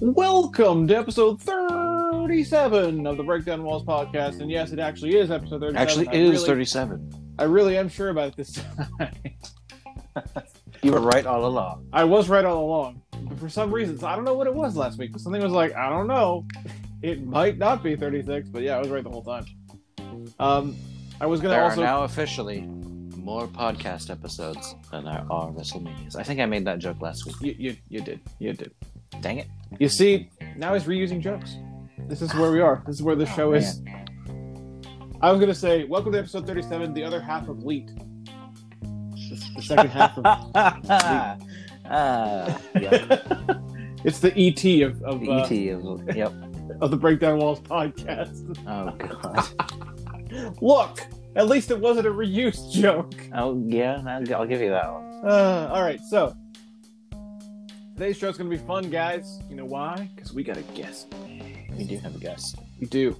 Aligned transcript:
Welcome 0.00 0.86
to 0.88 0.96
episode 0.96 1.40
37 1.42 3.06
of 3.06 3.16
the 3.16 3.22
Break 3.22 3.44
Down 3.44 3.62
Walls 3.62 3.84
podcast. 3.84 4.40
And 4.40 4.50
yes, 4.50 4.72
it 4.72 4.78
actually 4.78 5.16
is 5.16 5.30
episode 5.30 5.60
37. 5.60 5.76
Actually, 5.76 6.08
I 6.08 6.12
it 6.12 6.20
is 6.22 6.30
really- 6.42 6.46
37. 6.46 7.34
I 7.38 7.44
really 7.44 7.76
am 7.78 7.88
sure 7.88 8.10
about 8.10 8.28
it 8.28 8.36
this 8.36 8.52
time. 8.52 9.14
You 10.82 10.92
were 10.92 11.00
right 11.00 11.26
all 11.26 11.46
along. 11.46 11.88
I 11.92 12.04
was 12.04 12.28
right 12.28 12.44
all 12.44 12.64
along. 12.64 13.02
But 13.22 13.38
for 13.38 13.48
some 13.48 13.72
reasons, 13.72 14.02
I 14.04 14.14
don't 14.14 14.24
know 14.24 14.34
what 14.34 14.46
it 14.46 14.54
was 14.54 14.76
last 14.76 14.98
week, 14.98 15.10
but 15.12 15.20
something 15.20 15.42
was 15.42 15.52
like, 15.52 15.74
I 15.74 15.88
don't 15.88 16.06
know. 16.06 16.46
It 17.02 17.24
might 17.26 17.58
not 17.58 17.82
be 17.82 17.96
36, 17.96 18.48
but 18.50 18.62
yeah, 18.62 18.76
I 18.76 18.78
was 18.80 18.88
right 18.88 19.02
the 19.02 19.10
whole 19.10 19.22
time. 19.24 19.46
Um, 20.38 20.76
I 21.20 21.26
was 21.26 21.40
going 21.40 21.54
to 21.56 21.62
also. 21.62 21.82
now 21.82 22.04
officially 22.04 22.68
more 23.28 23.46
podcast 23.46 24.08
episodes 24.08 24.74
than 24.90 25.04
there 25.04 25.22
are 25.28 25.50
WrestleManias. 25.50 26.16
I 26.16 26.22
think 26.22 26.40
I 26.40 26.46
made 26.46 26.64
that 26.64 26.78
joke 26.78 27.02
last 27.02 27.26
week. 27.26 27.36
You, 27.42 27.54
you, 27.58 27.76
you 27.90 28.00
did. 28.00 28.20
You 28.38 28.54
did. 28.54 28.72
Dang 29.20 29.36
it. 29.36 29.48
You 29.78 29.90
see, 29.90 30.30
now 30.56 30.72
he's 30.72 30.84
reusing 30.84 31.20
jokes. 31.20 31.56
This 32.08 32.22
is 32.22 32.34
where 32.34 32.50
we 32.50 32.62
are. 32.62 32.82
This 32.86 32.96
is 32.96 33.02
where 33.02 33.14
the 33.14 33.28
Oh, 33.30 33.36
show 33.36 33.52
is. 33.52 33.82
I 35.20 35.30
was 35.30 35.40
going 35.40 35.50
to 35.50 35.54
say, 35.54 35.84
welcome 35.84 36.12
to 36.12 36.18
episode 36.20 36.46
37, 36.46 36.94
the 36.94 37.04
other 37.04 37.20
half 37.20 37.48
of 37.48 37.64
Leet. 37.64 37.90
The, 38.80 39.50
the 39.56 39.62
second 39.62 39.90
half 39.90 40.16
of. 40.16 40.24
ah, 41.84 42.58
yep. 42.80 43.26
it's 44.04 44.20
the 44.20 44.32
ET 44.38 44.64
of, 44.88 45.02
of, 45.02 45.20
The 45.20 45.30
uh, 45.30 45.44
ET 45.44 45.52
is, 45.52 46.16
yep. 46.16 46.32
of 46.80 46.90
the 46.90 46.96
Break 46.96 47.20
Down 47.20 47.40
Walls 47.40 47.60
podcast. 47.60 48.56
Oh, 48.66 48.96
God. 48.96 50.56
Look, 50.62 51.00
at 51.36 51.46
least 51.48 51.70
it 51.70 51.78
wasn't 51.78 52.06
a 52.06 52.10
reused 52.10 52.72
joke. 52.72 53.14
Oh, 53.34 53.62
yeah, 53.66 54.02
I'll, 54.06 54.34
I'll 54.34 54.46
give 54.46 54.60
you 54.60 54.70
that 54.70 54.92
one. 54.92 55.04
Uh, 55.24 55.70
all 55.72 55.82
right, 55.82 56.00
so 56.08 56.34
today's 57.94 58.16
show's 58.16 58.38
gonna 58.38 58.50
be 58.50 58.58
fun, 58.58 58.90
guys. 58.90 59.40
You 59.48 59.56
know 59.56 59.64
why? 59.64 60.08
Because 60.14 60.32
we 60.32 60.44
got 60.44 60.56
a 60.56 60.62
guest. 60.62 61.12
We 61.76 61.84
do 61.84 61.98
have 61.98 62.14
a 62.14 62.18
guest. 62.18 62.56
We 62.80 62.86
do. 62.86 63.16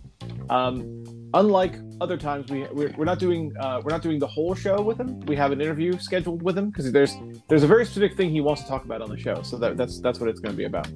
Um, 0.51 1.05
unlike 1.35 1.77
other 2.01 2.17
times, 2.17 2.51
we 2.51 2.67
we're, 2.73 2.95
we're 2.97 3.05
not 3.05 3.19
doing 3.19 3.53
uh, 3.61 3.81
we're 3.85 3.91
not 3.91 4.03
doing 4.03 4.19
the 4.19 4.27
whole 4.27 4.55
show 4.55 4.81
with 4.81 4.99
him. 4.99 5.21
We 5.21 5.37
have 5.37 5.53
an 5.53 5.61
interview 5.61 5.99
scheduled 5.99 6.43
with 6.43 6.57
him 6.57 6.71
because 6.71 6.91
there's 6.93 7.15
there's 7.49 7.63
a 7.63 7.67
very 7.67 7.85
specific 7.85 8.17
thing 8.17 8.31
he 8.31 8.41
wants 8.41 8.63
to 8.63 8.69
talk 8.69 8.85
about 8.85 9.03
on 9.03 9.11
the 9.11 9.19
show. 9.19 9.43
So 9.43 9.59
that, 9.59 9.77
that's 9.77 10.01
that's 10.01 10.21
what 10.21 10.29
it's 10.29 10.41
going 10.41 10.53
to 10.53 10.57
be 10.57 10.65
about. 10.65 10.89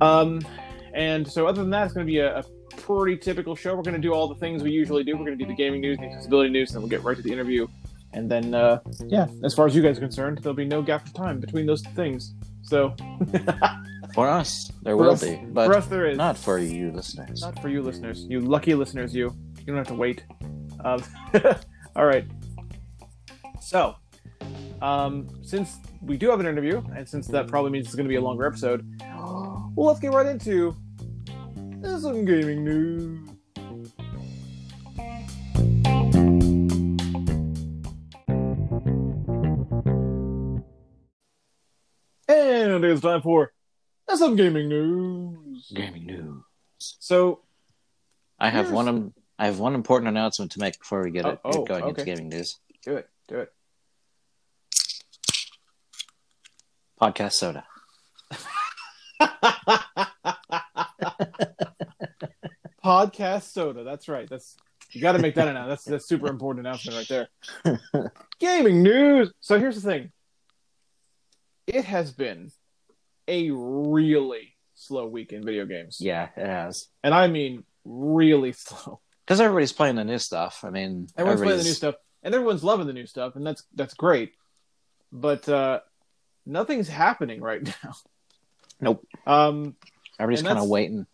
Um, 0.00 0.40
and 0.94 1.26
so 1.26 1.46
other 1.46 1.62
than 1.62 1.70
that, 1.70 1.84
it's 1.84 1.94
going 1.94 2.06
to 2.06 2.10
be 2.10 2.18
a, 2.18 2.38
a 2.38 2.42
pretty 2.82 3.16
typical 3.16 3.54
show. 3.54 3.74
We're 3.74 3.82
going 3.82 3.94
to 3.94 4.00
do 4.00 4.12
all 4.12 4.28
the 4.28 4.34
things 4.34 4.62
we 4.62 4.70
usually 4.70 5.04
do. 5.04 5.12
We're 5.16 5.24
going 5.24 5.38
to 5.38 5.44
do 5.44 5.48
the 5.48 5.56
gaming 5.56 5.80
news, 5.80 5.98
the 5.98 6.04
accessibility 6.04 6.50
news, 6.50 6.70
and 6.70 6.76
then 6.76 6.82
we'll 6.82 6.90
get 6.90 7.02
right 7.02 7.16
to 7.16 7.22
the 7.22 7.32
interview. 7.32 7.66
And 8.12 8.30
then, 8.30 8.54
uh, 8.54 8.80
yeah, 9.06 9.26
as 9.42 9.54
far 9.54 9.66
as 9.66 9.74
you 9.74 9.82
guys 9.82 9.96
are 9.96 10.02
concerned, 10.02 10.38
there'll 10.38 10.54
be 10.54 10.66
no 10.66 10.82
gap 10.82 11.06
of 11.06 11.14
time 11.14 11.40
between 11.40 11.64
those 11.64 11.82
things. 11.94 12.34
So 12.62 12.94
For 14.14 14.28
us, 14.28 14.70
there 14.82 14.94
For 14.94 15.04
will 15.04 15.10
us- 15.12 15.24
be, 15.24 15.36
but 15.36 15.66
for 15.66 15.74
us, 15.74 15.86
there 15.86 16.06
is 16.06 16.18
not 16.18 16.36
for 16.36 16.58
you 16.58 16.92
listeners. 16.92 17.40
Not 17.40 17.60
for 17.62 17.68
you 17.68 17.82
listeners. 17.82 18.24
You 18.24 18.40
lucky 18.40 18.74
listeners, 18.74 19.14
you. 19.14 19.34
You 19.58 19.64
don't 19.66 19.76
have 19.76 19.86
to 19.88 19.94
wait. 19.94 20.24
Um, 20.84 21.02
all 21.96 22.04
right. 22.04 22.26
So, 23.60 23.96
um, 24.82 25.28
since 25.42 25.78
we 26.02 26.18
do 26.18 26.28
have 26.28 26.40
an 26.40 26.46
interview, 26.46 26.82
and 26.94 27.08
since 27.08 27.26
that 27.28 27.46
probably 27.46 27.70
means 27.70 27.86
it's 27.86 27.94
going 27.94 28.04
to 28.04 28.08
be 28.10 28.16
a 28.16 28.20
longer 28.20 28.44
episode, 28.44 28.86
well, 29.00 29.72
let's 29.86 30.00
get 30.00 30.12
right 30.12 30.26
into 30.26 30.76
some 31.82 32.24
gaming 32.24 32.64
news. 32.64 33.28
And 42.28 42.84
it's 42.84 43.00
time 43.00 43.22
for 43.22 43.52
some 44.14 44.36
gaming 44.36 44.68
news. 44.68 45.72
Gaming 45.74 46.06
news. 46.06 46.42
So, 46.78 47.40
I 48.38 48.50
have 48.50 48.66
Here's- 48.66 48.74
one. 48.74 49.14
I 49.38 49.46
have 49.46 49.58
one 49.58 49.74
important 49.74 50.08
announcement 50.08 50.52
to 50.52 50.60
make 50.60 50.78
before 50.78 51.02
we 51.02 51.10
get, 51.10 51.24
Oh, 51.24 51.30
it, 51.30 51.40
oh, 51.44 51.50
get 51.64 51.66
going 51.66 51.88
into 51.88 52.04
gaming 52.04 52.28
news. 52.28 52.60
do 52.84 52.96
it, 52.96 53.08
do 53.26 53.40
it. 53.40 53.52
Podcast 57.00 57.32
soda. 57.32 57.66
Podcast 62.84 63.44
soda. 63.44 63.84
That's 63.84 64.08
right. 64.08 64.28
That's 64.28 64.56
you 64.90 65.00
got 65.00 65.12
to 65.12 65.18
make 65.18 65.34
that 65.36 65.48
announcement. 65.48 65.68
That's 65.70 65.84
that's 65.84 66.08
super 66.08 66.26
important 66.28 66.66
announcement 66.66 66.98
right 66.98 67.28
there. 67.64 68.12
Gaming 68.40 68.82
news. 68.82 69.32
So 69.40 69.58
here's 69.58 69.80
the 69.80 69.90
thing. 69.90 70.12
It 71.66 71.84
has 71.84 72.12
been 72.12 72.50
a 73.28 73.50
really 73.50 74.54
slow 74.74 75.06
week 75.06 75.32
in 75.32 75.44
video 75.44 75.64
games, 75.64 75.98
Yeah, 76.00 76.28
it 76.36 76.46
has. 76.46 76.88
and 77.04 77.14
I 77.14 77.28
mean 77.28 77.64
really 77.84 78.52
slow. 78.52 79.00
Because 79.24 79.40
everybody's 79.40 79.72
playing 79.72 79.94
the 79.96 80.04
new 80.04 80.18
stuff. 80.18 80.64
I 80.64 80.70
mean, 80.70 81.06
Everyone's 81.16 81.40
playing 81.40 81.58
the 81.58 81.64
new 81.64 81.70
stuff, 81.72 81.94
and 82.24 82.34
everyone's 82.34 82.64
loving 82.64 82.86
the 82.88 82.92
new 82.92 83.06
stuff, 83.06 83.36
and 83.36 83.46
that's 83.46 83.62
that's 83.74 83.94
great. 83.94 84.32
But 85.12 85.48
uh, 85.48 85.80
nothing's 86.44 86.88
happening 86.88 87.40
right 87.40 87.62
now. 87.84 87.94
Nope. 88.80 89.06
Um, 89.26 89.76
Everybody's 90.18 90.42
kind 90.46 90.58
of 90.58 90.68
waiting. 90.68 91.06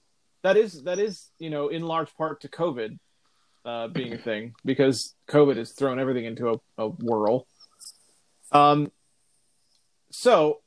That 0.48 0.56
is 0.56 0.82
that 0.84 0.98
is 0.98 1.30
you 1.38 1.50
know 1.50 1.68
in 1.68 1.82
large 1.82 2.14
part 2.16 2.40
to 2.40 2.48
COVID 2.48 2.98
uh, 3.66 3.88
being 3.88 4.14
a 4.14 4.18
thing 4.18 4.54
because 4.64 5.14
COVID 5.28 5.58
has 5.58 5.72
thrown 5.72 6.00
everything 6.00 6.24
into 6.24 6.48
a, 6.48 6.56
a 6.78 6.88
whirl. 6.88 7.46
Um, 8.50 8.90
so 10.10 10.60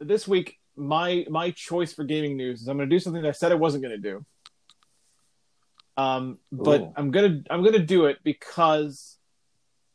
this 0.00 0.26
week 0.26 0.58
my 0.74 1.24
my 1.30 1.52
choice 1.52 1.92
for 1.92 2.02
gaming 2.02 2.36
news 2.36 2.62
is 2.62 2.68
I'm 2.68 2.76
going 2.76 2.90
to 2.90 2.94
do 2.94 2.98
something 2.98 3.22
that 3.22 3.28
I 3.28 3.32
said 3.32 3.52
I 3.52 3.54
wasn't 3.54 3.84
going 3.84 4.02
to 4.02 4.10
do. 4.10 4.24
Um, 5.96 6.38
but 6.50 6.80
Ooh. 6.80 6.92
I'm 6.96 7.12
gonna 7.12 7.42
I'm 7.48 7.62
gonna 7.64 7.78
do 7.78 8.06
it 8.06 8.18
because 8.24 9.16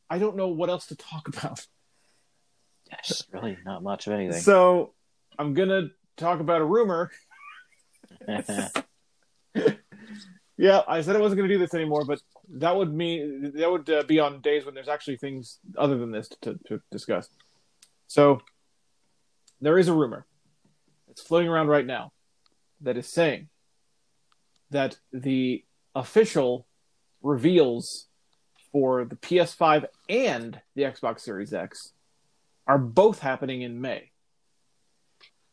I 0.09 0.19
don't 0.19 0.37
know 0.37 0.47
what 0.47 0.69
else 0.69 0.87
to 0.87 0.95
talk 0.95 1.27
about. 1.27 1.67
There's 2.89 3.27
really 3.31 3.57
not 3.65 3.83
much 3.83 4.07
of 4.07 4.13
anything. 4.13 4.41
So 4.41 4.93
I'm 5.37 5.53
gonna 5.53 5.89
talk 6.15 6.39
about 6.39 6.61
a 6.61 6.65
rumor 6.65 7.11
Yeah, 10.61 10.81
I 10.87 11.01
said 11.01 11.15
I 11.15 11.19
wasn't 11.19 11.39
going 11.39 11.49
to 11.49 11.55
do 11.55 11.59
this 11.59 11.73
anymore, 11.73 12.05
but 12.05 12.21
that 12.59 12.75
would 12.75 12.93
mean 12.93 13.51
that 13.55 13.71
would 13.71 13.89
uh, 13.89 14.03
be 14.03 14.19
on 14.19 14.41
days 14.41 14.63
when 14.63 14.75
there's 14.75 14.87
actually 14.87 15.17
things 15.17 15.57
other 15.75 15.97
than 15.97 16.11
this 16.11 16.29
to, 16.41 16.59
to 16.67 16.79
discuss. 16.91 17.27
So 18.05 18.43
there 19.59 19.79
is 19.79 19.87
a 19.87 19.93
rumor 19.93 20.27
that's 21.07 21.23
floating 21.23 21.49
around 21.49 21.69
right 21.69 21.85
now 21.85 22.11
that 22.81 22.95
is 22.95 23.07
saying 23.07 23.49
that 24.69 24.97
the 25.11 25.65
official 25.95 26.67
reveals 27.23 28.05
for 28.71 29.03
the 29.03 29.15
PS5 29.15 29.85
and 30.09 30.61
the 30.75 30.83
Xbox 30.83 31.21
Series 31.21 31.55
X 31.55 31.93
are 32.67 32.77
both 32.77 33.17
happening 33.17 33.63
in 33.63 33.81
May, 33.81 34.11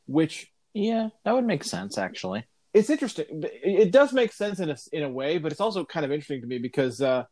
which 0.05 0.53
yeah, 0.75 1.09
that 1.25 1.33
would 1.33 1.47
make 1.47 1.65
sense 1.65 1.97
actually. 1.97 2.45
It's 2.75 2.91
interesting. 2.91 3.27
It 3.43 3.91
does 3.93 4.13
make 4.13 4.33
sense 4.33 4.61
in 4.61 4.71
a 4.71 4.77
in 4.93 5.03
a 5.03 5.09
way, 5.09 5.39
but 5.39 5.53
it's 5.53 5.61
also 5.61 5.85
kind 5.85 6.05
of 6.05 6.13
interesting 6.13 6.41
to 6.43 6.47
me 6.47 6.59
because 6.59 7.01
uh, 7.01 7.25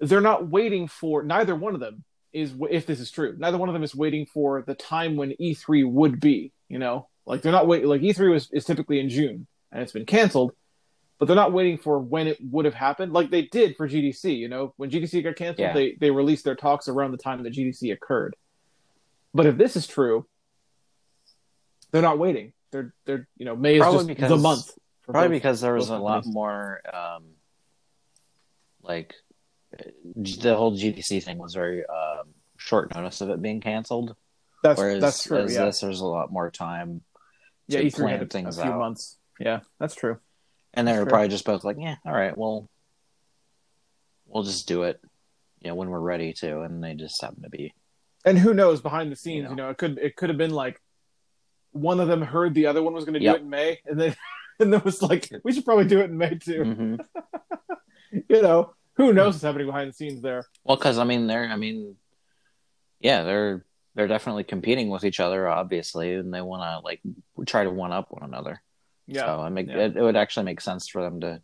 they're 0.00 0.20
not 0.20 0.48
waiting 0.48 0.88
for 0.88 1.22
neither 1.22 1.54
one 1.54 1.74
of 1.74 1.80
them 1.80 2.04
is 2.32 2.52
if 2.70 2.86
this 2.86 3.00
is 3.00 3.10
true. 3.10 3.34
Neither 3.38 3.56
one 3.58 3.68
of 3.68 3.72
them 3.72 3.82
is 3.82 3.94
waiting 3.94 4.26
for 4.26 4.62
the 4.66 4.74
time 4.74 5.16
when 5.16 5.32
E3 5.40 5.90
would 5.90 6.20
be. 6.20 6.52
You 6.68 6.78
know, 6.78 7.08
like 7.24 7.42
they're 7.42 7.52
not 7.52 7.66
waiting. 7.66 7.88
Like 7.88 8.02
E3 8.02 8.30
was 8.30 8.50
is 8.52 8.64
typically 8.64 9.00
in 9.00 9.08
June 9.08 9.46
and 9.72 9.82
it's 9.82 9.92
been 9.92 10.06
canceled, 10.06 10.52
but 11.18 11.26
they're 11.26 11.36
not 11.36 11.52
waiting 11.52 11.78
for 11.78 11.98
when 11.98 12.26
it 12.26 12.38
would 12.50 12.64
have 12.66 12.74
happened, 12.74 13.12
like 13.12 13.30
they 13.30 13.42
did 13.42 13.76
for 13.76 13.88
GDC. 13.88 14.36
You 14.36 14.48
know, 14.48 14.74
when 14.76 14.90
GDC 14.90 15.22
got 15.24 15.36
canceled, 15.36 15.60
Yeah. 15.68 15.72
they 15.72 15.96
they 15.98 16.10
released 16.10 16.44
their 16.44 16.56
talks 16.56 16.88
around 16.88 17.12
the 17.12 17.18
time 17.18 17.42
that 17.42 17.52
GDC 17.54 17.92
occurred. 17.92 18.36
But 19.32 19.46
if 19.46 19.56
this 19.56 19.76
is 19.76 19.86
true, 19.86 20.26
they're 21.90 22.02
not 22.02 22.18
waiting. 22.18 22.52
They're 22.72 22.92
they're 23.04 23.28
you 23.36 23.44
know 23.46 23.56
May 23.56 23.76
is 23.76 23.82
just 23.84 24.06
because- 24.06 24.28
the 24.30 24.36
month. 24.36 24.72
Probably 25.04 25.28
both- 25.28 25.34
because 25.36 25.60
there 25.60 25.74
was 25.74 25.88
a 25.90 25.96
lot 25.98 26.26
more, 26.26 26.80
um, 26.92 27.22
like 28.82 29.14
the 30.16 30.56
whole 30.56 30.72
GDC 30.76 31.22
thing 31.22 31.38
was 31.38 31.54
very 31.54 31.86
um, 31.86 32.28
short 32.56 32.92
notice 32.94 33.20
of 33.20 33.30
it 33.30 33.40
being 33.40 33.60
canceled. 33.60 34.16
That's 34.64 34.78
Whereas 34.80 35.00
that's 35.00 35.22
true. 35.24 35.38
as 35.44 35.54
Yeah, 35.54 35.66
this, 35.66 35.80
there's 35.80 36.00
a 36.00 36.06
lot 36.06 36.32
more 36.32 36.50
time, 36.50 37.02
yeah. 37.68 37.80
to 37.80 37.86
E3 37.86 37.94
plan 37.94 38.08
had 38.14 38.22
a, 38.22 38.24
a 38.24 38.28
things 38.28 38.56
few 38.60 38.64
out. 38.70 38.78
months. 38.80 39.16
Yeah, 39.38 39.60
that's 39.78 39.94
true. 39.94 40.18
and 40.74 40.88
they 40.88 40.98
were 40.98 41.06
probably 41.06 41.28
just 41.28 41.44
both 41.44 41.62
like, 41.62 41.76
"Yeah, 41.78 41.96
all 42.04 42.12
right, 42.12 42.36
well, 42.36 42.68
we'll 44.26 44.42
just 44.42 44.66
do 44.66 44.82
it, 44.82 45.00
yeah, 45.60 45.70
when 45.72 45.88
we're 45.88 46.00
ready 46.00 46.32
to." 46.40 46.62
And 46.62 46.82
they 46.82 46.94
just 46.94 47.20
happen 47.22 47.42
to 47.44 47.50
be 47.50 47.74
And 48.24 48.36
who 48.38 48.54
knows 48.54 48.80
behind 48.80 49.12
the 49.12 49.16
scenes? 49.16 49.44
You 49.44 49.50
You 49.50 49.56
know. 49.56 49.64
know, 49.66 49.70
it 49.70 49.78
could 49.78 49.98
it 49.98 50.16
could 50.16 50.30
have 50.30 50.38
been 50.38 50.50
like 50.50 50.80
one 51.76 52.00
of 52.00 52.08
them 52.08 52.22
heard 52.22 52.54
the 52.54 52.66
other 52.66 52.82
one 52.82 52.94
was 52.94 53.04
going 53.04 53.14
to 53.14 53.20
do 53.20 53.34
it 53.34 53.42
in 53.42 53.50
May, 53.50 53.78
and 53.86 54.00
then 54.00 54.14
and 54.60 54.72
then 54.72 54.82
was 54.84 55.02
like, 55.02 55.30
we 55.44 55.52
should 55.52 55.64
probably 55.64 55.86
do 55.86 56.00
it 56.00 56.04
in 56.10 56.16
May 56.18 56.34
too. 56.36 56.62
Mhm. 56.62 57.04
You 58.28 58.40
know, 58.40 58.72
who 58.94 59.12
knows 59.12 59.34
what's 59.34 59.42
happening 59.42 59.66
behind 59.66 59.90
the 59.90 59.92
scenes 59.92 60.22
there? 60.22 60.44
well, 60.64 60.76
because 60.76 60.96
I 60.98 61.04
mean, 61.04 61.26
they're, 61.26 61.44
I 61.48 61.56
mean, 61.56 61.96
Yeah, 63.00 63.24
they're 63.24 63.64
they're 63.94 64.08
definitely 64.08 64.44
competing 64.44 64.88
with 64.90 65.04
each 65.04 65.20
other, 65.20 65.48
obviously, 65.48 66.14
and 66.14 66.32
they 66.32 66.40
want 66.40 66.62
to 66.62 66.84
like 66.84 67.00
try 67.46 67.64
to 67.64 67.70
one 67.70 67.92
up 67.92 68.06
one 68.10 68.22
another. 68.22 68.62
Yeah, 69.06 69.26
so 69.26 69.40
I 69.40 69.48
make 69.50 69.66
yeah. 69.68 69.78
it, 69.86 69.96
it 69.96 70.02
would 70.02 70.16
actually 70.16 70.44
make 70.46 70.60
sense 70.60 70.88
for 70.88 71.02
them 71.02 71.20
to 71.20 71.42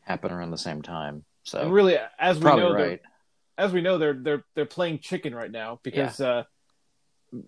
happen 0.00 0.30
around 0.32 0.50
the 0.50 0.58
same 0.58 0.82
time. 0.82 1.24
So 1.44 1.60
and 1.60 1.72
really, 1.72 1.96
as 2.18 2.38
we 2.38 2.44
know, 2.44 2.74
they're- 2.74 2.88
right. 2.88 3.00
as 3.56 3.72
we 3.72 3.80
know, 3.80 3.96
they're 3.98 4.14
they're 4.14 4.44
they're 4.54 4.66
playing 4.66 4.98
chicken 4.98 5.34
right 5.34 5.50
now 5.50 5.80
because, 5.82 6.20
uh, 6.20 6.42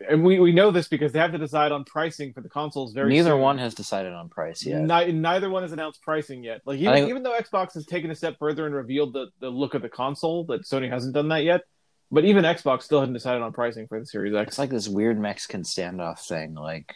and 0.08 0.24
we 0.24 0.38
we 0.40 0.52
know 0.52 0.70
this 0.70 0.88
because 0.88 1.12
they 1.12 1.18
have 1.18 1.32
to 1.32 1.38
decide 1.38 1.70
on 1.72 1.84
pricing 1.84 2.32
for 2.32 2.40
the 2.40 2.48
consoles 2.48 2.92
very. 2.92 3.08
Neither 3.10 3.30
soon. 3.30 3.40
one 3.40 3.58
has 3.58 3.74
decided 3.74 4.12
on 4.12 4.28
price 4.28 4.64
yet. 4.64 4.80
Ni- 4.82 5.12
neither 5.12 5.48
one 5.50 5.62
has 5.62 5.72
announced 5.72 6.02
pricing 6.02 6.42
yet. 6.42 6.60
Like 6.64 6.78
even, 6.80 6.94
think- 6.94 7.08
even 7.10 7.22
though 7.22 7.36
Xbox 7.38 7.74
has 7.74 7.86
taken 7.86 8.10
a 8.10 8.14
step 8.14 8.36
further 8.38 8.66
and 8.66 8.74
revealed 8.74 9.12
the, 9.12 9.28
the 9.40 9.48
look 9.50 9.74
of 9.74 9.82
the 9.82 9.88
console, 9.88 10.44
that 10.46 10.62
Sony 10.64 10.90
hasn't 10.90 11.14
done 11.14 11.28
that 11.28 11.44
yet. 11.44 11.62
But 12.10 12.24
even 12.24 12.44
Xbox 12.44 12.82
still 12.82 13.00
hadn't 13.00 13.14
decided 13.14 13.42
on 13.42 13.52
pricing 13.52 13.86
for 13.88 13.98
the 13.98 14.06
Series 14.06 14.34
X 14.34 14.48
It's 14.50 14.58
like 14.58 14.70
this 14.70 14.88
weird 14.88 15.18
Mexican 15.18 15.62
standoff 15.62 16.20
thing. 16.26 16.54
Like 16.54 16.94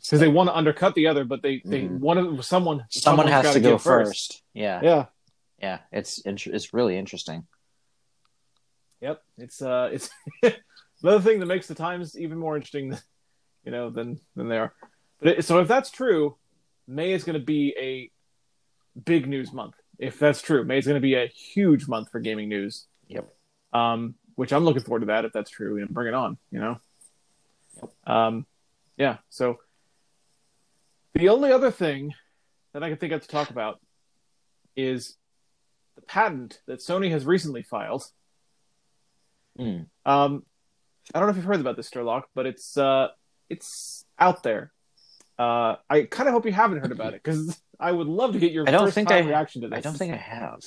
because 0.00 0.18
they 0.18 0.28
want 0.28 0.48
to 0.48 0.56
undercut 0.56 0.94
the 0.94 1.06
other, 1.06 1.24
but 1.24 1.42
they 1.42 1.62
they 1.64 1.82
Mhm. 1.82 2.00
want 2.00 2.18
to 2.38 2.42
someone 2.42 2.84
someone 2.90 3.28
has 3.28 3.44
gotta 3.44 3.60
go 3.60 3.72
give 3.72 3.82
first. 3.82 4.42
Yeah, 4.54 4.80
Yeah. 4.82 5.04
yeah. 5.60 5.78
It's 5.92 6.20
it's 6.24 6.72
really 6.74 6.96
interesting. 6.96 7.46
Yep. 9.00 9.22
It's 9.38 9.60
uh 9.62 9.90
it's 9.92 10.10
another 11.02 11.22
thing 11.22 11.40
that 11.40 11.46
makes 11.46 11.66
the 11.66 11.74
times 11.74 12.18
even 12.18 12.38
more 12.38 12.56
interesting, 12.56 12.96
you 13.64 13.72
know, 13.72 13.90
than 13.90 14.20
than 14.36 14.48
they 14.48 14.58
are. 14.58 14.72
But 15.20 15.38
it, 15.38 15.44
so 15.44 15.60
if 15.60 15.68
that's 15.68 15.90
true, 15.90 16.36
May 16.86 17.12
is 17.12 17.24
going 17.24 17.38
to 17.38 17.44
be 17.44 17.74
a 17.78 18.10
big 18.98 19.28
news 19.28 19.52
month. 19.52 19.74
If 19.98 20.18
that's 20.18 20.42
true, 20.42 20.64
May 20.64 20.78
is 20.78 20.86
going 20.86 20.96
to 20.96 21.00
be 21.00 21.14
a 21.14 21.26
huge 21.26 21.86
month 21.86 22.10
for 22.10 22.20
gaming 22.20 22.48
news. 22.48 22.86
Yep. 23.08 23.28
Um, 23.72 24.14
which 24.34 24.52
I'm 24.52 24.64
looking 24.64 24.82
forward 24.82 25.00
to 25.00 25.06
that 25.06 25.24
if 25.24 25.32
that's 25.32 25.50
true. 25.50 25.78
Know, 25.80 25.86
bring 25.90 26.08
it 26.08 26.14
on. 26.14 26.38
You 26.50 26.60
know. 26.60 26.80
Um, 28.06 28.46
yeah. 28.96 29.18
So 29.30 29.58
the 31.14 31.28
only 31.28 31.52
other 31.52 31.70
thing 31.70 32.14
that 32.72 32.82
I 32.82 32.88
can 32.88 32.98
think 32.98 33.12
of 33.12 33.22
to 33.22 33.28
talk 33.28 33.50
about 33.50 33.80
is 34.76 35.16
the 35.96 36.02
patent 36.02 36.60
that 36.66 36.80
Sony 36.80 37.10
has 37.10 37.24
recently 37.24 37.62
filed. 37.62 38.04
Hmm. 39.56 39.82
Um, 40.06 40.44
I 41.14 41.18
don't 41.18 41.26
know 41.26 41.30
if 41.30 41.36
you've 41.36 41.44
heard 41.44 41.60
about 41.60 41.76
this, 41.76 41.90
Sturlock, 41.90 42.22
but 42.34 42.46
it's 42.46 42.76
uh, 42.76 43.08
it's 43.48 44.04
out 44.18 44.42
there. 44.42 44.72
Uh, 45.38 45.76
I 45.90 46.02
kind 46.02 46.28
of 46.28 46.34
hope 46.34 46.46
you 46.46 46.52
haven't 46.52 46.78
heard 46.78 46.92
about 46.92 47.14
it 47.14 47.22
because 47.22 47.60
I 47.80 47.90
would 47.90 48.06
love 48.06 48.34
to 48.34 48.38
get 48.38 48.52
your 48.52 48.68
I 48.68 48.70
don't 48.70 48.86
first 48.86 48.94
think 48.94 49.08
time 49.08 49.24
I- 49.26 49.28
reaction 49.28 49.62
to 49.62 49.68
this. 49.68 49.76
I 49.78 49.80
don't 49.80 49.96
think 49.96 50.12
I 50.12 50.16
have. 50.16 50.60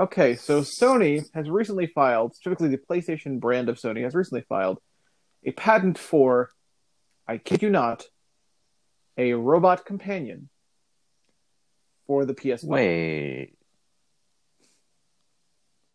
Okay, 0.00 0.36
so 0.36 0.60
Sony 0.60 1.26
has 1.34 1.50
recently 1.50 1.88
filed, 1.88 2.36
specifically 2.36 2.68
the 2.68 2.78
PlayStation 2.78 3.40
brand 3.40 3.68
of 3.68 3.78
Sony 3.78 4.04
has 4.04 4.14
recently 4.14 4.42
filed 4.48 4.78
a 5.44 5.50
patent 5.50 5.98
for, 5.98 6.50
I 7.26 7.38
kid 7.38 7.62
you 7.62 7.70
not, 7.70 8.04
a 9.16 9.32
robot 9.32 9.84
companion 9.84 10.48
for 12.06 12.24
the 12.24 12.32
PS5. 12.34 12.62
Wait, 12.64 13.54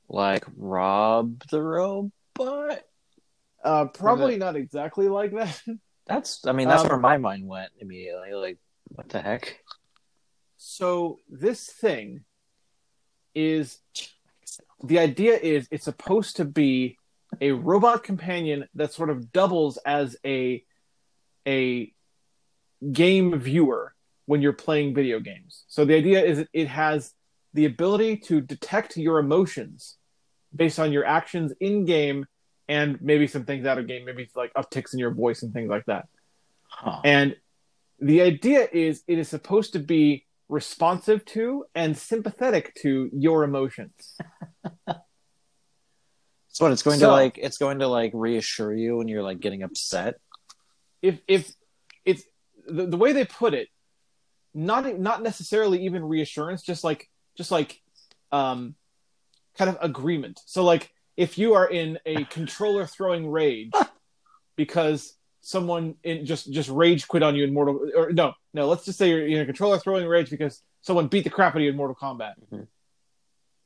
like 0.09 0.45
Rob 0.57 1.41
the 1.49 1.61
robot? 1.61 2.81
Uh, 3.63 3.85
probably 3.85 4.37
not 4.37 4.55
exactly 4.55 5.07
like 5.07 5.31
that. 5.33 5.61
That's. 6.05 6.45
I 6.45 6.51
mean, 6.51 6.67
that's 6.67 6.83
Um, 6.83 6.89
where 6.89 6.97
my 6.97 7.17
mind 7.17 7.47
went 7.47 7.71
immediately. 7.79 8.33
Like, 8.33 8.57
what 8.89 9.07
the 9.07 9.21
heck? 9.21 9.59
So 10.57 11.19
this 11.29 11.65
thing 11.65 12.25
is 13.33 13.79
the 14.83 14.99
idea 14.99 15.37
is 15.37 15.67
it's 15.71 15.85
supposed 15.85 16.35
to 16.37 16.45
be 16.45 16.97
a 17.39 17.51
robot 17.51 18.03
companion 18.03 18.67
that 18.75 18.91
sort 18.91 19.09
of 19.09 19.31
doubles 19.31 19.77
as 19.85 20.17
a 20.25 20.63
a 21.47 21.93
game 22.91 23.39
viewer 23.39 23.93
when 24.25 24.41
you're 24.41 24.53
playing 24.53 24.93
video 24.93 25.21
games. 25.21 25.63
So 25.67 25.85
the 25.85 25.95
idea 25.95 26.21
is 26.23 26.45
it 26.51 26.67
has 26.67 27.13
the 27.53 27.65
ability 27.65 28.17
to 28.17 28.41
detect 28.41 28.97
your 28.97 29.19
emotions 29.19 29.95
based 30.53 30.79
on 30.79 30.91
your 30.91 31.05
actions 31.05 31.53
in 31.61 31.85
game 31.85 32.25
and 32.67 33.01
maybe 33.01 33.27
some 33.27 33.45
things 33.45 33.65
out 33.65 33.77
of 33.77 33.87
game, 33.87 34.05
maybe 34.05 34.29
like 34.35 34.53
upticks 34.53 34.93
in 34.93 34.99
your 34.99 35.11
voice 35.13 35.43
and 35.43 35.53
things 35.53 35.69
like 35.69 35.85
that. 35.85 36.07
Huh. 36.67 37.01
And 37.03 37.35
the 37.99 38.21
idea 38.21 38.67
is 38.71 39.03
it 39.07 39.19
is 39.19 39.29
supposed 39.29 39.73
to 39.73 39.79
be 39.79 40.25
responsive 40.49 41.23
to 41.25 41.65
and 41.75 41.97
sympathetic 41.97 42.73
to 42.81 43.09
your 43.13 43.43
emotions. 43.43 44.17
So 46.53 46.65
what? 46.65 46.71
It's 46.71 46.83
going 46.83 46.99
So- 46.99 47.07
to 47.07 47.11
like. 47.11 47.39
It's 47.39 47.57
going 47.57 47.79
to 47.79 47.87
like 47.87 48.11
reassure 48.13 48.71
you 48.73 48.97
when 48.97 49.07
you're 49.07 49.23
like 49.23 49.39
getting 49.39 49.63
upset. 49.63 50.19
If 51.01 51.19
if 51.27 51.51
it's 52.05 52.23
the, 52.67 52.85
the 52.85 52.95
way 52.97 53.11
they 53.11 53.25
put 53.25 53.55
it, 53.55 53.69
not 54.53 54.99
not 54.99 55.23
necessarily 55.23 55.85
even 55.85 56.03
reassurance, 56.05 56.61
just 56.61 56.83
like 56.83 57.09
just 57.35 57.49
like 57.49 57.81
um 58.31 58.75
kind 59.57 59.69
of 59.69 59.77
agreement. 59.81 60.39
So 60.45 60.63
like 60.63 60.91
if 61.17 61.37
you 61.37 61.53
are 61.53 61.67
in 61.67 61.99
a 62.05 62.25
controller 62.25 62.85
throwing 62.85 63.29
rage 63.29 63.71
because 64.55 65.15
someone 65.41 65.95
in 66.03 66.25
just 66.25 66.51
just 66.51 66.69
rage 66.69 67.07
quit 67.07 67.21
on 67.23 67.35
you 67.35 67.43
in 67.43 67.53
Mortal 67.53 67.89
or 67.95 68.11
no 68.11 68.33
no 68.53 68.67
let's 68.67 68.85
just 68.85 68.97
say 68.97 69.09
you're 69.09 69.27
in 69.27 69.41
a 69.41 69.45
controller 69.45 69.77
throwing 69.77 70.07
rage 70.07 70.29
because 70.29 70.61
someone 70.81 71.07
beat 71.07 71.23
the 71.23 71.29
crap 71.29 71.53
out 71.53 71.57
of 71.57 71.63
you 71.63 71.69
in 71.69 71.75
Mortal 71.75 71.95
Kombat. 71.95 72.33
Mhm. 72.51 72.67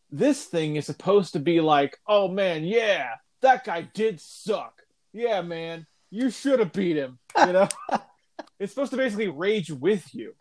This 0.10 0.46
thing 0.46 0.76
is 0.78 0.86
supposed 0.86 1.34
to 1.34 1.40
be 1.40 1.60
like, 1.60 1.98
oh 2.08 2.28
man, 2.30 2.64
yeah, 2.64 3.10
that 3.42 3.66
guy 3.66 3.82
did 3.94 4.22
suck. 4.22 4.82
Yeah, 5.14 5.42
man, 5.42 5.86
you 6.10 6.30
should 6.30 6.60
have 6.60 6.72
beat 6.72 6.96
him. 6.96 7.20
You 7.38 7.54
know, 7.54 7.68
it's 8.60 8.72
supposed 8.74 8.92
to 8.92 8.98
basically 8.98 9.28
rage 9.28 9.70
with 9.72 10.14
you. 10.16 10.34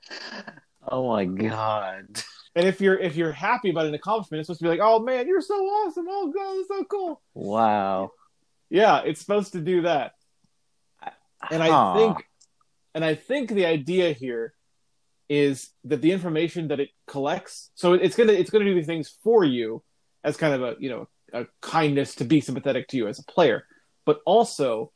Oh 0.87 1.09
my 1.09 1.25
god! 1.25 2.23
And 2.57 2.67
if 2.67 2.81
you're 2.81 2.99
if 2.99 3.17
you're 3.17 3.33
happy 3.33 3.69
about 3.71 3.85
an 3.87 3.95
accomplishment, 3.95 4.41
it's 4.41 4.47
supposed 4.47 4.61
to 4.61 4.65
be 4.65 4.71
like, 4.71 4.81
oh 4.83 4.99
man, 4.99 5.29
you're 5.29 5.43
so 5.43 5.55
awesome. 5.55 6.07
Oh 6.09 6.33
god, 6.35 6.57
that's 6.57 6.69
so 6.69 6.85
cool. 6.85 7.23
Wow. 7.35 8.13
Yeah, 8.71 9.03
it's 9.05 9.21
supposed 9.21 9.53
to 9.53 9.61
do 9.61 9.83
that. 9.83 10.13
and 11.51 11.63
I 11.63 11.71
Huh. 11.71 11.95
think, 11.95 12.27
and 12.95 13.05
I 13.05 13.15
think 13.15 13.51
the 13.51 13.67
idea 13.67 14.13
here 14.13 14.55
is 15.29 15.71
that 15.85 16.01
the 16.01 16.13
information 16.13 16.69
that 16.69 16.81
it 16.81 16.89
collects, 17.07 17.71
so 17.75 17.93
it's 17.93 18.17
gonna 18.17 18.33
it's 18.33 18.49
gonna 18.51 18.65
do 18.65 18.75
these 18.75 18.87
things 18.87 19.15
for 19.23 19.45
you 19.45 19.83
as 20.25 20.37
kind 20.39 20.55
of 20.55 20.63
a 20.63 20.77
you 20.81 20.89
know 20.89 21.09
a 21.35 21.45
kindness 21.61 22.15
to 22.17 22.25
be 22.25 22.41
sympathetic 22.41 22.89
to 22.89 22.97
you 22.97 23.07
as 23.07 23.19
a 23.19 23.25
player, 23.25 23.67
but 24.07 24.21
also, 24.25 24.93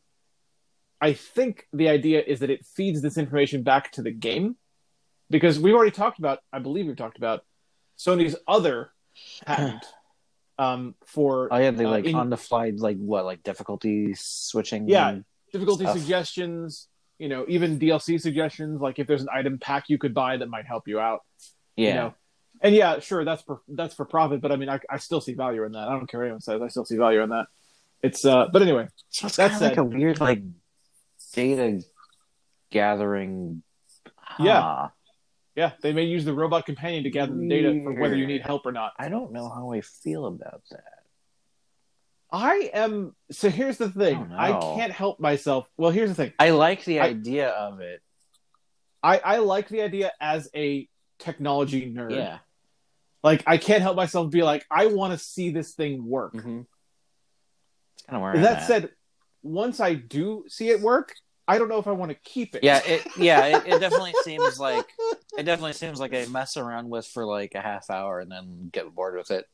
I 1.01 1.13
think 1.13 1.67
the 1.75 1.89
idea 1.91 2.23
is 2.27 2.41
that 2.41 2.49
it 2.51 2.65
feeds 2.65 3.03
this 3.03 3.19
information 3.19 3.63
back 3.65 3.93
to 3.93 4.03
the 4.03 4.13
game, 4.13 4.57
because 5.29 5.59
we've 5.59 5.75
already 5.75 5.91
talked 5.91 6.19
about, 6.19 6.39
I 6.53 6.61
believe 6.61 6.87
we've 6.87 6.97
talked 6.97 7.19
about 7.19 7.45
Sony's 8.01 8.37
other 8.49 8.93
patent 9.45 9.85
um, 10.59 10.95
for 11.07 11.49
Oh 11.51 11.59
yeah, 11.59 11.71
they 11.71 11.85
uh, 11.85 11.91
like 11.91 12.05
in- 12.07 12.15
on 12.15 12.31
the 12.31 12.37
fly, 12.37 12.73
like 12.75 12.97
what, 12.97 13.25
like 13.25 13.43
difficulty 13.43 14.15
switching. 14.17 14.89
Yeah. 14.89 15.19
difficulty 15.53 15.85
stuff. 15.85 15.99
suggestions, 15.99 16.89
you 17.19 17.29
know, 17.29 17.45
even 17.49 17.79
DLC 17.79 18.21
suggestions, 18.21 18.81
like 18.81 18.99
if 18.99 19.07
there's 19.07 19.23
an 19.23 19.29
item 19.33 19.59
pack 19.59 19.89
you 19.89 19.99
could 19.99 20.15
buy 20.15 20.37
that 20.39 20.49
might 20.49 20.67
help 20.67 20.89
you 20.89 20.99
out. 20.99 21.21
yeah. 21.77 21.89
You 21.89 21.95
know? 21.95 22.15
And 22.63 22.75
yeah, 22.75 22.99
sure, 22.99 23.25
that's 23.25 23.43
for 23.43 23.63
that's 23.69 23.95
for 23.95 24.05
profit, 24.05 24.43
but 24.43 24.53
I 24.53 24.57
mean, 24.57 24.69
I, 24.69 24.81
I 24.91 24.99
still 24.99 25.21
see 25.21 25.33
value 25.33 25.65
in 25.65 25.73
that. 25.73 25.89
I 25.89 25.93
don't 25.93 26.07
care 26.07 26.21
what 26.21 26.27
anyone 26.27 26.41
says, 26.43 26.61
I 26.61 26.69
still 26.69 26.85
see 26.85 26.97
value 26.97 27.23
in 27.23 27.31
that. 27.31 27.47
It's 28.03 28.25
uh, 28.25 28.49
but 28.53 28.61
anyway, 28.63 28.89
So 29.09 29.27
it's 29.29 29.37
That 29.37 29.53
kind 29.53 29.65
of 29.65 29.69
like 29.71 29.77
a 29.79 29.85
weird 29.85 30.21
like 30.21 30.43
data 31.35 31.83
gathering. 32.71 33.63
Huh. 34.17 34.45
yeah, 34.45 34.89
they 35.55 35.93
may 35.93 36.05
use 36.05 36.25
the 36.25 36.33
robot 36.35 36.67
companion 36.67 37.05
to 37.05 37.11
gather 37.11 37.35
the 37.35 37.49
data 37.49 37.81
for 37.85 37.93
whether 37.93 38.17
you 38.17 38.27
need 38.27 38.43
help 38.43 38.67
or 38.67 38.73
not. 38.73 38.93
I 38.99 39.09
don't 39.09 39.33
know 39.33 39.49
how 39.49 39.73
I 39.73 39.81
feel 39.81 40.27
about 40.27 40.63
that. 40.71 40.85
I 42.33 42.71
am 42.73 43.15
so. 43.33 43.51
Here's 43.51 43.77
the 43.77 43.91
thing, 43.91 44.17
Oh, 44.17 44.25
no. 44.25 44.37
I 44.39 44.53
can't 44.77 44.93
help 44.93 45.19
myself. 45.19 45.69
Well, 45.77 45.91
here's 45.91 46.11
the 46.11 46.15
thing, 46.15 46.33
I 46.39 46.51
like 46.51 46.85
the 46.85 47.01
I- 47.01 47.07
idea 47.09 47.49
of 47.49 47.81
it. 47.81 48.01
I 49.03 49.19
I 49.19 49.37
like 49.39 49.69
the 49.69 49.83
idea 49.83 50.13
as 50.21 50.49
a 50.55 50.89
technology 51.19 51.93
nerd. 51.93 52.15
Yeah. 52.15 52.39
Like 53.23 53.43
I 53.47 53.57
can't 53.59 53.83
help 53.83 53.97
myself 53.97 54.31
be 54.31 54.43
like, 54.43 54.65
I 54.71 54.87
want 54.87 55.13
to 55.13 55.19
see 55.19 55.51
this 55.51 55.75
thing 55.75 56.07
work. 56.07 56.35
Mm-hmm. 56.35 56.61
It's 57.95 58.03
kind 58.07 58.17
of 58.17 58.23
where 58.23 58.39
that 58.43 58.59
at. 58.63 58.67
said, 58.67 58.91
once 59.43 59.81
I 59.81 59.95
do 59.95 60.45
see 60.49 60.69
it 60.69 60.81
work, 60.81 61.15
I 61.51 61.59
don't 61.59 61.69
know 61.69 61.79
if 61.79 61.89
I 61.89 61.93
want 61.93 62.11
to 62.13 62.19
keep 62.23 62.55
it. 62.55 62.63
yeah, 62.63 62.81
it 62.87 63.07
yeah, 63.17 63.59
it, 63.59 63.67
it 63.67 63.81
definitely 63.81 64.15
seems 64.23 64.59
like 64.59 64.87
it 65.37 65.43
definitely 65.43 65.73
seems 65.73 65.99
like 65.99 66.15
a 66.15 66.27
mess 66.27 66.57
around 66.57 66.89
with 66.89 67.07
for 67.07 67.27
like 67.27 67.55
a 67.55 67.61
half 67.61 67.91
hour 67.91 68.21
and 68.21 68.31
then 68.31 68.71
get 68.73 68.95
bored 68.95 69.17
with 69.17 69.31
it, 69.31 69.45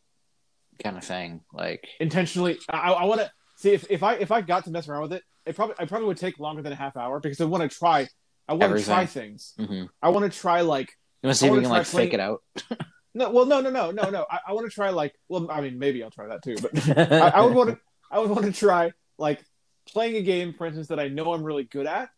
kind 0.83 0.97
of 0.97 1.05
thing. 1.05 1.41
Like 1.53 1.87
intentionally. 1.99 2.59
I, 2.69 2.93
I 2.93 3.05
want 3.05 3.23
to 3.23 3.31
see 3.57 3.73
if, 3.73 3.87
if 3.91 4.03
I 4.03 4.15
if 4.17 4.31
I 4.31 4.43
got 4.43 4.65
to 4.65 4.71
mess 4.71 4.89
around 4.89 5.03
with 5.03 5.13
it, 5.15 5.23
it 5.47 5.57
probably 5.57 5.77
I 5.79 5.87
probably 5.87 6.09
would 6.09 6.19
take 6.19 6.39
longer 6.39 6.63
than 6.63 6.73
a 6.73 6.77
half 6.77 6.97
hour 6.97 7.19
because 7.19 7.41
I 7.41 7.45
want 7.45 7.71
to 7.71 7.79
try. 7.79 8.09
I 8.49 8.53
want 8.53 8.77
to 8.77 8.85
try 8.85 9.07
things. 9.07 9.55
mhm. 9.59 9.89
I 10.03 10.11
want 10.11 10.31
to 10.31 10.39
try 10.39 10.61
like 10.61 10.93
you 11.23 11.29
want 11.29 11.37
to 11.37 11.41
see 11.41 11.47
I 11.47 11.49
if 11.49 11.53
we 11.53 11.59
wanna 11.59 11.69
can 11.69 11.79
like 11.79 11.87
fake 11.87 12.15
it 12.15 12.21
out. 12.21 12.43
no, 13.15 13.31
well, 13.31 13.47
no, 13.47 13.61
no, 13.61 13.71
no, 13.71 13.91
no, 13.91 14.11
no. 14.11 14.27
I, 14.31 14.41
I 14.49 14.53
want 14.53 14.69
to 14.69 14.75
try 14.75 14.91
like 14.91 15.15
well, 15.29 15.51
I 15.51 15.63
mean, 15.63 15.79
maybe 15.79 16.03
I'll 16.03 16.11
try 16.11 16.29
that 16.29 16.43
too, 16.43 16.57
but 16.61 16.99
I, 17.13 17.29
I 17.29 17.43
would 17.43 17.55
want 17.55 17.71
to 17.71 17.79
I 18.11 18.19
would 18.19 18.31
want 18.31 18.45
to 18.45 18.53
try 18.53 18.93
like 19.19 19.43
playing 19.87 20.17
a 20.17 20.23
game, 20.23 20.53
for 20.53 20.67
instance, 20.67 20.89
that 20.89 21.01
I 21.01 21.09
know 21.09 21.33
I'm 21.33 21.43
really 21.43 21.65
good 21.65 21.87
at, 21.87 22.09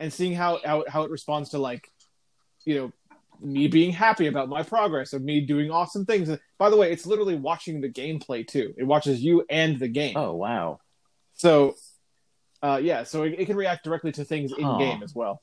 and 0.00 0.12
seeing 0.12 0.34
how 0.34 0.60
how, 0.64 0.84
how 0.88 1.02
it 1.02 1.10
responds 1.10 1.50
to 1.50 1.58
like, 1.58 1.90
you 2.64 2.74
know, 2.76 2.92
me 3.40 3.68
being 3.68 3.92
happy 3.92 4.26
about 4.26 4.48
my 4.48 4.62
progress 4.62 5.12
of 5.12 5.22
me 5.22 5.40
doing 5.40 5.70
awesome 5.70 6.04
things. 6.04 6.30
By 6.58 6.70
the 6.70 6.76
way, 6.76 6.92
it's 6.92 7.06
literally 7.06 7.36
watching 7.36 7.80
the 7.80 7.88
gameplay 7.88 8.46
too. 8.46 8.74
It 8.76 8.84
watches 8.84 9.22
you 9.22 9.44
and 9.50 9.78
the 9.78 9.88
game. 9.88 10.16
Oh 10.16 10.34
wow. 10.34 10.78
So, 11.34 11.74
uh, 12.62 12.80
yeah, 12.82 13.02
so 13.04 13.24
it, 13.24 13.36
it 13.38 13.46
can 13.46 13.56
react 13.56 13.84
directly 13.84 14.12
to 14.12 14.24
things 14.24 14.52
in 14.52 14.64
Huh. 14.64 14.78
game 14.78 15.02
as 15.02 15.14
well. 15.14 15.38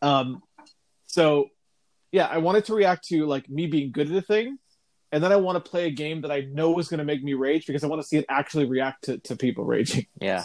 Um, 0.00 0.42
so 1.06 1.50
yeah, 2.10 2.26
I 2.26 2.38
wanted 2.38 2.64
to 2.66 2.74
react 2.74 3.06
to 3.08 3.26
like 3.26 3.48
me 3.48 3.66
being 3.66 3.92
good 3.92 4.10
at 4.10 4.16
a 4.16 4.22
thing, 4.22 4.58
and 5.12 5.22
then 5.22 5.30
I 5.30 5.36
want 5.36 5.62
to 5.62 5.70
play 5.70 5.86
a 5.86 5.90
game 5.90 6.22
that 6.22 6.30
I 6.32 6.40
know 6.40 6.78
is 6.78 6.88
going 6.88 6.98
to 6.98 7.04
make 7.04 7.22
me 7.22 7.34
rage 7.34 7.66
because 7.66 7.84
I 7.84 7.86
want 7.86 8.00
to 8.02 8.08
see 8.08 8.16
it 8.16 8.24
actually 8.28 8.64
react 8.64 9.04
to, 9.04 9.18
to 9.18 9.36
people 9.36 9.64
raging. 9.74 10.06
Yeah. 10.20 10.44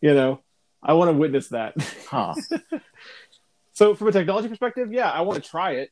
You 0.00 0.12
know, 0.14 0.40
I 0.82 0.92
want 0.92 1.08
to 1.10 1.14
witness 1.16 1.48
that. 1.48 1.74
Huh. 2.08 2.34
so 3.72 3.94
from 3.94 4.08
a 4.08 4.12
technology 4.12 4.48
perspective, 4.48 4.92
yeah, 4.92 5.10
I 5.10 5.22
want 5.22 5.42
to 5.42 5.48
try 5.50 5.72
it, 5.76 5.90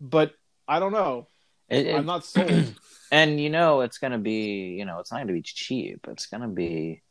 but 0.00 0.32
I 0.68 0.78
don't 0.78 0.92
know. 0.92 1.26
It, 1.68 1.86
it- 1.88 1.94
I'm 1.96 2.06
not 2.06 2.24
sold. 2.24 2.74
and 3.12 3.38
you 3.40 3.50
know 3.50 3.80
it's 3.82 3.98
gonna 3.98 4.18
be 4.18 4.76
you 4.78 4.84
know 4.84 4.98
it's 4.98 5.10
not 5.12 5.18
gonna 5.18 5.32
be 5.32 5.42
cheap. 5.42 6.06
It's 6.08 6.26
gonna 6.26 6.48
be 6.48 7.02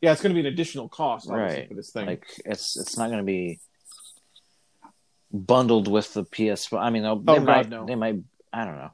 yeah, 0.00 0.12
it's 0.12 0.22
going 0.22 0.34
to 0.34 0.40
be 0.40 0.46
an 0.46 0.52
additional 0.52 0.88
cost 0.88 1.28
obviously, 1.28 1.58
Right. 1.60 1.68
for 1.68 1.74
this 1.74 1.90
thing. 1.90 2.06
like 2.06 2.24
it's 2.44 2.76
it's 2.78 2.96
not 2.96 3.10
gonna 3.10 3.22
be 3.24 3.58
bundled 5.32 5.88
with 5.88 6.14
the 6.14 6.24
PS. 6.24 6.72
I 6.72 6.90
mean, 6.90 7.02
they 7.02 7.08
Oh, 7.08 7.16
God, 7.16 7.44
might 7.44 7.68
no. 7.68 7.84
they 7.86 7.94
might 7.96 8.16
I 8.52 8.64
don't 8.64 8.76
know. 8.76 8.90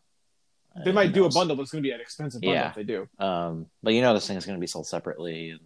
they 0.84 0.90
might 0.92 1.12
do 1.12 1.24
a 1.24 1.28
bundle, 1.30 1.54
but 1.56 1.62
it's 1.62 1.70
going 1.72 1.82
to 1.84 1.88
be 1.88 1.92
an 1.94 2.00
expensive 2.00 2.40
bundle 2.40 2.54
Yeah. 2.60 2.68
if 2.70 2.74
they 2.74 2.82
do. 2.82 3.08
Um, 3.18 3.66
but 3.82 3.94
you 3.94 4.02
know 4.02 4.12
this 4.12 4.26
thing 4.26 4.36
is 4.36 4.44
gonna 4.44 4.58
be 4.58 4.66
sold 4.66 4.86
separately 4.88 5.50
and 5.50 5.60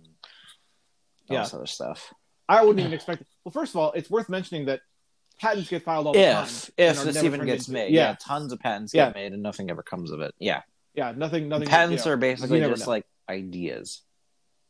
all 1.31 1.37
Yeah. 1.37 1.43
this 1.45 1.55
other 1.55 1.67
stuff. 1.67 2.13
I 2.49 2.61
wouldn't 2.63 2.81
even 2.81 2.93
expect. 2.93 3.23
It. 3.23 3.27
Well, 3.45 3.53
first 3.53 3.73
of 3.73 3.77
all, 3.79 3.93
it's 3.93 4.11
worth 4.11 4.29
mentioning 4.29 4.67
that 4.67 4.81
patents 5.41 5.71
get 5.71 5.83
filed 5.83 6.07
all 6.07 6.13
the 6.13 6.19
time. 6.23 6.45
If 6.45 6.71
and 6.79 6.99
if 7.09 7.15
this 7.15 7.23
even 7.25 7.45
gets 7.47 7.69
into- 7.69 7.73
made, 7.73 7.93
yeah. 7.95 8.11
yeah, 8.11 8.17
tons 8.21 8.53
of 8.53 8.59
patents 8.61 8.93
Yeah. 8.93 9.07
get 9.07 9.15
made 9.15 9.33
and 9.33 9.43
nothing 9.43 9.71
ever 9.71 9.83
comes 9.83 10.11
of 10.11 10.21
it. 10.21 10.35
Yeah, 10.39 10.63
yeah, 10.95 11.13
nothing, 11.13 11.49
nothing. 11.49 11.69
patents 11.69 12.05
you 12.05 12.11
know, 12.11 12.15
are 12.15 12.17
basically 12.19 12.61
just 12.61 12.85
know. 12.87 12.91
like 12.91 13.07
ideas. 13.29 14.03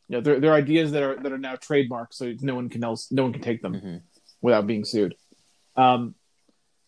you 0.09 0.17
know, 0.17 0.21
they're, 0.23 0.41
they're 0.41 0.55
ideas 0.55 0.93
that 0.93 1.03
are 1.03 1.17
that 1.23 1.33
are 1.33 1.39
now 1.39 1.55
trademarked, 1.57 2.13
so 2.15 2.33
no 2.41 2.55
one 2.55 2.69
can 2.69 2.83
else, 2.85 3.11
no 3.13 3.25
one 3.25 3.33
can 3.33 3.43
take 3.43 3.61
them 3.61 3.75
Mhm. 3.75 4.03
without 4.41 4.67
being 4.67 4.85
sued. 4.85 5.15
Um, 5.77 6.15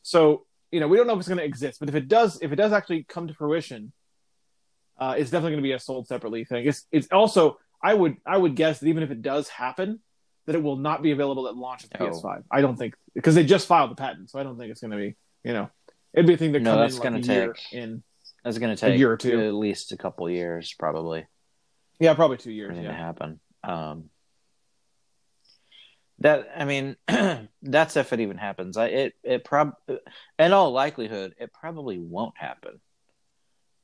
so 0.03 0.47
you 0.71 0.81
know, 0.81 0.89
we 0.89 0.97
don't 0.97 1.07
know 1.07 1.15
if 1.15 1.19
it's 1.21 1.29
going 1.29 1.39
to 1.39 1.45
exist, 1.45 1.81
but 1.81 1.89
if 1.89 1.95
it 1.95 2.09
does, 2.09 2.39
if 2.43 2.53
it 2.53 2.57
does 2.57 2.73
actually 2.73 3.05
come 3.05 3.27
to 3.29 3.35
fruition, 3.35 3.93
uh, 4.99 5.15
it's 5.17 5.31
definitely 5.31 5.53
going 5.53 5.63
to 5.63 5.69
be 5.69 5.73
a 5.73 5.79
sold 5.81 6.07
separately 6.07 6.45
thing. 6.45 6.67
It's 6.67 6.87
it's 6.93 7.09
also 7.11 7.59
I 7.83 7.95
would 7.95 8.17
I 8.27 8.37
would 8.37 8.55
guess 8.55 8.81
that 8.81 8.87
even 8.87 9.03
if 9.03 9.11
it 9.11 9.23
does 9.23 9.49
happen, 9.49 10.01
that 10.47 10.55
it 10.55 10.63
will 10.63 10.77
not 10.77 11.03
be 11.03 11.11
available 11.11 11.49
at 11.49 11.57
launch 11.57 11.85
of 11.85 11.91
Oh. 11.99 12.05
PS5. 12.07 12.45
I 12.51 12.61
don't 12.61 12.77
think 12.77 12.95
because 13.15 13.35
they 13.35 13.45
just 13.45 13.67
filed 13.67 13.91
the 13.91 13.95
patent, 13.97 14.31
so 14.31 14.39
I 14.39 14.43
don't 14.43 14.59
think 14.59 14.71
it's 14.71 14.81
going 14.81 14.91
to 14.93 14.97
be 14.97 15.17
you 15.45 15.53
know 15.55 15.71
it'd 16.13 16.27
be 16.27 16.35
a 16.35 16.37
thing 16.37 16.53
that 16.53 16.63
No, 16.63 16.77
that's 16.79 16.97
in 16.97 17.01
like 17.01 17.13
gonna 17.13 17.23
take- 17.23 17.73
in 17.73 18.03
that's 18.45 18.59
gonna 18.59 18.77
take 18.77 18.95
a 18.95 18.99
year 18.99 19.11
or 19.13 19.17
two. 19.17 19.41
at 19.49 19.55
least 19.55 19.93
a 19.93 19.97
couple 19.97 20.29
years, 20.31 20.75
probably. 20.79 21.27
yeah 21.99 22.15
probably 22.15 22.37
two 22.37 22.53
years 22.53 22.77
to 22.77 22.83
yeah 22.83 22.93
happen. 22.97 23.41
Um, 23.65 24.11
that 26.21 26.49
I 26.57 26.65
mean, 26.65 26.97
that's 27.63 27.97
if 27.97 28.13
it 28.13 28.21
even 28.21 28.37
happens. 28.37 28.77
I 28.77 28.87
it 28.87 29.15
it 29.23 29.45
prob 29.45 29.73
in 30.39 30.53
all 30.53 30.73
likelihood 30.73 31.35
it 31.39 31.53
probably 31.53 31.99
won't 31.99 32.37
happen. 32.37 32.81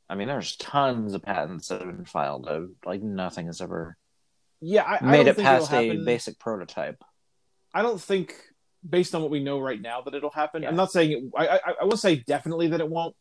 I 0.09 0.15
mean, 0.15 0.29
there's 0.29 0.57
tons 0.57 1.15
of 1.15 1.23
patents 1.23 1.69
that 1.69 1.81
have 1.81 1.97
been 1.97 2.05
filed. 2.05 2.49
Like 2.85 3.03
nothing 3.03 3.47
has 3.47 3.61
ever 3.61 3.97
yeah 4.61 4.83
I, 4.83 4.99
I 4.99 5.11
made 5.11 5.25
don't 5.25 5.39
it 5.39 5.43
past 5.43 5.73
a 5.73 5.97
basic 6.05 6.39
prototype. 6.39 7.03
I 7.75 7.83
don't 7.83 8.01
think, 8.01 8.35
based 8.89 9.15
on 9.15 9.21
what 9.21 9.31
we 9.31 9.43
know 9.43 9.59
right 9.61 9.81
now, 9.81 10.01
that 10.03 10.15
it'll 10.15 10.31
happen. 10.31 10.63
Yeah. 10.63 10.69
I'm 10.71 10.77
not 10.77 10.93
saying 10.93 11.13
it, 11.13 11.25
I, 11.37 11.49
I. 11.49 11.61
I 11.83 11.85
will 11.85 11.99
say 11.99 12.17
definitely 12.17 12.69
that 12.69 12.81
it 12.81 12.89
won't. 12.89 13.15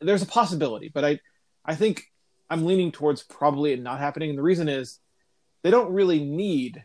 There's 0.00 0.22
a 0.22 0.26
possibility, 0.26 0.90
but 0.92 1.04
I, 1.04 1.18
I 1.64 1.74
think 1.74 2.04
I'm 2.48 2.66
leaning 2.66 2.92
towards 2.92 3.24
probably 3.24 3.72
it 3.72 3.82
not 3.82 3.98
happening. 3.98 4.30
And 4.30 4.38
the 4.38 4.44
reason 4.44 4.68
is, 4.68 5.00
they 5.64 5.72
don't 5.72 5.92
really 5.92 6.24
need 6.24 6.84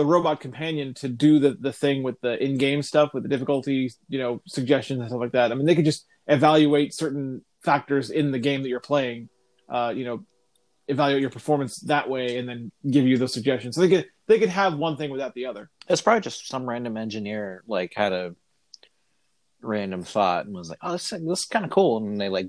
the 0.00 0.06
robot 0.06 0.40
companion 0.40 0.94
to 0.94 1.10
do 1.10 1.38
the 1.38 1.58
the 1.60 1.74
thing 1.74 2.02
with 2.02 2.18
the 2.22 2.42
in-game 2.42 2.80
stuff 2.80 3.12
with 3.12 3.22
the 3.22 3.28
difficulty 3.28 3.92
you 4.08 4.18
know, 4.18 4.40
suggestions 4.46 4.98
and 4.98 5.10
stuff 5.10 5.20
like 5.20 5.32
that. 5.32 5.52
I 5.52 5.54
mean, 5.54 5.66
they 5.66 5.74
could 5.74 5.84
just 5.84 6.06
evaluate 6.26 6.94
certain 6.94 7.44
factors 7.62 8.08
in 8.08 8.30
the 8.30 8.38
game 8.38 8.62
that 8.62 8.70
you're 8.70 8.80
playing. 8.80 9.28
Uh, 9.68 9.92
you 9.94 10.06
know, 10.06 10.24
evaluate 10.88 11.20
your 11.20 11.28
performance 11.28 11.80
that 11.80 12.08
way, 12.08 12.38
and 12.38 12.48
then 12.48 12.72
give 12.90 13.06
you 13.06 13.18
those 13.18 13.34
suggestions. 13.34 13.74
So 13.74 13.82
they 13.82 13.90
could 13.90 14.06
they 14.26 14.38
could 14.38 14.48
have 14.48 14.74
one 14.78 14.96
thing 14.96 15.10
without 15.10 15.34
the 15.34 15.44
other. 15.44 15.68
It's 15.86 16.00
probably 16.00 16.22
just 16.22 16.48
some 16.48 16.66
random 16.66 16.96
engineer 16.96 17.62
like 17.66 17.92
had 17.94 18.14
a 18.14 18.34
random 19.60 20.02
thought 20.02 20.46
and 20.46 20.54
was 20.54 20.70
like, 20.70 20.78
"Oh, 20.80 20.92
this 20.92 21.10
this 21.10 21.40
is 21.40 21.44
kind 21.44 21.66
of 21.66 21.70
cool," 21.70 21.98
and 21.98 22.18
they 22.18 22.30
like 22.30 22.48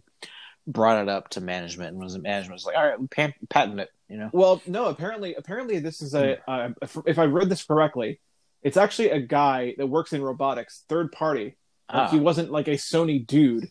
brought 0.65 1.01
it 1.01 1.09
up 1.09 1.27
to 1.31 1.41
management 1.41 1.89
and 1.89 1.99
was 2.01 2.17
management 2.17 2.53
was 2.53 2.65
like, 2.65 2.77
"All 2.77 2.87
right, 2.87 3.09
patent 3.49 3.81
it," 3.81 3.89
you 4.11 4.17
know. 4.17 4.29
Well, 4.33 4.61
no. 4.67 4.85
Apparently, 4.85 5.35
apparently, 5.35 5.79
this 5.79 6.01
is 6.01 6.13
a. 6.13 6.37
Uh, 6.49 6.69
if, 7.05 7.17
I 7.17 7.23
read 7.25 7.49
this 7.49 7.63
correctly, 7.63 8.19
it's 8.61 8.77
actually 8.77 9.09
a 9.11 9.19
guy 9.21 9.73
that 9.77 9.87
works 9.87 10.11
in 10.13 10.21
robotics, 10.21 10.83
third 10.89 11.11
party. 11.11 11.45
Like, 11.91 12.07
Ah. 12.07 12.07
He 12.09 12.19
wasn't 12.19 12.51
like 12.51 12.67
a 12.67 12.71
Sony 12.77 13.25
dude, 13.25 13.69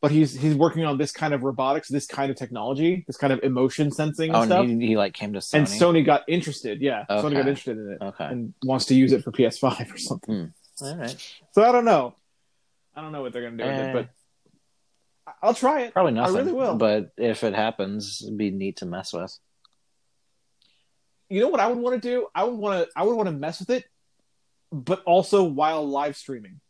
but 0.00 0.10
he's 0.10 0.34
he's 0.34 0.54
working 0.54 0.84
on 0.84 0.98
this 0.98 1.12
kind 1.12 1.34
of 1.34 1.42
robotics, 1.42 1.88
this 1.88 2.06
kind 2.06 2.30
of 2.30 2.36
technology, 2.36 3.04
this 3.06 3.16
kind 3.16 3.32
of 3.32 3.40
emotion 3.42 3.90
sensing 3.90 4.34
Oh, 4.34 4.44
stuff. 4.44 4.64
and 4.64 4.80
he, 4.82 4.88
he 4.88 4.96
like 4.96 5.14
came 5.14 5.32
to 5.34 5.38
Sony. 5.40 5.54
And 5.58 5.66
Sony 5.66 6.04
got 6.04 6.22
interested. 6.28 6.80
Yeah, 6.80 7.04
Sony 7.10 7.32
got 7.32 7.48
interested 7.48 7.76
in 7.78 7.92
it 7.92 8.02
okay, 8.02 8.24
and 8.26 8.54
wants 8.64 8.86
to 8.86 8.94
use 8.94 9.12
it 9.12 9.24
for 9.24 9.32
PS5 9.32 9.92
or 9.94 9.98
something. 9.98 10.52
all 10.82 10.96
right, 10.96 11.16
So 11.52 11.62
I 11.62 11.72
don't 11.72 11.84
know. 11.84 12.14
I 12.94 13.00
don't 13.02 13.12
know 13.12 13.22
what 13.22 13.32
they're 13.32 13.42
gonna 13.48 13.56
do 13.56 13.64
with 13.64 13.72
Eh. 13.78 13.90
it, 13.90 13.92
but 13.94 14.08
I- 15.26 15.32
I'll 15.46 15.54
try 15.54 15.82
it. 15.82 15.92
probably 15.92 16.12
nothing. 16.12 16.36
I 16.36 16.38
really 16.40 16.52
will. 16.52 16.76
But 16.76 17.10
if 17.16 17.44
it 17.44 17.54
happens, 17.54 18.22
it'd 18.24 18.36
be 18.38 18.50
neat 18.50 18.76
to 18.78 18.86
mess 18.86 19.12
with. 19.12 19.36
You 21.30 21.40
know 21.40 21.48
what 21.48 21.60
I 21.60 21.68
would 21.68 21.78
want 21.78 22.02
to 22.02 22.08
do? 22.08 22.26
I 22.34 22.42
would 22.42 22.58
want 22.58 22.84
to. 22.84 22.90
I 22.96 23.04
would 23.04 23.14
want 23.14 23.28
to 23.28 23.32
mess 23.32 23.60
with 23.60 23.70
it, 23.70 23.84
but 24.72 25.02
also 25.04 25.44
while 25.44 25.88
live 25.88 26.16
streaming. 26.16 26.60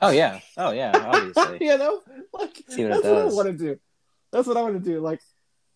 Oh 0.00 0.10
yeah, 0.10 0.40
oh 0.56 0.72
yeah, 0.72 0.92
obviously. 0.94 1.58
you 1.66 1.78
know, 1.78 2.02
like 2.32 2.62
See 2.68 2.84
what 2.84 2.94
that's 2.94 3.04
what 3.04 3.18
I 3.18 3.24
want 3.26 3.46
to 3.46 3.52
do. 3.52 3.78
That's 4.32 4.46
what 4.48 4.56
I 4.56 4.62
want 4.62 4.74
to 4.84 4.90
do. 4.90 5.00
Like, 5.00 5.20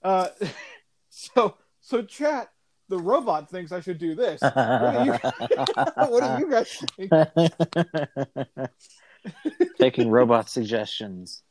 uh, 0.02 0.28
so 1.08 1.56
so 1.80 2.02
chat. 2.02 2.48
The 2.88 2.98
robot 2.98 3.48
thinks 3.48 3.72
I 3.72 3.80
should 3.80 3.96
do 3.96 4.14
this. 4.14 4.42
What 4.42 4.52
do 4.54 5.04
you, 5.04 5.12
what 5.94 6.38
do 6.38 6.44
you 6.44 6.50
guys 6.50 6.84
think? 6.94 7.10
Taking 9.78 10.10
robot 10.10 10.50
suggestions. 10.50 11.42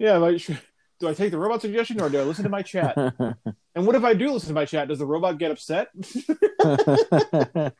Yeah, 0.00 0.16
like, 0.16 0.40
should, 0.40 0.58
do 1.00 1.08
I 1.08 1.14
take 1.14 1.30
the 1.30 1.38
robot 1.38 1.62
suggestion 1.62 2.00
or 2.00 2.08
do 2.10 2.18
I 2.18 2.22
listen 2.22 2.44
to 2.44 2.50
my 2.50 2.62
chat? 2.62 2.96
And 3.74 3.86
what 3.86 3.94
if 3.94 4.02
I 4.02 4.12
do 4.12 4.32
listen 4.32 4.48
to 4.48 4.54
my 4.54 4.64
chat? 4.64 4.88
Does 4.88 4.98
the 4.98 5.06
robot 5.06 5.38
get 5.38 5.52
upset? 5.52 5.90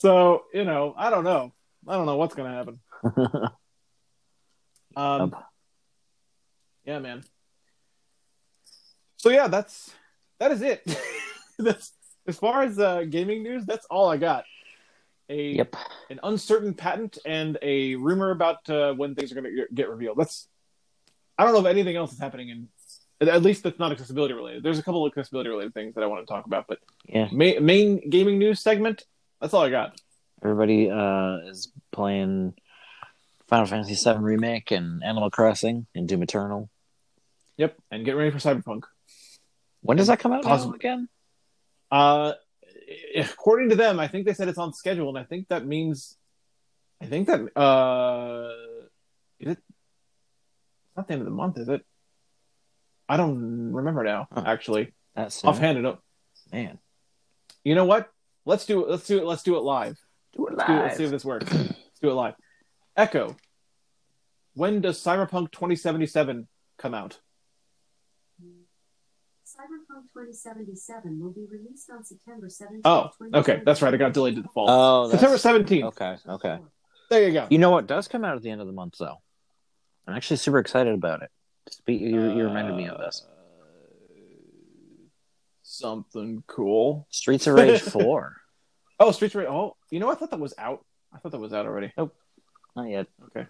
so 0.00 0.42
you 0.52 0.64
know, 0.64 0.92
I 0.98 1.10
don't 1.10 1.22
know. 1.22 1.52
I 1.86 1.94
don't 1.94 2.06
know 2.06 2.16
what's 2.16 2.34
gonna 2.34 2.52
happen. 2.52 2.80
Um, 4.96 5.36
yeah, 6.84 6.98
man. 6.98 7.22
So 9.16 9.30
yeah, 9.30 9.46
that's 9.46 9.92
that 10.40 10.50
is 10.50 10.60
it. 10.62 10.82
that's 11.58 11.92
as 12.26 12.36
far 12.36 12.62
as 12.62 12.80
uh, 12.80 13.04
gaming 13.08 13.44
news. 13.44 13.64
That's 13.64 13.86
all 13.86 14.10
I 14.10 14.16
got. 14.16 14.44
A 15.30 15.52
yep. 15.52 15.76
an 16.08 16.20
uncertain 16.22 16.72
patent 16.74 17.18
and 17.26 17.58
a 17.60 17.96
rumor 17.96 18.30
about 18.30 18.68
uh, 18.70 18.94
when 18.94 19.14
things 19.14 19.30
are 19.30 19.34
going 19.34 19.44
to 19.44 19.66
get 19.74 19.90
revealed. 19.90 20.16
That's 20.16 20.48
I 21.36 21.44
don't 21.44 21.52
know 21.52 21.60
if 21.60 21.66
anything 21.66 21.96
else 21.96 22.12
is 22.12 22.18
happening 22.18 22.48
in 22.48 22.68
at 23.20 23.42
least 23.42 23.62
that's 23.62 23.78
not 23.78 23.90
accessibility 23.90 24.34
related. 24.34 24.62
There's 24.62 24.78
a 24.78 24.82
couple 24.82 25.04
of 25.04 25.10
accessibility 25.10 25.50
related 25.50 25.74
things 25.74 25.94
that 25.94 26.04
I 26.04 26.06
want 26.06 26.26
to 26.26 26.32
talk 26.32 26.46
about, 26.46 26.66
but 26.68 26.78
Yeah. 27.06 27.28
main, 27.32 27.64
main 27.64 28.08
gaming 28.08 28.38
news 28.38 28.60
segment. 28.60 29.04
That's 29.40 29.54
all 29.54 29.64
I 29.64 29.70
got. 29.70 30.00
Everybody 30.42 30.88
uh, 30.90 31.38
is 31.46 31.72
playing 31.90 32.54
Final 33.48 33.66
Fantasy 33.66 33.94
VII 33.94 34.18
Remake 34.18 34.70
and 34.70 35.02
Animal 35.02 35.30
Crossing 35.30 35.86
and 35.94 36.08
Doom 36.08 36.22
Eternal. 36.22 36.70
Yep, 37.56 37.76
and 37.90 38.04
get 38.04 38.14
ready 38.14 38.30
for 38.30 38.38
Cyberpunk. 38.38 38.84
When 39.80 39.96
does 39.96 40.06
that 40.06 40.20
come 40.20 40.32
out 40.32 40.44
now 40.44 40.72
again? 40.72 41.08
Uh, 41.90 42.34
according 43.16 43.70
to 43.70 43.76
them, 43.76 44.00
I 44.00 44.08
think 44.08 44.26
they 44.26 44.34
said 44.34 44.48
it's 44.48 44.58
on 44.58 44.72
schedule, 44.72 45.08
and 45.08 45.18
I 45.18 45.24
think 45.24 45.48
that 45.48 45.66
means, 45.66 46.16
I 47.00 47.06
think 47.06 47.28
that 47.28 47.40
uh, 47.58 48.50
is 49.40 49.52
it? 49.52 49.58
It's 49.58 50.96
not 50.96 51.06
the 51.06 51.14
end 51.14 51.22
of 51.22 51.26
the 51.26 51.32
month, 51.34 51.58
is 51.58 51.68
it? 51.68 51.84
I 53.08 53.16
don't 53.16 53.72
remember 53.72 54.04
now. 54.04 54.28
Huh. 54.32 54.44
Actually, 54.46 54.92
That's 55.14 55.44
offhand, 55.44 55.78
I 55.78 55.82
don't. 55.82 56.00
man. 56.52 56.78
You 57.64 57.74
know 57.74 57.84
what? 57.84 58.10
Let's 58.44 58.66
do 58.66 58.84
it. 58.84 58.90
Let's 58.90 59.06
do 59.06 59.18
it. 59.18 59.24
Let's 59.24 59.42
do 59.42 59.56
it 59.56 59.62
live. 59.62 59.98
Do 60.36 60.46
it 60.46 60.56
Let's, 60.56 60.66
do 60.68 60.72
it. 60.74 60.82
Let's 60.82 60.96
see 60.96 61.04
if 61.04 61.10
this 61.10 61.24
works. 61.24 61.52
Let's 61.52 62.00
do 62.00 62.10
it 62.10 62.14
live. 62.14 62.34
Echo. 62.96 63.36
When 64.54 64.80
does 64.80 65.02
Cyberpunk 65.02 65.52
2077 65.52 66.48
come 66.78 66.94
out? 66.94 67.18
Cyberpunk 69.58 70.02
2077 70.14 71.18
will 71.20 71.32
be 71.32 71.44
released 71.50 71.90
on 71.90 72.04
September 72.04 72.46
17th. 72.46 72.80
Oh, 72.84 73.10
okay, 73.34 73.60
that's 73.64 73.82
right. 73.82 73.92
I 73.92 73.96
got 73.96 74.12
delayed 74.12 74.36
to 74.36 74.42
the 74.42 74.48
fall. 74.48 74.70
Oh, 74.70 75.10
September 75.10 75.36
seventeenth. 75.38 75.86
Okay, 75.86 76.16
okay. 76.28 76.58
There 77.10 77.26
you 77.26 77.32
go. 77.32 77.46
You 77.50 77.58
know 77.58 77.70
what 77.70 77.86
does 77.88 78.06
come 78.06 78.24
out 78.24 78.36
at 78.36 78.42
the 78.42 78.50
end 78.50 78.60
of 78.60 78.66
the 78.68 78.72
month, 78.72 78.96
though? 78.98 79.16
I'm 80.06 80.14
actually 80.14 80.36
super 80.36 80.58
excited 80.60 80.94
about 80.94 81.22
it. 81.22 81.30
Spe- 81.70 81.88
You, 81.88 82.30
you 82.30 82.44
reminded 82.44 82.76
me 82.76 82.86
of 82.88 82.98
this. 82.98 83.26
Uh, 83.28 83.34
Something 85.62 86.42
cool. 86.46 87.06
Streets 87.10 87.46
of 87.46 87.54
Rage 87.54 87.80
4. 87.82 88.36
Oh, 89.00 89.10
Streets 89.12 89.34
of 89.34 89.40
Rage. 89.40 89.48
Oh, 89.50 89.76
you 89.90 90.00
know, 90.00 90.10
I 90.10 90.14
thought 90.14 90.30
that 90.30 90.40
was 90.40 90.54
out. 90.56 90.84
I 91.12 91.18
thought 91.18 91.32
that 91.32 91.38
was 91.40 91.52
out 91.52 91.66
already. 91.66 91.92
Nope. 91.96 92.14
Not 92.76 92.88
yet. 92.88 93.06
Okay. 93.26 93.46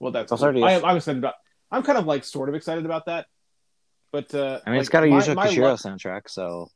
Well, 0.00 0.12
that's. 0.12 0.30
Cool. 0.30 0.38
already- 0.42 0.62
I, 0.62 0.80
I'm 0.80 0.96
excited 0.96 1.18
about. 1.18 1.34
I'm 1.70 1.82
kind 1.82 1.98
of 1.98 2.06
like 2.06 2.24
sort 2.24 2.48
of 2.48 2.54
excited 2.54 2.84
about 2.84 3.06
that, 3.06 3.26
but 4.16 4.34
uh, 4.34 4.60
I 4.66 4.70
mean, 4.70 4.80
it's 4.80 4.88
got 4.88 5.04
a 5.04 5.06
Yuzo 5.06 5.34
my 5.34 5.48
Koshiro 5.48 5.62
luck- 5.62 5.80
soundtrack, 5.80 6.22
so 6.30 6.70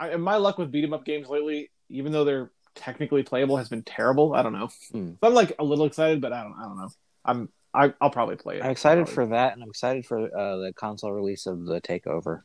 I, 0.00 0.16
my 0.16 0.36
luck 0.36 0.56
with 0.56 0.70
beat 0.72 0.84
'em 0.84 0.94
up 0.94 1.04
games 1.04 1.28
lately, 1.28 1.70
even 1.90 2.12
though 2.12 2.24
they're 2.24 2.50
technically 2.74 3.22
playable, 3.22 3.58
has 3.58 3.68
been 3.68 3.82
terrible. 3.82 4.34
I 4.34 4.42
don't 4.42 4.54
know. 4.54 4.68
Hmm. 4.90 5.10
So 5.10 5.16
I'm 5.24 5.34
like 5.34 5.52
a 5.58 5.64
little 5.64 5.84
excited, 5.84 6.22
but 6.22 6.32
I 6.32 6.42
don't. 6.42 6.54
I 6.58 6.62
don't 6.62 6.78
know. 6.78 6.88
I'm. 7.26 7.48
I, 7.74 7.92
I'll 8.00 8.08
probably 8.08 8.36
play 8.36 8.56
it. 8.56 8.64
I'm 8.64 8.70
excited 8.70 9.04
Probably. 9.04 9.14
for 9.14 9.26
that, 9.34 9.52
and 9.52 9.62
I'm 9.62 9.68
excited 9.68 10.06
for 10.06 10.18
uh, 10.34 10.56
the 10.56 10.72
console 10.74 11.12
release 11.12 11.44
of 11.44 11.66
the 11.66 11.78
Takeover, 11.82 12.40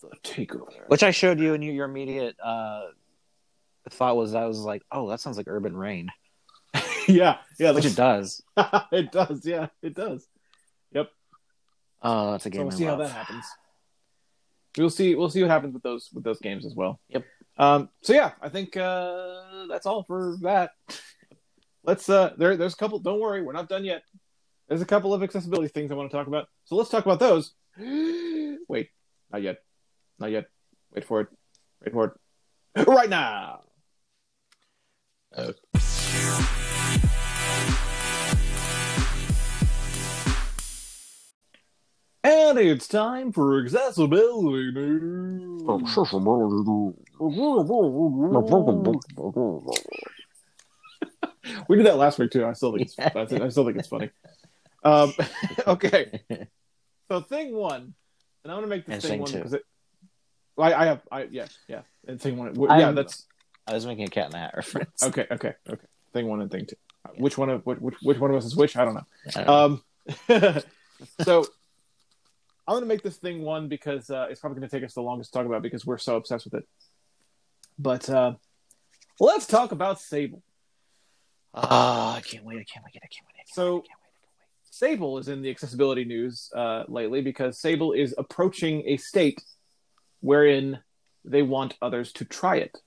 the 0.00 0.16
takeover. 0.24 0.88
which 0.88 1.04
I 1.04 1.12
showed 1.12 1.38
you, 1.38 1.54
and 1.54 1.62
you, 1.62 1.70
your 1.70 1.84
immediate 1.84 2.34
uh, 2.42 2.86
thought 3.90 4.16
was 4.16 4.34
I 4.34 4.46
was 4.46 4.58
like, 4.58 4.82
"Oh, 4.90 5.08
that 5.10 5.20
sounds 5.20 5.36
like 5.36 5.46
Urban 5.46 5.76
Rain," 5.76 6.08
yeah, 7.06 7.36
yeah, 7.60 7.70
which 7.70 7.84
it 7.84 7.94
does. 7.94 8.42
it 8.90 9.12
does. 9.12 9.46
Yeah, 9.46 9.68
it 9.82 9.94
does. 9.94 10.26
Oh, 12.02 12.32
that's 12.32 12.46
a 12.46 12.48
So 12.48 12.50
game. 12.50 12.62
we'll 12.66 12.74
I 12.74 12.78
see 12.78 12.84
how 12.84 12.96
that 12.96 13.10
happens. 13.10 13.44
We'll 14.76 14.90
see. 14.90 15.14
We'll 15.14 15.30
see 15.30 15.42
what 15.42 15.50
happens 15.50 15.74
with 15.74 15.82
those 15.82 16.08
with 16.12 16.24
those 16.24 16.40
games 16.40 16.64
as 16.66 16.74
well. 16.74 16.98
Yep. 17.08 17.24
Um. 17.58 17.88
So 18.02 18.12
yeah, 18.14 18.32
I 18.40 18.48
think 18.48 18.76
uh, 18.76 19.66
that's 19.68 19.86
all 19.86 20.02
for 20.04 20.36
that. 20.42 20.70
Let's. 21.84 22.08
Uh. 22.08 22.32
There. 22.36 22.56
There's 22.56 22.72
a 22.74 22.76
couple. 22.76 22.98
Don't 22.98 23.20
worry, 23.20 23.42
we're 23.42 23.52
not 23.52 23.68
done 23.68 23.84
yet. 23.84 24.02
There's 24.68 24.80
a 24.80 24.86
couple 24.86 25.12
of 25.12 25.22
accessibility 25.22 25.68
things 25.68 25.90
I 25.90 25.94
want 25.94 26.10
to 26.10 26.16
talk 26.16 26.26
about. 26.26 26.48
So 26.64 26.76
let's 26.76 26.88
talk 26.88 27.04
about 27.04 27.20
those. 27.20 27.52
Wait. 28.68 28.88
Not 29.30 29.42
yet. 29.42 29.58
Not 30.18 30.30
yet. 30.30 30.46
Wait 30.94 31.04
for 31.04 31.20
it. 31.20 31.28
Wait 31.84 31.92
for 31.92 32.16
it. 32.76 32.86
Right 32.88 33.10
now. 33.10 33.60
And 42.24 42.56
it's 42.58 42.86
time 42.86 43.32
for 43.32 43.60
accessibility 43.64 44.70
news. 44.72 45.62
We 51.68 51.76
did 51.76 51.86
that 51.86 51.96
last 51.96 52.18
week 52.18 52.30
too. 52.30 52.46
I 52.46 52.52
still 52.52 52.72
think 52.76 52.82
it's, 52.88 52.98
I 52.98 53.44
I 53.44 53.48
still 53.48 53.64
think 53.64 53.76
it's 53.78 53.88
funny. 53.88 54.10
Um, 54.84 55.12
okay, 55.66 56.22
so 57.08 57.20
thing 57.20 57.54
one, 57.54 57.94
and 58.44 58.52
I'm 58.52 58.56
gonna 58.56 58.66
make 58.68 58.86
this 58.86 58.94
And 58.94 59.02
thing 59.02 59.10
thing 59.10 59.20
one 59.20 59.32
because 59.32 59.54
it. 59.54 59.62
I, 60.58 60.74
I 60.74 60.84
have, 60.86 61.00
I 61.10 61.22
yeah, 61.24 61.46
yeah, 61.68 61.82
and 62.06 62.20
thing 62.20 62.36
one. 62.36 62.54
Yeah, 62.54 62.70
I'm- 62.86 62.94
that's 62.94 63.26
I 63.66 63.74
was 63.74 63.86
making 63.86 64.04
a 64.04 64.08
cat 64.10 64.26
in 64.26 64.32
the 64.32 64.38
hat 64.38 64.54
reference. 64.56 65.02
okay, 65.02 65.26
okay, 65.30 65.54
okay. 65.68 65.86
Thing 66.12 66.28
one 66.28 66.40
and 66.40 66.50
thing 66.50 66.66
two. 66.66 66.76
Which 67.16 67.36
one 67.36 67.50
of 67.50 67.66
which, 67.66 67.78
which 67.80 67.94
which 68.02 68.18
one 68.18 68.30
of 68.30 68.36
us 68.36 68.44
is 68.44 68.54
which? 68.56 68.76
I 68.76 68.84
don't 68.84 68.94
know. 68.94 69.06
I 69.36 69.42
don't 69.44 69.82
know. 70.28 70.38
Um, 70.38 70.62
so 71.22 71.44
I'm 72.72 72.76
gonna 72.76 72.86
make 72.86 73.02
this 73.02 73.16
thing 73.16 73.42
one 73.42 73.68
because 73.68 74.08
uh, 74.10 74.26
it's 74.30 74.40
probably 74.40 74.56
gonna 74.60 74.68
take 74.70 74.84
us 74.84 74.94
the 74.94 75.02
longest 75.02 75.32
to 75.32 75.38
talk 75.38 75.46
about 75.46 75.62
because 75.62 75.84
we're 75.84 75.98
so 75.98 76.16
obsessed 76.16 76.44
with 76.46 76.54
it. 76.54 76.64
But 77.78 78.08
uh, 78.08 78.34
let's 79.20 79.46
talk 79.46 79.72
about 79.72 80.00
Sable. 80.00 80.42
Ah, 81.54 82.14
I 82.16 82.20
can't 82.22 82.44
wait! 82.44 82.54
I 82.60 82.64
can't 82.64 82.84
wait! 82.84 82.94
I 82.96 83.06
can't 83.08 83.26
wait! 83.26 83.34
I 83.34 83.38
can't 83.38 83.48
So- 83.54 83.74
wait, 83.74 83.84
I 83.84 83.88
can't 83.88 83.98
wait! 83.98 83.98
Sable 84.70 85.18
is 85.18 85.28
in 85.28 85.42
the 85.42 85.50
accessibility 85.50 86.04
news 86.04 86.50
uh, 86.56 86.84
lately 86.88 87.20
because 87.20 87.60
Sable 87.60 87.92
is 87.92 88.14
approaching 88.16 88.82
a 88.86 88.96
state 88.96 89.42
wherein 90.20 90.80
they 91.26 91.42
want 91.42 91.74
others 91.82 92.10
to 92.14 92.24
try 92.24 92.56
it 92.56 92.78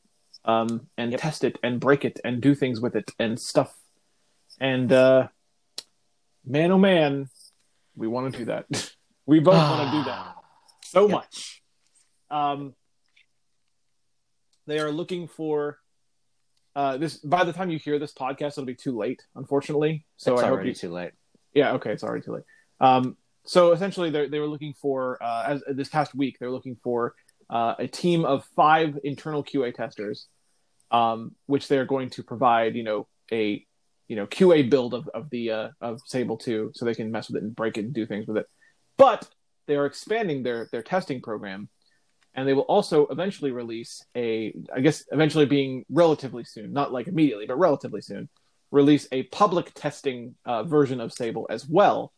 um, 0.46 0.88
and 0.98 1.12
Yep. 1.12 1.22
test 1.22 1.44
it 1.44 1.60
and 1.62 1.80
break 1.80 2.04
it 2.04 2.20
and 2.26 2.42
do 2.42 2.56
things 2.56 2.82
with 2.82 2.96
it 2.96 3.12
and 3.20 3.40
stuff. 3.40 3.78
And 4.60 4.92
uh, 4.92 5.28
man, 6.44 6.72
oh 6.72 6.80
man, 6.80 7.30
we 7.96 8.08
want 8.08 8.34
to 8.34 8.40
do 8.40 8.46
that. 8.46 8.66
we 9.26 9.40
both 9.40 9.56
want 9.56 9.90
to 9.92 9.98
do 9.98 10.04
that 10.06 10.36
so 10.84 11.04
Yep. 11.04 11.12
much. 11.12 11.62
Um, 12.30 12.74
they 14.68 14.80
are 14.80 14.92
looking 14.92 15.28
for 15.28 15.80
uh, 16.76 16.98
this. 16.98 17.18
By 17.18 17.44
the 17.44 17.54
time 17.54 17.70
you 17.70 17.80
hear 17.80 18.00
this 18.00 18.14
podcast, 18.14 18.50
it'll 18.54 18.66
be 18.66 18.76
too 18.76 18.98
late, 18.98 19.22
unfortunately. 19.36 20.06
So 20.18 20.34
it's 20.34 20.42
I 20.44 20.48
hope 20.48 20.56
already 20.56 20.70
you, 20.70 20.76
too 20.76 20.90
late. 20.92 21.12
yeah, 21.54 21.74
okay, 21.74 21.92
it's 21.92 22.04
already 22.04 22.24
too 22.24 22.34
late. 22.34 22.44
Um, 22.80 23.16
so 23.46 23.72
essentially, 23.72 24.10
they 24.10 24.28
they 24.28 24.40
were 24.40 24.48
looking 24.48 24.74
for 24.74 25.22
uh, 25.24 25.44
as 25.48 25.64
this 25.68 25.90
past 25.90 26.14
week 26.16 26.38
they're 26.40 26.52
looking 26.52 26.78
for 26.84 27.14
uh, 27.50 27.76
a 27.80 27.88
team 27.88 28.26
of 28.26 28.44
five 28.56 28.98
internal 29.04 29.44
QA 29.44 29.74
testers, 29.74 30.28
um, 30.92 31.36
which 31.46 31.68
they're 31.68 31.86
going 31.86 32.10
to 32.12 32.24
provide 32.24 32.76
you 32.76 32.84
know 32.84 33.08
a 33.32 33.64
you 34.08 34.16
know 34.16 34.26
QA 34.26 34.68
build 34.70 34.94
of 34.96 35.08
of 35.14 35.30
the 35.30 35.52
uh, 35.52 35.70
of 35.80 36.02
Sable 36.06 36.38
two, 36.38 36.72
so 36.76 36.86
they 36.86 36.96
can 36.96 37.12
mess 37.12 37.30
with 37.30 37.38
it 37.38 37.44
and 37.44 37.56
break 37.56 37.78
it 37.78 37.86
and 37.86 37.94
do 37.94 38.06
things 38.06 38.26
with 38.28 38.38
it. 38.38 38.48
But 38.98 39.28
they 39.68 39.76
are 39.76 39.86
expanding 39.86 40.44
their 40.44 40.68
their 40.72 40.84
testing 40.84 41.22
program, 41.22 41.70
and 42.34 42.48
they 42.48 42.54
will 42.54 42.64
also 42.64 43.08
eventually 43.08 43.52
release 43.52 44.04
a 44.16 44.54
I 44.74 44.80
guess 44.82 45.04
eventually 45.12 45.46
being 45.46 45.86
relatively 45.90 46.44
soon, 46.44 46.74
not 46.74 46.92
like 46.92 47.08
immediately, 47.08 47.46
but 47.46 47.58
relatively 47.58 48.02
soon, 48.02 48.30
release 48.72 49.08
a 49.12 49.24
public 49.24 49.74
testing 49.74 50.36
uh, 50.46 50.64
version 50.64 51.02
of 51.02 51.14
Sable 51.14 51.48
as 51.50 51.68
well. 51.68 52.14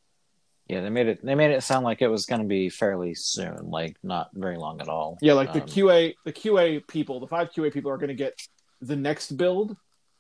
Yeah, 0.68 0.82
they 0.82 0.90
made 0.90 1.08
it. 1.08 1.26
They 1.26 1.36
made 1.36 1.52
it 1.52 1.64
sound 1.64 1.86
like 1.86 2.02
it 2.02 2.10
was 2.10 2.26
going 2.26 2.42
to 2.42 2.48
be 2.48 2.70
fairly 2.70 3.14
soon, 3.14 3.70
like 3.70 3.96
not 4.04 4.30
very 4.34 4.58
long 4.58 4.82
at 4.82 4.90
all. 4.90 5.18
Yeah, 5.22 5.34
like 5.34 5.54
the 5.54 5.62
Um, 5.62 5.68
QA, 5.68 6.16
the 6.26 6.34
QA 6.34 6.86
people, 6.88 7.22
the 7.22 7.28
five 7.28 7.52
QA 7.52 7.72
people 7.72 7.90
are 7.90 7.98
going 7.98 8.10
to 8.10 8.16
get 8.16 8.34
the 8.82 8.96
next 8.96 9.38
build. 9.38 9.78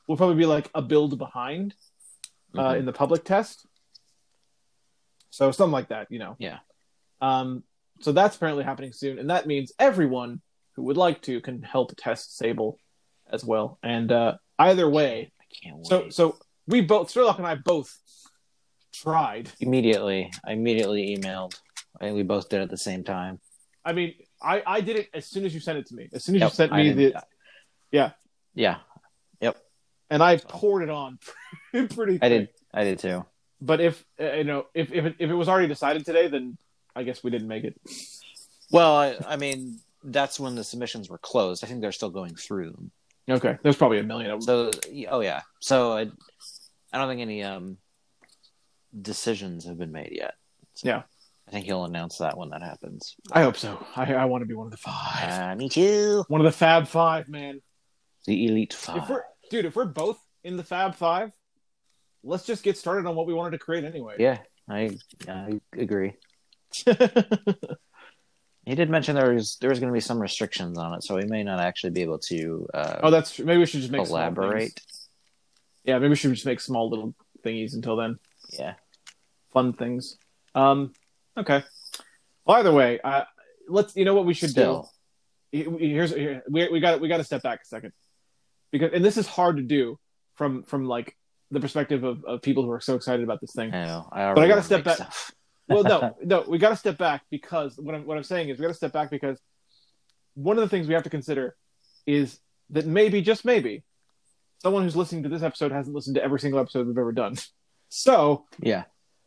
Will 0.07 0.15
probably 0.15 0.37
be 0.37 0.45
like 0.45 0.69
a 0.73 0.81
build 0.81 1.17
behind 1.17 1.75
uh, 2.55 2.71
mhm. 2.71 2.79
in 2.79 2.85
the 2.85 2.93
public 2.93 3.25
test. 3.25 3.65
So 5.38 5.52
something 5.52 5.71
like 5.71 5.89
that, 5.89 6.08
you 6.10 6.17
know. 6.17 6.36
Yeah. 6.39 6.58
Um. 7.21 7.63
So 8.02 8.12
that's 8.12 8.36
apparently 8.36 8.63
happening 8.63 8.91
soon, 8.91 9.19
and 9.19 9.30
that 9.30 9.45
means 9.45 9.71
everyone 9.78 10.41
who 10.76 10.84
would 10.84 10.97
like 10.97 11.21
to 11.23 11.39
can 11.41 11.62
help 11.62 11.93
test 11.95 12.36
Sable 12.38 12.80
as 13.32 13.45
well. 13.45 13.78
And 13.84 14.12
uh, 14.12 14.38
either 14.58 14.89
way, 14.89 15.32
I 15.39 15.45
can't 15.62 15.78
wait. 15.78 15.86
so 15.88 16.10
so 16.10 16.38
we 16.67 16.82
both, 16.82 17.12
Sherlock 17.12 17.38
and 17.38 17.45
I 17.47 17.54
both 17.56 17.95
tried. 18.93 19.52
immediately, 19.60 20.32
I 20.45 20.54
immediately 20.54 21.15
emailed. 21.15 21.54
And 22.02 22.15
we 22.15 22.23
both 22.23 22.50
did 22.50 22.62
at 22.62 22.69
the 22.69 22.78
same 22.78 23.04
time. 23.04 23.39
I 23.86 23.93
mean, 23.93 24.15
I 24.41 24.63
I 24.65 24.82
did 24.82 24.97
it 24.97 25.10
as 25.13 25.26
soon 25.28 25.45
as 25.45 25.54
you 25.54 25.60
sent 25.60 25.78
it 25.78 25.86
to 25.88 25.95
me. 25.95 26.10
As 26.13 26.23
soon 26.23 26.36
as 26.36 26.39
you 26.41 26.45
Yep, 26.45 26.54
sent 26.54 26.71
I 26.73 26.78
me 26.84 26.89
the 26.93 26.95
didn't- 27.12 27.23
yeah. 27.91 28.12
yep. 29.39 29.56
and 30.10 30.21
I 30.23 30.38
poured 30.38 30.82
it 30.84 30.89
on 30.89 31.19
pretty. 31.71 32.15
I 32.15 32.17
quick. 32.17 32.30
did. 32.30 32.50
I 32.73 32.84
did 32.84 33.00
too. 33.00 33.26
But 33.61 33.81
if 33.81 34.05
uh, 34.19 34.33
you 34.33 34.43
know, 34.43 34.67
if 34.73 34.91
if 34.91 35.05
it, 35.05 35.15
if 35.19 35.29
it 35.29 35.33
was 35.33 35.49
already 35.49 35.67
decided 35.67 36.05
today, 36.05 36.27
then 36.27 36.57
I 36.95 37.03
guess 37.03 37.23
we 37.23 37.31
didn't 37.31 37.47
make 37.47 37.63
it. 37.63 37.79
Well, 38.71 38.95
I, 38.95 39.17
I 39.25 39.35
mean, 39.37 39.79
that's 40.03 40.39
when 40.39 40.55
the 40.55 40.63
submissions 40.63 41.09
were 41.09 41.17
closed. 41.17 41.63
I 41.63 41.67
think 41.67 41.81
they're 41.81 41.91
still 41.91 42.09
going 42.09 42.35
through 42.35 42.71
them. 42.71 42.91
Okay, 43.29 43.57
there's 43.63 43.75
probably 43.77 43.99
a 43.99 44.03
million 44.03 44.31
of 44.31 44.45
them. 44.45 44.71
So, 44.73 44.79
oh 45.09 45.19
yeah. 45.21 45.41
So 45.59 45.93
I, 45.93 46.01
I 46.93 46.97
don't 46.97 47.07
think 47.09 47.21
any 47.21 47.43
um 47.43 47.77
decisions 48.99 49.65
have 49.65 49.77
been 49.77 49.91
made 49.91 50.11
yet. 50.11 50.35
So 50.75 50.87
Yeah. 50.89 51.03
I 51.47 51.51
think 51.51 51.65
he'll 51.65 51.85
announce 51.85 52.17
that 52.17 52.37
when 52.37 52.49
that 52.49 52.61
happens. 52.61 53.15
I 53.31 53.41
hope 53.41 53.55
so. 53.57 53.85
I 53.95 54.13
I 54.13 54.25
want 54.25 54.41
to 54.41 54.45
be 54.45 54.53
one 54.53 54.67
of 54.67 54.71
the 54.71 54.77
five, 54.77 55.31
Uh, 55.31 55.55
me 55.55 55.69
too. 55.69 56.25
one 56.27 56.41
of 56.41 56.45
the 56.45 56.51
Fab 56.51 56.87
Five, 56.87 57.29
man. 57.29 57.61
The 58.25 58.45
elite 58.47 58.73
If 58.73 58.79
five. 58.79 59.09
we're 59.09 59.23
dude, 59.49 59.63
if 59.65 59.75
we're 59.75 59.85
both 59.85 60.19
in 60.43 60.57
the 60.57 60.63
Fab 60.63 60.95
Five, 60.95 61.31
let's 62.27 62.45
just 62.45 62.63
get 62.63 62.77
started 62.77 63.05
on 63.07 63.15
what 63.15 63.27
we 63.27 63.33
wanted 63.33 63.51
to 63.51 63.59
create 63.59 63.83
anyway. 63.83 64.15
Yeah, 64.19 64.39
I 64.69 64.97
I 65.27 65.59
agree. 65.73 66.13
He 68.67 68.75
did 68.75 68.89
mention 68.89 69.15
there 69.15 69.33
was 69.33 69.55
there 69.61 69.69
was 69.69 69.79
going 69.79 69.89
to 69.89 69.93
be 69.93 70.01
some 70.01 70.21
restrictions 70.21 70.77
on 70.77 70.93
it, 70.93 71.01
so 71.01 71.15
we 71.15 71.23
may 71.23 71.41
not 71.41 71.61
actually 71.61 71.91
be 71.91 72.01
able 72.01 72.19
to 72.19 72.67
uh, 72.73 72.99
oh, 73.01 73.09
that's 73.09 73.39
maybe 73.39 73.59
we 73.59 73.65
should 73.65 73.79
just 73.79 73.93
make 73.93 74.05
elaborate. 74.05 74.77
Yeah, 75.85 75.99
maybe 75.99 76.09
we 76.09 76.15
should 76.17 76.33
just 76.33 76.45
make 76.45 76.59
small 76.59 76.89
little 76.89 77.15
thingies 77.45 77.75
until 77.75 77.95
then. 77.95 78.19
Yeah, 78.49 78.73
Fun 79.53 79.71
things. 79.71 80.17
Um. 80.53 80.91
Okay. 81.37 81.63
Well, 82.43 82.57
either 82.57 82.73
way, 82.73 82.99
uh, 83.01 83.23
let's. 83.69 83.95
You 83.95 84.03
know 84.03 84.15
what 84.15 84.25
we 84.25 84.33
should 84.33 84.49
still. 84.49 84.91
do. 85.53 85.77
here's 85.79 86.13
here, 86.13 86.43
we 86.49 86.67
we 86.67 86.81
got 86.81 86.99
we 86.99 87.07
got 87.07 87.17
to 87.17 87.23
step 87.23 87.43
back 87.43 87.61
a 87.61 87.65
second 87.65 87.93
because 88.73 88.91
and 88.93 89.05
this 89.05 89.15
is 89.15 89.27
hard 89.27 89.55
to 89.55 89.63
do 89.63 89.97
from 90.35 90.63
from 90.63 90.87
like 90.87 91.15
the 91.51 91.60
perspective 91.60 92.03
of, 92.03 92.23
of 92.25 92.41
people 92.41 92.63
who 92.63 92.71
are 92.71 92.81
so 92.81 92.95
excited 92.95 93.23
about 93.23 93.39
this 93.41 93.53
thing. 93.55 93.73
I 93.73 93.86
know. 93.86 94.10
I 94.12 94.31
I 94.31 94.47
gotta 94.47 94.63
step 94.63 94.83
back- 94.83 94.99
well, 95.69 95.83
no, 95.83 96.15
no, 96.23 96.45
we 96.47 96.57
got 96.57 96.69
to 96.69 96.75
step 96.75 96.97
back 96.97 97.23
because 97.29 97.77
what 97.77 97.95
I'm 97.95 98.05
what 98.05 98.17
I'm 98.17 98.23
saying 98.23 98.49
is 98.49 98.57
we 98.57 98.63
got 98.63 98.69
to 98.69 98.73
step 98.73 98.93
back 98.93 99.10
because 99.10 99.39
one 100.36 100.57
of 100.57 100.62
the 100.62 100.69
things 100.69 100.88
we 100.88 100.93
have 100.93 101.03
to 101.03 101.10
consider 101.10 101.55
is 102.05 102.39
that 102.69 102.86
maybe 102.86 103.21
just 103.21 103.43
maybe 103.45 103.83
someone 104.62 104.83
who's 104.83 104.95
listening 104.95 105.23
to 105.23 105.29
this 105.29 105.41
episode 105.43 105.71
hasn't 105.71 105.95
listened 105.95 106.15
to 106.15 106.23
every 106.23 106.39
single 106.39 106.60
episode 106.60 106.88
we've 106.88 106.97
ever 106.97 107.12
done. 107.12 107.36
So 107.89 108.43
yeah. 108.60 108.83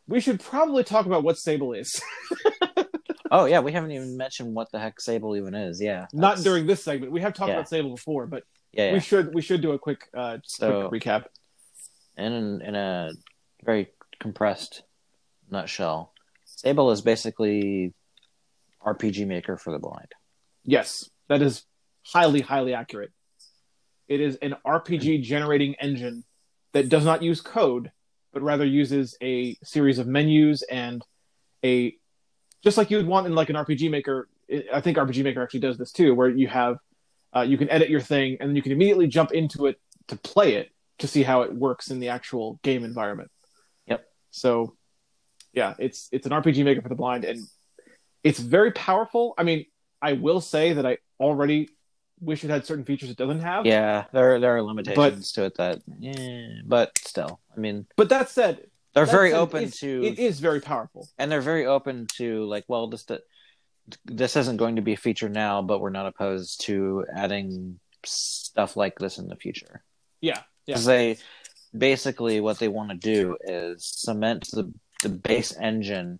we 0.07 0.19
should 0.19 0.39
probably 0.39 0.83
talk 0.83 1.07
about 1.07 1.23
what 1.23 1.35
Sable 1.39 1.73
is. 1.73 1.99
Oh 3.31 3.45
yeah, 3.45 3.59
we 3.61 3.71
haven't 3.71 3.91
even 3.91 4.17
mentioned 4.17 4.53
what 4.53 4.71
the 4.71 4.77
heck 4.77 4.99
Sable 5.01 5.35
even 5.35 5.55
is. 5.55 5.81
Yeah. 5.81 6.05
Not 6.13 6.37
during 6.39 6.67
this 6.67 6.83
segment. 6.83 7.11
We 7.11 7.21
have 7.21 7.33
talked 7.33 7.49
Yeah. 7.49 7.55
about 7.55 7.69
Sable 7.69 7.95
before, 7.95 8.27
but 8.27 8.43
Yeah. 8.73 8.87
yeah. 8.89 8.93
we 8.93 8.99
should 8.99 9.33
we 9.33 9.41
should 9.41 9.61
do 9.61 9.71
a 9.71 9.79
quick 9.79 10.07
uh 10.15 10.37
So- 10.43 10.89
quick 10.89 11.01
recap. 11.03 11.25
In 12.21 12.61
in 12.61 12.75
a 12.75 13.11
very 13.63 13.87
compressed 14.19 14.83
nutshell, 15.49 16.13
Sable 16.45 16.91
is 16.91 17.01
basically 17.01 17.93
RPG 18.85 19.27
Maker 19.27 19.57
for 19.57 19.71
the 19.71 19.79
blind. 19.79 20.11
Yes, 20.63 21.09
that 21.27 21.41
is 21.41 21.63
highly 22.03 22.41
highly 22.41 22.73
accurate. 22.73 23.11
It 24.07 24.21
is 24.21 24.35
an 24.37 24.55
RPG 24.65 25.23
generating 25.23 25.75
engine 25.75 26.23
that 26.73 26.89
does 26.89 27.05
not 27.05 27.23
use 27.23 27.41
code, 27.41 27.91
but 28.33 28.41
rather 28.41 28.65
uses 28.65 29.15
a 29.21 29.55
series 29.63 29.99
of 29.99 30.07
menus 30.07 30.63
and 30.63 31.03
a 31.63 31.95
just 32.63 32.77
like 32.77 32.91
you 32.91 32.97
would 32.97 33.07
want 33.07 33.25
in 33.25 33.33
like 33.33 33.49
an 33.49 33.55
RPG 33.55 33.89
maker. 33.89 34.27
I 34.73 34.81
think 34.81 34.97
RPG 34.97 35.23
Maker 35.23 35.41
actually 35.41 35.61
does 35.61 35.77
this 35.77 35.91
too, 35.91 36.13
where 36.13 36.29
you 36.29 36.47
have 36.47 36.77
uh, 37.35 37.41
you 37.41 37.57
can 37.57 37.69
edit 37.69 37.89
your 37.89 38.01
thing 38.01 38.37
and 38.39 38.49
then 38.49 38.55
you 38.55 38.61
can 38.61 38.73
immediately 38.73 39.07
jump 39.07 39.31
into 39.31 39.67
it 39.67 39.79
to 40.07 40.17
play 40.17 40.55
it 40.55 40.71
to 41.01 41.07
see 41.07 41.23
how 41.23 41.41
it 41.41 41.53
works 41.53 41.91
in 41.91 41.99
the 41.99 42.09
actual 42.09 42.59
game 42.63 42.83
environment. 42.83 43.29
Yep. 43.87 44.05
So, 44.31 44.75
yeah, 45.53 45.75
it's 45.79 46.09
it's 46.11 46.25
an 46.25 46.31
RPG 46.31 46.63
Maker 46.63 46.81
for 46.81 46.89
the 46.89 46.95
blind, 46.95 47.25
and 47.25 47.39
it's 48.23 48.39
very 48.39 48.71
powerful. 48.71 49.33
I 49.37 49.43
mean, 49.43 49.65
I 50.01 50.13
will 50.13 50.41
say 50.41 50.73
that 50.73 50.85
I 50.85 50.97
already 51.19 51.69
wish 52.19 52.43
it 52.43 52.49
had 52.49 52.65
certain 52.65 52.85
features 52.85 53.09
it 53.09 53.17
doesn't 53.17 53.41
have. 53.41 53.65
Yeah, 53.65 54.05
there 54.13 54.39
there 54.39 54.55
are 54.55 54.61
limitations 54.61 55.31
to 55.33 55.45
it 55.45 55.57
that, 55.57 55.79
yeah, 55.99 56.61
but 56.65 56.97
still, 56.99 57.39
I 57.55 57.59
mean, 57.59 57.87
But 57.97 58.09
that 58.09 58.29
said, 58.29 58.67
they're 58.93 59.05
that 59.05 59.11
very 59.11 59.31
said, 59.31 59.39
open 59.39 59.71
to, 59.71 60.03
It 60.03 60.19
is 60.19 60.39
very 60.39 60.61
powerful. 60.61 61.07
and 61.17 61.31
they're 61.31 61.41
very 61.41 61.65
open 61.65 62.07
to 62.17 62.45
like, 62.45 62.65
well, 62.67 62.87
this 62.87 63.05
this 64.05 64.35
isn't 64.35 64.57
going 64.57 64.75
to 64.75 64.81
be 64.81 64.93
a 64.93 64.97
feature 64.97 65.29
now, 65.29 65.61
but 65.61 65.81
we're 65.81 65.89
not 65.89 66.05
opposed 66.05 66.61
to 66.65 67.05
adding 67.13 67.79
stuff 68.05 68.77
like 68.77 68.97
this 68.99 69.17
in 69.17 69.27
the 69.27 69.35
future. 69.35 69.83
Yeah. 70.21 70.41
Yeah. 70.71 70.75
because 70.75 70.85
they 70.85 71.17
basically 71.77 72.39
what 72.41 72.59
they 72.59 72.67
want 72.67 72.89
to 72.91 72.97
do 72.97 73.37
is 73.43 73.85
cement 73.85 74.47
the 74.51 74.71
the 75.03 75.09
base 75.09 75.55
engine 75.57 76.19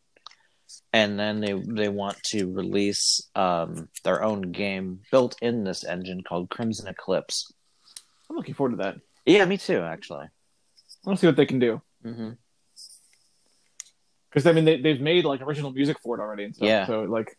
and 0.94 1.20
then 1.20 1.40
they 1.42 1.54
they 1.54 1.90
want 1.90 2.18
to 2.32 2.52
release 2.52 3.30
um, 3.36 3.90
their 4.04 4.24
own 4.24 4.42
game 4.52 5.00
built 5.12 5.36
in 5.42 5.64
this 5.64 5.84
engine 5.84 6.22
called 6.24 6.50
Crimson 6.50 6.88
Eclipse. 6.88 7.52
I'm 8.30 8.36
looking 8.36 8.56
forward 8.56 8.72
to 8.78 8.84
that. 8.84 8.96
Yeah, 9.26 9.46
me 9.46 9.58
too, 9.58 9.80
actually. 9.82 10.26
I 10.26 10.30
want 11.06 11.18
to 11.20 11.22
see 11.22 11.28
what 11.28 11.36
they 11.36 11.46
can 11.46 11.60
do 11.60 11.82
hmm 12.04 12.32
because 14.30 14.46
I 14.48 14.54
mean 14.54 14.66
they 14.66 14.80
they've 14.82 15.02
made 15.02 15.26
like 15.26 15.42
original 15.42 15.72
music 15.72 15.98
for 16.02 16.18
it 16.18 16.22
already 16.22 16.46
and 16.46 16.56
stuff. 16.56 16.68
Yeah. 16.68 16.88
So 16.88 17.02
like, 17.04 17.38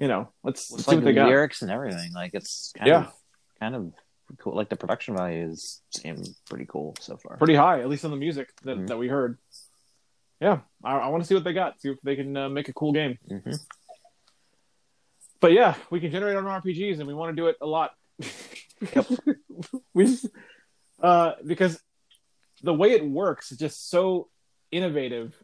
you 0.00 0.08
know, 0.08 0.28
let's, 0.42 0.70
let's 0.70 0.84
see 0.84 0.90
like 0.90 0.96
what 0.98 1.04
they 1.04 1.12
got. 1.12 1.28
lyrics 1.28 1.62
and 1.62 1.70
everything. 1.70 2.12
Like 2.12 2.32
it's 2.34 2.72
kind 2.76 2.88
Yeah. 2.88 2.98
of 3.00 3.12
kind 3.60 3.74
of 3.76 3.92
cool. 4.38 4.54
Like 4.54 4.68
the 4.68 4.76
production 4.76 5.16
values 5.16 5.80
seem 5.90 6.22
pretty 6.48 6.66
cool 6.66 6.94
so 7.00 7.16
far. 7.16 7.36
Pretty 7.38 7.54
high, 7.54 7.80
at 7.80 7.88
least 7.88 8.04
on 8.04 8.10
the 8.10 8.16
music 8.16 8.50
that, 8.64 8.76
Mhm. 8.76 8.86
that 8.88 8.98
we 8.98 9.08
heard. 9.08 9.38
Yeah, 10.40 10.60
I, 10.84 10.96
I 10.98 11.08
want 11.08 11.22
to 11.22 11.26
see 11.26 11.34
what 11.34 11.44
they 11.44 11.52
got. 11.52 11.80
See 11.80 11.90
if 11.90 11.98
they 12.02 12.14
can 12.16 12.36
uh, 12.36 12.48
make 12.48 12.68
a 12.68 12.72
cool 12.72 12.92
game. 12.92 13.18
hmm 13.28 13.52
But 15.40 15.52
yeah, 15.52 15.74
we 15.90 16.00
can 16.00 16.10
generate 16.10 16.36
our 16.36 16.48
own 16.48 16.62
RPGs, 16.62 16.98
and 16.98 17.06
we 17.08 17.14
want 17.14 17.34
to 17.34 17.40
do 17.40 17.46
it 17.48 17.56
a 17.60 17.66
lot. 17.66 17.92
we 19.94 20.06
just, 20.06 20.26
uh, 21.02 21.32
because 21.46 21.80
the 22.62 22.74
way 22.74 22.90
it 22.92 23.04
works 23.04 23.52
is 23.52 23.58
just 23.58 23.88
so 23.90 24.28
innovative 24.70 25.34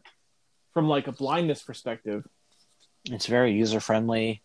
from 0.73 0.87
like 0.87 1.07
a 1.07 1.11
blindness 1.11 1.63
perspective. 1.63 2.25
It's 3.05 3.27
very 3.27 3.53
user 3.53 3.79
friendly. 3.79 4.43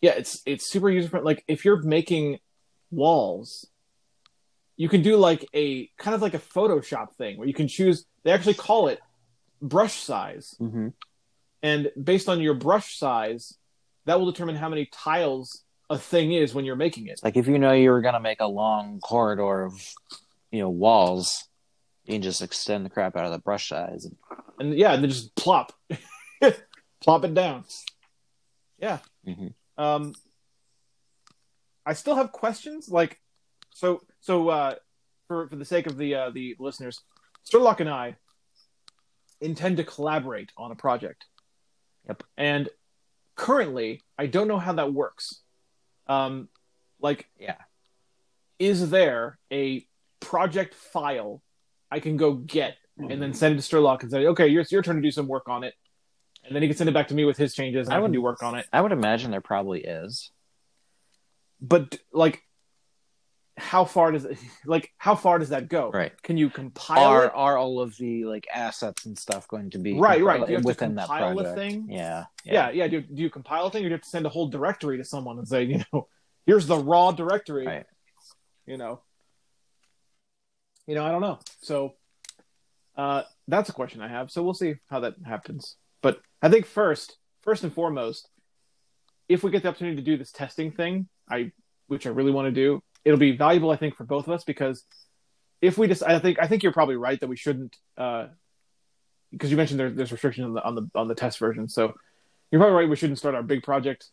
Yeah, 0.00 0.12
it's 0.12 0.42
it's 0.46 0.68
super 0.70 0.90
user 0.90 1.08
friendly. 1.08 1.34
Like 1.34 1.44
if 1.48 1.64
you're 1.64 1.82
making 1.82 2.38
walls, 2.94 3.66
you 4.76 4.88
can 4.88 5.02
do 5.02 5.16
like 5.16 5.46
a 5.54 5.88
kind 5.98 6.14
of 6.14 6.22
like 6.22 6.34
a 6.34 6.38
Photoshop 6.38 7.12
thing 7.14 7.38
where 7.38 7.46
you 7.48 7.54
can 7.54 7.68
choose. 7.68 8.04
They 8.24 8.30
actually 8.32 8.54
call 8.54 8.88
it 8.88 9.00
brush 9.62 9.94
size, 9.94 10.54
Mm-hmm. 10.60 10.88
and 11.62 11.90
based 12.02 12.28
on 12.28 12.40
your 12.40 12.54
brush 12.54 12.96
size, 12.98 13.56
that 14.06 14.18
will 14.18 14.30
determine 14.30 14.56
how 14.56 14.68
many 14.68 14.86
tiles 14.92 15.62
a 15.90 15.98
thing 15.98 16.32
is 16.32 16.54
when 16.54 16.64
you're 16.64 16.76
making 16.76 17.06
it. 17.06 17.20
Like 17.22 17.36
if 17.36 17.46
you 17.46 17.58
know 17.58 17.72
you 17.72 17.90
were 17.90 18.00
gonna 18.00 18.20
make 18.20 18.40
a 18.40 18.46
long 18.46 19.00
corridor 19.00 19.64
of, 19.64 19.74
you 20.50 20.60
know, 20.60 20.70
walls, 20.70 21.44
you 22.04 22.14
can 22.14 22.22
just 22.22 22.42
extend 22.42 22.84
the 22.84 22.90
crap 22.90 23.16
out 23.16 23.26
of 23.26 23.32
the 23.32 23.38
brush 23.38 23.68
size. 23.68 24.06
and 24.58 24.74
yeah, 24.76 24.92
and 24.92 25.02
then 25.02 25.10
just 25.10 25.34
plop, 25.36 25.72
plop 27.02 27.24
it 27.24 27.34
down. 27.34 27.64
Yeah. 28.78 28.98
Mhm. 29.26 29.54
Um, 29.78 30.14
I 31.86 31.92
still 31.94 32.14
have 32.16 32.32
questions. 32.32 32.88
Like, 32.88 33.20
so 33.70 34.00
so 34.20 34.48
uh, 34.48 34.74
for 35.28 35.48
for 35.48 35.56
the 35.56 35.64
sake 35.64 35.86
of 35.86 35.96
the 35.96 36.14
uh, 36.14 36.30
the 36.30 36.56
listeners, 36.58 37.00
Sturlock 37.50 37.80
and 37.80 37.90
I 37.90 38.16
intend 39.40 39.76
to 39.78 39.84
collaborate 39.84 40.50
on 40.56 40.70
a 40.70 40.76
project. 40.76 41.26
Yep. 42.06 42.22
And 42.36 42.68
currently, 43.36 44.00
I 44.18 44.26
don't 44.26 44.48
know 44.48 44.58
how 44.58 44.74
that 44.74 44.92
works. 44.92 45.42
Um, 46.06 46.48
like, 47.00 47.26
Yeah. 47.38 47.56
is 48.58 48.90
there 48.90 49.38
a 49.52 49.86
project 50.20 50.74
file 50.74 51.42
I 51.90 52.00
can 52.00 52.16
go 52.16 52.32
get 52.34 52.76
and 52.96 53.20
then 53.20 53.34
send 53.34 53.58
it 53.58 53.62
to 53.62 53.76
Sturlock 53.76 54.02
and 54.02 54.10
say, 54.10 54.26
okay, 54.28 54.50
it's 54.50 54.70
your 54.72 54.82
turn 54.82 54.96
to 54.96 55.02
do 55.02 55.10
some 55.10 55.26
work 55.26 55.48
on 55.48 55.64
it. 55.64 55.74
And 56.44 56.54
then 56.54 56.62
he 56.62 56.68
can 56.68 56.76
send 56.76 56.88
it 56.88 56.92
back 56.92 57.08
to 57.08 57.14
me 57.14 57.24
with 57.24 57.36
his 57.36 57.54
changes 57.54 57.88
and 57.88 57.94
I, 57.94 57.96
I 57.96 57.98
can 57.98 58.02
would- 58.04 58.12
do 58.12 58.22
work 58.22 58.42
on 58.42 58.54
it. 58.54 58.66
I 58.72 58.80
would 58.80 58.92
imagine 58.92 59.30
there 59.30 59.40
probably 59.40 59.80
is. 59.82 60.30
But 61.66 61.98
like 62.12 62.42
how 63.56 63.84
far 63.84 64.10
does 64.10 64.24
it 64.24 64.38
like 64.66 64.92
how 64.98 65.14
far 65.14 65.38
does 65.38 65.50
that 65.50 65.68
go? 65.68 65.90
Right. 65.90 66.12
Can 66.22 66.36
you 66.36 66.50
compile 66.50 67.04
Are 67.04 67.24
it? 67.26 67.32
are 67.34 67.56
all 67.56 67.80
of 67.80 67.96
the 67.96 68.24
like 68.24 68.46
assets 68.52 69.06
and 69.06 69.16
stuff 69.18 69.46
going 69.48 69.70
to 69.70 69.78
be 69.78 69.94
Right, 69.94 70.22
right. 70.22 70.44
Do 70.44 70.50
you 70.50 70.56
have 70.56 70.62
to 70.62 70.66
within 70.66 70.94
that 70.96 71.08
project? 71.08 71.56
thing? 71.56 71.86
Yeah, 71.88 72.24
Yeah, 72.44 72.70
yeah. 72.70 72.88
Do, 72.88 73.00
do 73.00 73.22
you 73.22 73.30
compile 73.30 73.66
a 73.66 73.70
thing 73.70 73.82
or 73.82 73.88
do 73.88 73.90
you 73.90 73.94
have 73.94 74.02
to 74.02 74.08
send 74.08 74.26
a 74.26 74.28
whole 74.28 74.48
directory 74.48 74.98
to 74.98 75.04
someone 75.04 75.38
and 75.38 75.46
say, 75.46 75.62
you 75.64 75.82
know, 75.92 76.08
here's 76.46 76.66
the 76.66 76.76
raw 76.76 77.12
directory? 77.12 77.66
Right. 77.66 77.86
You 78.66 78.76
know. 78.76 79.00
You 80.86 80.94
know, 80.94 81.04
I 81.04 81.12
don't 81.12 81.22
know. 81.22 81.38
So 81.60 81.94
uh 82.96 83.22
that's 83.48 83.68
a 83.68 83.72
question 83.72 84.00
I 84.00 84.08
have. 84.08 84.30
So 84.30 84.42
we'll 84.42 84.54
see 84.54 84.74
how 84.90 85.00
that 85.00 85.14
happens. 85.24 85.76
But 86.02 86.20
I 86.42 86.48
think 86.48 86.66
first, 86.66 87.16
first 87.42 87.62
and 87.62 87.72
foremost, 87.72 88.28
if 89.28 89.42
we 89.42 89.50
get 89.50 89.62
the 89.62 89.68
opportunity 89.68 89.96
to 89.96 90.02
do 90.02 90.16
this 90.16 90.32
testing 90.32 90.70
thing, 90.72 91.08
I 91.28 91.52
which 91.86 92.06
I 92.06 92.10
really 92.10 92.32
want 92.32 92.46
to 92.46 92.52
do, 92.52 92.82
it'll 93.04 93.18
be 93.18 93.36
valuable 93.36 93.70
I 93.70 93.76
think 93.76 93.96
for 93.96 94.04
both 94.04 94.26
of 94.26 94.32
us 94.32 94.44
because 94.44 94.84
if 95.60 95.78
we 95.78 95.88
just 95.88 96.02
I 96.02 96.18
think 96.18 96.38
I 96.40 96.46
think 96.46 96.62
you're 96.62 96.72
probably 96.72 96.96
right 96.96 97.18
that 97.20 97.28
we 97.28 97.36
shouldn't 97.36 97.76
uh 97.96 98.26
because 99.30 99.50
you 99.50 99.56
mentioned 99.56 99.80
there, 99.80 99.90
there's 99.90 100.12
restrictions 100.12 100.46
on 100.46 100.54
the 100.54 100.62
on 100.64 100.74
the 100.74 100.90
on 100.94 101.08
the 101.08 101.14
test 101.14 101.38
version. 101.38 101.68
So 101.68 101.94
you're 102.50 102.60
probably 102.60 102.76
right 102.76 102.88
we 102.88 102.96
shouldn't 102.96 103.18
start 103.18 103.34
our 103.34 103.42
big 103.42 103.62
project 103.62 104.08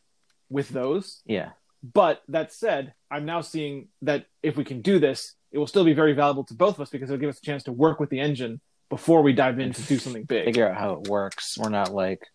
with 0.49 0.69
those. 0.69 1.21
Yeah. 1.25 1.51
But 1.83 2.21
that 2.27 2.53
said, 2.53 2.93
I'm 3.09 3.25
now 3.25 3.41
seeing 3.41 3.87
that 4.03 4.25
if 4.43 4.55
we 4.55 4.63
can 4.63 4.81
do 4.81 4.99
this, 4.99 5.33
it 5.51 5.57
will 5.57 5.67
still 5.67 5.83
be 5.83 5.93
very 5.93 6.13
valuable 6.13 6.43
to 6.45 6.53
both 6.53 6.75
of 6.75 6.81
us 6.81 6.89
because 6.89 7.09
it'll 7.09 7.19
give 7.19 7.29
us 7.29 7.39
a 7.39 7.41
chance 7.41 7.63
to 7.63 7.71
work 7.71 7.99
with 7.99 8.09
the 8.09 8.19
engine 8.19 8.61
before 8.89 9.23
we 9.23 9.33
dive 9.33 9.59
in 9.59 9.73
to 9.73 9.81
do 9.83 9.97
something 9.97 10.23
big. 10.23 10.45
Figure 10.45 10.69
out 10.69 10.77
how 10.77 10.93
it 10.93 11.07
works. 11.07 11.57
We're 11.57 11.69
not 11.69 11.93
like 11.93 12.27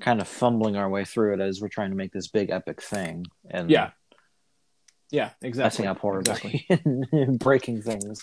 kind 0.00 0.20
of 0.20 0.28
fumbling 0.28 0.76
our 0.76 0.88
way 0.88 1.04
through 1.04 1.34
it 1.34 1.40
as 1.40 1.60
we're 1.60 1.68
trying 1.68 1.90
to 1.90 1.96
make 1.96 2.12
this 2.12 2.28
big 2.28 2.50
epic 2.50 2.80
thing 2.82 3.24
and 3.50 3.70
Yeah. 3.70 3.90
Yeah, 5.10 5.30
exactly. 5.40 5.62
messing 5.62 5.86
up 5.86 5.98
horribly 6.00 6.66
Exactly. 6.68 7.36
breaking 7.38 7.80
things. 7.82 8.22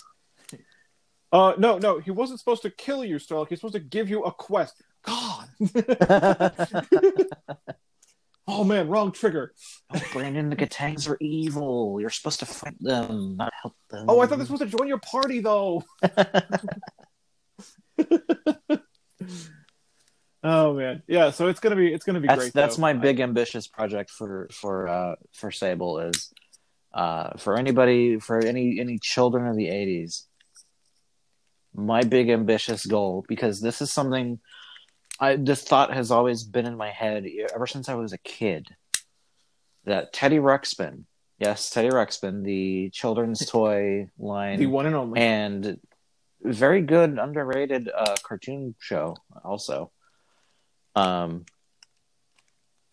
Uh, 1.32 1.54
no, 1.58 1.78
no, 1.78 1.98
he 1.98 2.12
wasn't 2.12 2.38
supposed 2.38 2.62
to 2.62 2.70
kill 2.70 3.04
you, 3.04 3.16
Starlock. 3.16 3.48
He's 3.48 3.58
supposed 3.58 3.74
to 3.74 3.80
give 3.80 4.08
you 4.08 4.22
a 4.22 4.30
quest. 4.32 4.80
God. 5.02 5.48
oh 8.46 8.62
man, 8.64 8.88
wrong 8.88 9.10
trigger. 9.12 9.52
Oh, 9.92 10.00
Brandon, 10.12 10.48
the 10.48 10.56
Gatangs 10.56 11.08
are 11.08 11.18
evil. 11.20 12.00
You're 12.00 12.10
supposed 12.10 12.38
to 12.40 12.46
fight 12.46 12.76
them, 12.80 13.36
not 13.36 13.52
help 13.60 13.74
them. 13.90 14.06
Oh, 14.08 14.20
I 14.20 14.26
thought 14.26 14.36
they're 14.36 14.46
supposed 14.46 14.70
to 14.70 14.76
join 14.78 14.86
your 14.88 15.00
party 15.00 15.40
though. 15.40 15.82
oh 20.46 20.74
man, 20.74 21.02
yeah. 21.06 21.30
So 21.30 21.48
it's 21.48 21.60
gonna 21.60 21.76
be 21.76 21.92
it's 21.92 22.04
gonna 22.04 22.20
be 22.20 22.28
that's 22.28 22.40
great. 22.40 22.52
that's 22.54 22.76
though. 22.76 22.82
my 22.82 22.92
big 22.92 23.20
ambitious 23.20 23.66
project 23.66 24.10
for 24.10 24.48
for 24.50 24.88
uh 24.88 25.14
for 25.32 25.50
Sable 25.50 25.98
is 26.00 26.32
uh 26.94 27.36
for 27.36 27.58
anybody 27.58 28.18
for 28.18 28.38
any 28.40 28.80
any 28.80 28.98
children 28.98 29.46
of 29.46 29.56
the 29.56 29.66
80s 29.66 30.22
my 31.74 32.02
big 32.02 32.30
ambitious 32.30 32.86
goal 32.86 33.24
because 33.28 33.60
this 33.60 33.82
is 33.82 33.92
something 33.92 34.40
I 35.20 35.36
this 35.36 35.62
thought 35.62 35.92
has 35.92 36.10
always 36.10 36.42
been 36.42 36.66
in 36.66 36.76
my 36.76 36.90
head 36.90 37.26
ever 37.54 37.66
since 37.66 37.88
I 37.88 37.94
was 37.94 38.12
a 38.12 38.18
kid. 38.18 38.68
That 39.84 40.12
Teddy 40.12 40.38
Ruxpin, 40.38 41.04
yes, 41.38 41.70
Teddy 41.70 41.90
Ruxpin, 41.90 42.44
the 42.44 42.90
children's 42.90 43.44
toy 43.50 44.10
line, 44.18 44.58
The 44.58 44.66
one 44.66 44.86
and 44.86 44.96
only. 44.96 45.20
and 45.20 45.80
very 46.42 46.80
good 46.82 47.18
underrated 47.18 47.88
uh, 47.94 48.16
cartoon 48.22 48.74
show 48.78 49.16
also. 49.44 49.90
Um, 50.96 51.44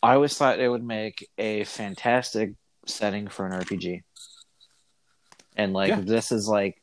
I 0.03 0.15
always 0.15 0.37
thought 0.37 0.59
it 0.59 0.67
would 0.67 0.83
make 0.83 1.29
a 1.37 1.63
fantastic 1.63 2.51
setting 2.85 3.29
for 3.29 3.45
an 3.45 3.53
RPG, 3.53 4.01
and 5.55 5.71
like 5.73 5.89
Yeah. 5.89 6.01
this 6.01 6.31
is 6.31 6.47
like 6.47 6.81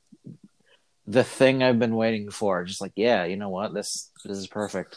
the 1.06 1.22
thing 1.22 1.62
I've 1.62 1.78
been 1.78 1.94
waiting 1.96 2.30
for. 2.30 2.64
Just 2.64 2.80
like, 2.80 2.92
yeah, 2.96 3.24
you 3.24 3.37
know 3.37 3.50
what? 3.50 3.74
This 3.74 4.11
this 4.24 4.38
is 4.38 4.46
perfect. 4.46 4.96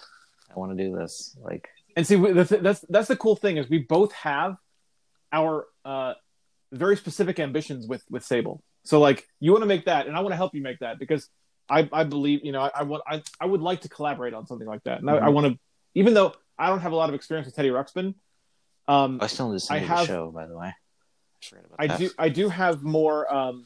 I 0.49 0.57
want 0.57 0.77
to 0.77 0.81
do 0.83 0.95
this. 0.95 1.35
Like, 1.41 1.67
And 1.97 2.07
see, 2.07 2.15
that's 2.15 2.85
that's 2.89 3.07
the 3.09 3.17
cool 3.17 3.35
thing 3.35 3.57
is 3.57 3.69
we 3.69 3.79
both 3.79 4.13
have 4.13 4.55
our 5.33 5.65
uh, 5.83 6.13
very 6.71 6.95
specific 6.95 7.39
ambitions 7.39 7.87
with 7.87 8.03
with 8.09 8.23
Sable. 8.23 8.63
So 8.85 8.99
like, 9.01 9.27
you 9.41 9.51
want 9.51 9.63
to 9.63 9.67
make 9.67 9.85
that, 9.85 10.07
and 10.07 10.15
I 10.15 10.21
want 10.21 10.31
to 10.31 10.37
help 10.37 10.55
you 10.55 10.61
make 10.61 10.79
that 10.79 10.97
because 10.97 11.27
I 11.69 11.89
I 11.91 12.05
believe 12.05 12.39
you 12.45 12.53
know 12.53 12.61
I, 12.61 12.71
I 12.75 12.83
want 12.83 13.03
I 13.05 13.21
I 13.41 13.45
would 13.47 13.61
like 13.61 13.81
to 13.81 13.89
collaborate 13.89 14.33
on 14.33 14.47
something 14.47 14.67
like 14.67 14.83
that, 14.85 15.01
and 15.01 15.09
I, 15.09 15.15
I 15.17 15.19
Mhm. 15.27 15.33
want 15.33 15.47
to 15.47 15.59
even 15.95 16.13
though 16.13 16.33
I 16.57 16.67
don't 16.67 16.79
have 16.79 16.91
a 16.91 16.95
lot 16.95 17.09
of 17.09 17.15
experience 17.15 17.45
with 17.45 17.55
Teddy 17.55 17.69
Ruxpin, 17.69 18.15
um, 18.87 19.19
I 19.21 19.27
still 19.27 19.51
need 19.51 19.59
to 19.59 19.73
I 19.73 19.77
you 19.77 19.85
have- 19.87 19.99
the 19.99 20.05
show, 20.13 20.31
by 20.31 20.45
the 20.47 20.57
way. 20.57 20.67
I 20.67 21.45
forgot 21.45 21.65
about 21.65 21.91
I 21.91 21.97
do 21.97 22.09
I 22.17 22.29
do 22.29 22.49
have 22.49 22.83
more 22.83 23.33
um 23.33 23.65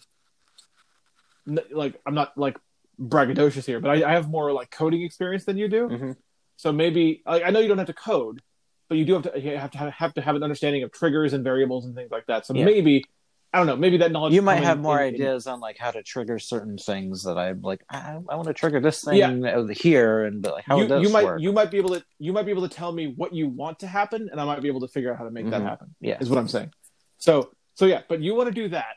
n- 1.47 1.59
like 1.71 1.99
I'm 2.05 2.15
not 2.15 2.37
like 2.37 2.57
braggadocious 2.99 3.65
here, 3.65 3.79
but 3.79 3.89
I, 3.91 4.09
I 4.11 4.13
have 4.13 4.29
more 4.29 4.51
like 4.51 4.71
coding 4.71 5.03
experience 5.03 5.45
than 5.45 5.57
you 5.57 5.67
do. 5.67 5.87
Mhm. 5.87 6.15
So 6.55 6.71
maybe 6.71 7.21
like, 7.25 7.43
I 7.43 7.51
know 7.51 7.59
you 7.59 7.67
don't 7.67 7.77
have 7.77 7.87
to 7.87 7.93
code, 7.93 8.41
but 8.89 8.97
you 8.97 9.05
do 9.05 9.13
have 9.13 9.31
to 9.31 9.39
you 9.39 9.57
have 9.57 9.69
to 9.71 9.77
have, 9.77 9.93
have 9.93 10.13
to 10.15 10.21
have 10.21 10.35
an 10.35 10.43
understanding 10.43 10.81
of 10.83 10.91
triggers 10.91 11.33
and 11.33 11.43
variables 11.43 11.85
and 11.85 11.93
things 11.95 12.09
like 12.11 12.25
that. 12.27 12.45
So 12.47 12.53
Yeah. 12.55 12.65
maybe 12.65 13.05
I 13.53 13.59
don't 13.59 13.67
know. 13.67 13.77
Maybe 13.77 13.97
that 13.97 14.11
knowledge 14.11 14.33
You 14.33 14.41
might 14.41 14.57
in- 14.57 14.63
have 14.63 14.79
more 14.79 14.99
in- 15.01 15.07
in- 15.09 15.21
ideas 15.21 15.47
on 15.47 15.59
like 15.59 15.77
how 15.77 15.91
to 15.91 16.03
trigger 16.03 16.37
certain 16.37 16.77
things 16.77 17.23
that 17.23 17.37
I'm 17.37 17.61
like, 17.61 17.81
I, 17.89 18.17
I 18.29 18.35
want 18.35 18.47
to 18.47 18.53
trigger 18.53 18.79
this 18.81 19.03
thing 19.03 19.15
Yeah. 19.17 19.65
here, 19.73 20.25
and 20.25 20.41
but 20.41 20.53
like 20.53 20.65
how 20.65 20.79
you, 20.81 20.99
you 21.01 21.09
might 21.09 21.23
work? 21.25 21.41
you 21.41 21.51
might 21.53 21.71
be 21.71 21.77
able 21.77 21.89
to 21.91 22.03
you 22.19 22.33
might 22.33 22.45
be 22.45 22.51
able 22.51 22.67
to 22.67 22.73
tell 22.75 22.91
me 22.91 23.13
what 23.15 23.33
you 23.33 23.47
want 23.47 23.79
to 23.79 23.87
happen, 23.87 24.27
and 24.31 24.39
I 24.41 24.45
might 24.45 24.61
be 24.61 24.67
able 24.67 24.81
to 24.81 24.87
figure 24.89 25.11
out 25.11 25.17
how 25.17 25.23
to 25.23 25.31
make 25.31 25.49
that 25.49 25.61
Mhm. 25.61 25.65
happen. 25.69 25.95
Yeah. 26.01 26.17
is 26.19 26.29
what 26.29 26.37
I'm 26.37 26.47
saying. 26.49 26.71
So 27.17 27.51
so 27.75 27.85
yeah, 27.85 28.01
but 28.09 28.21
you 28.21 28.35
want 28.35 28.47
to 28.47 28.53
do 28.53 28.69
that. 28.69 28.95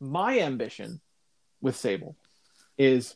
My 0.00 0.40
ambition 0.40 1.00
with 1.60 1.76
Sable 1.76 2.16
is 2.76 3.14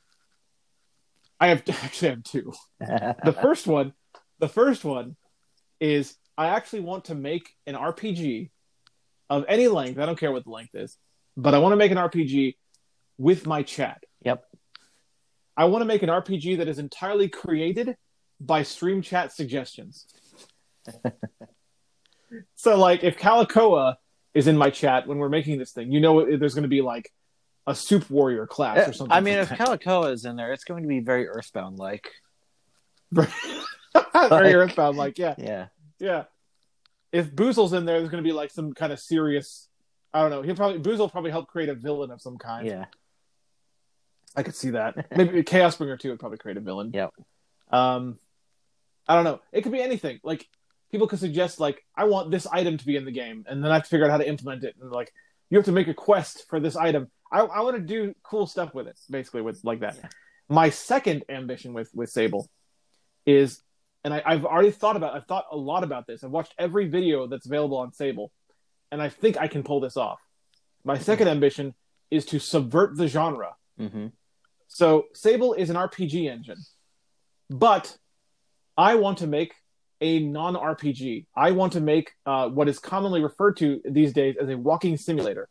I 1.40 1.48
have 1.48 1.62
actually 1.68 2.08
I 2.08 2.10
have 2.12 2.22
two. 2.22 2.52
The 2.80 3.36
first 3.42 3.66
one, 3.66 3.94
the 4.38 4.48
first 4.48 4.84
one 4.84 5.16
is 5.80 6.16
I 6.36 6.48
actually 6.48 6.80
want 6.80 7.06
to 7.06 7.14
make 7.16 7.50
an 7.66 7.74
RPG 7.74 8.50
of 9.30 9.44
any 9.48 9.68
length. 9.68 9.98
I 9.98 10.06
don't 10.06 10.18
care 10.18 10.32
what 10.32 10.44
the 10.44 10.50
length 10.50 10.74
is, 10.74 10.96
but 11.36 11.54
I 11.54 11.58
want 11.58 11.72
to 11.72 11.76
make 11.76 11.90
an 11.92 11.98
RPG 11.98 12.56
with 13.18 13.46
my 13.46 13.62
chat. 13.62 14.02
Yep. 14.24 14.44
I 15.56 15.64
want 15.64 15.82
to 15.82 15.86
make 15.86 16.02
an 16.02 16.08
RPG 16.08 16.58
that 16.58 16.68
is 16.68 16.78
entirely 16.78 17.28
created 17.28 17.96
by 18.40 18.62
stream 18.62 19.02
chat 19.02 19.32
suggestions. 19.32 20.06
so, 22.54 22.76
like, 22.78 23.02
if 23.02 23.18
Calicoa 23.18 23.96
is 24.34 24.46
in 24.46 24.56
my 24.56 24.70
chat 24.70 25.06
when 25.06 25.18
we're 25.18 25.28
making 25.28 25.58
this 25.58 25.72
thing, 25.72 25.90
you 25.90 26.00
know, 26.00 26.36
there's 26.36 26.54
going 26.54 26.62
to 26.62 26.68
be 26.68 26.80
like 26.82 27.10
a 27.66 27.74
soup 27.74 28.08
warrior 28.08 28.46
class 28.46 28.88
or 28.88 28.92
something. 28.92 29.12
I 29.12 29.20
mean, 29.20 29.34
like 29.38 29.50
if 29.50 29.58
that. 29.58 29.58
Calicoa 29.58 30.12
is 30.12 30.24
in 30.24 30.36
there, 30.36 30.52
it's 30.52 30.64
going 30.64 30.82
to 30.82 30.88
be 30.88 31.00
very 31.00 31.28
Earthbound 31.28 31.78
like. 31.78 32.08
very 33.12 34.54
earthbound, 34.54 34.96
like, 34.96 35.18
yeah, 35.18 35.34
Yeah. 35.38 35.66
yeah. 35.98 36.24
If 37.12 37.30
Boozle's 37.30 37.72
in 37.72 37.84
there, 37.84 37.98
there's 37.98 38.10
going 38.10 38.22
to 38.22 38.28
be 38.28 38.34
like 38.34 38.50
some 38.50 38.74
kind 38.74 38.92
of 38.92 39.00
serious. 39.00 39.68
I 40.12 40.22
don't 40.22 40.30
know. 40.30 40.42
He'll 40.42 40.56
probably 40.56 40.80
Boozle 40.80 41.10
probably 41.10 41.30
help 41.30 41.48
create 41.48 41.68
a 41.68 41.74
villain 41.74 42.10
of 42.10 42.20
some 42.20 42.38
kind. 42.38 42.66
Yeah. 42.66 42.86
I 44.36 44.42
could 44.42 44.54
see 44.54 44.70
that. 44.70 45.06
Maybe 45.16 45.42
Chaos 45.42 45.76
Bringer 45.76 45.96
too 45.96 46.10
would 46.10 46.20
probably 46.20 46.38
create 46.38 46.56
a 46.56 46.60
villain. 46.60 46.90
Yeah. 46.94 47.08
Um, 47.70 48.18
I 49.06 49.14
don't 49.14 49.24
know. 49.24 49.40
It 49.52 49.62
could 49.62 49.72
be 49.72 49.80
anything. 49.80 50.20
Like 50.22 50.46
people 50.90 51.06
could 51.06 51.18
suggest, 51.18 51.60
like, 51.60 51.84
I 51.96 52.04
want 52.04 52.30
this 52.30 52.46
item 52.46 52.76
to 52.78 52.86
be 52.86 52.96
in 52.96 53.04
the 53.04 53.10
game, 53.10 53.44
and 53.48 53.62
then 53.62 53.70
I 53.70 53.74
have 53.74 53.84
to 53.84 53.88
figure 53.88 54.06
out 54.06 54.10
how 54.10 54.18
to 54.18 54.28
implement 54.28 54.64
it. 54.64 54.76
And 54.80 54.90
like, 54.90 55.12
you 55.50 55.58
have 55.58 55.64
to 55.66 55.72
make 55.72 55.88
a 55.88 55.94
quest 55.94 56.44
for 56.48 56.60
this 56.60 56.76
item. 56.76 57.10
I, 57.30 57.40
I 57.40 57.60
want 57.60 57.76
to 57.76 57.82
do 57.82 58.14
cool 58.22 58.46
stuff 58.46 58.74
with 58.74 58.86
it, 58.86 58.98
basically, 59.10 59.42
with 59.42 59.60
like 59.64 59.80
that. 59.80 59.96
Yeah. 59.96 60.08
My 60.48 60.70
second 60.70 61.24
ambition 61.28 61.72
with 61.74 61.90
with 61.94 62.10
Sable 62.10 62.48
is, 63.26 63.62
and 64.08 64.14
I, 64.14 64.22
I've 64.24 64.46
already 64.46 64.70
thought 64.70 64.96
about. 64.96 65.14
I've 65.14 65.26
thought 65.26 65.44
a 65.52 65.56
lot 65.56 65.84
about 65.84 66.06
this. 66.06 66.24
I've 66.24 66.30
watched 66.30 66.54
every 66.58 66.88
video 66.88 67.26
that's 67.26 67.44
available 67.44 67.76
on 67.76 67.92
Sable, 67.92 68.32
and 68.90 69.02
I 69.02 69.10
think 69.10 69.36
I 69.36 69.48
can 69.48 69.62
pull 69.62 69.80
this 69.80 69.98
off. 69.98 70.18
My 70.82 70.96
second 70.96 71.28
ambition 71.28 71.74
is 72.10 72.24
to 72.26 72.38
subvert 72.38 72.96
the 72.96 73.06
genre. 73.06 73.54
Mm-hmm. 73.78 74.06
So 74.68 75.04
Sable 75.12 75.52
is 75.52 75.68
an 75.68 75.76
RPG 75.76 76.30
engine, 76.30 76.56
but 77.50 77.98
I 78.78 78.94
want 78.94 79.18
to 79.18 79.26
make 79.26 79.52
a 80.00 80.20
non-RPG. 80.20 81.26
I 81.36 81.50
want 81.50 81.74
to 81.74 81.80
make 81.80 82.12
uh, 82.24 82.48
what 82.48 82.66
is 82.66 82.78
commonly 82.78 83.22
referred 83.22 83.58
to 83.58 83.82
these 83.84 84.14
days 84.14 84.36
as 84.40 84.48
a 84.48 84.56
walking 84.56 84.96
simulator. 84.96 85.50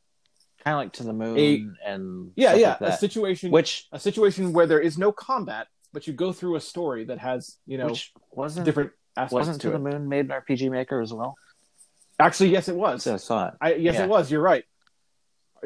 Kind 0.63 0.73
of 0.73 0.79
like 0.79 0.93
to 0.93 1.03
the 1.03 1.13
moon 1.13 1.37
A- 1.37 1.91
and 1.91 2.31
Yeah, 2.35 2.55
yeah, 2.55 2.77
like 2.81 2.93
a 2.93 2.97
situation, 2.97 3.51
which 3.51 3.85
a 3.91 3.99
situation 3.99 4.51
where 4.51 4.65
there 4.65 4.79
is 4.79 4.97
no 4.97 5.11
combat, 5.11 5.67
but 5.97 6.05
you 6.05 6.13
go 6.13 6.31
through 6.31 6.55
a 6.55 6.61
story 6.61 7.05
that 7.05 7.17
has 7.17 7.57
you 7.65 7.75
know 7.79 7.87
which 7.87 8.11
wasn't 8.31 8.63
different 8.65 8.91
aspects 9.15 9.33
wasn't 9.33 9.59
to 9.61 9.69
to 9.69 9.75
it. 9.75 9.79
the 9.83 9.89
moon 9.89 10.07
made 10.07 10.25
an 10.25 10.31
RPG 10.31 10.69
maker 10.69 11.01
as 11.01 11.11
well. 11.11 11.33
Actually, 12.19 12.49
yes, 12.51 12.67
it 12.69 12.75
was. 12.75 13.07
I 13.07 13.15
saw 13.17 13.47
it. 13.47 13.53
I, 13.59 13.73
yes, 13.73 13.95
Yeah. 13.95 14.03
it 14.03 14.09
was. 14.09 14.29
You're 14.29 14.41
right. 14.43 14.63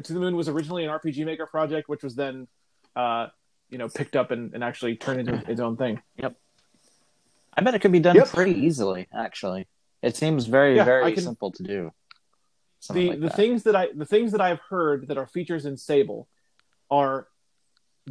To 0.02 0.13
the 0.13 0.22
Moon 0.22 0.38
was 0.38 0.48
originally 0.48 0.86
an 0.86 0.89
RPG 0.89 1.26
Maker 1.26 1.46
project, 1.46 1.89
which 1.89 2.02
was 2.02 2.15
then, 2.15 2.48
uh, 2.96 3.28
you 3.70 3.78
know, 3.78 3.89
picked 3.89 4.15
up 4.15 4.32
and, 4.32 4.54
and 4.54 4.63
actually 4.63 4.96
turned 4.96 5.20
into 5.20 5.44
its 5.52 5.60
own 5.60 5.76
thing. 5.76 6.02
Yep. 6.15 6.34
I 7.58 7.62
bet 7.62 7.76
it 7.76 7.80
could 7.80 7.91
be 7.91 8.00
done 8.00 8.15
Yep. 8.15 8.28
pretty 8.30 8.54
easily. 8.54 9.10
Actually, 9.13 9.67
it 10.02 10.15
seems 10.15 10.46
very 10.46 10.78
Yeah, 10.78 10.86
very 10.86 11.12
can- 11.12 11.24
simple 11.24 11.52
to 11.52 11.63
do. 11.63 11.91
Something 12.80 13.04
the 13.04 13.10
like 13.12 13.20
the 13.20 13.28
that. 13.28 13.36
things 13.36 13.63
that 13.63 13.76
I 13.76 13.89
the 13.94 14.06
things 14.06 14.32
that 14.32 14.39
I've 14.39 14.62
heard 14.70 15.10
that 15.10 15.17
are 15.17 15.28
features 15.28 15.65
in 15.65 15.76
Sable 15.76 16.30
are 16.89 17.28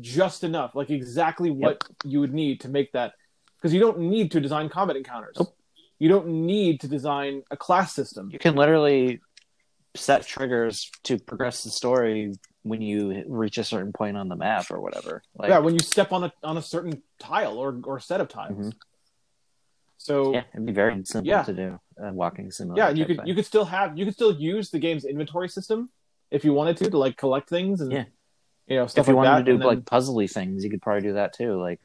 just 0.00 0.44
enough, 0.44 0.74
like 0.74 0.90
exactly 0.90 1.50
what 1.50 1.82
you 2.04 2.20
would 2.20 2.32
need 2.34 2.60
to 2.60 2.68
make 2.68 2.92
that. 2.92 3.14
Because 3.56 3.74
you 3.74 3.80
don't 3.80 3.98
need 3.98 4.30
to 4.32 4.40
design 4.40 4.68
combat 4.68 4.96
encounters. 4.96 5.36
Nope. 5.38 5.54
You 5.98 6.08
don't 6.08 6.28
need 6.46 6.80
to 6.80 6.88
design 6.88 7.42
a 7.50 7.56
class 7.56 7.94
system. 7.94 8.30
you 8.32 8.38
can 8.38 8.54
literally 8.54 9.20
set 9.94 10.24
triggers 10.26 10.90
to 11.04 11.18
progress 11.18 11.62
the 11.64 11.70
story 11.70 12.32
when 12.62 12.80
you 12.80 13.24
reach 13.26 13.58
a 13.58 13.64
certain 13.64 13.92
point 13.92 14.16
on 14.16 14.28
the 14.28 14.36
map 14.36 14.70
or 14.70 14.80
whatever. 14.80 15.22
Like, 15.34 15.50
yeah, 15.50 15.58
when 15.58 15.74
you 15.74 15.80
step 15.80 16.12
on 16.12 16.24
a 16.24 16.32
on 16.42 16.56
a 16.56 16.62
certain 16.62 17.02
tile 17.18 17.58
or 17.58 17.78
or 17.84 18.00
set 18.00 18.20
of 18.20 18.28
tiles. 18.28 18.68
Mhm. 18.68 18.72
So 19.98 20.32
yeah, 20.32 20.44
it'd 20.54 20.64
be 20.66 20.72
very 20.72 20.94
simple 21.04 21.28
Yeah. 21.28 21.42
to 21.42 21.52
do. 21.52 21.80
Walking 21.98 22.50
simulator. 22.50 22.82
yeah, 22.86 22.90
you 22.96 23.04
could 23.04 23.18
thing. 23.18 23.26
you 23.26 23.34
could 23.34 23.44
still 23.44 23.66
have 23.66 23.98
you 23.98 24.06
could 24.06 24.14
still 24.14 24.32
use 24.34 24.70
the 24.70 24.78
game's 24.78 25.04
inventory 25.04 25.48
system 25.50 25.90
if 26.30 26.44
you 26.46 26.54
wanted 26.54 26.78
to 26.78 26.88
to 26.90 26.96
like 26.96 27.18
collect 27.18 27.50
things 27.50 27.82
and 27.82 27.92
Yeah. 27.92 28.04
You 28.70 28.76
know 28.76 28.86
stuff 28.86 29.04
if 29.04 29.08
you 29.08 29.16
like 29.16 29.26
wanted 29.26 29.40
that. 29.40 29.44
to 29.46 29.52
do 29.52 29.58
then- 29.58 29.66
like 29.66 29.80
puzzly 29.80 30.30
things, 30.30 30.64
you 30.64 30.70
could 30.70 30.80
probably 30.80 31.02
do 31.02 31.14
that 31.14 31.34
too. 31.34 31.60
Like, 31.60 31.80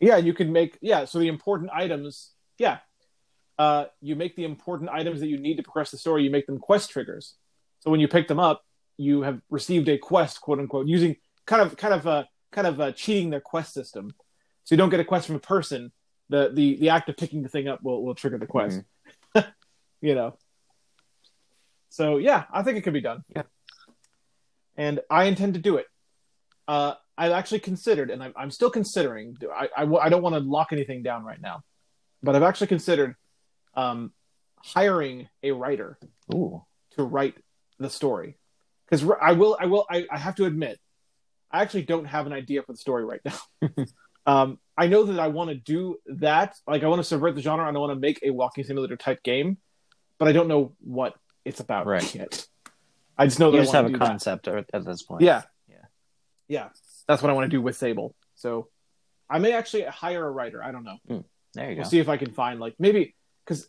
yeah, 0.00 0.16
you 0.16 0.32
can 0.32 0.50
make 0.50 0.78
yeah. 0.80 1.04
So 1.04 1.18
the 1.18 1.28
important 1.28 1.70
items, 1.72 2.32
yeah, 2.58 2.78
uh, 3.58 3.84
you 4.00 4.16
make 4.16 4.34
the 4.34 4.44
important 4.44 4.90
items 4.90 5.20
that 5.20 5.28
you 5.28 5.38
need 5.38 5.58
to 5.58 5.62
progress 5.62 5.90
the 5.90 5.98
story. 5.98 6.24
You 6.24 6.30
make 6.30 6.46
them 6.46 6.58
quest 6.58 6.90
triggers. 6.90 7.34
So 7.80 7.90
when 7.90 8.00
you 8.00 8.08
pick 8.08 8.28
them 8.28 8.40
up, 8.40 8.64
you 8.96 9.22
have 9.22 9.40
received 9.50 9.88
a 9.90 9.98
quest, 9.98 10.40
quote 10.40 10.58
unquote, 10.58 10.86
using 10.86 11.16
kind 11.46 11.60
of 11.60 11.76
kind 11.76 11.92
of 11.92 12.06
uh, 12.06 12.24
kind 12.50 12.66
of 12.66 12.80
uh, 12.80 12.92
cheating 12.92 13.28
their 13.28 13.40
quest 13.40 13.74
system. 13.74 14.14
So 14.64 14.74
you 14.74 14.78
don't 14.78 14.88
get 14.88 15.00
a 15.00 15.04
quest 15.04 15.26
from 15.26 15.36
a 15.36 15.40
person. 15.40 15.92
The 16.30 16.50
the 16.52 16.76
the 16.76 16.88
act 16.88 17.10
of 17.10 17.18
picking 17.18 17.42
the 17.42 17.50
thing 17.50 17.68
up 17.68 17.82
will 17.82 18.02
will 18.02 18.14
trigger 18.14 18.38
the 18.38 18.46
quest. 18.46 18.80
you 20.00 20.14
know. 20.14 20.38
So 21.90 22.16
yeah, 22.16 22.44
I 22.50 22.62
think 22.62 22.78
it 22.78 22.80
could 22.80 22.94
be 22.94 23.02
done. 23.02 23.22
Yeah. 23.28 23.42
And 24.76 25.00
I 25.10 25.24
intend 25.24 25.54
to 25.54 25.60
do 25.60 25.76
it. 25.76 25.86
Uh, 26.66 26.94
I've 27.16 27.32
actually 27.32 27.60
considered, 27.60 28.10
and 28.10 28.22
I'm, 28.22 28.32
I'm 28.36 28.50
still 28.50 28.70
considering. 28.70 29.36
I, 29.54 29.68
I, 29.76 29.84
I 29.84 30.08
don't 30.08 30.22
want 30.22 30.34
to 30.34 30.40
lock 30.40 30.72
anything 30.72 31.02
down 31.02 31.24
right 31.24 31.40
now, 31.40 31.62
but 32.22 32.34
I've 32.34 32.42
actually 32.42 32.66
considered 32.68 33.14
um, 33.74 34.12
hiring 34.56 35.28
a 35.42 35.52
writer 35.52 35.98
ooh, 36.34 36.64
to 36.92 37.04
write 37.04 37.36
the 37.78 37.90
story 37.90 38.38
because 38.88 39.08
I 39.20 39.32
will. 39.32 39.56
I 39.60 39.66
will. 39.66 39.86
I, 39.88 40.06
I 40.10 40.18
have 40.18 40.34
to 40.36 40.44
admit, 40.46 40.80
I 41.52 41.62
actually 41.62 41.82
don't 41.82 42.06
have 42.06 42.26
an 42.26 42.32
idea 42.32 42.62
for 42.62 42.72
the 42.72 42.78
story 42.78 43.04
right 43.04 43.20
now. 43.24 43.68
um, 44.26 44.58
I 44.76 44.88
know 44.88 45.04
that 45.04 45.20
I 45.20 45.28
want 45.28 45.50
to 45.50 45.56
do 45.56 45.98
that. 46.06 46.56
Like, 46.66 46.82
I 46.82 46.88
want 46.88 46.98
to 46.98 47.04
subvert 47.04 47.36
the 47.36 47.42
genre 47.42 47.68
and 47.68 47.76
I 47.76 47.80
want 47.80 47.92
to 47.92 48.00
make 48.00 48.18
a 48.24 48.30
walking 48.30 48.64
simulator 48.64 48.96
type 48.96 49.22
game, 49.22 49.58
but 50.18 50.26
I 50.26 50.32
don't 50.32 50.48
know 50.48 50.74
what 50.80 51.14
it's 51.44 51.60
about 51.60 51.86
Right. 51.86 52.12
yet. 52.14 52.46
I 53.16 53.26
just 53.26 53.38
know 53.38 53.50
you 53.52 53.58
I 53.58 53.62
just 53.62 53.72
have 53.72 53.86
a 53.86 53.88
do 53.90 53.98
that. 53.98 54.06
concept 54.06 54.48
at 54.48 54.66
this 54.84 55.02
point. 55.02 55.22
Yeah. 55.22 55.42
Yeah. 55.68 55.76
Yeah. 56.48 56.68
That's 57.06 57.22
what 57.22 57.30
I 57.30 57.32
want 57.34 57.44
to 57.50 57.56
do 57.56 57.62
with 57.62 57.76
Sable. 57.76 58.14
So 58.34 58.68
I 59.30 59.38
may 59.38 59.52
actually 59.52 59.84
hire 59.84 60.26
a 60.26 60.30
writer. 60.30 60.62
I 60.62 60.72
don't 60.72 60.84
know. 60.84 60.98
There 61.54 61.70
you 61.70 61.76
We'll 61.76 61.84
go. 61.84 61.88
see 61.90 61.98
if 62.00 62.08
I 62.08 62.16
can 62.16 62.32
find 62.32 62.58
like 62.60 62.74
maybe 62.78 63.14
because 63.44 63.68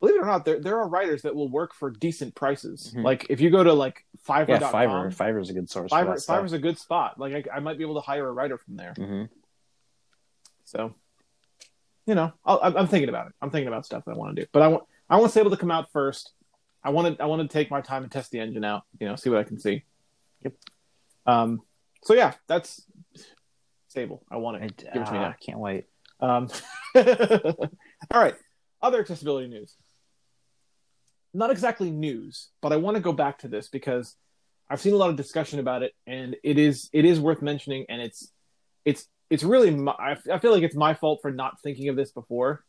believe 0.00 0.16
it 0.16 0.22
or 0.22 0.26
not, 0.26 0.44
there 0.46 0.58
there 0.60 0.78
are 0.80 0.88
writers 0.88 1.22
that 1.22 1.34
will 1.34 1.48
work 1.50 1.74
for 1.74 1.90
decent 1.90 2.34
prices. 2.34 2.94
Mhm. 2.96 3.04
Like 3.04 3.26
if 3.28 3.40
you 3.42 3.50
go 3.50 3.62
to 3.62 3.72
like 3.74 4.04
Fiverr. 4.26 4.48
Yeah, 4.48 4.58
Fiverr. 4.72 5.14
Fiverr's 5.14 5.50
a 5.50 5.52
good 5.52 5.68
source. 5.68 5.92
Fiverr. 5.92 6.14
Fiverr's 6.26 6.54
a 6.54 6.58
good 6.58 6.78
spot. 6.78 7.18
Like 7.20 7.48
I, 7.52 7.56
I 7.56 7.60
might 7.60 7.76
be 7.76 7.84
able 7.84 7.96
to 7.96 8.00
hire 8.00 8.26
a 8.26 8.32
writer 8.32 8.56
from 8.56 8.76
there. 8.76 8.94
Mhm. 8.96 9.28
So, 10.64 10.94
you 12.06 12.14
know, 12.14 12.32
I'll, 12.44 12.60
I'm 12.62 12.76
I'm 12.76 12.86
thinking 12.88 13.08
about 13.08 13.26
it. 13.28 13.34
I'm 13.42 13.50
thinking 13.50 13.68
about 13.68 13.84
stuff 13.84 14.04
that 14.06 14.12
I 14.12 14.16
want 14.16 14.34
to 14.36 14.42
do, 14.42 14.48
but 14.52 14.62
I 14.62 14.68
want 14.68 14.84
I 15.08 15.16
want 15.18 15.32
Sable 15.32 15.50
to 15.50 15.56
come 15.56 15.70
out 15.70 15.90
first. 15.92 16.32
I 16.82 16.90
want 16.90 17.18
to 17.18 17.22
I 17.22 17.26
want 17.26 17.42
to 17.42 17.48
take 17.48 17.70
my 17.70 17.80
time 17.80 18.02
and 18.02 18.12
test 18.12 18.30
the 18.30 18.40
engine 18.40 18.64
out. 18.64 18.82
You 18.98 19.08
know, 19.08 19.16
see 19.16 19.30
what 19.30 19.38
I 19.38 19.44
can 19.44 19.58
see. 19.58 19.84
Yep. 20.42 20.54
Um. 21.26 21.62
So 22.04 22.14
yeah, 22.14 22.34
that's 22.46 22.82
Sable. 23.90 24.22
I 24.30 24.36
want 24.36 24.62
it. 24.62 24.84
I, 24.88 24.92
Give 24.92 25.02
it 25.02 25.06
to 25.06 25.12
me 25.12 25.18
ah, 25.18 25.28
now. 25.28 25.34
can't 25.44 25.58
wait. 25.58 25.86
Um, 26.20 26.48
all 26.94 28.20
right. 28.22 28.36
Other 28.80 29.00
accessibility 29.00 29.48
news. 29.48 29.74
Not 31.34 31.50
exactly 31.50 31.90
news, 31.90 32.50
but 32.62 32.72
I 32.72 32.76
want 32.76 32.96
to 32.96 33.00
go 33.00 33.12
back 33.12 33.40
to 33.40 33.48
this 33.48 33.68
because 33.68 34.14
I've 34.68 34.80
seen 34.80 34.94
a 34.94 34.96
lot 34.96 35.10
of 35.10 35.16
discussion 35.16 35.58
about 35.58 35.82
it, 35.82 35.92
and 36.06 36.36
it 36.44 36.56
is 36.56 36.88
it 36.92 37.04
is 37.04 37.18
worth 37.18 37.42
mentioning, 37.42 37.86
and 37.88 38.00
it's 38.00 38.30
it's 38.84 39.08
it's 39.28 39.42
really 39.42 39.72
my, 39.72 39.92
I 39.92 40.16
I 40.32 40.38
feel 40.38 40.52
like 40.52 40.62
it's 40.62 40.76
my 40.76 40.94
fault 40.94 41.18
for 41.20 41.32
not 41.32 41.60
thinking 41.60 41.88
of 41.88 41.96
this 41.96 42.12
before, 42.12 42.64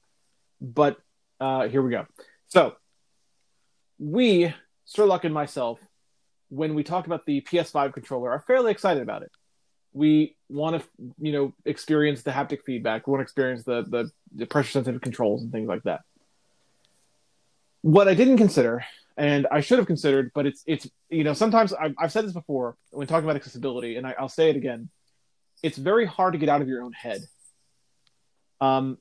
but 0.59 0.97
uh, 1.39 1.67
here 1.67 1.83
we 1.83 1.91
go. 1.91 2.07
So 2.47 2.75
we, 4.01 4.53
Sherlock 4.87 5.25
and 5.25 5.33
myself, 5.33 5.79
when 6.49 6.73
we 6.73 6.83
talk 6.83 7.05
about 7.05 7.25
the 7.25 7.41
PS5 7.41 7.93
controller, 7.93 8.31
are 8.31 8.39
fairly 8.39 8.71
excited 8.71 9.03
about 9.03 9.21
it. 9.21 9.31
We 9.93 10.35
want 10.49 10.81
to 10.81 10.87
you 11.19 11.31
know 11.31 11.53
experience 11.65 12.23
the 12.23 12.31
haptic 12.31 12.63
feedback. 12.65 13.05
We 13.05 13.11
want 13.11 13.19
to 13.19 13.23
experience 13.23 13.63
the, 13.63 13.83
the 13.83 14.09
the 14.35 14.45
pressure 14.45 14.71
sensitive 14.71 15.01
controls 15.01 15.43
and 15.43 15.51
things 15.51 15.67
like 15.67 15.83
that. 15.83 16.01
What 17.81 18.07
i 18.07 18.13
didn't 18.13 18.37
consider 18.37 18.85
and 19.17 19.47
i 19.51 19.59
should 19.59 19.79
have 19.79 19.87
considered 19.87 20.31
but 20.33 20.45
it's 20.45 20.63
it's 20.65 20.87
you 21.09 21.23
know 21.23 21.33
sometimes 21.33 21.73
i've, 21.73 21.93
I've 21.97 22.11
said 22.11 22.25
this 22.25 22.31
before 22.31 22.77
when 22.91 23.07
talking 23.07 23.25
about 23.25 23.35
accessibility 23.35 23.97
and 23.97 24.07
I, 24.07 24.15
i'll 24.17 24.29
say 24.29 24.49
it 24.49 24.55
again. 24.55 24.89
It's 25.63 25.77
very 25.77 26.05
hard 26.05 26.33
to 26.33 26.39
get 26.39 26.47
out 26.47 26.61
of 26.61 26.67
your 26.67 26.81
own 26.83 26.93
head. 26.93 27.21
Um 28.61 28.97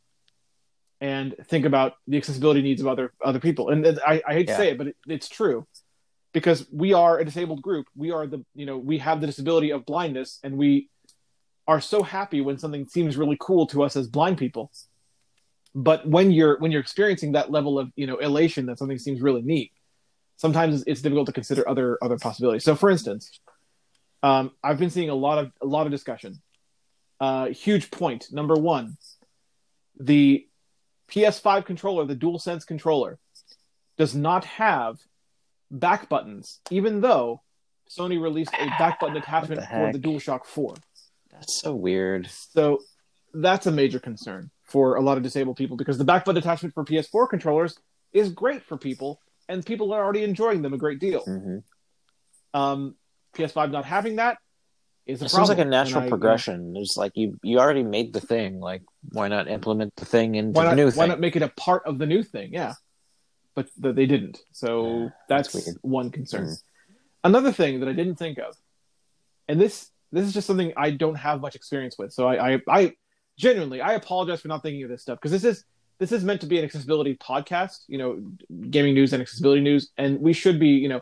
and 1.01 1.35
think 1.45 1.65
about 1.65 1.95
the 2.07 2.17
accessibility 2.17 2.63
needs 2.63 2.81
of 2.81 2.87
other 2.87 3.13
other 3.25 3.41
people. 3.41 3.71
And 3.71 3.87
i, 4.07 4.23
I 4.27 4.33
hate 4.35 4.47
to 4.47 4.53
Yeah. 4.53 4.57
say 4.59 4.71
it 4.71 4.79
but 4.79 4.89
it, 4.89 4.97
it's 5.07 5.29
true. 5.29 5.67
Because 6.33 6.67
we 6.71 6.93
are 6.93 7.19
a 7.19 7.25
disabled 7.25 7.61
group. 7.63 7.87
We 7.97 8.13
are 8.13 8.27
the 8.27 8.45
you 8.55 8.67
know 8.67 8.77
we 8.79 8.99
have 8.99 9.21
the 9.21 9.27
disability 9.27 9.71
of 9.73 9.85
blindness 9.85 10.39
and 10.45 10.57
we 10.57 10.89
are 11.67 11.81
so 11.81 12.03
happy 12.03 12.41
when 12.41 12.59
something 12.59 12.87
seems 12.89 13.17
really 13.17 13.37
cool 13.41 13.67
to 13.69 13.83
us 13.83 13.97
as 13.97 14.07
blind 14.09 14.39
people. 14.39 14.71
But 15.75 16.07
when 16.07 16.31
you're 16.31 16.59
when 16.59 16.71
you're 16.73 16.81
experiencing 16.81 17.33
that 17.33 17.51
level 17.51 17.79
of 17.79 17.91
you 17.97 18.07
know 18.07 18.17
elation 18.17 18.67
that 18.67 18.79
something 18.79 18.99
seems 18.99 19.21
really 19.21 19.43
neat 19.43 19.73
sometimes 20.37 20.83
it's 20.87 21.03
difficult 21.03 21.27
to 21.27 21.33
consider 21.33 21.69
other 21.69 21.99
other 22.03 22.19
possibilities. 22.19 22.65
So 22.65 22.75
for 22.75 22.91
instance 22.91 23.41
um, 24.23 24.51
i've 24.63 24.79
been 24.79 24.91
seeing 24.91 25.11
a 25.11 25.15
lot 25.15 25.39
of 25.39 25.53
a 25.63 25.67
lot 25.67 25.87
of 25.87 25.93
discussion. 25.93 26.41
Uh, 27.21 27.47
huge 27.49 27.91
point. 27.91 28.27
Number 28.33 28.55
one 28.55 28.97
the 29.99 30.47
ps5 31.11 31.64
controller 31.64 32.05
the 32.05 32.16
dualsense 32.16 32.66
controller 32.66 33.18
does 33.96 34.14
not 34.14 34.44
have 34.44 34.99
back 35.70 36.09
buttons, 36.09 36.61
even 36.70 37.01
though 37.01 37.42
Sony 37.88 38.20
released 38.20 38.55
a 38.59 38.66
back 38.79 39.01
button 39.01 39.16
attachment 39.23 39.61
the 39.61 39.66
for 39.66 39.92
the 39.92 39.99
DualShock 39.99 40.46
4. 40.46 40.75
That's 41.31 41.61
so 41.61 41.75
weird. 41.75 42.29
So 42.29 42.81
that's 43.35 43.66
a 43.66 43.70
major 43.73 43.99
concern 43.99 44.51
for 44.64 44.96
a 44.96 45.01
lot 45.01 45.16
of 45.16 45.23
disabled 45.23 45.57
people 45.57 45.77
because 45.77 45.99
the 45.99 46.05
back 46.05 46.25
button 46.25 46.38
attachment 46.40 46.75
for 46.75 46.85
PS4 46.85 47.29
controllers 47.29 47.79
is 48.12 48.31
great 48.31 48.62
for 48.62 48.77
people, 48.77 49.20
and 49.49 49.64
people 49.64 49.92
are 49.92 50.03
already 50.03 50.25
enjoying 50.25 50.62
them 50.62 50.73
a 50.73 50.79
great 50.79 50.99
deal. 51.01 51.23
hmm 51.25 51.59
Um, 52.55 52.96
PS5 53.35 53.70
not 53.70 53.85
having 53.85 54.16
that 54.16 54.38
is 55.11 55.23
It 55.23 55.31
seems 55.31 55.49
like 55.49 55.59
a 55.59 55.64
natural 55.64 56.05
I- 56.05 56.09
progression. 56.09 56.75
It's 56.77 56.96
like 56.96 57.12
you 57.14 57.38
you 57.42 57.59
already 57.59 57.83
made 57.96 58.12
the 58.12 58.20
thing. 58.20 58.61
Like 58.61 58.83
why 59.16 59.29
not 59.29 59.49
implement 59.49 59.94
the 59.96 60.05
thing 60.05 60.35
into 60.35 60.53
Why 60.57 60.64
the 60.64 60.70
not? 60.70 60.77
new 60.77 60.87
Why 60.87 60.90
thing? 60.92 61.09
not 61.09 61.20
make 61.20 61.37
it 61.37 61.42
a 61.42 61.49
part 61.49 61.83
of 61.87 61.99
the 61.99 62.07
new 62.07 62.23
thing? 62.23 62.49
Yeah, 62.53 62.75
but 63.55 63.66
th- 63.83 63.94
they 63.94 64.07
didn't. 64.07 64.38
So 64.53 64.68
Yeah, 65.05 65.09
that's, 65.29 65.53
that's 65.53 65.77
one 65.83 66.11
concern. 66.11 66.46
Mhm. 66.46 66.62
Another 67.25 67.53
thing 67.53 67.81
that 67.81 67.88
I 67.88 67.92
didn't 67.92 68.16
think 68.16 68.38
of, 68.38 68.57
and 69.49 69.61
this 69.61 69.90
this 70.12 70.25
is 70.27 70.33
just 70.33 70.46
something 70.46 70.73
I 70.77 70.90
don't 70.90 71.16
have 71.16 71.40
much 71.40 71.55
experience 71.55 71.96
with. 71.99 72.12
So 72.12 72.27
I 72.29 72.35
I, 72.55 72.61
I 72.68 72.81
genuinely 73.38 73.81
I 73.81 73.92
apologize 73.94 74.40
for 74.40 74.49
not 74.49 74.62
thinking 74.62 74.83
of 74.85 74.90
this 74.90 75.03
stuff 75.03 75.18
because 75.18 75.33
this 75.33 75.44
is 75.44 75.64
this 75.99 76.12
is 76.12 76.25
meant 76.25 76.40
to 76.40 76.46
be 76.46 76.59
an 76.59 76.64
accessibility 76.64 77.14
podcast. 77.16 77.77
You 77.88 77.99
know, 77.99 78.11
gaming 78.70 78.94
news 78.94 79.12
and 79.12 79.20
accessibility 79.23 79.61
news, 79.61 79.90
and 79.99 80.18
we 80.20 80.33
should 80.33 80.59
be 80.59 80.68
you 80.85 80.88
know 80.88 81.01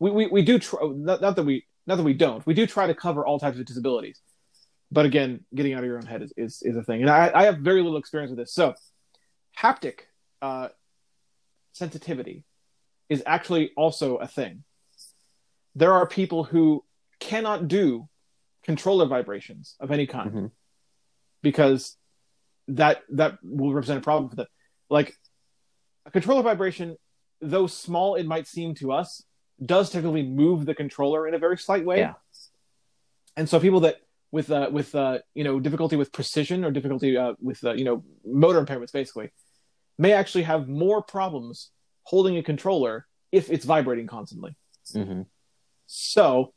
we 0.00 0.10
we, 0.10 0.26
we 0.26 0.42
do 0.42 0.58
try, 0.58 0.80
not, 1.08 1.20
not 1.20 1.36
that 1.36 1.44
we 1.44 1.64
not 1.86 1.96
that 1.96 2.02
we 2.04 2.14
don't 2.14 2.44
we 2.46 2.54
do 2.54 2.66
try 2.66 2.86
to 2.86 2.94
cover 2.94 3.24
all 3.26 3.38
types 3.38 3.58
of 3.58 3.64
disabilities. 3.66 4.20
But 4.90 5.06
again, 5.06 5.44
getting 5.54 5.72
out 5.72 5.78
of 5.78 5.86
your 5.86 5.96
own 5.96 6.04
head 6.04 6.20
is, 6.20 6.34
is, 6.36 6.62
is 6.62 6.76
a 6.76 6.82
thing. 6.82 7.00
And 7.00 7.08
I, 7.08 7.30
I 7.34 7.44
have 7.44 7.58
very 7.58 7.80
little 7.82 7.96
experience 7.96 8.28
with 8.28 8.38
this. 8.38 8.52
So, 8.52 8.74
haptic 9.58 10.00
uh, 10.42 10.68
sensitivity 11.72 12.44
is 13.08 13.22
actually 13.24 13.72
also 13.74 14.16
a 14.16 14.26
thing. 14.26 14.64
There 15.74 15.94
are 15.94 16.06
people 16.06 16.44
who 16.44 16.84
cannot 17.20 17.68
do 17.68 18.06
controller 18.64 19.06
vibrations 19.06 19.76
of 19.80 19.90
any 19.90 20.06
kind 20.06 20.30
Mhm. 20.30 20.50
because 21.42 21.96
that 22.68 23.02
that 23.10 23.38
will 23.42 23.72
represent 23.72 23.98
a 23.98 24.02
problem 24.02 24.28
for 24.28 24.36
them. 24.36 24.46
Like 24.90 25.16
a 26.04 26.10
controller 26.10 26.42
vibration, 26.42 26.96
though 27.40 27.66
small 27.66 28.14
it 28.16 28.26
might 28.26 28.46
seem 28.46 28.74
to 28.76 28.92
us, 28.92 29.22
does 29.64 29.90
technically 29.90 30.22
move 30.22 30.66
the 30.66 30.74
controller 30.74 31.26
in 31.28 31.34
a 31.34 31.38
very 31.38 31.58
slight 31.58 31.84
way. 31.84 31.98
Yeah. 31.98 32.14
And 33.36 33.48
so 33.48 33.60
people 33.60 33.80
that 33.80 33.96
with 34.30 34.50
uh, 34.50 34.68
with 34.72 34.94
uh, 34.94 35.18
you 35.34 35.44
know 35.44 35.60
difficulty 35.60 35.96
with 35.96 36.12
precision 36.12 36.64
or 36.64 36.70
difficulty 36.70 37.16
uh, 37.16 37.34
with 37.40 37.62
uh, 37.64 37.72
you 37.72 37.84
know 37.84 38.04
motor 38.24 38.64
impairments 38.64 38.92
basically 38.92 39.30
may 39.98 40.12
actually 40.12 40.44
have 40.44 40.68
more 40.68 41.02
problems 41.02 41.70
holding 42.04 42.36
a 42.36 42.42
controller 42.42 43.06
if 43.30 43.50
it's 43.50 43.64
vibrating 43.64 44.06
constantly. 44.06 44.54
hmm 44.92 45.22
So 45.86 46.52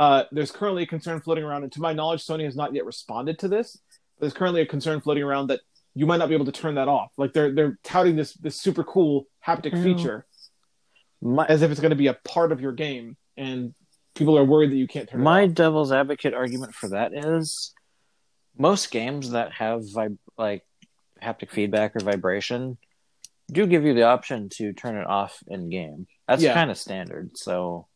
uh, 0.00 0.24
there's 0.32 0.50
currently 0.50 0.82
a 0.82 0.86
concern 0.86 1.20
floating 1.20 1.44
around, 1.44 1.62
and 1.62 1.72
to 1.72 1.80
my 1.80 1.92
knowledge, 1.92 2.24
Sony 2.26 2.44
has 2.44 2.56
not 2.56 2.74
yet 2.74 2.84
responded 2.84 3.38
to 3.40 3.48
this. 3.48 3.78
But 4.16 4.20
there's 4.22 4.34
currently 4.34 4.60
a 4.62 4.66
concern 4.66 5.00
floating 5.00 5.22
around 5.22 5.48
that 5.48 5.60
you 5.94 6.06
might 6.06 6.16
not 6.16 6.28
be 6.28 6.34
able 6.34 6.46
to 6.46 6.52
turn 6.52 6.74
that 6.74 6.88
off. 6.88 7.12
Like 7.16 7.32
they're 7.32 7.52
they're 7.54 7.78
touting 7.84 8.16
this 8.16 8.34
this 8.34 8.60
super 8.60 8.82
cool 8.84 9.26
haptic 9.46 9.72
Oh. 9.74 9.82
feature 9.82 10.26
My 10.30 10.33
as 11.48 11.62
if 11.62 11.70
it's 11.70 11.80
going 11.80 11.90
to 11.90 11.96
be 11.96 12.08
a 12.08 12.14
part 12.14 12.52
of 12.52 12.60
your 12.60 12.72
game, 12.72 13.16
and 13.36 13.74
people 14.14 14.36
are 14.38 14.44
worried 14.44 14.70
that 14.70 14.76
you 14.76 14.86
can't 14.86 15.08
turn 15.08 15.20
my 15.22 15.40
it 15.40 15.44
off. 15.44 15.48
My 15.48 15.52
devil's 15.54 15.92
advocate 15.92 16.34
argument 16.34 16.74
for 16.74 16.90
that 16.90 17.12
is 17.14 17.72
most 18.56 18.90
games 18.90 19.30
that 19.30 19.52
have 19.52 19.80
vib- 19.82 20.18
like 20.38 20.62
haptic 21.22 21.50
feedback 21.50 21.96
or 21.96 22.00
vibration 22.00 22.76
do 23.50 23.66
give 23.66 23.84
you 23.84 23.94
the 23.94 24.02
option 24.04 24.48
to 24.48 24.72
turn 24.72 24.96
it 24.96 25.06
off 25.06 25.42
in 25.48 25.68
game. 25.70 26.06
That's 26.28 26.42
Yeah. 26.42 26.54
kind 26.54 26.70
of 26.70 26.78
standard. 26.78 27.36
So 27.36 27.86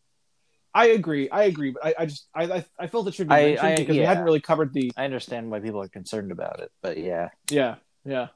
I 0.75 0.89
agree, 0.89 1.31
I 1.31 1.45
agree, 1.45 1.71
but 1.73 1.85
I, 1.85 1.95
I 2.01 2.07
just 2.07 2.27
I, 2.35 2.45
I 2.45 2.65
I 2.79 2.87
felt 2.87 3.09
it 3.09 3.15
should 3.15 3.29
be 3.29 3.35
I- 3.35 3.43
mentioned 3.51 3.67
I- 3.69 3.77
because 3.77 3.97
we 3.97 4.03
hadn't 4.03 4.25
really 4.25 4.41
covered 4.41 4.73
the 4.73 4.91
I 4.97 5.05
understand 5.05 5.51
why 5.51 5.61
people 5.61 5.81
are 5.83 5.89
concerned 5.89 6.33
about 6.33 6.61
it, 6.61 6.71
but 6.83 6.99
yeah. 6.99 7.29
yeah 7.51 7.77
yeah 8.05 8.29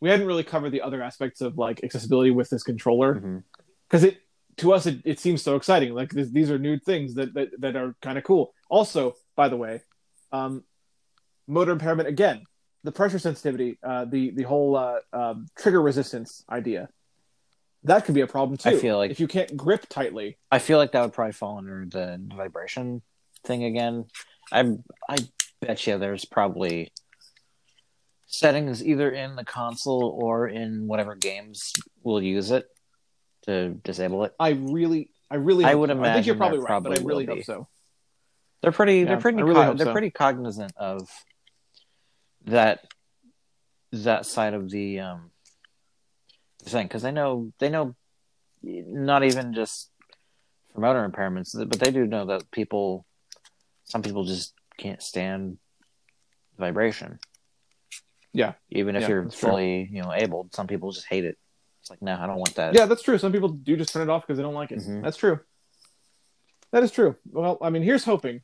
we 0.00 0.10
hadn't 0.10 0.26
really 0.26 0.44
covered 0.44 0.70
the 0.70 0.82
other 0.82 1.02
aspects 1.02 1.40
of 1.40 1.56
like 1.56 1.82
accessibility 1.82 2.30
with 2.30 2.50
this 2.50 2.62
controller. 2.62 3.14
Mhm. 3.14 3.42
Because 3.94 4.02
it 4.02 4.18
to 4.56 4.72
us 4.72 4.86
it, 4.86 5.00
it 5.04 5.20
seems 5.20 5.40
so 5.40 5.54
exciting. 5.54 5.94
Like 5.94 6.10
this, 6.10 6.28
these 6.28 6.50
are 6.50 6.58
new 6.58 6.80
things 6.80 7.14
that 7.14 7.32
that, 7.34 7.60
that 7.60 7.76
are 7.76 7.94
kind 8.02 8.18
of 8.18 8.24
cool. 8.24 8.52
Also 8.68 9.14
by 9.36 9.48
the 9.48 9.56
way 9.56 9.82
um 10.32 10.64
motor 11.46 11.70
impairment 11.70 12.08
again 12.08 12.42
the 12.82 12.90
pressure 12.90 13.20
sensitivity 13.20 13.78
uh 13.84 14.04
the 14.04 14.30
the 14.30 14.42
whole 14.42 14.74
uh 14.76 14.98
um, 15.12 15.46
trigger 15.56 15.80
resistance 15.80 16.42
idea 16.50 16.88
that 17.84 18.04
could 18.04 18.14
be 18.14 18.22
a 18.22 18.26
problem 18.26 18.56
too 18.56 18.70
I 18.70 18.76
feel 18.76 18.96
like- 18.96 19.12
if 19.12 19.20
you 19.20 19.28
can't 19.28 19.56
grip 19.56 19.86
tightly. 19.88 20.38
I 20.50 20.58
feel 20.58 20.78
like 20.78 20.90
that 20.92 21.02
would 21.02 21.12
probably 21.12 21.32
fall 21.32 21.58
under 21.58 21.86
the 21.88 22.18
vibration 22.34 23.02
thing 23.44 23.62
again. 23.62 24.06
I 24.50 24.60
I 25.08 25.16
bet 25.60 25.86
you 25.86 25.98
there's 25.98 26.24
probably 26.24 26.92
settings 28.26 28.84
either 28.84 29.10
in 29.12 29.36
the 29.36 29.44
console 29.44 30.18
or 30.20 30.48
in 30.48 30.88
whatever 30.88 31.14
games 31.14 31.72
will 32.02 32.20
use 32.20 32.50
it 32.50 32.66
to 33.44 33.70
disable 33.84 34.24
it. 34.24 34.34
i 34.40 34.50
really 34.50 35.10
i 35.30 35.36
really 35.36 35.64
I 35.64 35.74
would 35.74 35.90
so. 35.90 36.02
i 36.02 36.12
think 36.14 36.26
you're 36.26 36.34
probably 36.36 36.58
right 36.58 36.82
but 36.82 36.98
i 36.98 37.02
really 37.02 37.26
hope 37.26 37.36
be. 37.38 37.42
so 37.42 37.68
They're 38.62 38.72
pretty 38.72 38.98
Yeah, 39.00 39.04
they're 39.06 39.16
pretty 39.20 39.42
really 39.42 39.64
co- 39.64 39.74
they're 39.74 39.86
so. 39.86 39.92
pretty 39.92 40.10
cognizant 40.10 40.72
of 40.76 41.08
that 42.46 42.80
that 43.92 44.26
side 44.26 44.54
of 44.54 44.70
the 44.70 45.00
um 45.00 45.30
thing 46.64 46.86
because 46.86 47.02
they 47.02 47.12
know 47.12 47.52
they 47.58 47.68
know 47.70 47.94
not 48.62 49.22
even 49.24 49.52
just 49.54 49.90
for 50.72 50.80
motor 50.80 51.06
impairments 51.08 51.54
but 51.68 51.78
they 51.78 51.90
do 51.90 52.06
know 52.06 52.24
that 52.26 52.50
people 52.50 53.04
some 53.84 54.02
people 54.02 54.24
just 54.24 54.54
can't 54.78 55.02
stand 55.02 55.58
vibration 56.58 57.18
Yeah. 58.32 58.54
even 58.70 58.96
if 58.96 59.02
Yeah, 59.02 59.08
you're 59.08 59.30
fully 59.30 59.88
you 59.92 60.02
know 60.02 60.12
able. 60.12 60.48
Some 60.52 60.66
people 60.66 60.90
just 60.92 61.06
hate 61.06 61.24
it. 61.24 61.36
It's 61.84 61.90
like, 61.90 62.00
no, 62.00 62.16
I 62.18 62.26
don't 62.26 62.38
want 62.38 62.54
that. 62.54 62.74
Yeah, 62.74 62.86
that's 62.86 63.02
true. 63.02 63.18
Some 63.18 63.30
people 63.30 63.50
do 63.50 63.76
just 63.76 63.92
turn 63.92 64.00
it 64.08 64.10
off 64.10 64.22
because 64.26 64.38
they 64.38 64.42
don't 64.42 64.54
like 64.54 64.72
it. 64.72 64.78
Mhm. 64.78 65.02
That's 65.02 65.18
true. 65.18 65.38
That 66.70 66.82
is 66.82 66.90
true. 66.90 67.14
Well, 67.30 67.58
I 67.60 67.68
mean, 67.68 67.82
here's 67.82 68.04
hoping, 68.04 68.40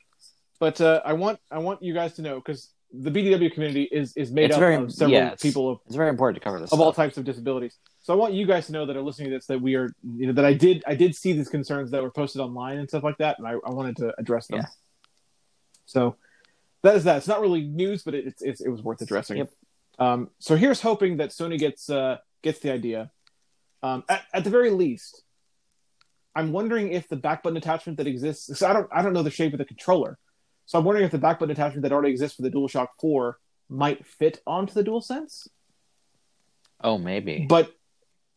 but 0.58 0.78
uh, 0.80 1.00
I 1.06 1.14
want 1.14 1.40
I 1.50 1.58
want 1.58 1.82
you 1.82 1.94
guys 1.94 2.12
to 2.16 2.22
know 2.22 2.34
because 2.36 2.68
the 2.92 3.10
BDW 3.10 3.50
community 3.54 3.84
is 3.84 4.14
is 4.14 4.30
made 4.30 4.46
It's 4.46 4.56
up 4.56 4.60
very- 4.60 4.74
of 4.74 4.92
several 4.92 5.12
yeah, 5.16 5.26
it's- 5.28 5.40
people 5.40 5.70
of, 5.70 5.78
It's 5.86 5.96
very 5.96 6.10
important 6.10 6.34
to 6.42 6.44
cover 6.44 6.60
this. 6.60 6.70
of 6.70 6.80
all 6.80 6.92
types 6.92 7.16
of 7.16 7.24
disabilities. 7.24 7.78
So 8.02 8.12
I 8.12 8.16
want 8.16 8.34
you 8.34 8.44
guys 8.46 8.66
to 8.66 8.72
know 8.72 8.84
that 8.84 8.94
are 8.94 9.00
listening 9.02 9.30
to 9.30 9.36
this 9.36 9.46
that 9.46 9.58
we 9.62 9.74
are 9.74 9.88
you 10.04 10.26
know 10.26 10.32
that 10.34 10.44
I 10.44 10.52
did 10.52 10.84
I 10.86 10.94
did 10.96 11.14
see 11.16 11.32
these 11.32 11.48
concerns 11.48 11.90
that 11.92 12.02
were 12.02 12.10
posted 12.10 12.42
online 12.42 12.76
and 12.78 12.86
stuff 12.90 13.02
like 13.04 13.16
that, 13.18 13.38
and 13.38 13.48
I, 13.48 13.52
I 13.52 13.70
wanted 13.70 13.96
to 13.96 14.12
address 14.18 14.48
them. 14.48 14.58
Yeah. 14.58 14.66
So 15.86 16.16
that 16.82 16.94
is 16.94 17.04
that. 17.04 17.16
It's 17.16 17.28
not 17.28 17.40
really 17.40 17.62
news, 17.62 18.02
but 18.02 18.14
it, 18.14 18.26
it's, 18.26 18.42
it's 18.42 18.60
it 18.60 18.68
was 18.68 18.82
worth 18.82 19.00
addressing. 19.00 19.38
Yep. 19.38 19.50
Um, 19.98 20.30
so 20.38 20.56
here's 20.56 20.80
hoping 20.80 21.16
that 21.18 21.30
Sony 21.30 21.58
gets 21.58 21.90
uh, 21.90 22.18
gets 22.42 22.60
the 22.60 22.72
idea. 22.72 23.10
Um, 23.82 24.04
at, 24.08 24.24
at 24.34 24.44
the 24.44 24.50
very 24.50 24.70
least, 24.70 25.22
I'm 26.34 26.52
wondering 26.52 26.92
if 26.92 27.08
the 27.08 27.16
back 27.16 27.42
button 27.42 27.56
attachment 27.56 27.98
that 27.98 28.06
exists. 28.06 28.58
So 28.58 28.68
I 28.68 28.72
don't 28.72 28.88
I 28.92 29.02
don't 29.02 29.12
know 29.12 29.22
the 29.22 29.30
shape 29.30 29.52
of 29.52 29.58
the 29.58 29.64
controller, 29.64 30.18
so 30.66 30.78
I'm 30.78 30.84
wondering 30.84 31.04
if 31.06 31.12
the 31.12 31.18
back 31.18 31.38
button 31.38 31.52
attachment 31.52 31.82
that 31.82 31.92
already 31.92 32.10
exists 32.10 32.36
for 32.36 32.42
the 32.42 32.50
DualShock 32.50 32.88
4 33.00 33.38
might 33.68 34.06
fit 34.06 34.40
onto 34.46 34.72
the 34.74 34.84
DualSense. 34.84 35.48
Oh, 36.82 36.98
maybe. 36.98 37.46
But 37.48 37.72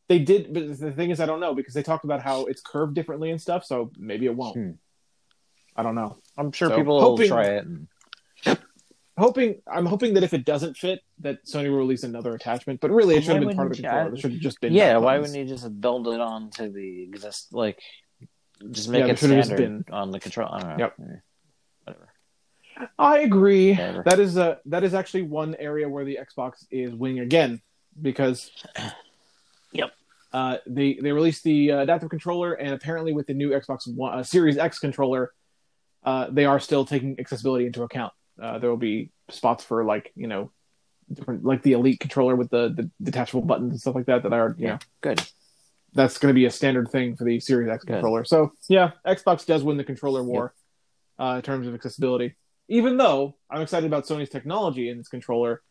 they 0.09 0.19
did. 0.19 0.53
But 0.53 0.79
the 0.79 0.91
thing 0.91 1.11
is, 1.11 1.19
I 1.19 1.25
don't 1.25 1.39
know 1.39 1.53
because 1.53 1.73
they 1.73 1.83
talked 1.83 2.05
about 2.05 2.21
how 2.21 2.45
it's 2.45 2.61
curved 2.61 2.95
differently 2.95 3.31
and 3.31 3.41
stuff. 3.41 3.65
So 3.65 3.91
maybe 3.97 4.25
it 4.25 4.35
won't. 4.35 4.55
Hmm. 4.55 4.71
I 5.75 5.83
don't 5.83 5.95
know. 5.95 6.17
I'm 6.37 6.51
sure 6.51 6.69
So, 6.69 6.75
people 6.75 7.01
hoping- 7.01 7.23
will 7.23 7.27
try 7.35 7.45
it. 7.45 7.65
And, 7.65 7.87
Hoping 9.17 9.61
I'm 9.71 9.85
hoping 9.85 10.15
that 10.15 10.23
if 10.23 10.33
it 10.33 10.43
doesn't 10.43 10.75
fit, 10.75 11.01
that 11.19 11.45
Sony 11.45 11.69
will 11.69 11.77
release 11.77 12.03
another 12.03 12.33
attachment. 12.33 12.79
But 12.81 12.89
really, 12.89 13.15
it 13.15 13.23
should 13.23 13.35
have 13.35 13.45
been 13.45 13.55
part 13.55 13.71
of 13.71 13.77
the 13.77 13.83
wouldn't 13.83 13.93
controller. 13.93 14.15
It 14.15 14.19
should 14.19 14.31
have 14.31 14.41
just 14.41 14.59
been. 14.59 14.73
yeah, 14.73 14.97
why 14.97 15.17
buttons. 15.17 15.29
wouldn't 15.33 15.49
you 15.49 15.55
just 15.55 15.81
build 15.81 16.07
it 16.07 16.19
onto 16.19 16.71
the 16.71 17.03
exist 17.03 17.53
like 17.53 17.79
just 18.71 18.89
make 18.89 19.03
there 19.03 19.13
it 19.13 19.19
should 19.19 19.29
have 19.29 19.39
just 19.39 19.49
standard 19.49 19.89
on 19.91 20.09
the 20.09 20.19
control? 20.19 20.49
I 20.51 20.59
don't 20.59 20.69
know. 20.69 20.75
Yep. 20.79 21.21
Whatever. 21.83 22.09
I 22.97 23.19
agree. 23.19 23.71
Whatever. 23.73 24.03
That 24.03 24.19
is 24.19 24.37
a 24.37 24.59
that 24.65 24.83
is 24.83 24.95
actually 24.95 25.23
one 25.23 25.55
area 25.59 25.87
where 25.87 26.05
the 26.05 26.17
Xbox 26.19 26.65
is 26.71 26.91
winning 26.95 27.19
again 27.19 27.61
because 28.01 28.49
Yep. 29.73 29.91
uh, 30.33 30.57
they 30.65 30.95
they 30.95 31.11
released 31.11 31.43
the 31.43 31.71
uh, 31.71 31.79
adaptive 31.81 32.09
controller 32.09 32.53
and 32.53 32.73
apparently 32.73 33.13
with 33.13 33.27
the 33.27 33.35
new 33.35 33.51
Xbox 33.51 33.87
One, 33.93 34.17
uh, 34.17 34.23
Series 34.23 34.57
X 34.57 34.79
controller, 34.79 35.33
uh, 36.03 36.27
they 36.31 36.45
are 36.45 36.59
still 36.59 36.83
taking 36.83 37.19
accessibility 37.19 37.67
into 37.67 37.83
account. 37.83 38.11
Uh, 38.41 38.59
there 38.59 38.69
will 38.69 38.77
be 38.77 39.11
spots 39.29 39.63
for 39.63 39.83
like 39.85 40.11
you 40.15 40.27
know 40.27 40.51
different 41.11 41.43
like 41.45 41.61
the 41.61 41.73
Elite 41.73 41.99
controller 41.99 42.35
with 42.35 42.49
the, 42.49 42.69
the 42.75 42.89
detachable 43.01 43.41
buttons 43.41 43.71
and 43.71 43.79
stuff 43.81 43.95
like 43.95 44.05
that 44.07 44.23
that 44.23 44.33
are 44.33 44.55
you 44.57 44.65
Yeah. 44.65 44.71
know 44.73 44.79
Good. 45.01 45.21
that's 45.93 46.17
going 46.17 46.31
to 46.31 46.33
be 46.33 46.45
a 46.45 46.49
standard 46.51 46.89
thing 46.89 47.15
for 47.15 47.23
the 47.25 47.39
Series 47.39 47.69
X 47.69 47.83
Good. 47.83 47.93
controller. 47.93 48.23
So 48.25 48.53
yeah, 48.69 48.91
Xbox 49.05 49.45
does 49.45 49.63
win 49.63 49.77
the 49.77 49.83
controller 49.83 50.23
war 50.23 50.53
uh, 51.19 51.33
in 51.37 51.41
terms 51.43 51.67
of 51.67 51.73
accessibility. 51.75 52.35
Even 52.69 52.97
though 52.97 53.35
I'm 53.51 53.61
excited 53.61 53.85
about 53.85 54.05
Sony's 54.05 54.29
technology 54.29 54.89
in 54.89 54.97
this 54.97 55.09
controller, 55.09 55.61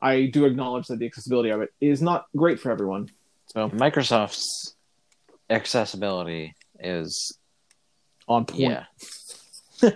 I 0.00 0.26
do 0.26 0.44
acknowledge 0.44 0.86
that 0.88 0.98
the 0.98 1.06
accessibility 1.06 1.48
of 1.50 1.62
it 1.62 1.70
is 1.80 2.02
not 2.02 2.26
great 2.36 2.60
for 2.60 2.70
everyone. 2.70 3.08
So 3.46 3.70
Microsoft's 3.70 4.76
accessibility 5.50 6.54
is 6.78 7.36
on 8.28 8.44
point. 8.44 8.60
yeah. 8.60 8.84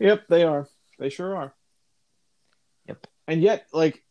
Yep, 0.00 0.24
they 0.28 0.42
are. 0.44 0.68
They 0.98 1.08
sure 1.08 1.36
are. 1.36 1.54
Yep. 2.88 3.06
And 3.28 3.40
yet, 3.42 3.66
like 3.72 4.02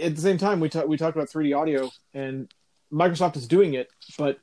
at 0.00 0.14
the 0.14 0.20
same 0.22 0.38
time, 0.38 0.60
we 0.60 0.68
talk 0.68 0.86
we 0.88 0.96
talked 0.96 1.16
about 1.16 1.28
3D 1.28 1.56
audio, 1.56 1.90
and 2.14 2.52
Microsoft 2.92 3.36
is 3.36 3.46
doing 3.46 3.74
it, 3.74 3.88
but 4.18 4.38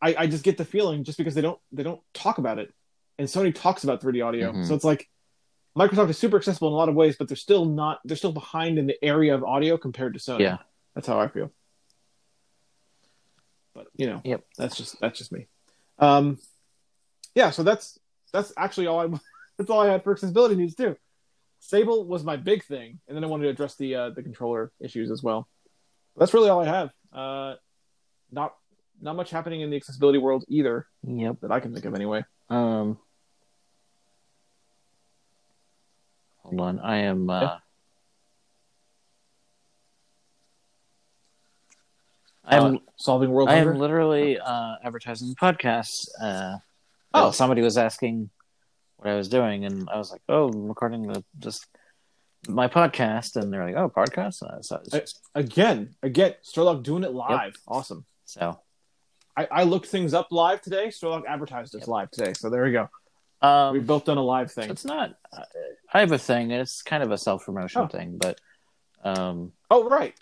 I, 0.00 0.14
I 0.18 0.26
just 0.26 0.44
get 0.44 0.58
the 0.58 0.64
feeling 0.64 1.02
just 1.04 1.18
because 1.18 1.34
they 1.34 1.40
don't 1.40 1.58
they 1.72 1.82
don't 1.82 2.00
talk 2.14 2.38
about 2.38 2.58
it, 2.58 2.72
and 3.18 3.26
Sony 3.28 3.54
talks 3.54 3.84
about 3.84 4.00
3D 4.02 4.24
audio, 4.24 4.52
Mhm. 4.52 4.66
so 4.66 4.74
it's 4.74 4.84
like 4.84 5.08
Microsoft 5.76 6.10
is 6.10 6.18
super 6.18 6.36
accessible 6.36 6.68
in 6.68 6.74
a 6.74 6.76
lot 6.76 6.88
of 6.88 6.94
ways, 6.94 7.16
but 7.16 7.28
they're 7.28 7.36
still 7.36 7.64
not 7.64 8.00
they're 8.04 8.16
still 8.16 8.32
behind 8.32 8.78
in 8.78 8.86
the 8.86 9.02
area 9.04 9.34
of 9.34 9.42
audio 9.44 9.76
compared 9.76 10.14
to 10.14 10.20
Sony. 10.20 10.40
Yeah. 10.40 10.58
that's 10.94 11.06
how 11.06 11.18
I 11.18 11.28
feel. 11.28 11.50
But 13.74 13.86
you 13.96 14.06
know, 14.06 14.20
Yep. 14.24 14.44
that's 14.56 14.76
just 14.76 15.00
that's 15.00 15.18
just 15.18 15.32
me. 15.32 15.46
Um, 15.98 16.38
yeah, 17.34 17.50
so 17.50 17.62
that's 17.62 17.98
that's 18.32 18.52
actually 18.56 18.86
all 18.86 19.00
I 19.00 19.06
that's 19.58 19.68
all 19.70 19.80
I 19.80 19.88
had 19.90 20.02
for 20.04 20.12
accessibility 20.12 20.54
news 20.56 20.74
too. 20.74 20.96
Sable 21.60 22.04
was 22.06 22.22
my 22.24 22.36
big 22.36 22.64
thing, 22.64 23.00
and 23.08 23.16
then 23.16 23.24
I 23.24 23.26
wanted 23.26 23.44
to 23.44 23.50
address 23.50 23.74
the 23.74 23.94
uh, 23.94 24.10
the 24.10 24.22
controller 24.22 24.70
issues 24.80 25.10
as 25.10 25.22
well. 25.22 25.48
That's 26.16 26.32
really 26.32 26.48
all 26.48 26.60
I 26.60 26.66
have. 26.66 26.90
Uh, 27.12 27.54
not 28.30 28.54
not 29.00 29.16
much 29.16 29.30
happening 29.30 29.60
in 29.60 29.70
the 29.70 29.76
accessibility 29.76 30.18
world 30.18 30.44
either 30.48 30.86
Yep. 31.06 31.40
that 31.42 31.50
I 31.52 31.60
can 31.60 31.72
think 31.72 31.84
of 31.84 31.94
anyway. 31.94 32.24
Um 32.50 32.98
Hold 36.42 36.60
on. 36.60 36.78
I 36.80 36.98
am 36.98 37.28
uh 37.30 37.40
Yeah. 37.40 37.58
I'm 42.44 42.76
Uh, 42.76 42.78
solving 42.96 43.30
world 43.30 43.50
I 43.50 43.56
hunger. 43.56 43.72
am 43.74 43.78
literally 43.78 44.38
uh, 44.40 44.76
advertising 44.82 45.34
podcasts. 45.34 46.08
Uh, 46.20 46.56
Oh. 47.14 47.28
oh, 47.28 47.30
somebody 47.30 47.62
was 47.62 47.78
asking 47.78 48.28
what 48.98 49.10
I 49.10 49.16
was 49.16 49.28
doing, 49.28 49.64
and 49.64 49.88
I 49.90 49.96
was 49.96 50.10
like, 50.12 50.22
"Oh, 50.28 50.48
I'm 50.48 50.68
recording 50.68 51.02
the 51.06 51.24
just 51.38 51.66
my 52.48 52.68
podcast," 52.68 53.36
and 53.36 53.52
they're 53.52 53.64
like, 53.64 53.74
"Oh, 53.76 53.88
podcast." 53.88 54.42
Uh, 54.42 54.60
so, 54.62 54.76
it's 54.84 54.94
I- 54.94 54.98
just- 55.00 55.20
again, 55.34 55.94
again, 56.02 56.34
Strelok 56.44 56.82
doing 56.82 57.04
it 57.04 57.12
live. 57.12 57.54
Awesome. 57.66 58.04
so 58.24 58.60
I, 59.36 59.48
I 59.50 59.62
looked 59.64 59.86
things 59.86 60.14
up 60.14 60.28
live 60.30 60.60
today. 60.60 60.88
Strelok 60.88 61.24
advertised 61.26 61.74
us 61.74 61.80
Yep. 61.82 61.88
live 61.88 62.10
today, 62.10 62.32
so 62.34 62.50
there 62.50 62.64
we 62.64 62.72
go. 62.72 62.88
um, 63.40 63.72
We've 63.72 63.86
both 63.86 64.04
done 64.04 64.18
a 64.18 64.22
live 64.22 64.50
thing. 64.52 64.68
it's 64.70 64.84
not. 64.84 65.14
I 65.92 66.00
have 66.00 66.12
a 66.12 66.18
thing. 66.18 66.50
and 66.52 66.60
It's 66.60 66.82
kind 66.82 67.02
of 67.02 67.10
a 67.12 67.18
self 67.18 67.44
promotion 67.46 67.82
Oh. 67.82 67.86
thing, 67.86 68.18
but 68.18 68.40
um, 69.04 69.52
Oh, 69.70 69.88
right. 69.88 70.14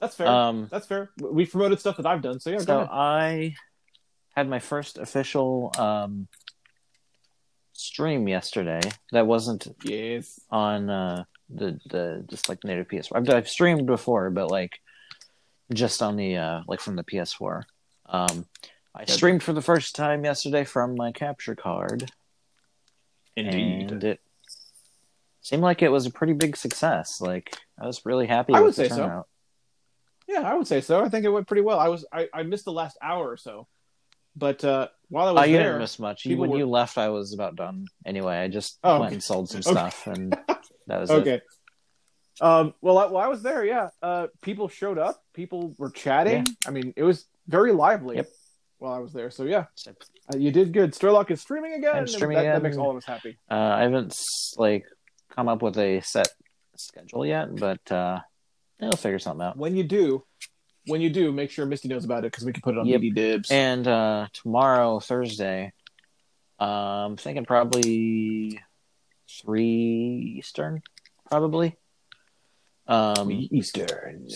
That's 0.00 0.14
fair. 0.16 0.28
um, 0.28 0.68
That's 0.70 0.86
fair. 0.86 1.10
We 1.18 1.44
promoted 1.46 1.80
stuff 1.80 1.96
that 1.96 2.06
I've 2.06 2.22
done, 2.22 2.38
so 2.38 2.50
yeah. 2.50 2.58
so. 2.58 2.80
I 2.90 3.54
had 4.36 4.48
my 4.48 4.58
first 4.60 4.98
official 4.98 5.72
um 5.78 6.28
stream 7.84 8.26
yesterday. 8.28 8.80
That 9.12 9.26
wasn't 9.26 9.66
Yes. 9.84 10.40
on 10.50 10.90
uh, 10.90 11.24
the 11.48 11.78
the 11.86 12.24
just 12.28 12.48
like 12.48 12.64
native 12.64 12.88
PS4. 12.88 13.16
I've, 13.16 13.30
I've 13.30 13.48
streamed 13.48 13.86
before, 13.86 14.30
but 14.30 14.50
like 14.50 14.80
just 15.72 16.02
on 16.02 16.16
the 16.16 16.36
uh, 16.36 16.60
like 16.66 16.80
from 16.80 16.96
the 16.96 17.04
PS4. 17.04 17.62
Um, 18.06 18.46
I 18.94 19.04
streamed 19.06 19.42
for 19.42 19.52
the 19.52 19.62
first 19.62 19.94
time 19.96 20.24
yesterday 20.24 20.64
from 20.64 20.94
my 20.94 21.10
capture 21.12 21.54
card, 21.54 22.10
and 23.36 24.02
it 24.04 24.20
seemed 25.40 25.62
like 25.62 25.82
it 25.82 25.88
was 25.90 26.06
a 26.06 26.10
pretty 26.10 26.32
big 26.32 26.56
success. 26.56 27.20
Like 27.20 27.56
I 27.80 27.86
was 27.86 28.04
really 28.06 28.26
happy. 28.26 28.54
I 28.54 28.60
with 28.60 28.78
would 28.78 28.88
say 28.88 28.88
so. 28.88 29.26
Yeah, 30.28 30.40
I 30.40 30.54
would 30.54 30.66
say 30.66 30.80
so. 30.80 31.04
I 31.04 31.08
think 31.08 31.24
it 31.24 31.28
went 31.30 31.46
pretty 31.46 31.62
well. 31.62 31.78
I 31.78 31.88
was 31.88 32.04
I, 32.12 32.28
I 32.32 32.42
missed 32.44 32.64
the 32.64 32.72
last 32.72 32.96
hour 33.02 33.28
or 33.28 33.36
so, 33.36 33.66
but 34.36 34.64
uh, 34.64 34.88
while 35.08 35.28
I 35.28 35.32
was 35.32 35.40
Oh, 35.40 35.44
you 35.44 35.56
there, 35.56 35.64
didn't 35.66 35.78
miss 35.78 35.98
much. 35.98 36.24
You, 36.24 36.36
when 36.38 36.50
were- 36.50 36.58
you 36.58 36.66
left, 36.66 36.98
I 36.98 37.08
was 37.08 37.32
about 37.34 37.56
done. 37.56 37.86
Anyway, 38.04 38.36
I 38.36 38.48
just 38.48 38.78
Oh, 38.84 38.94
went 39.00 39.06
okay. 39.06 39.14
and 39.14 39.22
sold 39.22 39.48
some 39.48 39.60
Okay. 39.66 39.70
stuff, 39.70 40.06
and 40.06 40.36
that 40.86 41.00
was 41.00 41.10
it. 41.10 41.14
okay. 41.14 41.40
Um, 42.40 42.74
well, 42.80 42.98
I, 42.98 43.06
while 43.06 43.24
I 43.24 43.28
was 43.28 43.42
there, 43.42 43.64
yeah, 43.64 43.90
uh, 44.02 44.26
people 44.42 44.68
showed 44.68 44.98
up. 44.98 45.22
People 45.34 45.74
were 45.78 45.90
chatting. 45.90 46.46
I 46.66 46.70
mean, 46.70 46.92
it 46.96 47.04
was 47.04 47.26
very 47.46 47.72
lively 47.72 48.16
Yep. 48.16 48.28
while 48.78 48.92
I 48.92 48.98
was 48.98 49.12
there. 49.12 49.30
So 49.30 49.44
yeah, 49.44 49.66
uh, 49.86 50.36
you 50.36 50.50
did 50.50 50.72
good. 50.72 50.92
Strelok 50.94 51.30
is 51.30 51.40
streaming 51.40 51.74
again. 51.74 51.94
I'm 51.96 52.06
streaming 52.08 52.38
that, 52.38 52.54
that 52.54 52.62
makes 52.62 52.76
all 52.76 52.90
of 52.90 52.96
us 52.96 53.04
happy. 53.06 53.38
Uh, 53.50 53.54
I 53.54 53.82
haven't 53.82 54.18
like 54.56 54.84
come 55.30 55.48
up 55.48 55.62
with 55.62 55.78
a 55.78 56.00
set 56.00 56.28
schedule 56.76 57.24
yet, 57.24 57.54
but 57.54 57.92
uh, 57.92 58.18
I'll 58.82 58.92
figure 58.96 59.20
something 59.20 59.46
out. 59.46 59.56
When 59.56 59.76
you 59.76 59.84
do, 59.84 60.24
when 60.86 61.00
you 61.00 61.10
do, 61.10 61.32
make 61.32 61.50
sure 61.50 61.66
Misty 61.66 61.88
knows 61.88 62.04
about 62.04 62.20
it 62.24 62.32
because 62.32 62.44
we 62.44 62.52
can 62.52 62.62
put 62.62 62.74
it 62.74 62.78
on 62.78 62.86
Yep. 62.86 63.00
BD 63.00 63.14
Dibs. 63.14 63.50
And 63.50 63.86
uh, 63.86 64.28
tomorrow, 64.32 65.00
Thursday, 65.00 65.72
uh, 66.60 66.64
I'm 66.64 67.16
thinking 67.16 67.44
probably 67.44 68.60
three 69.28 70.34
Eastern, 70.38 70.82
probably. 71.30 71.76
Um, 72.86 73.30
Eastern. 73.30 74.28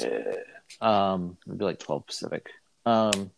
um, 0.80 1.36
it'd 1.46 1.58
be 1.58 1.64
like 1.64 1.78
twelve 1.78 2.06
Pacific. 2.06 2.48
Um, 2.86 3.30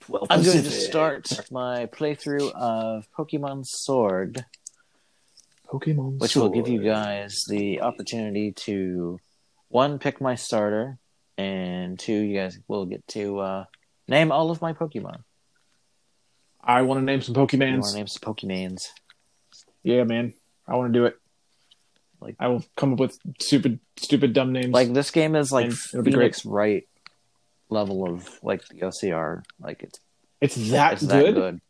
Twelve. 0.00 0.26
I'm 0.30 0.42
going 0.42 0.62
to 0.62 0.70
start 0.70 1.50
my 1.50 1.86
playthrough 1.86 2.52
of 2.52 3.08
Pokemon 3.16 3.66
Sword, 3.66 4.44
Pokemon, 5.66 6.18
which 6.18 6.36
will 6.36 6.50
give 6.50 6.68
you 6.68 6.82
guys 6.82 7.44
the 7.48 7.80
opportunity 7.80 8.52
to 8.52 9.18
one 9.68 9.98
pick 9.98 10.20
my 10.20 10.34
starter, 10.34 10.98
and 11.38 11.98
two, 11.98 12.12
you 12.12 12.38
guys 12.38 12.58
will 12.68 12.86
get 12.86 13.06
to 13.08 13.38
uh, 13.40 13.64
name 14.08 14.32
all 14.32 14.50
of 14.50 14.60
my 14.62 14.72
Pokemon. 14.72 15.22
I 16.62 16.82
want 16.82 17.00
to 17.00 17.04
name 17.04 17.20
some 17.20 17.34
You 17.34 17.40
I 17.42 17.44
want 17.44 17.84
to 17.84 17.94
name 17.96 18.06
some 18.06 18.34
Pokemans? 18.34 18.88
Yeah, 19.82 20.04
man, 20.04 20.32
I 20.66 20.76
want 20.76 20.92
to 20.92 20.98
do 20.98 21.04
it. 21.04 21.16
Like 22.20 22.36
I 22.40 22.48
will 22.48 22.64
come 22.76 22.94
up 22.94 23.00
with 23.00 23.18
stupid, 23.38 23.80
stupid, 23.98 24.32
dumb 24.32 24.52
names. 24.52 24.72
like 24.72 24.92
this 24.94 25.10
game 25.10 25.36
is 25.36 25.52
like 25.52 25.66
And 25.66 25.74
it'll 25.92 26.02
be 26.02 26.12
Phoenix 26.12 26.46
Wright 26.46 26.88
level 27.68 28.08
of 28.10 28.26
like 28.42 28.66
the 28.68 28.80
OCR. 28.80 29.42
Like 29.60 29.82
it's 29.82 30.00
it's 30.40 30.70
that 30.70 30.94
it's 30.94 31.02
good. 31.06 31.10
that 31.26 31.34
good. 31.34 31.60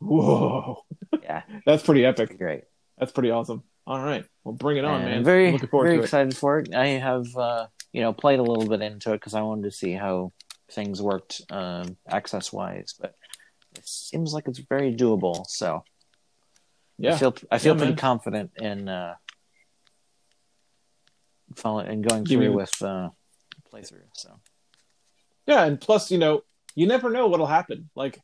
Whoa, 0.00 0.84
Yeah, 1.22 1.42
that's 1.66 1.82
pretty 1.84 2.04
epic. 2.04 2.36
great. 2.38 2.64
That's 2.98 3.12
pretty 3.12 3.30
awesome. 3.30 3.62
All 3.88 4.02
right, 4.02 4.22
well, 4.44 4.52
bring 4.54 4.76
it 4.76 4.84
on, 4.84 5.00
And 5.00 5.10
man. 5.10 5.24
Very 5.24 5.46
I'm 5.46 5.54
looking 5.54 5.68
forward 5.70 5.86
very 5.86 5.98
excited 6.00 6.36
for 6.36 6.58
it. 6.58 6.74
I 6.74 6.88
have 6.88 7.34
uh, 7.34 7.68
you 7.90 8.02
know 8.02 8.12
played 8.12 8.38
a 8.38 8.42
little 8.42 8.68
bit 8.68 8.82
into 8.82 9.12
it 9.14 9.16
because 9.16 9.32
I 9.32 9.40
wanted 9.40 9.62
to 9.62 9.70
see 9.70 9.92
how 9.92 10.32
things 10.70 11.00
worked 11.00 11.40
um, 11.48 11.96
access 12.06 12.52
wise, 12.52 12.94
but 13.00 13.14
it 13.74 13.88
seems 13.88 14.34
like 14.34 14.46
it's 14.46 14.58
very 14.58 14.94
doable. 14.94 15.46
So 15.46 15.84
Yeah, 16.98 17.14
I 17.14 17.18
feel 17.18 17.34
I 17.50 17.56
feel 17.56 17.72
Yeah, 17.72 17.78
pretty 17.78 17.92
man. 17.92 17.96
confident 17.98 18.50
in 18.56 18.90
uh, 18.90 19.14
follow 21.56 21.78
and 21.78 22.06
going 22.06 22.26
through 22.26 22.52
with 22.52 22.82
uh, 22.82 23.08
playthrough. 23.72 24.04
So 24.12 24.38
Yeah, 25.46 25.64
and 25.64 25.80
plus, 25.80 26.10
you 26.10 26.18
know, 26.18 26.42
you 26.74 26.86
never 26.86 27.08
know 27.08 27.26
what'll 27.28 27.46
happen. 27.46 27.88
Like, 27.96 28.20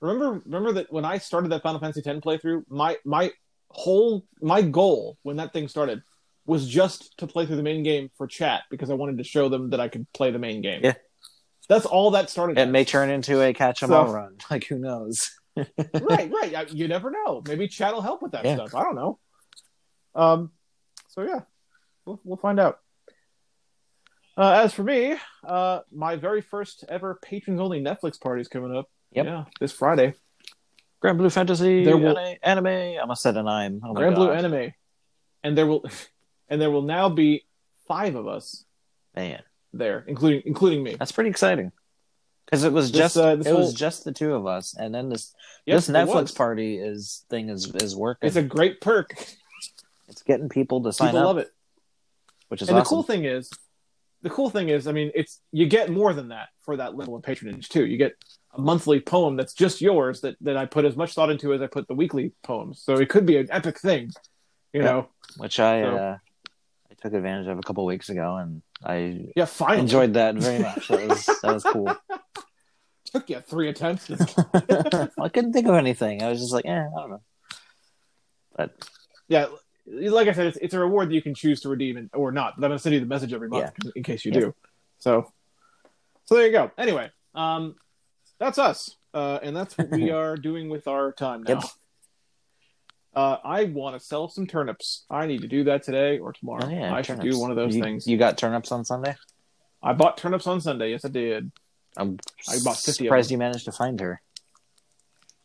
remember, 0.00 0.42
remember 0.44 0.72
that 0.72 0.92
when 0.92 1.06
I 1.06 1.16
started 1.16 1.52
that 1.52 1.62
Final 1.62 1.80
Fantasy 1.80 2.02
X 2.04 2.20
playthrough, 2.20 2.64
my 2.68 2.98
my 3.06 3.32
whole 3.68 4.24
my 4.40 4.62
goal 4.62 5.18
when 5.22 5.36
that 5.36 5.52
thing 5.52 5.68
started 5.68 6.02
was 6.46 6.68
just 6.68 7.16
to 7.18 7.26
play 7.26 7.44
through 7.46 7.56
the 7.56 7.62
main 7.62 7.82
game 7.82 8.10
for 8.16 8.26
chat 8.26 8.62
because 8.70 8.88
I 8.90 8.94
wanted 8.94 9.18
to 9.18 9.24
show 9.24 9.48
them 9.48 9.70
that 9.70 9.80
I 9.80 9.88
could 9.88 10.06
play 10.12 10.30
the 10.30 10.38
main 10.38 10.62
game. 10.62 10.80
Yeah. 10.84 10.94
that's 11.68 11.86
all 11.86 12.12
that 12.12 12.30
started. 12.30 12.56
it 12.58 12.66
may 12.68 12.84
turn 12.84 13.10
into 13.10 13.42
a 13.42 13.52
catch 13.52 13.82
'em 13.82 13.88
So- 13.88 13.96
all 13.96 14.12
run. 14.12 14.36
Like 14.50 14.64
who 14.64 14.78
knows? 14.78 15.30
right, 15.56 16.30
right. 16.30 16.54
I- 16.54 16.66
You 16.70 16.86
never 16.88 17.10
know. 17.10 17.42
Maybe 17.46 17.66
chat 17.68 17.92
will 17.94 18.02
help 18.02 18.22
with 18.22 18.32
that 18.32 18.44
Yeah. 18.44 18.54
stuff. 18.56 18.74
I 18.74 18.82
don't 18.84 18.94
know. 18.94 19.18
Um, 20.14 20.52
so 21.08 21.22
yeah, 21.22 21.40
we'll 22.04 22.20
we'll 22.24 22.36
find 22.38 22.60
out. 22.60 22.78
Uh, 24.38 24.60
as 24.64 24.72
for 24.74 24.82
me, 24.82 25.16
uh, 25.46 25.80
my 25.90 26.16
very 26.16 26.42
first 26.42 26.84
ever 26.88 27.18
patrons 27.22 27.58
only 27.60 27.80
Netflix 27.80 28.20
party 28.20 28.42
is 28.42 28.48
coming 28.48 28.76
up. 28.76 28.86
Yep. 29.12 29.24
Yeah, 29.26 29.44
this 29.60 29.72
Friday. 29.72 30.14
Granblue 31.02 31.30
Fantasy 31.32 31.84
There 31.84 31.96
will- 31.96 32.18
anime. 32.42 32.66
I 32.66 32.96
almost 32.98 33.22
said 33.22 33.36
an 33.36 33.46
I'm. 33.46 33.80
Oh 33.84 33.92
Grand 33.94 34.14
Blue 34.14 34.30
Anime, 34.30 34.72
and 35.42 35.56
there 35.56 35.66
will, 35.66 35.84
and 36.48 36.60
there 36.60 36.70
will 36.70 36.82
now 36.82 37.08
be 37.08 37.44
five 37.86 38.14
of 38.14 38.26
us 38.26 38.64
Man, 39.14 39.42
there, 39.72 40.04
including 40.06 40.42
including 40.46 40.82
me. 40.82 40.94
that's 40.98 41.12
pretty 41.12 41.30
exciting. 41.30 41.72
Because 42.46 42.62
it 42.64 42.72
was 42.72 42.92
This, 42.92 42.98
just 43.00 43.16
uh, 43.16 43.36
it 43.40 43.46
whole- 43.46 43.56
was 43.58 43.74
just 43.74 44.04
the 44.04 44.12
two 44.12 44.32
of 44.34 44.46
us, 44.46 44.74
and 44.78 44.94
then 44.94 45.08
this 45.08 45.34
Yep, 45.66 45.76
this 45.76 45.88
Netflix 45.88 46.34
party 46.34 46.78
is 46.78 47.24
thing 47.28 47.48
is 47.48 47.72
is 47.74 47.94
working. 47.96 48.26
It's 48.26 48.36
a 48.36 48.42
great 48.42 48.80
perk. 48.80 49.14
It's 50.08 50.22
getting 50.22 50.48
people 50.48 50.82
to 50.84 50.92
sign 50.92 51.08
People 51.08 51.20
up, 51.20 51.26
love 51.26 51.38
it. 51.38 51.52
which 52.48 52.62
is 52.62 52.68
and 52.68 52.78
awesome. 52.78 52.84
the 52.84 52.88
cool 52.88 53.02
thing 53.02 53.24
is, 53.24 53.50
the 54.22 54.30
cool 54.30 54.48
thing 54.48 54.68
is, 54.68 54.86
I 54.86 54.92
mean, 54.92 55.10
it's 55.14 55.40
you 55.50 55.66
get 55.66 55.90
more 55.90 56.14
than 56.14 56.28
that 56.28 56.48
for 56.60 56.76
that 56.76 56.96
level 56.96 57.16
of 57.16 57.22
patronage 57.24 57.68
too. 57.68 57.84
You 57.84 57.96
get 57.98 58.12
a 58.56 58.60
monthly 58.60 59.00
poem 59.00 59.36
that's 59.36 59.52
just 59.54 59.80
yours 59.80 60.20
that 60.22 60.36
that 60.40 60.56
I 60.56 60.66
put 60.66 60.84
as 60.84 60.96
much 60.96 61.14
thought 61.14 61.30
into 61.30 61.52
as 61.52 61.60
I 61.62 61.66
put 61.66 61.88
the 61.88 61.94
weekly 61.94 62.32
poems. 62.42 62.80
So 62.82 62.94
it 62.94 63.08
could 63.08 63.26
be 63.26 63.36
an 63.36 63.48
epic 63.50 63.78
thing, 63.78 64.10
you 64.72 64.80
Yeah. 64.82 64.84
know. 64.90 65.08
which 65.36 65.60
I 65.60 65.82
So- 65.82 65.96
uh, 65.96 66.16
I 66.90 66.94
took 67.02 67.12
advantage 67.12 67.46
of 67.48 67.58
a 67.58 67.62
couple 67.62 67.84
weeks 67.84 68.08
ago, 68.08 68.36
and 68.36 68.62
I 68.84 69.26
Yeah, 69.36 69.44
finally 69.44 69.80
enjoyed 69.80 70.14
that 70.14 70.34
very 70.36 70.60
much. 70.62 70.88
That 70.88 71.06
was 71.06 71.26
that 71.42 71.52
was 71.52 71.62
cool. 71.64 71.94
took 73.04 73.28
you 73.30 73.40
three 73.40 73.68
attempts. 73.68 74.10
I 75.20 75.28
couldn't 75.28 75.52
think 75.52 75.68
of 75.68 75.74
anything. 75.74 76.22
I 76.22 76.28
was 76.30 76.40
just 76.40 76.52
like, 76.52 76.64
eh, 76.66 76.70
I 76.72 77.00
don't 77.00 77.10
know. 77.10 77.20
But 78.56 78.88
yeah, 79.28 79.46
like 79.86 80.28
I 80.28 80.32
said, 80.32 80.46
it's, 80.48 80.56
it's 80.58 80.74
a 80.74 80.78
reward 80.80 81.10
that 81.10 81.14
you 81.14 81.22
can 81.22 81.34
choose 81.34 81.60
to 81.62 81.68
redeem 81.68 81.96
and, 81.98 82.10
or 82.14 82.32
not. 82.32 82.54
But 82.58 82.64
I'm 82.66 82.70
going 82.70 82.78
to 82.78 82.82
send 82.82 82.94
you 82.94 83.00
the 83.00 83.06
message 83.06 83.32
every 83.32 83.48
month 83.48 83.70
in 83.94 84.02
case 84.02 84.24
you 84.24 84.32
Yeah. 84.32 84.40
do. 84.40 84.54
So, 84.98 85.30
so 86.24 86.34
there 86.34 86.46
you 86.46 86.52
go. 86.52 86.70
Anyway, 86.78 87.10
um, 87.34 87.76
that's 88.38 88.58
us, 88.58 88.96
uh, 89.14 89.38
and 89.42 89.56
that's 89.56 89.76
what 89.78 89.90
we 89.90 90.10
are 90.22 90.36
doing 90.36 90.68
with 90.68 90.88
our 90.88 91.12
time 91.12 91.42
now. 91.42 91.54
Yep. 91.54 91.64
Uh, 93.14 93.38
I 93.44 93.64
want 93.64 93.98
to 93.98 94.04
sell 94.04 94.28
some 94.28 94.46
turnips. 94.46 95.04
I 95.08 95.26
need 95.26 95.40
to 95.40 95.48
do 95.48 95.64
that 95.64 95.82
today 95.82 96.18
or 96.18 96.32
tomorrow. 96.34 96.66
oh 96.66 96.68
yeah, 96.70 96.94
I 96.94 97.00
should 97.02 97.20
do 97.20 97.38
one 97.38 97.50
of 97.50 97.56
those 97.56 97.74
you, 97.74 97.82
things. 97.82 98.06
You 98.06 98.18
got 98.18 98.36
turnips 98.36 98.70
on 98.72 98.84
Sunday? 98.84 99.16
I 99.82 99.94
bought 99.94 100.18
turnips 100.18 100.46
on 100.46 100.60
Sunday. 100.60 100.90
Yes, 100.90 101.04
I 101.04 101.08
did. 101.08 101.50
I'm 101.96 102.18
I 102.48 102.58
bought 102.62 102.76
50 102.76 102.90
of 102.90 102.94
surprised 102.96 103.30
you 103.30 103.38
managed 103.38 103.64
to 103.64 103.72
find 103.72 103.98
her. 104.00 104.20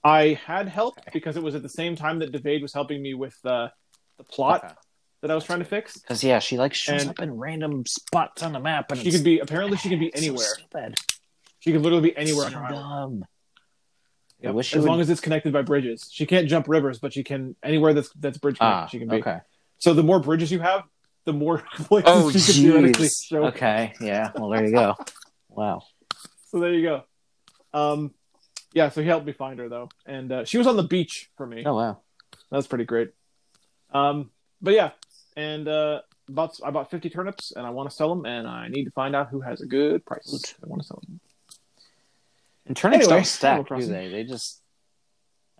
I 0.03 0.39
had 0.45 0.67
help 0.67 0.95
because 1.13 1.37
it 1.37 1.43
was 1.43 1.55
at 1.55 1.61
the 1.61 1.69
same 1.69 1.95
time 1.95 2.19
that 2.19 2.31
Devade 2.33 2.61
was 2.61 2.73
helping 2.73 3.01
me 3.01 3.13
with 3.13 3.37
uh, 3.45 3.69
the 4.17 4.23
plot 4.25 4.77
that 5.21 5.31
I 5.31 5.35
was 5.35 5.45
trying 5.45 5.59
to 5.59 5.65
fix. 5.65 5.97
Because 5.97 6.23
yeah, 6.23 6.39
she 6.39 6.57
like 6.57 6.73
shows 6.73 7.01
And- 7.03 7.11
up 7.11 7.19
in 7.21 7.37
random 7.37 7.85
spots 7.85 8.43
on 8.43 8.51
the 8.51 8.59
map, 8.59 8.91
and 8.91 8.99
She 8.99 9.11
could 9.11 9.23
be 9.23 9.39
apparently 9.39 9.77
she 9.77 9.87
could 9.89 9.99
be 9.99 10.11
so 10.15 10.17
anywhere. 10.17 10.45
stupid. 10.45 10.95
She 11.61 11.71
could 11.71 11.81
literally 11.81 12.09
be 12.09 12.17
anywhere 12.17 12.49
So 12.49 12.57
on 12.57 12.63
her 12.63 12.75
island. 12.75 13.23
Yep, 14.41 14.55
as 14.55 14.75
long 14.77 14.97
would- 14.97 15.01
as 15.03 15.09
it's 15.11 15.21
connected 15.21 15.53
by 15.53 15.61
bridges. 15.61 16.09
She 16.11 16.25
can't 16.25 16.47
jump 16.47 16.67
rivers, 16.67 16.97
but 16.99 17.13
she 17.13 17.23
can 17.23 17.55
anywhere 17.63 17.93
that's 17.93 18.09
that's 18.13 18.37
bridge 18.39 18.57
connected. 18.57 18.75
Ah, 18.83 18.85
she 18.87 18.97
can 18.99 19.07
be. 19.07 19.17
okay. 19.17 19.39
So 19.77 19.93
the 19.93 20.03
more 20.03 20.19
bridges 20.19 20.51
you 20.51 20.59
have, 20.59 20.83
the 21.25 21.33
more 21.33 21.59
places 21.75 22.03
Oh, 22.07 22.31
she 22.31 22.39
can 22.53 22.61
theoretically 22.63 23.07
show. 23.09 23.45
Okay, 23.45 23.93
yeah. 24.01 24.31
Well, 24.35 24.49
there 24.49 24.65
you 24.65 24.71
go. 24.71 24.95
Wow. 25.49 25.83
So 26.47 26.59
there 26.59 26.73
you 26.73 26.81
go. 26.81 27.03
Um, 27.73 28.13
yeah. 28.73 28.89
So 28.89 29.01
he 29.01 29.07
helped 29.07 29.27
me 29.27 29.33
find 29.33 29.59
her 29.59 29.69
though, 29.69 29.89
and 30.07 30.31
uh, 30.31 30.45
she 30.45 30.57
was 30.57 30.65
on 30.65 30.75
the 30.75 30.83
beach 30.83 31.29
for 31.37 31.45
me. 31.45 31.63
Oh 31.65 31.75
wow. 31.75 31.99
That's 32.49 32.65
pretty 32.67 32.85
great. 32.85 33.11
Um, 33.93 34.31
but 34.61 34.73
yeah, 34.73 34.91
and 35.37 35.67
uh, 35.67 36.01
bought 36.27 36.59
I 36.65 36.71
bought 36.71 36.89
fifty 36.89 37.11
turnips, 37.11 37.51
and 37.55 37.67
I 37.67 37.69
want 37.69 37.89
to 37.91 37.95
sell 37.95 38.09
them, 38.09 38.25
and 38.25 38.47
I 38.47 38.69
need 38.69 38.85
to 38.85 38.91
find 38.91 39.15
out 39.15 39.29
who 39.29 39.41
has 39.41 39.61
a 39.61 39.67
good 39.67 40.03
price. 40.03 40.55
I 40.63 40.67
want 40.67 40.81
to 40.81 40.87
sell 40.87 40.99
them. 41.05 41.19
And 42.71 42.77
turnips 42.77 43.03
Anyway, 43.03 43.17
don't 43.17 43.25
stack, 43.27 43.67
do 43.67 43.85
they? 43.85 44.07
They 44.07 44.23
just. 44.23 44.61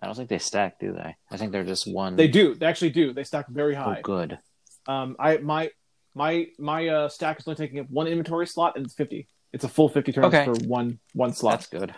I 0.00 0.06
don't 0.06 0.14
think 0.16 0.30
they 0.30 0.38
stack, 0.38 0.78
do 0.80 0.94
they? 0.94 1.14
I 1.30 1.36
think 1.36 1.52
they're 1.52 1.62
just 1.62 1.86
one. 1.86 2.16
They 2.16 2.26
do. 2.26 2.54
They 2.54 2.64
actually 2.64 2.88
do. 2.88 3.12
They 3.12 3.22
stack 3.22 3.48
very 3.50 3.76
Oh, 3.76 3.82
high. 3.82 4.00
good. 4.02 4.38
Um, 4.86 5.16
I 5.18 5.36
my 5.36 5.68
my 6.14 6.46
my 6.58 6.88
uh, 6.88 7.08
stack 7.10 7.38
is 7.38 7.46
only 7.46 7.56
taking 7.58 7.80
up 7.80 7.90
one 7.90 8.06
inventory 8.06 8.46
slot, 8.46 8.76
and 8.76 8.86
it's 8.86 8.94
fifty. 8.94 9.28
It's 9.52 9.62
a 9.62 9.68
full 9.68 9.90
fifty 9.90 10.10
turnips 10.10 10.34
Okay. 10.34 10.46
for 10.46 10.54
one 10.66 11.00
one 11.12 11.34
slot. 11.34 11.58
That's 11.58 11.66
good. 11.66 11.94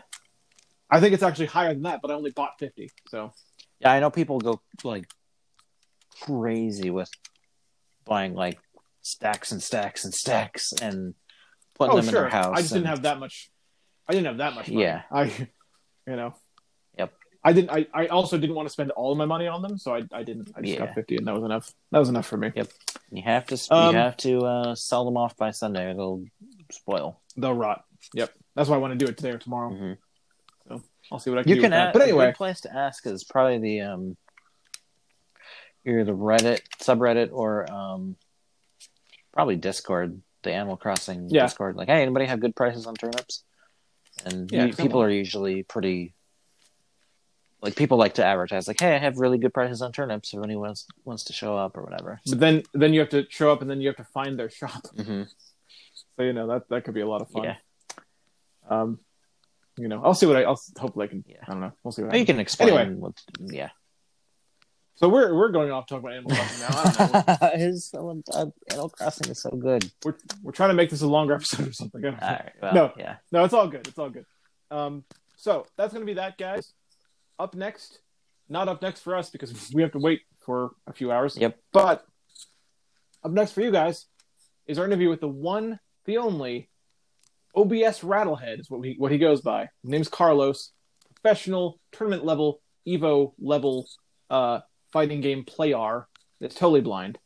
I 0.90 0.98
think 0.98 1.14
it's 1.14 1.22
actually 1.22 1.46
higher 1.46 1.72
than 1.72 1.84
that, 1.84 2.00
but 2.02 2.10
I 2.10 2.14
only 2.14 2.32
bought 2.32 2.58
fifty. 2.58 2.90
So 3.06 3.30
Yeah, 3.78 3.92
I 3.92 4.00
know 4.00 4.10
people 4.10 4.40
go 4.40 4.60
like 4.82 5.06
crazy 6.22 6.90
with 6.90 7.08
buying 8.04 8.34
like 8.34 8.58
stacks 9.02 9.52
and 9.52 9.62
stacks 9.62 10.04
and 10.04 10.12
stacks 10.12 10.72
and 10.82 11.14
putting 11.76 11.92
oh 11.92 12.00
them 12.00 12.08
in 12.08 12.14
their 12.14 12.28
house. 12.28 12.58
I 12.58 12.62
just 12.62 12.72
didn't 12.72 12.88
have 12.88 13.02
that 13.02 13.20
much. 13.20 13.52
I 14.08 14.12
didn't 14.12 14.26
have 14.26 14.38
that 14.38 14.54
much. 14.54 14.68
Money. 14.68 14.82
Yeah. 14.82 15.02
I, 15.10 15.24
you 16.06 16.16
know. 16.16 16.34
Yep. 16.98 17.12
I 17.42 17.52
didn't. 17.52 17.70
I, 17.70 17.86
I 17.94 18.06
also 18.08 18.38
didn't 18.38 18.54
want 18.56 18.66
to 18.68 18.72
spend 18.72 18.90
all 18.92 19.12
of 19.12 19.18
my 19.18 19.24
money 19.26 19.46
on 19.46 19.62
them, 19.62 19.76
so 19.78 19.94
I 19.94 20.02
I 20.12 20.22
didn't. 20.22 20.50
I 20.56 20.60
just 20.60 20.72
Yeah. 20.74 20.86
got 20.86 20.94
fifty, 20.94 21.16
and 21.16 21.26
that 21.26 21.34
was 21.34 21.44
enough. 21.44 21.72
That 21.90 21.98
was 21.98 22.08
enough 22.08 22.26
for 22.26 22.36
me. 22.36 22.52
Yep. 22.54 22.68
You 23.10 23.22
have 23.22 23.46
to. 23.46 23.74
Um, 23.74 23.94
you 23.94 24.00
have 24.00 24.16
to 24.18 24.38
uh, 24.40 24.74
sell 24.74 25.04
them 25.04 25.16
off 25.16 25.36
by 25.36 25.50
Sunday. 25.50 25.90
or 25.90 25.94
They'll 25.94 26.24
spoil. 26.70 27.20
They'll 27.36 27.54
rot. 27.54 27.84
Yep. 28.14 28.32
That's 28.54 28.68
why 28.68 28.76
I 28.76 28.78
want 28.78 28.98
to 28.98 29.04
do 29.04 29.10
it 29.10 29.16
today 29.16 29.30
or 29.30 29.38
tomorrow. 29.38 29.70
Mhm. 29.70 29.98
I'll 31.12 31.18
see 31.18 31.28
what 31.28 31.38
I 31.38 31.42
can 31.42 31.50
You 31.50 31.56
do. 31.56 31.60
can 31.62 31.72
ask. 31.74 31.92
But 31.92 32.00
A 32.02 32.04
anyway, 32.06 32.26
good 32.26 32.36
place 32.36 32.62
to 32.62 32.74
ask 32.74 33.06
is 33.06 33.24
probably 33.24 33.58
the 33.58 33.80
um, 33.82 34.16
either 35.86 36.04
the 36.04 36.12
Reddit 36.12 36.60
subreddit 36.80 37.28
or 37.32 37.70
um, 37.70 38.16
probably 39.32 39.56
Discord, 39.56 40.20
the 40.42 40.52
Animal 40.52 40.76
Crossing 40.78 41.28
Yeah. 41.28 41.42
Discord. 41.42 41.76
Like, 41.76 41.88
hey, 41.88 42.00
anybody 42.02 42.24
have 42.26 42.40
good 42.40 42.56
prices 42.56 42.86
on 42.86 42.94
turnips? 42.94 43.44
And 44.24 44.50
Yeah, 44.50 44.66
people 44.66 44.84
someone- 44.84 45.06
are 45.06 45.10
usually 45.10 45.62
pretty. 45.62 46.14
Like 47.60 47.76
people 47.76 47.96
like 47.96 48.14
to 48.14 48.24
advertise, 48.24 48.68
like, 48.68 48.78
"Hey, 48.78 48.94
I 48.94 48.98
have 48.98 49.16
really 49.18 49.38
good 49.38 49.54
prices 49.54 49.80
on 49.80 49.90
turnips. 49.90 50.34
If 50.34 50.42
anyone 50.42 50.66
wants, 50.66 50.86
wants 51.04 51.24
to 51.24 51.32
show 51.32 51.56
up 51.56 51.78
or 51.78 51.82
whatever." 51.82 52.20
but 52.28 52.38
then 52.38 52.62
then 52.74 52.92
you 52.92 53.00
have 53.00 53.08
to 53.10 53.24
show 53.30 53.50
up, 53.50 53.62
and 53.62 53.70
then 53.70 53.80
you 53.80 53.88
have 53.88 53.96
to 53.96 54.04
find 54.04 54.38
their 54.38 54.50
shop. 54.50 54.86
hmm 54.94 55.22
So 56.16 56.22
you 56.22 56.34
know 56.34 56.46
that 56.48 56.68
that 56.68 56.84
could 56.84 56.92
be 56.94 57.00
a 57.00 57.06
lot 57.08 57.22
of 57.22 57.30
fun. 57.30 57.44
Yeah, 57.44 57.56
Um, 58.68 59.00
you 59.78 59.88
know, 59.88 60.02
I'll 60.04 60.12
see 60.14 60.26
what 60.26 60.36
I. 60.36 60.42
I'll 60.42 60.60
hopefully 60.78 61.06
I 61.06 61.08
can. 61.08 61.24
Yeah. 61.26 61.38
I 61.42 61.52
don't 61.52 61.60
know. 61.60 61.72
We'll 61.82 61.92
see 61.92 62.02
what. 62.02 62.14
You 62.18 62.26
can 62.26 62.38
explain. 62.38 62.68
Anyway. 62.68 62.94
what, 62.96 63.14
yeah. 63.40 63.70
So 64.96 65.08
we're 65.08 65.34
we're 65.34 65.50
going 65.50 65.70
off 65.72 65.86
talking 65.86 66.04
about 66.04 66.12
Animal 66.14 66.36
Crossing 66.36 66.60
now. 66.60 66.68
I 66.70 67.26
don't 67.26 67.42
know. 67.42 67.58
His 67.64 67.92
uh, 67.94 68.46
Animal 68.70 68.88
Crossing 68.90 69.30
is 69.30 69.40
so 69.40 69.50
good. 69.50 69.90
we're 70.04 70.14
we're 70.42 70.52
trying 70.52 70.70
to 70.70 70.74
make 70.74 70.90
this 70.90 71.02
a 71.02 71.06
longer 71.06 71.34
episode 71.34 71.68
or 71.68 71.72
something. 71.72 72.04
I 72.04 72.10
don't 72.10 72.20
know. 72.20 72.26
All 72.26 72.32
right. 72.32 72.52
Well, 72.62 72.74
No. 72.74 72.92
Yeah. 72.96 73.16
No, 73.32 73.44
it's 73.44 73.54
all 73.54 73.66
good. 73.68 73.86
It's 73.88 73.98
all 73.98 74.10
good. 74.10 74.26
Um, 74.70 75.04
so 75.36 75.66
that's 75.76 75.92
gonna 75.92 76.04
be 76.04 76.14
that, 76.14 76.38
guys. 76.38 76.72
Up 77.38 77.54
next, 77.56 77.98
not 78.48 78.68
up 78.68 78.82
next 78.82 79.00
for 79.00 79.16
us 79.16 79.30
because 79.30 79.72
we 79.74 79.82
have 79.82 79.92
to 79.92 79.98
wait 79.98 80.22
for 80.44 80.70
a 80.86 80.92
few 80.92 81.10
hours. 81.10 81.36
Yep. 81.36 81.58
But 81.72 82.04
up 83.24 83.32
next 83.32 83.52
for 83.52 83.62
you 83.62 83.72
guys 83.72 84.06
is 84.66 84.78
our 84.78 84.84
interview 84.84 85.08
with 85.08 85.20
the 85.20 85.28
one, 85.28 85.80
the 86.04 86.18
only 86.18 86.70
OBS 87.56 88.00
Rattlehead 88.00 88.60
is 88.60 88.70
what 88.70 88.84
he 88.84 88.94
what 88.96 89.10
he 89.10 89.18
goes 89.18 89.40
by. 89.40 89.62
His 89.82 89.90
name's 89.90 90.08
Carlos, 90.08 90.70
professional 91.16 91.80
tournament 91.90 92.24
level 92.24 92.60
Evo 92.86 93.32
level 93.40 93.88
uh, 94.30 94.60
fighting 94.94 95.20
game 95.20 95.44
player 95.44 96.06
that's 96.40 96.54
totally 96.54 96.80
blind, 96.80 97.18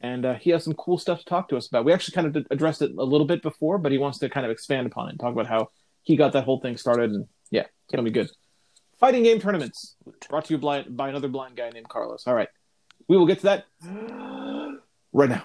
and 0.00 0.24
uh, 0.24 0.34
he 0.34 0.50
has 0.50 0.62
some 0.62 0.72
cool 0.74 0.96
stuff 0.96 1.18
to 1.18 1.24
talk 1.24 1.48
to 1.48 1.56
us 1.56 1.66
about. 1.66 1.84
We 1.84 1.92
actually 1.92 2.14
kind 2.14 2.28
of 2.28 2.46
addressed 2.50 2.80
it 2.80 2.92
a 2.96 3.04
little 3.04 3.26
bit 3.26 3.42
before, 3.42 3.76
but 3.76 3.90
he 3.90 3.98
wants 3.98 4.18
to 4.20 4.30
kind 4.30 4.46
of 4.46 4.52
expand 4.52 4.86
upon 4.86 5.08
it 5.08 5.10
and 5.10 5.20
talk 5.20 5.32
about 5.32 5.48
how 5.48 5.70
he 6.02 6.16
got 6.16 6.32
that 6.32 6.44
whole 6.44 6.60
thing 6.60 6.76
started. 6.76 7.10
And 7.10 7.26
yeah, 7.50 7.62
it's 7.62 7.90
gonna 7.90 8.04
be 8.04 8.12
good. 8.12 8.30
Fighting 9.00 9.24
game 9.24 9.40
tournaments 9.40 9.96
brought 10.30 10.44
to 10.44 10.54
you 10.54 10.58
by, 10.58 10.82
by 10.82 11.08
another 11.08 11.28
blind 11.28 11.56
guy 11.56 11.70
named 11.70 11.88
Carlos. 11.88 12.22
All 12.28 12.34
right, 12.34 12.48
we 13.08 13.16
will 13.16 13.26
get 13.26 13.40
to 13.40 13.46
that 13.50 13.64
right 15.12 15.42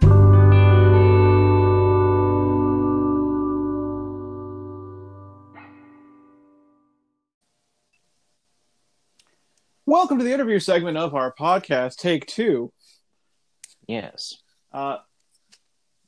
now. 0.00 0.43
Welcome 9.94 10.18
to 10.18 10.24
the 10.24 10.34
interview 10.34 10.58
segment 10.58 10.96
of 10.96 11.14
our 11.14 11.32
podcast, 11.32 11.98
Take 11.98 12.26
Two. 12.26 12.72
Yes. 13.86 14.34
Uh, 14.72 14.96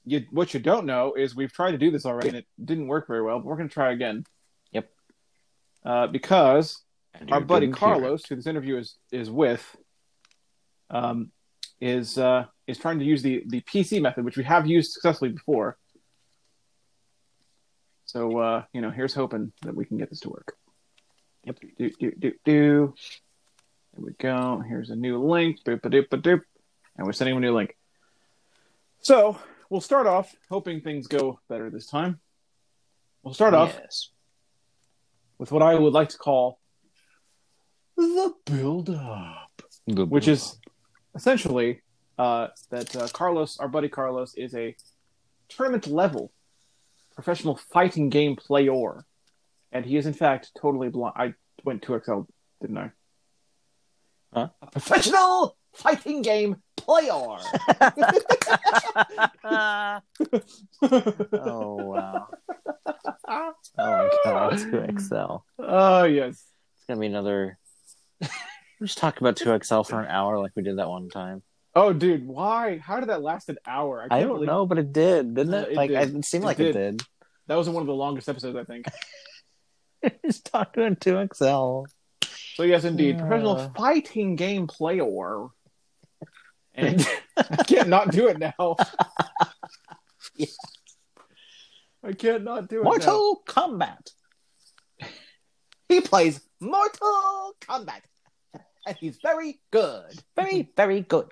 you, 0.04 0.24
what 0.32 0.52
you 0.52 0.58
don't 0.58 0.86
know 0.86 1.14
is 1.14 1.36
we've 1.36 1.52
tried 1.52 1.70
to 1.70 1.78
do 1.78 1.92
this 1.92 2.04
already 2.04 2.26
and 2.30 2.36
it 2.38 2.46
didn't 2.62 2.88
work 2.88 3.06
very 3.06 3.22
well, 3.22 3.38
but 3.38 3.46
we're 3.46 3.56
going 3.56 3.68
to 3.68 3.72
try 3.72 3.92
again. 3.92 4.24
Yep. 4.72 4.90
Uh, 5.84 6.06
because 6.08 6.82
And 7.14 7.30
our 7.30 7.40
buddy 7.40 7.68
Carlos, 7.68 8.26
who 8.28 8.34
this 8.34 8.48
interview 8.48 8.76
is 8.76 8.96
is 9.12 9.30
with, 9.30 9.64
um, 10.90 11.30
is 11.80 12.18
uh, 12.18 12.46
is 12.66 12.78
trying 12.78 12.98
to 12.98 13.04
use 13.04 13.22
the 13.22 13.44
the 13.46 13.60
PC 13.60 14.02
method, 14.02 14.24
which 14.24 14.36
we 14.36 14.42
have 14.42 14.66
used 14.66 14.94
successfully 14.94 15.30
before. 15.30 15.78
So 18.06 18.38
uh, 18.38 18.64
you 18.72 18.80
know, 18.80 18.90
here's 18.90 19.14
hoping 19.14 19.52
that 19.62 19.76
we 19.76 19.84
can 19.84 19.96
get 19.96 20.10
this 20.10 20.18
to 20.22 20.30
work. 20.30 20.56
Yep. 21.44 21.60
Do 21.78 21.90
do 22.00 22.12
do 22.18 22.32
do. 22.44 22.94
There 23.96 24.04
we 24.04 24.12
go. 24.18 24.62
Here's 24.66 24.90
a 24.90 24.96
new 24.96 25.22
link. 25.22 25.62
Boop 25.64 25.84
a 25.84 25.90
doop 25.90 26.12
a 26.12 26.18
doop. 26.18 26.42
And 26.96 27.06
we're 27.06 27.12
sending 27.12 27.34
him 27.36 27.42
a 27.42 27.46
new 27.46 27.54
link. 27.54 27.76
So 29.00 29.38
we'll 29.70 29.80
start 29.80 30.06
off 30.06 30.34
hoping 30.50 30.80
things 30.80 31.06
go 31.06 31.40
better 31.48 31.70
this 31.70 31.86
time. 31.86 32.20
We'll 33.22 33.34
start 33.34 33.54
off 33.54 33.76
Yes. 33.80 34.10
with 35.38 35.50
what 35.50 35.62
I 35.62 35.74
would 35.74 35.92
like 35.92 36.10
to 36.10 36.18
call 36.18 36.58
the 37.96 38.34
build 38.44 38.90
up, 38.90 39.62
The 39.86 40.04
which 40.04 40.28
is 40.28 40.58
essentially 41.14 41.80
uh, 42.18 42.48
that 42.70 42.94
uh, 42.94 43.08
Carlos, 43.12 43.58
our 43.58 43.68
buddy 43.68 43.88
Carlos, 43.88 44.34
is 44.34 44.54
a 44.54 44.76
tournament 45.48 45.86
level 45.86 46.32
professional 47.14 47.56
fighting 47.56 48.10
game 48.10 48.36
player, 48.36 49.04
and 49.72 49.86
he 49.86 49.96
is 49.96 50.04
in 50.06 50.12
fact 50.12 50.50
totally 50.60 50.90
blind. 50.90 51.14
I 51.16 51.34
went 51.64 51.82
two 51.82 51.98
XL, 52.04 52.22
didn't 52.60 52.76
I? 52.78 52.90
Huh? 54.36 54.48
A 54.60 54.66
professional 54.70 55.56
fighting 55.72 56.20
game 56.20 56.56
player. 56.76 57.10
oh 61.32 61.76
wow. 61.76 62.28
Oh 63.28 63.52
my 63.78 64.10
god, 64.24 64.58
two 64.58 64.84
XL. 64.98 65.36
Oh 65.58 66.04
yes. 66.04 66.34
It's 66.34 66.84
gonna 66.88 67.00
be 67.00 67.06
another. 67.06 67.58
We 68.20 68.86
just 68.86 68.98
talk 68.98 69.20
about 69.20 69.36
two 69.36 69.58
XL 69.62 69.82
for 69.82 70.00
an 70.02 70.08
hour 70.08 70.38
like 70.38 70.52
we 70.54 70.62
did 70.62 70.76
that 70.78 70.88
one 70.88 71.08
time. 71.08 71.42
Oh, 71.74 71.92
dude, 71.94 72.26
why? 72.26 72.76
How 72.78 73.00
did 73.00 73.08
that 73.10 73.22
last 73.22 73.48
an 73.48 73.56
hour? 73.66 74.02
I 74.04 74.08
can't 74.18 74.28
don't 74.28 74.36
believe- 74.36 74.46
know, 74.48 74.66
but 74.66 74.78
it 74.78 74.92
did, 74.92 75.34
didn't 75.34 75.54
Uh, 75.54 75.58
it? 75.62 75.68
it 75.70 75.74
like 75.76 75.90
did. 75.90 76.14
It 76.16 76.24
seemed 76.26 76.44
It 76.44 76.46
like 76.46 76.56
did. 76.58 76.76
it 76.76 76.78
did. 76.98 77.02
That 77.48 77.56
was 77.56 77.68
one 77.70 77.80
of 77.82 77.86
the 77.86 77.94
longest 77.94 78.28
episodes, 78.28 78.56
I 78.56 78.64
think. 78.64 78.86
just 80.24 80.44
talking 80.46 80.96
two 80.96 81.26
XL. 81.34 81.84
So 82.56 82.62
yes, 82.62 82.84
indeed, 82.84 83.18
professional 83.18 83.58
Uh. 83.58 83.68
fighting 83.76 84.34
game 84.34 84.66
player. 84.66 85.48
And 86.74 87.06
I 87.36 87.62
can't 87.64 87.90
not 87.90 88.10
do 88.12 88.28
it 88.28 88.38
now. 88.38 88.76
Yeah. 90.34 90.46
I 92.02 92.12
can't 92.12 92.44
not 92.44 92.68
do 92.68 92.80
it. 92.80 92.84
now. 92.84 92.90
Mortal 92.90 93.42
Kombat. 93.46 94.10
He 95.90 96.00
plays 96.00 96.40
Mortal 96.58 97.52
Kombat, 97.60 98.00
and 98.86 98.96
he's 98.98 99.18
very 99.22 99.60
good. 99.70 100.12
Very, 100.34 100.70
very 100.76 101.02
good. 101.02 101.28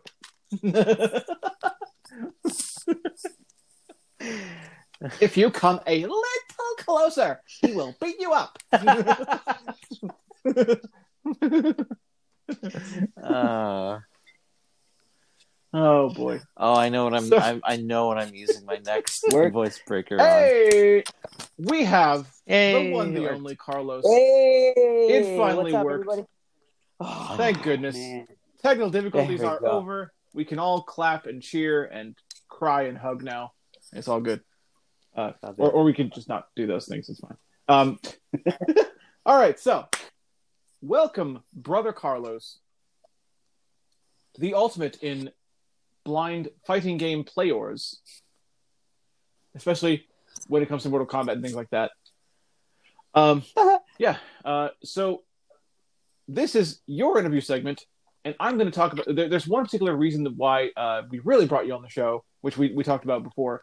if 5.20 5.36
you 5.36 5.50
come 5.50 5.80
a 5.86 6.00
little 6.02 6.22
closer, 6.78 7.40
he 7.62 7.72
will 7.72 7.94
beat 8.00 8.16
you 8.20 8.32
up. 8.32 8.58
Uh, 13.22 14.00
oh 15.72 16.10
boy! 16.10 16.40
oh, 16.58 16.74
I 16.74 16.90
know 16.90 17.04
what 17.04 17.14
I'm, 17.14 17.24
So- 17.24 17.38
I'm. 17.38 17.62
I 17.64 17.76
know 17.76 18.06
what 18.06 18.18
I'm 18.18 18.34
using 18.34 18.66
my 18.66 18.78
next 18.84 19.24
We're- 19.32 19.50
voice 19.50 19.80
breaker 19.86 20.16
on. 20.20 20.26
Hey, 20.26 21.04
we 21.58 21.84
have 21.84 22.26
Hey, 22.46 22.88
the 22.90 22.94
one, 22.94 23.14
the 23.14 23.30
only 23.30 23.56
Carlos. 23.56 24.04
Hey, 24.06 24.72
It 24.76 25.38
finally 25.38 25.74
up, 25.74 25.84
worked. 25.86 26.28
Oh, 27.00 27.34
Thank 27.38 27.62
goodness. 27.62 27.96
man. 27.96 28.26
Technical 28.62 28.90
difficulties 28.90 29.42
are 29.42 29.58
go. 29.60 29.66
over. 29.66 30.12
We 30.34 30.44
can 30.44 30.58
all 30.58 30.82
clap 30.82 31.26
and 31.26 31.42
cheer 31.42 31.84
and 31.84 32.14
cry 32.48 32.82
and 32.82 32.98
hug 32.98 33.22
now. 33.22 33.52
It's 33.92 34.08
all 34.08 34.20
good. 34.20 34.40
Uh, 35.16 35.32
or, 35.56 35.70
or 35.70 35.84
we 35.84 35.94
can 35.94 36.10
just 36.10 36.28
not 36.28 36.48
do 36.56 36.66
those 36.66 36.86
things. 36.86 37.08
It's 37.08 37.20
fine. 37.20 37.36
Um, 37.68 37.98
all 39.26 39.38
right. 39.38 39.58
So, 39.60 39.86
welcome, 40.84 41.42
brother 41.54 41.92
Carlos, 41.92 42.58
the 44.38 44.54
ultimate 44.54 45.02
in 45.02 45.30
blind 46.04 46.50
fighting 46.66 46.98
game 46.98 47.24
players, 47.24 48.00
especially 49.54 50.06
when 50.48 50.62
it 50.62 50.68
comes 50.68 50.82
to 50.82 50.90
Mortal 50.90 51.06
Kombat 51.06 51.32
and 51.32 51.42
things 51.42 51.54
like 51.54 51.70
that. 51.70 51.90
Um, 53.14 53.44
yeah. 53.98 54.18
Uh, 54.44 54.68
so, 54.82 55.22
this 56.28 56.54
is 56.54 56.80
your 56.86 57.18
interview 57.18 57.40
segment, 57.40 57.84
and 58.24 58.34
I'm 58.38 58.58
going 58.58 58.70
to 58.70 58.76
talk 58.76 58.92
about. 58.92 59.06
There, 59.14 59.28
there's 59.28 59.46
one 59.46 59.64
particular 59.64 59.94
reason 59.96 60.26
why 60.36 60.70
uh, 60.76 61.02
we 61.08 61.20
really 61.20 61.46
brought 61.46 61.66
you 61.66 61.74
on 61.74 61.82
the 61.82 61.88
show, 61.88 62.24
which 62.42 62.58
we, 62.58 62.72
we 62.72 62.84
talked 62.84 63.04
about 63.04 63.22
before, 63.22 63.62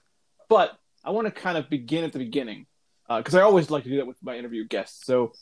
but 0.50 0.78
I 1.04 1.12
want 1.12 1.26
to 1.26 1.32
kind 1.32 1.58
of 1.58 1.70
begin 1.70 2.04
at 2.04 2.14
the 2.14 2.20
beginning 2.20 2.66
because 3.08 3.36
I 3.36 3.42
always 3.42 3.70
like 3.70 3.84
to 3.84 3.90
do 3.90 3.98
that 3.98 4.08
with 4.08 4.18
my 4.24 4.38
interview 4.38 4.66
guests. 4.66 5.06
So, 5.06 5.34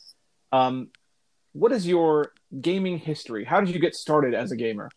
um, 0.50 0.88
what 1.52 1.72
is 1.72 1.86
your 1.86 2.32
gaming 2.60 2.98
history? 2.98 3.44
How 3.44 3.60
did 3.60 3.70
you 3.70 3.80
get 3.80 3.94
started 3.94 4.34
as 4.34 4.52
a 4.52 4.56
gamer? 4.56 4.90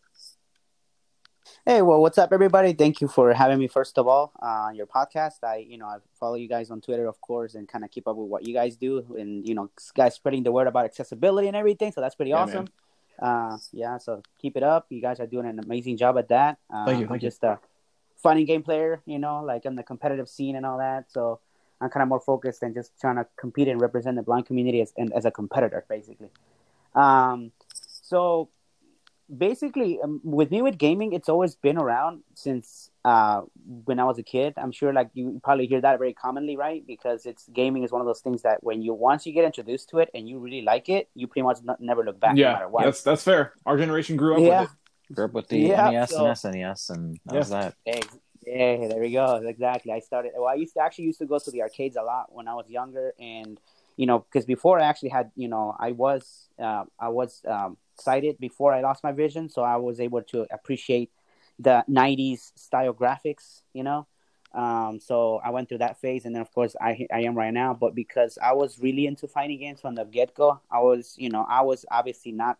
Hey, 1.66 1.80
well, 1.82 2.00
what's 2.00 2.18
up, 2.18 2.32
everybody? 2.32 2.74
Thank 2.74 3.00
you 3.00 3.08
for 3.08 3.32
having 3.32 3.58
me. 3.58 3.68
First 3.68 3.96
of 3.96 4.06
all, 4.06 4.32
uh, 4.42 4.68
on 4.68 4.74
your 4.74 4.86
podcast, 4.86 5.42
I, 5.42 5.56
you 5.66 5.78
know, 5.78 5.86
I 5.86 5.96
follow 6.18 6.34
you 6.34 6.48
guys 6.48 6.70
on 6.70 6.80
Twitter, 6.80 7.06
of 7.06 7.20
course, 7.20 7.54
and 7.54 7.66
kind 7.66 7.84
of 7.84 7.90
keep 7.90 8.06
up 8.06 8.16
with 8.16 8.28
what 8.28 8.46
you 8.46 8.52
guys 8.52 8.76
do, 8.76 9.04
and 9.18 9.46
you 9.46 9.54
know, 9.54 9.70
guys 9.94 10.14
spreading 10.14 10.42
the 10.42 10.52
word 10.52 10.66
about 10.66 10.84
accessibility 10.84 11.48
and 11.48 11.56
everything. 11.56 11.90
So 11.92 12.00
that's 12.00 12.14
pretty 12.14 12.30
Yeah, 12.30 12.36
awesome. 12.38 12.66
Uh, 13.20 13.56
yeah, 13.72 13.96
so 13.98 14.22
keep 14.38 14.56
it 14.56 14.62
up. 14.62 14.86
You 14.90 15.00
guys 15.00 15.20
are 15.20 15.26
doing 15.26 15.46
an 15.46 15.58
amazing 15.58 15.96
job 15.96 16.18
at 16.18 16.28
that. 16.28 16.58
Uh, 16.72 16.84
Thank 16.86 17.00
you, 17.00 17.08
I'm 17.10 17.18
just 17.18 17.42
a 17.44 17.58
funny 18.16 18.44
game 18.44 18.62
player, 18.62 19.00
you 19.06 19.18
know, 19.18 19.42
like 19.42 19.64
in 19.64 19.74
the 19.74 19.82
competitive 19.82 20.28
scene 20.28 20.56
and 20.56 20.66
all 20.66 20.78
that. 20.78 21.10
So 21.10 21.40
I'm 21.80 21.90
kind 21.90 22.02
of 22.02 22.08
more 22.08 22.20
focused 22.20 22.60
than 22.60 22.72
just 22.74 22.92
trying 23.00 23.16
to 23.16 23.26
compete 23.36 23.68
and 23.68 23.80
represent 23.80 24.16
the 24.16 24.22
blind 24.22 24.46
community 24.46 24.80
as 24.80 24.92
and 24.96 25.12
as 25.12 25.24
a 25.24 25.30
competitor, 25.30 25.84
basically. 25.88 26.28
Um, 26.94 27.50
so 28.02 28.48
basically, 29.36 30.00
um, 30.02 30.20
with 30.22 30.50
me 30.50 30.62
with 30.62 30.78
gaming, 30.78 31.12
it's 31.12 31.28
always 31.28 31.54
been 31.56 31.76
around 31.78 32.22
since 32.34 32.90
uh, 33.04 33.42
when 33.84 33.98
I 33.98 34.04
was 34.04 34.18
a 34.18 34.22
kid. 34.22 34.54
I'm 34.56 34.72
sure, 34.72 34.92
like 34.92 35.10
you 35.14 35.40
probably 35.42 35.66
hear 35.66 35.80
that 35.80 35.98
very 35.98 36.12
commonly, 36.12 36.56
right? 36.56 36.86
Because 36.86 37.26
it's 37.26 37.48
gaming 37.48 37.82
is 37.82 37.90
one 37.92 38.00
of 38.00 38.06
those 38.06 38.20
things 38.20 38.42
that 38.42 38.62
when 38.62 38.82
you 38.82 38.94
once 38.94 39.26
you 39.26 39.32
get 39.32 39.44
introduced 39.44 39.88
to 39.90 39.98
it 39.98 40.10
and 40.14 40.28
you 40.28 40.38
really 40.38 40.62
like 40.62 40.88
it, 40.88 41.08
you 41.14 41.26
pretty 41.26 41.42
much 41.44 41.58
not, 41.64 41.80
never 41.80 42.04
look 42.04 42.20
back, 42.20 42.34
no 42.36 42.40
yeah, 42.42 42.52
matter 42.52 42.68
what. 42.68 42.84
that's 42.84 43.02
that's 43.02 43.24
fair. 43.24 43.52
Our 43.66 43.76
generation 43.76 44.16
grew 44.16 44.34
up 44.36 44.40
Yeah. 44.40 44.60
with 44.62 44.70
it. 44.70 45.14
Grew 45.14 45.24
up 45.26 45.32
with 45.32 45.48
the 45.48 45.58
Yeah, 45.58 45.90
NES 45.90 46.10
so- 46.10 46.24
and 46.24 46.34
SNES, 46.36 46.90
and 46.90 47.18
that 47.26 47.34
was 47.34 47.50
that. 47.50 47.74
Ex- 47.86 48.18
Yeah, 48.46 48.88
there 48.88 49.00
we 49.00 49.12
go. 49.12 49.36
Exactly. 49.36 49.92
I 49.92 50.00
started. 50.00 50.32
Well, 50.36 50.48
I 50.48 50.54
used 50.54 50.74
to 50.74 50.80
actually 50.80 51.04
used 51.04 51.18
to 51.20 51.26
go 51.26 51.38
to 51.38 51.50
the 51.50 51.62
arcades 51.62 51.96
a 51.96 52.02
lot 52.02 52.32
when 52.34 52.48
I 52.48 52.54
was 52.54 52.68
younger, 52.68 53.14
and 53.18 53.58
you 53.96 54.06
know, 54.06 54.18
because 54.20 54.44
before 54.44 54.80
I 54.80 54.84
actually 54.84 55.10
had, 55.10 55.30
you 55.36 55.48
know, 55.48 55.74
I 55.78 55.92
was 55.92 56.48
uh, 56.58 56.84
I 56.98 57.08
was 57.08 57.42
um, 57.48 57.76
sighted 57.98 58.38
before 58.38 58.72
I 58.74 58.80
lost 58.82 59.02
my 59.02 59.12
vision, 59.12 59.48
so 59.48 59.62
I 59.62 59.76
was 59.76 60.00
able 60.00 60.22
to 60.24 60.46
appreciate 60.52 61.10
the 61.58 61.84
'90s 61.88 62.52
style 62.56 62.92
graphics. 62.92 63.62
You 63.72 63.84
know, 63.84 64.06
um, 64.52 65.00
so 65.00 65.40
I 65.42 65.50
went 65.50 65.68
through 65.68 65.78
that 65.78 66.00
phase, 66.00 66.26
and 66.26 66.34
then 66.34 66.42
of 66.42 66.52
course 66.52 66.76
I 66.80 67.06
I 67.12 67.20
am 67.22 67.36
right 67.36 67.54
now. 67.54 67.72
But 67.72 67.94
because 67.94 68.36
I 68.42 68.52
was 68.52 68.78
really 68.78 69.06
into 69.06 69.26
fighting 69.26 69.60
games 69.60 69.80
from 69.80 69.94
the 69.94 70.04
get 70.04 70.34
go, 70.34 70.60
I 70.70 70.80
was, 70.80 71.14
you 71.16 71.30
know, 71.30 71.46
I 71.48 71.62
was 71.62 71.86
obviously 71.90 72.32
not. 72.32 72.58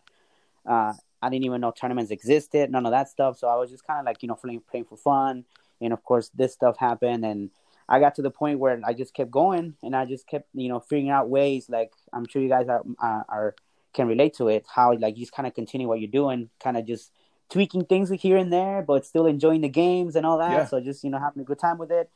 Uh, 0.65 0.93
I 1.21 1.29
didn't 1.29 1.45
even 1.45 1.61
know 1.61 1.71
tournaments 1.71 2.11
existed, 2.11 2.69
none 2.71 2.85
of 2.85 2.91
that 2.91 3.09
stuff. 3.09 3.37
So 3.37 3.47
I 3.47 3.55
was 3.55 3.69
just 3.69 3.85
kind 3.85 3.99
of 3.99 4.05
like, 4.05 4.21
you 4.21 4.27
know, 4.27 4.35
playing, 4.35 4.61
playing 4.69 4.85
for 4.85 4.97
fun 4.97 5.45
and 5.81 5.93
of 5.93 6.03
course 6.03 6.29
this 6.35 6.53
stuff 6.53 6.77
happened 6.77 7.25
and 7.25 7.49
i 7.89 7.99
got 7.99 8.15
to 8.15 8.21
the 8.21 8.31
point 8.31 8.59
where 8.59 8.79
i 8.85 8.93
just 8.93 9.13
kept 9.13 9.31
going 9.31 9.75
and 9.83 9.95
i 9.95 10.05
just 10.05 10.27
kept 10.27 10.47
you 10.53 10.69
know 10.69 10.79
figuring 10.79 11.09
out 11.09 11.29
ways 11.29 11.69
like 11.69 11.91
i'm 12.13 12.27
sure 12.27 12.41
you 12.41 12.49
guys 12.49 12.67
are 12.67 12.83
are, 12.99 13.55
can 13.93 14.07
relate 14.07 14.33
to 14.33 14.47
it 14.49 14.65
how 14.73 14.93
like 14.93 15.15
you 15.15 15.23
just 15.23 15.33
kind 15.33 15.47
of 15.47 15.53
continue 15.53 15.87
what 15.87 15.99
you're 15.99 16.09
doing 16.09 16.49
kind 16.59 16.77
of 16.77 16.85
just 16.85 17.11
tweaking 17.49 17.85
things 17.85 18.09
here 18.09 18.37
and 18.37 18.51
there, 18.51 18.81
but 18.81 19.05
still 19.05 19.25
enjoying 19.25 19.61
the 19.61 19.69
games 19.69 20.15
and 20.15 20.25
all 20.25 20.37
that. 20.39 20.51
Yeah. 20.51 20.65
So 20.65 20.79
just 20.79 21.03
you 21.03 21.09
know 21.09 21.19
having 21.19 21.41
a 21.41 21.45
good 21.45 21.59
time 21.59 21.77
with 21.77 21.91
it. 21.91 22.09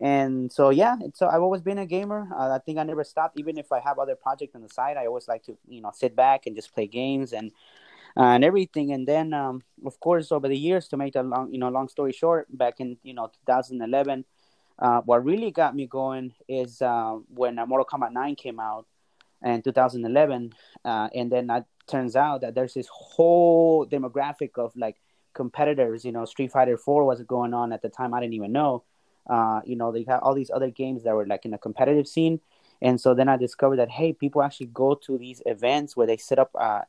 And 0.00 0.52
so 0.52 0.70
yeah, 0.70 0.96
so 1.14 1.28
I've 1.28 1.42
always 1.42 1.62
been 1.62 1.78
a 1.78 1.86
gamer. 1.86 2.28
Uh, 2.34 2.50
I 2.50 2.58
think 2.58 2.78
I 2.78 2.82
never 2.82 3.04
stopped, 3.04 3.38
even 3.38 3.56
if 3.58 3.70
I 3.72 3.80
have 3.80 3.98
other 3.98 4.16
projects 4.16 4.54
on 4.54 4.62
the 4.62 4.68
side. 4.68 4.96
I 4.96 5.06
always 5.06 5.28
like 5.28 5.44
to 5.44 5.56
you 5.68 5.80
know 5.80 5.92
sit 5.94 6.16
back 6.16 6.46
and 6.46 6.56
just 6.56 6.74
play 6.74 6.86
games 6.86 7.32
and 7.32 7.52
and 8.16 8.44
everything. 8.44 8.92
And 8.92 9.06
then 9.06 9.32
um, 9.32 9.62
of 9.84 9.98
course 10.00 10.32
over 10.32 10.48
the 10.48 10.56
years, 10.56 10.88
to 10.88 10.96
make 10.96 11.16
a 11.16 11.22
long 11.22 11.52
you 11.52 11.58
know 11.58 11.68
long 11.68 11.88
story 11.88 12.12
short, 12.12 12.46
back 12.56 12.80
in 12.80 12.96
you 13.02 13.14
know 13.14 13.30
2011, 13.46 14.24
uh, 14.78 15.00
what 15.02 15.24
really 15.24 15.50
got 15.50 15.74
me 15.74 15.86
going 15.86 16.32
is 16.48 16.82
uh, 16.82 17.18
when 17.28 17.56
Mortal 17.56 17.86
Kombat 17.86 18.12
9 18.12 18.34
came 18.36 18.58
out 18.58 18.86
in 19.42 19.62
2011, 19.62 20.52
uh, 20.84 21.08
and 21.14 21.30
then 21.30 21.50
it 21.50 21.64
turns 21.86 22.16
out 22.16 22.40
that 22.40 22.54
there's 22.54 22.74
this 22.74 22.88
whole 22.90 23.86
demographic 23.86 24.56
of 24.56 24.74
like 24.76 24.96
competitors. 25.32 26.04
You 26.04 26.12
know, 26.12 26.24
Street 26.24 26.52
Fighter 26.52 26.76
4 26.76 27.04
was 27.04 27.22
going 27.22 27.54
on 27.54 27.72
at 27.72 27.82
the 27.82 27.88
time. 27.88 28.14
I 28.14 28.20
didn't 28.20 28.34
even 28.34 28.52
know. 28.52 28.84
Uh, 29.28 29.60
you 29.64 29.76
know, 29.76 29.90
they 29.90 30.04
had 30.06 30.18
all 30.18 30.34
these 30.34 30.50
other 30.50 30.70
games 30.70 31.04
that 31.04 31.14
were 31.14 31.26
like 31.26 31.44
in 31.44 31.54
a 31.54 31.58
competitive 31.58 32.06
scene, 32.06 32.40
and 32.82 33.00
so 33.00 33.14
then 33.14 33.28
I 33.28 33.36
discovered 33.36 33.76
that 33.76 33.90
hey, 33.90 34.12
people 34.12 34.42
actually 34.42 34.66
go 34.66 34.94
to 34.94 35.18
these 35.18 35.40
events 35.46 35.96
where 35.96 36.06
they 36.06 36.16
set 36.16 36.38
up 36.38 36.50
uh, 36.58 36.82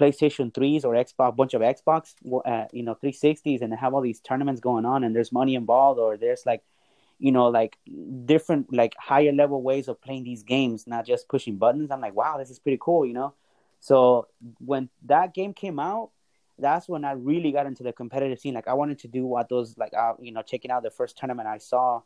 PlayStation 0.00 0.52
3s 0.52 0.84
or 0.84 0.94
Xbox, 0.94 1.36
bunch 1.36 1.54
of 1.54 1.62
Xbox, 1.62 2.14
uh, 2.44 2.66
you 2.72 2.82
know, 2.82 2.96
360s, 3.02 3.60
and 3.62 3.72
they 3.72 3.76
have 3.76 3.94
all 3.94 4.00
these 4.00 4.20
tournaments 4.20 4.60
going 4.60 4.84
on, 4.84 5.04
and 5.04 5.14
there's 5.14 5.32
money 5.32 5.54
involved, 5.54 6.00
or 6.00 6.16
there's 6.16 6.44
like 6.46 6.62
you 7.20 7.32
know, 7.32 7.48
like 7.48 7.76
different, 8.24 8.72
like 8.72 8.94
higher 8.98 9.30
level 9.30 9.62
ways 9.62 9.88
of 9.88 10.00
playing 10.00 10.24
these 10.24 10.42
games, 10.42 10.86
not 10.86 11.06
just 11.06 11.28
pushing 11.28 11.56
buttons. 11.58 11.90
I'm 11.90 12.00
like, 12.00 12.14
wow, 12.14 12.38
this 12.38 12.50
is 12.50 12.58
pretty 12.58 12.78
cool, 12.80 13.04
you 13.04 13.12
know. 13.12 13.34
So 13.80 14.28
when 14.58 14.88
that 15.04 15.34
game 15.34 15.52
came 15.52 15.78
out, 15.78 16.10
that's 16.58 16.88
when 16.88 17.04
I 17.04 17.12
really 17.12 17.52
got 17.52 17.66
into 17.66 17.82
the 17.82 17.92
competitive 17.92 18.40
scene. 18.40 18.54
Like 18.54 18.68
I 18.68 18.72
wanted 18.72 19.00
to 19.00 19.08
do 19.08 19.26
what 19.26 19.50
those, 19.50 19.76
like, 19.76 19.92
uh, 19.94 20.14
you 20.18 20.32
know, 20.32 20.42
checking 20.42 20.70
out 20.70 20.82
the 20.82 20.90
first 20.90 21.18
tournament 21.18 21.46
I 21.46 21.58
saw, 21.58 22.00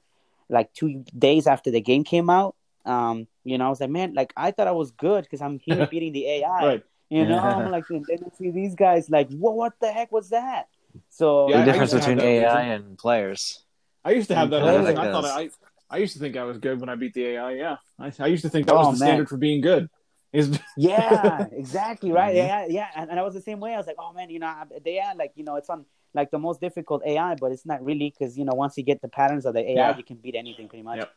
like 0.49 0.73
two 0.75 1.05
days 1.17 1.47
after 1.47 1.71
the 1.71 1.81
game 1.81 2.03
came 2.03 2.29
out. 2.29 2.57
Um, 2.85 3.29
you 3.45 3.57
know, 3.57 3.67
I 3.67 3.69
was 3.69 3.81
like, 3.81 3.91
man, 3.91 4.15
like 4.15 4.33
I 4.37 4.51
thought 4.51 4.67
I 4.67 4.73
was 4.73 4.91
good 4.91 5.23
because 5.25 5.41
I'm 5.41 5.61
here 5.61 5.87
beating 5.91 6.13
the 6.13 6.27
AI. 6.27 6.67
Right. 6.67 6.85
You 7.11 7.27
know, 7.27 7.39
I'm 7.39 7.71
like, 7.71 7.85
and 7.91 8.05
then 8.07 8.19
I 8.27 8.37
see 8.37 8.51
these 8.51 8.75
guys 8.75 9.09
like, 9.11 9.31
what, 9.31 9.55
what 9.55 9.73
the 9.81 9.93
heck 9.93 10.11
was 10.11 10.31
that? 10.31 10.69
So 11.11 11.49
Yeah, 11.49 11.59
the 11.59 11.63
I 11.63 11.65
difference 11.67 11.93
used 11.93 12.07
between 12.07 12.21
AI 12.21 12.63
vision. 12.63 12.73
and 12.73 12.99
players. 12.99 13.65
I 14.05 14.13
used 14.13 14.29
to 14.29 14.35
have 14.35 14.51
that 14.51 14.65
Yeah, 14.65 14.81
like. 14.81 14.97
I 14.97 15.13
thought. 15.13 15.25
I, 15.25 15.51
I 15.91 15.99
used 15.99 16.15
to 16.15 16.19
think 16.19 16.37
I 16.37 16.45
was 16.45 16.59
good 16.59 16.81
when 16.81 16.89
I 16.89 16.95
beat 16.95 17.15
the 17.15 17.25
AI. 17.27 17.53
Yeah, 17.53 17.77
I, 17.99 18.13
I 18.19 18.27
used 18.27 18.43
to 18.43 18.49
think 18.49 18.67
that 18.67 18.77
was 18.77 18.89
Oh, 18.89 18.93
the 18.93 18.99
man. 18.99 19.09
standard 19.09 19.29
for 19.29 19.37
being 19.37 19.61
good. 19.61 19.89
Is 20.33 20.59
yeah, 20.77 21.47
exactly 21.53 22.11
right. 22.11 22.35
Mm-hmm. 22.35 22.47
Yeah, 22.47 22.67
yeah, 22.69 22.89
and, 22.97 23.11
and 23.11 23.21
I 23.21 23.23
was 23.23 23.35
the 23.35 23.41
same 23.41 23.61
way. 23.61 23.75
I 23.75 23.77
was 23.77 23.87
like, 23.87 23.97
oh 23.99 24.13
man, 24.13 24.31
you 24.31 24.41
know, 24.41 24.53
they 24.85 24.99
are 24.99 25.15
like, 25.15 25.33
you 25.37 25.45
know, 25.45 25.57
it's 25.57 25.71
on 25.71 25.85
like 26.15 26.31
the 26.31 26.39
most 26.39 26.61
difficult 26.61 27.03
AI, 27.07 27.37
but 27.37 27.53
it's 27.53 27.65
not 27.67 27.85
really 27.85 28.11
because 28.17 28.37
you 28.37 28.45
know 28.45 28.55
once 28.55 28.77
you 28.77 28.83
get 28.83 29.01
the 29.01 29.09
patterns 29.09 29.47
of 29.47 29.55
the 29.55 29.61
AI, 29.61 29.75
Yeah. 29.75 29.97
you 29.97 30.03
can 30.05 30.17
beat 30.17 30.35
anything 30.35 30.69
pretty 30.69 30.83
much. 30.83 30.99
Yep. 30.99 31.13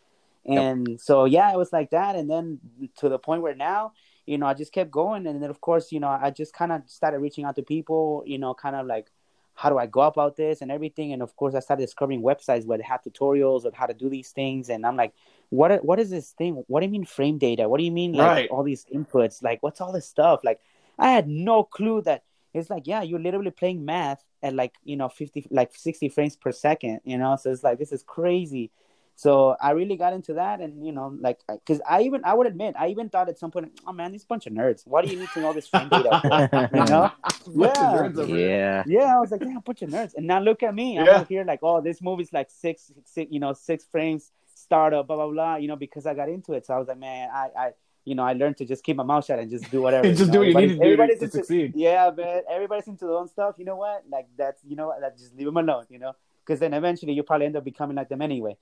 And 0.45 1.01
so 1.01 1.25
yeah, 1.25 1.51
it 1.51 1.57
was 1.57 1.73
like 1.73 1.89
that, 1.91 2.15
and 2.15 2.29
then 2.29 2.59
to 2.97 3.09
the 3.09 3.17
point 3.19 3.41
where 3.41 3.55
now, 3.55 3.93
you 4.27 4.37
know, 4.37 4.45
I 4.47 4.53
just 4.53 4.73
kept 4.73 4.91
going, 4.91 5.27
and 5.27 5.41
then 5.41 5.49
of 5.49 5.61
course, 5.61 5.91
you 5.91 5.99
know, 5.99 6.09
I 6.09 6.31
just 6.31 6.53
kind 6.53 6.71
of 6.71 6.83
started 6.87 7.19
reaching 7.19 7.45
out 7.45 7.55
to 7.57 7.63
people, 7.63 8.23
you 8.25 8.37
know, 8.39 8.53
kind 8.53 8.75
of 8.75 8.87
like. 8.87 9.11
How 9.55 9.69
do 9.71 9.79
I 9.79 9.87
go 9.87 10.01
about 10.01 10.35
this 10.37 10.61
and 10.61 10.71
everything? 10.71 11.13
And 11.13 11.23
of 11.23 11.35
course, 11.35 11.55
I 11.55 11.61
started 11.61 11.83
discovering 11.83 12.21
websites 12.21 12.67
where 12.67 12.77
they 12.77 12.83
have 12.83 13.01
tutorials 13.01 13.65
of 13.65 13.73
how 13.73 13.87
to 13.87 13.93
do 13.95 14.07
these 14.07 14.29
things. 14.29 14.69
And 14.69 14.85
I'm 14.85 14.95
like, 14.95 15.13
what 15.49 15.83
what 15.83 15.99
is 15.99 16.11
this 16.11 16.31
thing? 16.31 16.63
What 16.67 16.81
do 16.81 16.85
you 16.85 16.91
mean 16.91 17.05
frame 17.05 17.39
data? 17.39 17.67
What 17.67 17.79
do 17.79 17.83
you 17.83 17.91
mean 17.91 18.13
like 18.13 18.35
Right. 18.35 18.49
all 18.49 18.63
these 18.63 18.85
inputs? 18.93 19.41
Like 19.41 19.63
what's 19.63 19.81
all 19.81 19.91
this 19.91 20.05
stuff? 20.07 20.41
Like 20.43 20.59
I 20.99 21.09
had 21.11 21.27
no 21.27 21.63
clue 21.63 22.01
that 22.03 22.23
it's 22.53 22.69
like 22.69 22.87
yeah, 22.87 23.01
you're 23.01 23.19
literally 23.19 23.51
playing 23.51 23.85
math 23.85 24.23
at 24.43 24.53
like 24.53 24.75
you 24.83 24.95
know 24.95 25.09
50 25.09 25.47
like 25.51 25.75
60 25.75 26.09
frames 26.09 26.35
per 26.35 26.51
second, 26.51 27.01
you 27.03 27.17
know. 27.17 27.35
So 27.35 27.51
it's 27.51 27.63
like 27.63 27.79
this 27.79 27.91
is 27.91 28.03
crazy. 28.03 28.71
So 29.19 29.55
I 29.59 29.71
really 29.71 29.95
got 29.97 30.13
into 30.13 30.33
that, 30.35 30.61
and 30.61 30.85
you 30.85 30.91
know, 30.91 31.11
like, 31.19 31.39
because 31.49 31.81
I 31.89 32.03
even 32.03 32.21
I 32.23 32.35
would 32.35 32.45
admit 32.45 32.75
I 32.77 32.89
even 32.89 33.09
thought 33.09 33.29
at 33.29 33.39
some 33.39 33.49
point, 33.49 33.71
oh 33.87 33.91
man, 33.91 34.11
these 34.11 34.23
bunch 34.25 34.45
of 34.45 34.53
nerds. 34.53 34.85
Why 34.85 35.01
do 35.01 35.11
you 35.11 35.19
need 35.19 35.29
to 35.33 35.39
know 35.41 35.53
this 35.53 35.67
frame 35.67 35.89
data? 35.89 36.21
for?" 36.21 36.77
you 36.77 36.85
know? 36.85 37.11
Bunch 37.47 37.47
of 37.47 37.55
Yeah. 37.55 37.93
nerds. 37.97 38.29
Yeah. 38.29 38.83
Yeah, 38.85 39.17
I 39.17 39.19
was 39.19 39.31
like, 39.31 39.41
yeah, 39.41 39.57
a 39.57 39.61
bunch 39.61 39.81
of 39.81 39.89
nerds. 39.89 40.13
And 40.15 40.27
now 40.27 40.39
look 40.39 40.61
at 40.61 40.75
me. 40.75 40.99
I'm 40.99 41.05
Yeah. 41.07 41.15
over 41.15 41.25
here 41.25 41.43
like, 41.43 41.61
oh, 41.63 41.81
this 41.81 41.99
movie's 41.99 42.31
like 42.31 42.51
six, 42.51 42.91
six, 43.05 43.31
you 43.31 43.39
know, 43.39 43.53
six 43.53 43.85
frames 43.85 44.31
startup, 44.53 45.07
blah 45.07 45.15
blah 45.15 45.27
blah. 45.29 45.55
You 45.55 45.67
know, 45.69 45.75
because 45.77 46.05
I 46.05 46.13
got 46.13 46.29
into 46.29 46.53
it. 46.53 46.67
So 46.67 46.75
I 46.75 46.77
was 46.77 46.87
like, 46.87 46.99
man, 46.99 47.29
I, 47.33 47.47
I, 47.57 47.71
you 48.05 48.13
know, 48.13 48.23
I 48.23 48.33
learned 48.33 48.57
to 48.57 48.65
just 48.65 48.83
keep 48.83 48.97
my 48.97 49.03
mouth 49.03 49.25
shut 49.25 49.39
and 49.39 49.49
just 49.49 49.71
do 49.71 49.81
whatever. 49.81 50.07
Just 50.13 50.19
you 50.19 50.25
do 50.27 50.31
know? 50.33 50.39
what 50.39 50.47
you 50.61 50.67
need 50.67 50.79
to 50.79 50.83
do 50.83 50.95
to- 50.95 51.07
to 51.07 51.13
into- 51.13 51.29
succeed. 51.31 51.73
Yeah, 51.75 52.11
man. 52.15 52.41
Everybody's 52.51 52.87
into 52.87 53.05
their 53.05 53.15
own 53.15 53.27
stuff. 53.29 53.55
You 53.57 53.65
know 53.65 53.77
what? 53.77 54.03
Like 54.11 54.27
that's, 54.37 54.61
you 54.63 54.75
know, 54.75 54.87
what? 54.89 55.01
Like, 55.01 55.17
just 55.17 55.35
leave 55.35 55.47
them 55.47 55.57
alone. 55.57 55.85
You 55.89 55.97
know, 55.99 56.13
because 56.45 56.59
then 56.59 56.73
eventually 56.75 57.13
you 57.13 57.23
probably 57.23 57.47
end 57.47 57.55
up 57.57 57.63
becoming 57.65 57.95
like 57.97 58.09
them 58.09 58.21
anyway. 58.21 58.55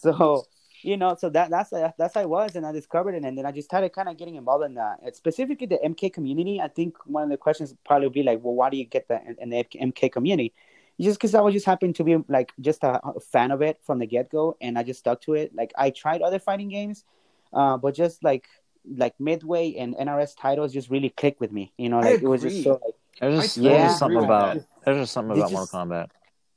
So. 0.00 0.44
You 0.82 0.96
know, 0.96 1.16
so 1.18 1.28
that 1.30 1.50
that's 1.50 1.70
that's 1.98 2.14
how 2.14 2.20
I 2.20 2.24
was, 2.24 2.54
and 2.54 2.64
I 2.64 2.70
discovered 2.70 3.16
it, 3.16 3.24
and 3.24 3.36
then 3.36 3.44
I 3.44 3.50
just 3.50 3.68
started 3.68 3.92
kind 3.92 4.08
of 4.08 4.16
getting 4.16 4.36
involved 4.36 4.64
in 4.64 4.74
that. 4.74 5.00
And 5.02 5.12
specifically, 5.12 5.66
the 5.66 5.80
MK 5.84 6.12
community. 6.12 6.60
I 6.60 6.68
think 6.68 6.94
one 7.04 7.24
of 7.24 7.30
the 7.30 7.36
questions 7.36 7.74
probably 7.84 8.06
would 8.06 8.14
be 8.14 8.22
like, 8.22 8.38
well, 8.44 8.54
why 8.54 8.70
do 8.70 8.76
you 8.76 8.84
get 8.84 9.08
that 9.08 9.24
in, 9.26 9.34
in 9.40 9.50
the 9.50 9.64
MK 9.64 10.12
community? 10.12 10.54
just 11.00 11.18
because 11.18 11.34
I 11.34 11.40
was 11.40 11.54
just 11.54 11.66
happened 11.66 11.94
to 11.96 12.04
be 12.04 12.16
like 12.28 12.52
just 12.60 12.82
a, 12.82 13.00
a 13.06 13.20
fan 13.20 13.50
of 13.50 13.62
it 13.62 13.78
from 13.84 13.98
the 13.98 14.06
get 14.06 14.30
go, 14.30 14.56
and 14.60 14.78
I 14.78 14.82
just 14.82 15.00
stuck 15.00 15.20
to 15.22 15.34
it. 15.34 15.54
Like 15.54 15.72
I 15.76 15.90
tried 15.90 16.22
other 16.22 16.38
fighting 16.38 16.68
games, 16.68 17.04
uh, 17.52 17.76
but 17.76 17.94
just 17.94 18.24
like 18.24 18.48
like 18.96 19.14
Midway 19.20 19.74
and 19.74 19.94
NRS 19.94 20.36
titles 20.36 20.72
just 20.72 20.90
really 20.90 21.10
clicked 21.10 21.40
with 21.40 21.52
me. 21.52 21.72
You 21.76 21.88
know, 21.88 22.00
like 22.00 22.22
it 22.22 22.28
was 22.28 22.42
just 22.42 22.64
so 22.64 22.80
like 22.84 22.94
There's 23.20 23.42
just, 23.42 23.58
I 23.58 23.62
there's 23.62 23.82
just 23.82 23.98
something 23.98 24.24
about 24.24 24.58
there's 24.84 24.98
just 24.98 25.12
something 25.12 25.36
about 25.36 25.50
just- 25.50 25.72
Mortal 25.72 25.86
Kombat 25.86 26.08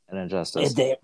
and 0.10 0.20
Injustice. 0.20 0.74
there, 0.74 0.96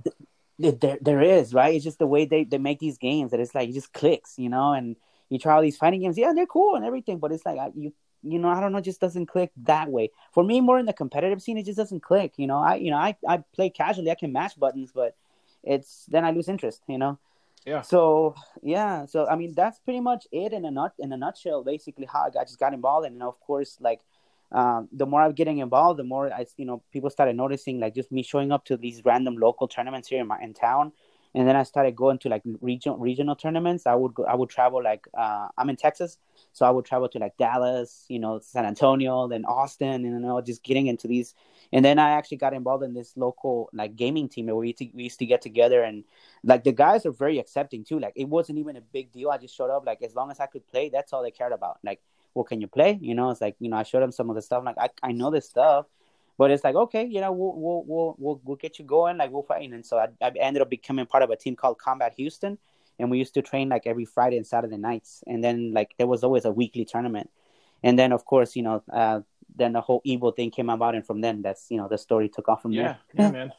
there, 0.59 0.71
there, 0.71 0.97
there 1.01 1.21
is 1.21 1.53
right. 1.53 1.75
It's 1.75 1.83
just 1.83 1.99
the 1.99 2.07
way 2.07 2.25
they, 2.25 2.43
they 2.43 2.57
make 2.57 2.79
these 2.79 2.97
games 2.97 3.31
that 3.31 3.39
it's 3.39 3.55
like 3.55 3.69
it 3.69 3.73
just 3.73 3.93
clicks, 3.93 4.37
you 4.37 4.49
know. 4.49 4.73
And 4.73 4.95
you 5.29 5.39
try 5.39 5.55
all 5.55 5.61
these 5.61 5.77
fighting 5.77 6.01
games, 6.01 6.17
yeah, 6.17 6.33
they're 6.33 6.45
cool 6.45 6.75
and 6.75 6.85
everything, 6.85 7.19
but 7.19 7.31
it's 7.31 7.45
like 7.45 7.59
I, 7.59 7.69
you 7.75 7.93
you 8.23 8.39
know 8.39 8.49
I 8.49 8.59
don't 8.59 8.71
know, 8.71 8.79
it 8.79 8.83
just 8.83 9.01
doesn't 9.01 9.27
click 9.27 9.51
that 9.63 9.89
way. 9.89 10.09
For 10.33 10.43
me, 10.43 10.61
more 10.61 10.79
in 10.79 10.85
the 10.85 10.93
competitive 10.93 11.41
scene, 11.41 11.57
it 11.57 11.65
just 11.65 11.77
doesn't 11.77 12.01
click. 12.01 12.33
You 12.37 12.47
know, 12.47 12.57
I 12.57 12.75
you 12.75 12.91
know 12.91 12.97
I 12.97 13.15
I 13.27 13.43
play 13.53 13.69
casually, 13.69 14.11
I 14.11 14.15
can 14.15 14.31
mash 14.31 14.55
buttons, 14.55 14.91
but 14.93 15.15
it's 15.63 16.05
then 16.07 16.25
I 16.25 16.31
lose 16.31 16.49
interest. 16.49 16.81
You 16.87 16.97
know. 16.97 17.19
Yeah. 17.65 17.81
So 17.81 18.33
yeah, 18.63 19.05
so 19.05 19.27
I 19.27 19.35
mean 19.35 19.53
that's 19.53 19.79
pretty 19.79 19.99
much 19.99 20.25
it 20.31 20.53
in 20.53 20.65
a 20.65 20.71
nut 20.71 20.93
in 20.99 21.11
a 21.11 21.17
nutshell. 21.17 21.63
Basically, 21.63 22.05
how 22.05 22.23
I 22.23 22.29
got 22.29 22.47
just 22.47 22.59
got 22.59 22.73
involved, 22.73 23.05
and 23.05 23.21
of 23.21 23.39
course, 23.41 23.77
like 23.81 23.99
um, 24.51 24.87
the 24.91 25.05
more 25.05 25.21
I'm 25.21 25.33
getting 25.33 25.57
involved, 25.59 25.99
the 25.99 26.03
more 26.03 26.31
I, 26.31 26.45
you 26.57 26.65
know, 26.65 26.81
people 26.91 27.09
started 27.09 27.35
noticing 27.35 27.79
like 27.79 27.95
just 27.95 28.11
me 28.11 28.23
showing 28.23 28.51
up 28.51 28.65
to 28.65 28.77
these 28.77 29.03
random 29.03 29.37
local 29.37 29.67
tournaments 29.67 30.07
here 30.07 30.21
in 30.21 30.27
my 30.27 30.39
in 30.41 30.53
town, 30.53 30.93
and 31.35 31.47
then 31.47 31.55
I 31.55 31.63
started 31.63 31.95
going 31.95 32.17
to 32.19 32.29
like 32.29 32.43
regional 32.61 32.97
regional 32.97 33.35
tournaments. 33.35 33.85
I 33.85 33.95
would 33.95 34.13
go, 34.13 34.23
I 34.23 34.35
would 34.35 34.49
travel 34.49 34.81
like 34.81 35.05
uh, 35.13 35.49
I'm 35.57 35.69
in 35.69 35.75
Texas, 35.75 36.17
so 36.53 36.65
I 36.65 36.69
would 36.69 36.85
travel 36.85 37.09
to 37.09 37.19
like 37.19 37.35
Dallas, 37.37 38.05
you 38.07 38.19
know, 38.19 38.39
San 38.39 38.65
Antonio, 38.65 39.27
then 39.27 39.43
Austin, 39.45 40.05
and 40.05 40.05
you 40.05 40.19
know, 40.19 40.39
just 40.41 40.63
getting 40.63 40.87
into 40.87 41.07
these. 41.07 41.35
And 41.73 41.83
then 41.83 41.99
I 41.99 42.11
actually 42.11 42.37
got 42.37 42.53
involved 42.53 42.83
in 42.83 42.93
this 42.93 43.17
local 43.17 43.69
like 43.73 43.97
gaming 43.97 44.29
team 44.29 44.45
where 44.45 44.55
we 44.55 44.67
used 44.67 44.77
to, 44.79 44.89
we 44.93 45.03
used 45.03 45.19
to 45.19 45.25
get 45.25 45.41
together 45.41 45.83
and 45.83 46.05
like 46.43 46.63
the 46.63 46.71
guys 46.71 47.05
are 47.05 47.11
very 47.11 47.39
accepting 47.39 47.83
too. 47.83 47.99
Like 47.99 48.13
it 48.15 48.29
wasn't 48.29 48.59
even 48.59 48.77
a 48.77 48.81
big 48.81 49.11
deal. 49.11 49.29
I 49.29 49.37
just 49.37 49.55
showed 49.55 49.69
up 49.69 49.85
like 49.85 50.01
as 50.01 50.15
long 50.15 50.31
as 50.31 50.39
I 50.39 50.45
could 50.45 50.65
play, 50.67 50.89
that's 50.89 51.11
all 51.11 51.23
they 51.23 51.31
cared 51.31 51.51
about. 51.51 51.79
Like, 51.83 52.01
well, 52.33 52.43
can 52.43 52.61
you 52.61 52.67
play? 52.67 52.97
You 53.01 53.15
know, 53.15 53.29
it's 53.29 53.41
like 53.41 53.55
you 53.59 53.69
know 53.69 53.77
I 53.77 53.83
showed 53.83 54.01
them 54.01 54.11
some 54.11 54.29
of 54.29 54.35
the 54.35 54.41
stuff. 54.41 54.63
Like 54.65 54.77
I 54.77 54.89
I 55.03 55.11
know 55.11 55.31
this 55.31 55.47
stuff, 55.47 55.85
but 56.37 56.51
it's 56.51 56.63
like 56.63 56.75
okay, 56.75 57.05
you 57.05 57.21
know, 57.21 57.31
we'll 57.31 57.53
we'll 57.55 58.15
we'll 58.17 58.41
we'll, 58.43 58.55
get 58.55 58.79
you 58.79 58.85
going. 58.85 59.17
Like 59.17 59.31
we'll 59.31 59.43
fight. 59.43 59.69
And 59.69 59.85
so 59.85 59.97
I, 59.97 60.07
I 60.21 60.31
ended 60.39 60.61
up 60.61 60.69
becoming 60.69 61.05
part 61.05 61.23
of 61.23 61.29
a 61.29 61.35
team 61.35 61.55
called 61.55 61.79
Combat 61.79 62.13
Houston, 62.17 62.57
and 62.99 63.09
we 63.09 63.17
used 63.17 63.33
to 63.35 63.41
train 63.41 63.69
like 63.69 63.87
every 63.87 64.05
Friday 64.05 64.37
and 64.37 64.45
Saturday 64.45 64.77
nights. 64.77 65.23
And 65.27 65.43
then 65.43 65.73
like 65.73 65.95
there 65.97 66.07
was 66.07 66.23
always 66.23 66.45
a 66.45 66.51
weekly 66.51 66.85
tournament. 66.85 67.29
And 67.83 67.97
then 67.97 68.11
of 68.11 68.25
course 68.25 68.55
you 68.55 68.63
know 68.63 68.83
uh, 68.91 69.21
then 69.55 69.73
the 69.73 69.81
whole 69.81 70.01
Evo 70.05 70.35
thing 70.35 70.51
came 70.51 70.69
about, 70.69 70.95
and 70.95 71.05
from 71.05 71.21
then 71.21 71.41
that's 71.41 71.67
you 71.69 71.77
know 71.77 71.87
the 71.87 71.97
story 71.97 72.29
took 72.29 72.47
off 72.49 72.61
from 72.61 72.71
Yeah, 72.71 72.81
there. 72.83 72.97
yeah, 73.13 73.31
man, 73.31 73.53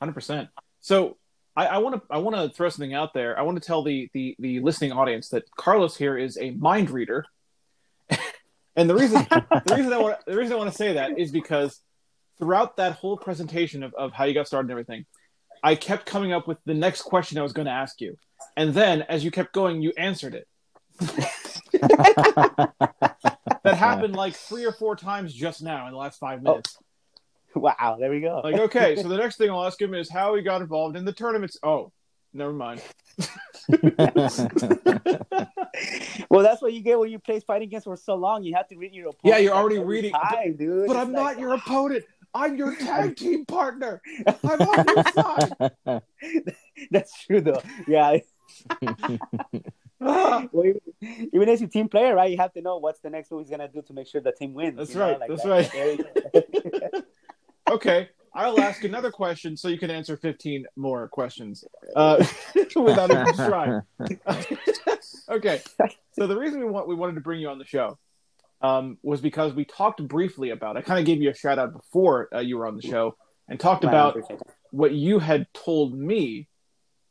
hundred 0.00 0.12
percent. 0.12 0.48
So 0.80 1.16
I 1.56 1.78
want 1.78 1.96
to 1.96 2.02
I 2.10 2.18
want 2.18 2.36
to 2.36 2.48
throw 2.54 2.68
something 2.68 2.94
out 2.94 3.12
there. 3.12 3.38
I 3.38 3.42
want 3.42 3.60
to 3.60 3.66
tell 3.66 3.82
the 3.82 4.08
the 4.14 4.36
the 4.38 4.60
listening 4.60 4.92
audience 4.92 5.28
that 5.30 5.50
Carlos 5.56 5.96
here 5.96 6.16
is 6.16 6.38
a 6.38 6.52
mind 6.52 6.90
reader, 6.90 7.26
and 8.80 8.90
the 8.90 8.94
reason 8.94 9.26
the 9.66 9.74
reason 9.76 9.92
I 9.92 9.98
want 9.98 10.18
the 10.26 10.36
reason 10.36 10.54
I 10.54 10.56
want 10.56 10.70
to 10.70 10.76
say 10.76 10.94
that 10.94 11.18
is 11.18 11.30
because 11.30 11.80
throughout 12.38 12.76
that 12.78 12.92
whole 12.92 13.16
presentation 13.16 13.82
of, 13.82 13.94
of 13.94 14.12
how 14.12 14.24
you 14.24 14.34
got 14.34 14.46
started 14.46 14.66
and 14.66 14.72
everything, 14.72 15.04
I 15.62 15.74
kept 15.74 16.06
coming 16.06 16.32
up 16.32 16.48
with 16.48 16.58
the 16.64 16.74
next 16.74 17.02
question 17.02 17.38
I 17.38 17.42
was 17.42 17.52
going 17.52 17.66
to 17.66 17.72
ask 17.72 18.00
you, 18.00 18.16
and 18.56 18.72
then 18.72 19.02
as 19.02 19.24
you 19.24 19.30
kept 19.30 19.52
going, 19.52 19.82
you 19.82 19.92
answered 19.96 20.34
it. 20.34 20.48
That 23.62 23.74
happened 23.74 24.16
like 24.16 24.34
three 24.34 24.64
or 24.64 24.72
four 24.72 24.96
times 24.96 25.34
just 25.34 25.62
now 25.62 25.86
in 25.86 25.92
the 25.92 25.98
last 25.98 26.18
five 26.18 26.40
oh. 26.44 26.50
minutes. 26.50 26.78
Wow, 27.54 27.96
there 27.98 28.10
we 28.10 28.20
go. 28.20 28.40
Like, 28.42 28.54
okay, 28.54 28.96
so 28.96 29.08
the 29.08 29.16
next 29.16 29.36
thing 29.36 29.50
I'll 29.50 29.64
ask 29.64 29.80
him 29.80 29.94
is 29.94 30.10
how 30.10 30.34
he 30.34 30.42
got 30.42 30.62
involved 30.62 30.96
in 30.96 31.04
the 31.04 31.12
tournaments. 31.12 31.58
Oh, 31.62 31.92
never 32.32 32.52
mind. 32.52 32.82
well, 36.30 36.42
that's 36.42 36.60
what 36.62 36.72
you 36.72 36.80
get 36.82 36.98
when 36.98 37.10
you 37.10 37.18
play 37.18 37.40
fighting 37.40 37.68
games 37.68 37.84
for 37.84 37.96
so 37.96 38.14
long. 38.14 38.42
You 38.42 38.54
have 38.54 38.68
to 38.68 38.76
read 38.76 38.92
your 38.94 39.08
opponent. 39.08 39.20
Yeah, 39.24 39.38
you're 39.38 39.54
already 39.54 39.78
reading- 39.78 40.12
time, 40.12 40.56
dude. 40.56 40.86
But 40.86 40.96
It's 40.96 41.00
I'm 41.02 41.12
like, 41.12 41.36
not 41.36 41.40
your 41.40 41.54
opponent. 41.54 42.04
I'm 42.34 42.56
your 42.56 42.74
tag 42.86 43.16
team 43.16 43.44
partner. 43.44 44.00
I'm 44.26 44.60
on 44.60 44.84
your 44.86 45.04
side. 45.12 46.02
That's 46.90 47.24
true 47.24 47.40
though. 47.40 47.62
Yeah. 47.86 48.18
Ah, 50.02 50.46
Well, 50.52 50.66
even- 50.66 50.80
even 51.32 51.48
as 51.48 51.60
a 51.62 51.66
team 51.66 51.88
player, 51.88 52.14
right? 52.14 52.30
You 52.30 52.36
have 52.38 52.52
to 52.54 52.62
know 52.62 52.78
what's 52.78 53.00
the 53.00 53.10
next 53.10 53.30
move 53.30 53.40
he's 53.42 53.50
gonna 53.50 53.68
do 53.68 53.82
to 53.82 53.92
make 53.92 54.06
sure 54.06 54.20
the 54.20 54.32
team 54.32 54.54
wins. 54.54 54.76
That's 54.76 54.90
you 54.94 54.98
know, 55.00 55.10
right, 55.10 55.20
like 55.20 55.28
that's 55.28 55.42
that. 55.42 55.48
right. 55.50 55.70
There 55.72 55.92
you 55.92 56.04
go. 56.80 57.02
okay, 57.74 58.08
I'll 58.34 58.60
ask 58.60 58.84
another 58.84 59.10
question 59.10 59.56
so 59.56 59.68
you 59.68 59.78
can 59.78 59.90
answer 59.90 60.16
15 60.16 60.66
more 60.76 61.08
questions 61.08 61.64
uh, 61.96 62.24
without 62.76 63.10
even 63.10 63.34
trying. 63.34 63.82
okay, 65.28 65.60
so 66.12 66.26
the 66.26 66.36
reason 66.36 66.60
we 66.60 66.66
want 66.66 66.86
we 66.86 66.94
wanted 66.94 67.14
to 67.14 67.20
bring 67.20 67.40
you 67.40 67.48
on 67.48 67.58
the 67.58 67.64
show 67.64 67.98
um, 68.60 68.98
was 69.02 69.20
because 69.20 69.52
we 69.52 69.64
talked 69.64 70.06
briefly 70.06 70.50
about. 70.50 70.76
I 70.76 70.82
kind 70.82 71.00
of 71.00 71.06
gave 71.06 71.20
you 71.20 71.30
a 71.30 71.34
shout 71.34 71.58
out 71.58 71.72
before 71.72 72.28
uh, 72.34 72.38
you 72.38 72.58
were 72.58 72.66
on 72.66 72.76
the 72.76 72.82
show 72.82 73.16
and 73.48 73.58
talked 73.58 73.84
I 73.84 73.88
about 73.88 74.16
what 74.70 74.92
you 74.92 75.18
had 75.18 75.46
told 75.52 75.98
me 75.98 76.48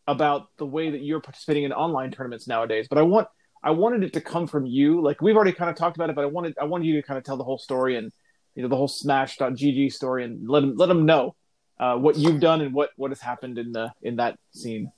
about 0.07 0.47
the 0.57 0.65
way 0.65 0.89
that 0.89 1.01
you're 1.01 1.19
participating 1.19 1.65
in 1.65 1.73
online 1.73 2.11
tournaments 2.11 2.47
nowadays. 2.47 2.87
But 2.89 2.97
I 2.97 3.03
want 3.03 3.27
I 3.61 3.71
wanted 3.71 4.03
it 4.03 4.13
to 4.13 4.21
come 4.21 4.47
from 4.47 4.65
you. 4.65 5.01
Like 5.01 5.21
we've 5.21 5.35
already 5.35 5.51
kind 5.51 5.69
of 5.69 5.75
talked 5.75 5.97
about 5.97 6.09
it, 6.09 6.15
but 6.15 6.23
I 6.23 6.27
wanted 6.27 6.55
I 6.59 6.63
wanted 6.63 6.85
you 6.85 6.95
to 6.95 7.03
kind 7.03 7.17
of 7.17 7.25
tell 7.25 7.37
the 7.37 7.43
whole 7.43 7.57
story 7.57 7.97
and 7.97 8.11
you 8.59 8.63
know 8.63 8.67
the 8.67 8.75
whole 8.75 8.89
Smash.gg 8.89 9.93
story 9.93 10.25
and 10.25 10.49
let 10.49 10.59
them 10.59 10.75
let 10.75 10.87
them 10.87 11.05
know 11.05 11.33
uh, 11.79 11.95
what 11.95 12.17
you've 12.17 12.41
done 12.41 12.59
and 12.59 12.73
what 12.73 12.89
what 12.97 13.09
has 13.09 13.21
happened 13.21 13.57
in 13.57 13.71
the 13.71 13.93
in 14.01 14.17
that 14.17 14.37
scene. 14.51 14.91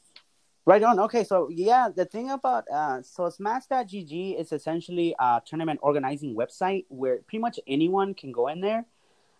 Right 0.66 0.82
on. 0.82 1.00
Okay, 1.02 1.24
so 1.24 1.48
yeah, 1.52 1.88
the 1.96 2.06
thing 2.06 2.32
about 2.32 2.66
uh, 2.74 3.04
so 3.04 3.30
Smash.gg 3.30 4.40
is 4.42 4.52
essentially 4.52 5.14
a 5.20 5.44
tournament 5.46 5.80
organizing 5.84 6.36
website 6.36 6.86
where 6.90 7.18
pretty 7.18 7.38
much 7.38 7.60
anyone 7.68 8.16
can 8.16 8.32
go 8.32 8.48
in 8.48 8.62
there 8.62 8.84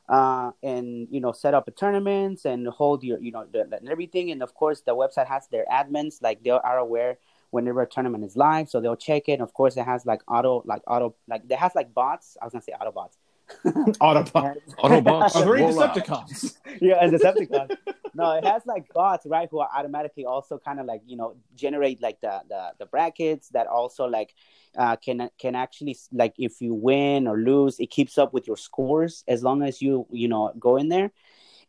uh, 0.08 0.52
and 0.62 1.08
you 1.10 1.20
know 1.20 1.32
set 1.32 1.56
up 1.56 1.68
a 1.68 1.72
tournaments 1.72 2.46
and 2.46 2.68
hold 2.68 3.04
your 3.04 3.20
you 3.20 3.32
know 3.32 3.48
the, 3.52 3.62
and 3.76 3.90
everything. 3.90 4.30
And 4.30 4.44
of 4.44 4.54
course, 4.54 4.82
the 4.82 4.96
website 4.96 5.26
has 5.26 5.48
their 5.48 5.66
admins 5.66 6.22
like 6.22 6.44
they 6.44 6.52
are 6.52 6.78
aware 6.78 7.18
whenever 7.50 7.82
a 7.82 7.88
tournament 7.88 8.24
is 8.24 8.36
live, 8.38 8.70
so 8.70 8.80
they'll 8.80 8.96
check 8.96 9.30
it. 9.30 9.42
Of 9.42 9.56
course, 9.56 9.78
it 9.78 9.86
has 9.86 10.06
like 10.06 10.22
auto 10.28 10.62
like 10.68 10.84
auto 10.86 11.16
like 11.28 11.42
it 11.50 11.58
has 11.58 11.74
like 11.74 11.92
bots. 11.92 12.38
I 12.40 12.46
was 12.46 12.52
gonna 12.52 12.62
say 12.62 12.74
auto 12.74 12.92
bots. 12.92 13.18
Autobot. 13.66 14.56
Autobots. 14.80 15.36
Are 15.36 15.46
there 15.46 15.56
any 15.56 15.66
roll 15.66 15.84
out. 15.84 15.96
Decepticons? 15.96 16.58
yeah, 16.82 16.98
and 17.02 17.14
Decepticons. 17.14 17.76
no, 18.14 18.32
it 18.32 18.46
has 18.46 18.66
like 18.66 18.92
bots, 18.94 19.26
right? 19.26 19.48
Who 19.50 19.60
are 19.60 19.70
automatically 19.76 20.26
also 20.26 20.58
kind 20.58 20.80
of 20.80 20.86
like 20.86 21.02
you 21.06 21.18
know 21.18 21.36
generate 21.56 22.02
like 22.02 22.22
the 22.22 22.42
the, 22.50 22.72
the 22.80 22.86
brackets 22.86 23.50
that 23.50 23.68
also 23.68 24.06
like 24.06 24.34
uh, 24.78 24.96
can 24.96 25.30
can 25.38 25.56
actually 25.56 25.98
like 26.12 26.34
if 26.38 26.62
you 26.62 26.74
win 26.74 27.28
or 27.28 27.38
lose, 27.38 27.80
it 27.80 27.88
keeps 27.88 28.18
up 28.18 28.34
with 28.34 28.48
your 28.48 28.58
scores 28.58 29.24
as 29.28 29.44
long 29.44 29.64
as 29.64 29.82
you 29.82 30.08
you 30.12 30.28
know 30.28 30.54
go 30.60 30.78
in 30.78 30.90
there. 30.90 31.12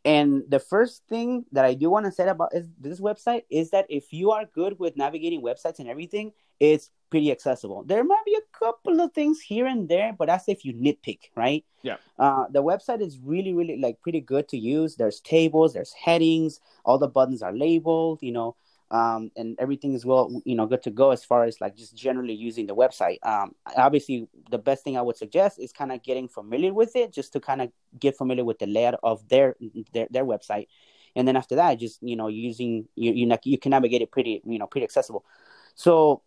And 0.04 0.42
the 0.48 0.58
first 0.58 1.02
thing 1.08 1.44
that 1.52 1.64
I 1.64 1.74
do 1.74 1.88
want 1.88 2.06
to 2.06 2.12
say 2.12 2.26
about 2.28 2.54
is 2.54 2.68
this 2.80 3.00
website 3.00 3.42
is 3.50 3.70
that 3.70 3.86
if 3.88 4.12
you 4.12 4.32
are 4.32 4.44
good 4.44 4.78
with 4.78 4.96
navigating 4.96 5.42
websites 5.42 5.78
and 5.78 5.88
everything, 5.88 6.32
it's 6.58 6.90
pretty 7.12 7.30
accessible. 7.30 7.84
There 7.84 8.02
might 8.02 8.24
be 8.24 8.34
a 8.34 8.58
couple 8.58 9.02
of 9.02 9.12
things 9.12 9.38
here 9.38 9.66
and 9.66 9.86
there, 9.86 10.14
but 10.18 10.28
that's 10.28 10.48
if 10.48 10.64
you 10.64 10.72
nitpick, 10.72 11.18
right? 11.36 11.62
Yeah. 11.82 11.96
Uh, 12.18 12.46
the 12.50 12.62
website 12.62 13.02
is 13.02 13.18
really, 13.18 13.52
really 13.52 13.76
like 13.76 14.00
pretty 14.00 14.22
good 14.22 14.48
to 14.48 14.56
use. 14.56 14.96
There's 14.96 15.20
tables, 15.20 15.74
there's 15.74 15.92
headings, 15.92 16.60
all 16.86 16.96
the 16.96 17.08
buttons 17.08 17.42
are 17.42 17.52
labeled, 17.52 18.20
you 18.22 18.32
know, 18.32 18.56
um, 18.90 19.30
and 19.36 19.56
everything 19.58 19.92
is 19.92 20.06
well, 20.06 20.40
you 20.46 20.54
know, 20.54 20.64
good 20.64 20.82
to 20.84 20.90
go 20.90 21.10
as 21.10 21.22
far 21.22 21.44
as 21.44 21.60
like 21.60 21.76
just 21.76 21.94
generally 21.94 22.32
using 22.32 22.66
the 22.66 22.74
website. 22.74 23.18
Um, 23.22 23.54
obviously, 23.76 24.26
the 24.50 24.56
best 24.56 24.82
thing 24.82 24.96
I 24.96 25.02
would 25.02 25.18
suggest 25.18 25.60
is 25.60 25.70
kind 25.70 25.92
of 25.92 26.02
getting 26.02 26.28
familiar 26.28 26.72
with 26.72 26.96
it, 26.96 27.12
just 27.12 27.34
to 27.34 27.40
kind 27.40 27.60
of 27.60 27.70
get 28.00 28.16
familiar 28.16 28.46
with 28.46 28.58
the 28.58 28.66
layout 28.66 28.98
of 29.02 29.28
their 29.28 29.54
their 29.92 30.08
their 30.10 30.24
website, 30.24 30.68
and 31.14 31.28
then 31.28 31.36
after 31.36 31.56
that, 31.56 31.78
just 31.78 32.02
you 32.02 32.16
know, 32.16 32.28
using 32.28 32.88
you 32.96 33.12
you, 33.12 33.38
you 33.44 33.58
can 33.58 33.70
navigate 33.70 34.00
it 34.00 34.10
pretty 34.10 34.40
you 34.46 34.58
know 34.58 34.66
pretty 34.66 34.84
accessible. 34.84 35.26
So 35.74 36.22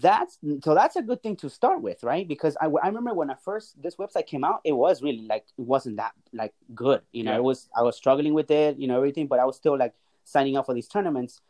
that's 0.00 0.38
so 0.64 0.74
that's 0.74 0.96
a 0.96 1.02
good 1.02 1.22
thing 1.22 1.36
to 1.36 1.50
start 1.50 1.82
with 1.82 2.02
right 2.02 2.26
because 2.26 2.56
I, 2.60 2.66
I 2.82 2.86
remember 2.86 3.12
when 3.12 3.30
I 3.30 3.34
first 3.34 3.80
this 3.82 3.96
website 3.96 4.26
came 4.26 4.42
out 4.42 4.60
it 4.64 4.72
was 4.72 5.02
really 5.02 5.26
like 5.28 5.44
it 5.58 5.62
wasn't 5.64 5.96
that 5.98 6.12
like 6.32 6.54
good 6.74 7.02
you 7.12 7.24
know 7.24 7.32
Yeah. 7.32 7.36
it 7.38 7.42
was 7.44 7.68
I 7.76 7.82
was 7.82 7.94
struggling 7.96 8.32
with 8.32 8.50
it 8.50 8.78
you 8.78 8.88
know 8.88 8.96
everything 8.96 9.26
but 9.26 9.38
I 9.38 9.44
was 9.44 9.56
still 9.56 9.76
like 9.76 9.92
signing 10.24 10.56
up 10.56 10.64
for 10.66 10.74
these 10.74 10.88
tournaments 10.88 11.42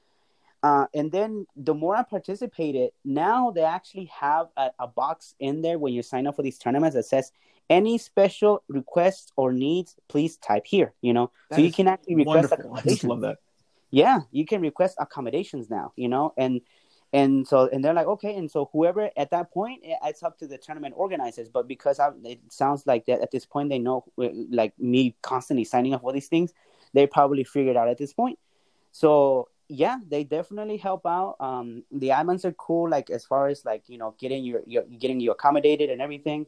uh, 0.64 0.86
and 0.94 1.10
then 1.12 1.46
the 1.56 1.74
more 1.74 1.94
I 1.96 2.02
participated 2.02 2.90
now 3.04 3.50
they 3.52 3.62
actually 3.62 4.06
have 4.06 4.48
a, 4.56 4.70
a 4.80 4.88
box 4.88 5.34
in 5.38 5.62
there 5.62 5.78
when 5.78 5.92
you 5.92 6.02
sign 6.02 6.26
up 6.26 6.34
for 6.36 6.42
these 6.42 6.58
tournaments 6.58 6.96
that 6.96 7.04
says 7.04 7.30
any 7.70 7.96
special 7.96 8.64
requests 8.68 9.32
or 9.36 9.52
needs 9.52 9.94
please 10.08 10.36
type 10.38 10.66
here 10.66 10.94
you 11.00 11.12
know 11.12 11.30
That 11.50 11.56
so 11.56 11.62
you 11.62 11.70
can 11.72 11.86
actually 11.86 12.16
request 12.16 12.50
Wonderful. 12.50 12.74
I 12.76 12.80
just 12.82 13.04
love 13.04 13.20
that. 13.20 13.38
yeah 13.92 14.20
you 14.32 14.44
can 14.46 14.60
request 14.62 14.96
accommodations 14.98 15.70
now 15.70 15.92
you 15.94 16.08
know 16.08 16.32
and 16.36 16.60
and 17.12 17.46
so 17.46 17.68
and 17.70 17.84
they're 17.84 17.94
like 17.94 18.06
okay. 18.06 18.34
And 18.36 18.50
so 18.50 18.70
whoever 18.72 19.10
at 19.16 19.30
that 19.30 19.52
point 19.52 19.80
it's 19.84 20.22
up 20.22 20.38
to 20.38 20.46
the 20.46 20.56
tournament 20.58 20.94
organizers. 20.96 21.48
But 21.48 21.68
because 21.68 22.00
I, 22.00 22.10
it 22.24 22.40
sounds 22.50 22.86
like 22.86 23.06
that 23.06 23.20
at 23.20 23.30
this 23.30 23.44
point 23.44 23.68
they 23.68 23.78
know 23.78 24.04
like 24.16 24.72
me 24.78 25.16
constantly 25.22 25.64
signing 25.64 25.94
up 25.94 26.00
for 26.00 26.12
these 26.12 26.28
things 26.28 26.52
they 26.94 27.06
probably 27.06 27.44
figured 27.44 27.76
out 27.76 27.88
at 27.88 27.98
this 27.98 28.12
point. 28.12 28.38
So 28.92 29.48
yeah 29.68 29.98
they 30.08 30.24
definitely 30.24 30.78
help 30.78 31.04
out. 31.06 31.36
Um 31.38 31.84
the 31.92 32.08
admins 32.08 32.44
are 32.44 32.52
cool 32.52 32.88
like 32.88 33.10
as 33.10 33.26
far 33.26 33.48
as 33.48 33.64
like 33.64 33.84
you 33.88 33.98
know 33.98 34.14
getting 34.18 34.44
your, 34.44 34.62
your 34.66 34.84
getting 34.84 35.20
you 35.20 35.32
accommodated 35.32 35.90
and 35.90 36.00
everything. 36.00 36.46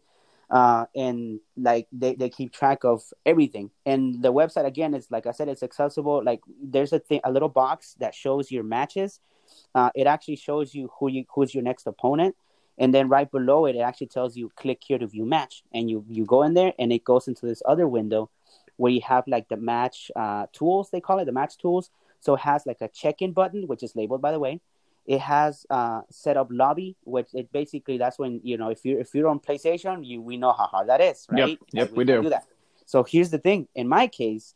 Uh 0.48 0.86
and 0.96 1.40
like 1.58 1.88
they, 1.92 2.14
they 2.14 2.30
keep 2.30 2.54
track 2.54 2.84
of 2.84 3.02
everything. 3.26 3.70
And 3.84 4.22
the 4.22 4.32
website 4.32 4.64
again 4.64 4.94
is 4.94 5.10
like 5.10 5.26
i 5.26 5.30
said 5.30 5.48
it's 5.48 5.62
accessible. 5.62 6.22
Like 6.24 6.40
there's 6.62 6.94
a 6.94 7.00
thing 7.00 7.20
a 7.22 7.30
little 7.30 7.50
box 7.50 7.96
that 8.00 8.14
shows 8.14 8.50
your 8.50 8.64
matches 8.64 9.20
uh 9.74 9.90
it 9.94 10.06
actually 10.06 10.36
shows 10.36 10.74
you 10.74 10.90
who 10.98 11.08
you 11.08 11.24
who's 11.34 11.54
your 11.54 11.62
next 11.62 11.86
opponent. 11.86 12.34
And 12.76 12.92
then 12.92 13.08
right 13.08 13.30
below 13.30 13.66
it 13.66 13.76
it 13.76 13.80
actually 13.80 14.08
tells 14.08 14.36
you 14.36 14.50
click 14.56 14.82
here 14.84 14.98
to 14.98 15.06
view 15.06 15.24
match. 15.24 15.62
And 15.72 15.90
you 15.90 16.04
you 16.08 16.24
go 16.24 16.42
in 16.42 16.54
there 16.54 16.72
and 16.78 16.92
it 16.92 17.04
goes 17.04 17.28
into 17.28 17.46
this 17.46 17.62
other 17.66 17.86
window 17.86 18.30
where 18.76 18.90
you 18.92 19.00
have 19.02 19.24
like 19.26 19.48
the 19.48 19.56
match 19.56 20.10
uh 20.16 20.46
tools 20.52 20.90
they 20.90 21.00
call 21.00 21.18
it 21.18 21.24
the 21.26 21.32
match 21.32 21.56
tools. 21.58 21.90
So 22.20 22.34
it 22.34 22.40
has 22.40 22.66
like 22.66 22.80
a 22.80 22.88
check-in 22.88 23.32
button 23.32 23.66
which 23.66 23.82
is 23.82 23.94
labeled 23.94 24.22
by 24.22 24.32
the 24.32 24.40
way. 24.40 24.60
It 25.06 25.20
has 25.20 25.66
uh 25.70 26.00
set 26.10 26.36
up 26.36 26.48
lobby 26.50 26.96
which 27.04 27.28
it 27.34 27.52
basically 27.52 27.98
that's 27.98 28.18
when 28.18 28.40
you 28.42 28.56
know 28.56 28.70
if 28.70 28.84
you're 28.84 29.00
if 29.00 29.14
you're 29.14 29.28
on 29.28 29.38
playstation 29.38 30.04
you 30.04 30.20
we 30.22 30.36
know 30.36 30.52
how 30.52 30.66
hard 30.66 30.88
that 30.88 31.00
is 31.00 31.26
right? 31.30 31.38
yep, 31.72 31.88
Like, 31.88 31.96
we 31.98 32.04
can 32.06 32.22
do. 32.24 32.30
that. 32.30 32.46
So 32.86 33.02
here's 33.04 33.30
the 33.30 33.38
thing. 33.38 33.68
In 33.74 33.86
my 33.88 34.06
case 34.06 34.54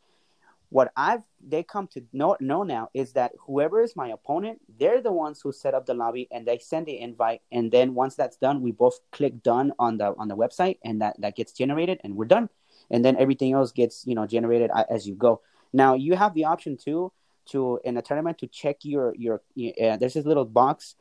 what 0.70 0.92
i've 0.96 1.22
they 1.46 1.62
come 1.62 1.86
to 1.86 2.04
know, 2.12 2.36
know 2.40 2.62
now 2.62 2.88
is 2.94 3.12
that 3.12 3.32
whoever 3.46 3.80
is 3.80 3.94
my 3.96 4.08
opponent 4.08 4.60
they're 4.78 5.00
the 5.00 5.12
ones 5.12 5.40
who 5.40 5.52
set 5.52 5.74
up 5.74 5.86
the 5.86 5.94
lobby 5.94 6.28
and 6.30 6.46
they 6.46 6.58
send 6.58 6.86
the 6.86 6.98
invite. 6.98 7.40
And 7.52 7.70
then 7.70 7.94
once 7.94 8.14
that's 8.14 8.36
done 8.36 8.62
we 8.62 8.72
both 8.72 8.98
click 9.12 9.42
done 9.42 9.72
on 9.78 9.98
the 9.98 10.14
on 10.18 10.28
the 10.28 10.36
website 10.36 10.78
and 10.84 11.00
that 11.00 11.20
that 11.20 11.36
gets 11.36 11.52
generated 11.52 12.00
and 12.04 12.16
we're 12.16 12.26
done. 12.26 12.48
And 12.90 13.04
then 13.04 13.16
everything 13.16 13.52
else 13.52 13.72
gets 13.72 14.06
you 14.06 14.14
know 14.14 14.26
generated 14.26 14.70
as 14.90 15.06
you 15.06 15.14
go. 15.14 15.42
Now 15.72 15.94
you 15.94 16.16
have 16.16 16.34
the 16.34 16.44
option 16.44 16.76
too 16.76 17.12
to 17.50 17.80
in 17.84 17.96
a 17.96 18.02
tournament 18.02 18.38
to 18.38 18.46
check 18.46 18.78
your 18.82 19.14
your 19.16 19.36
uh, 19.36 19.96
there's 19.96 20.14
this 20.14 20.26
little 20.26 20.44
box 20.44 20.94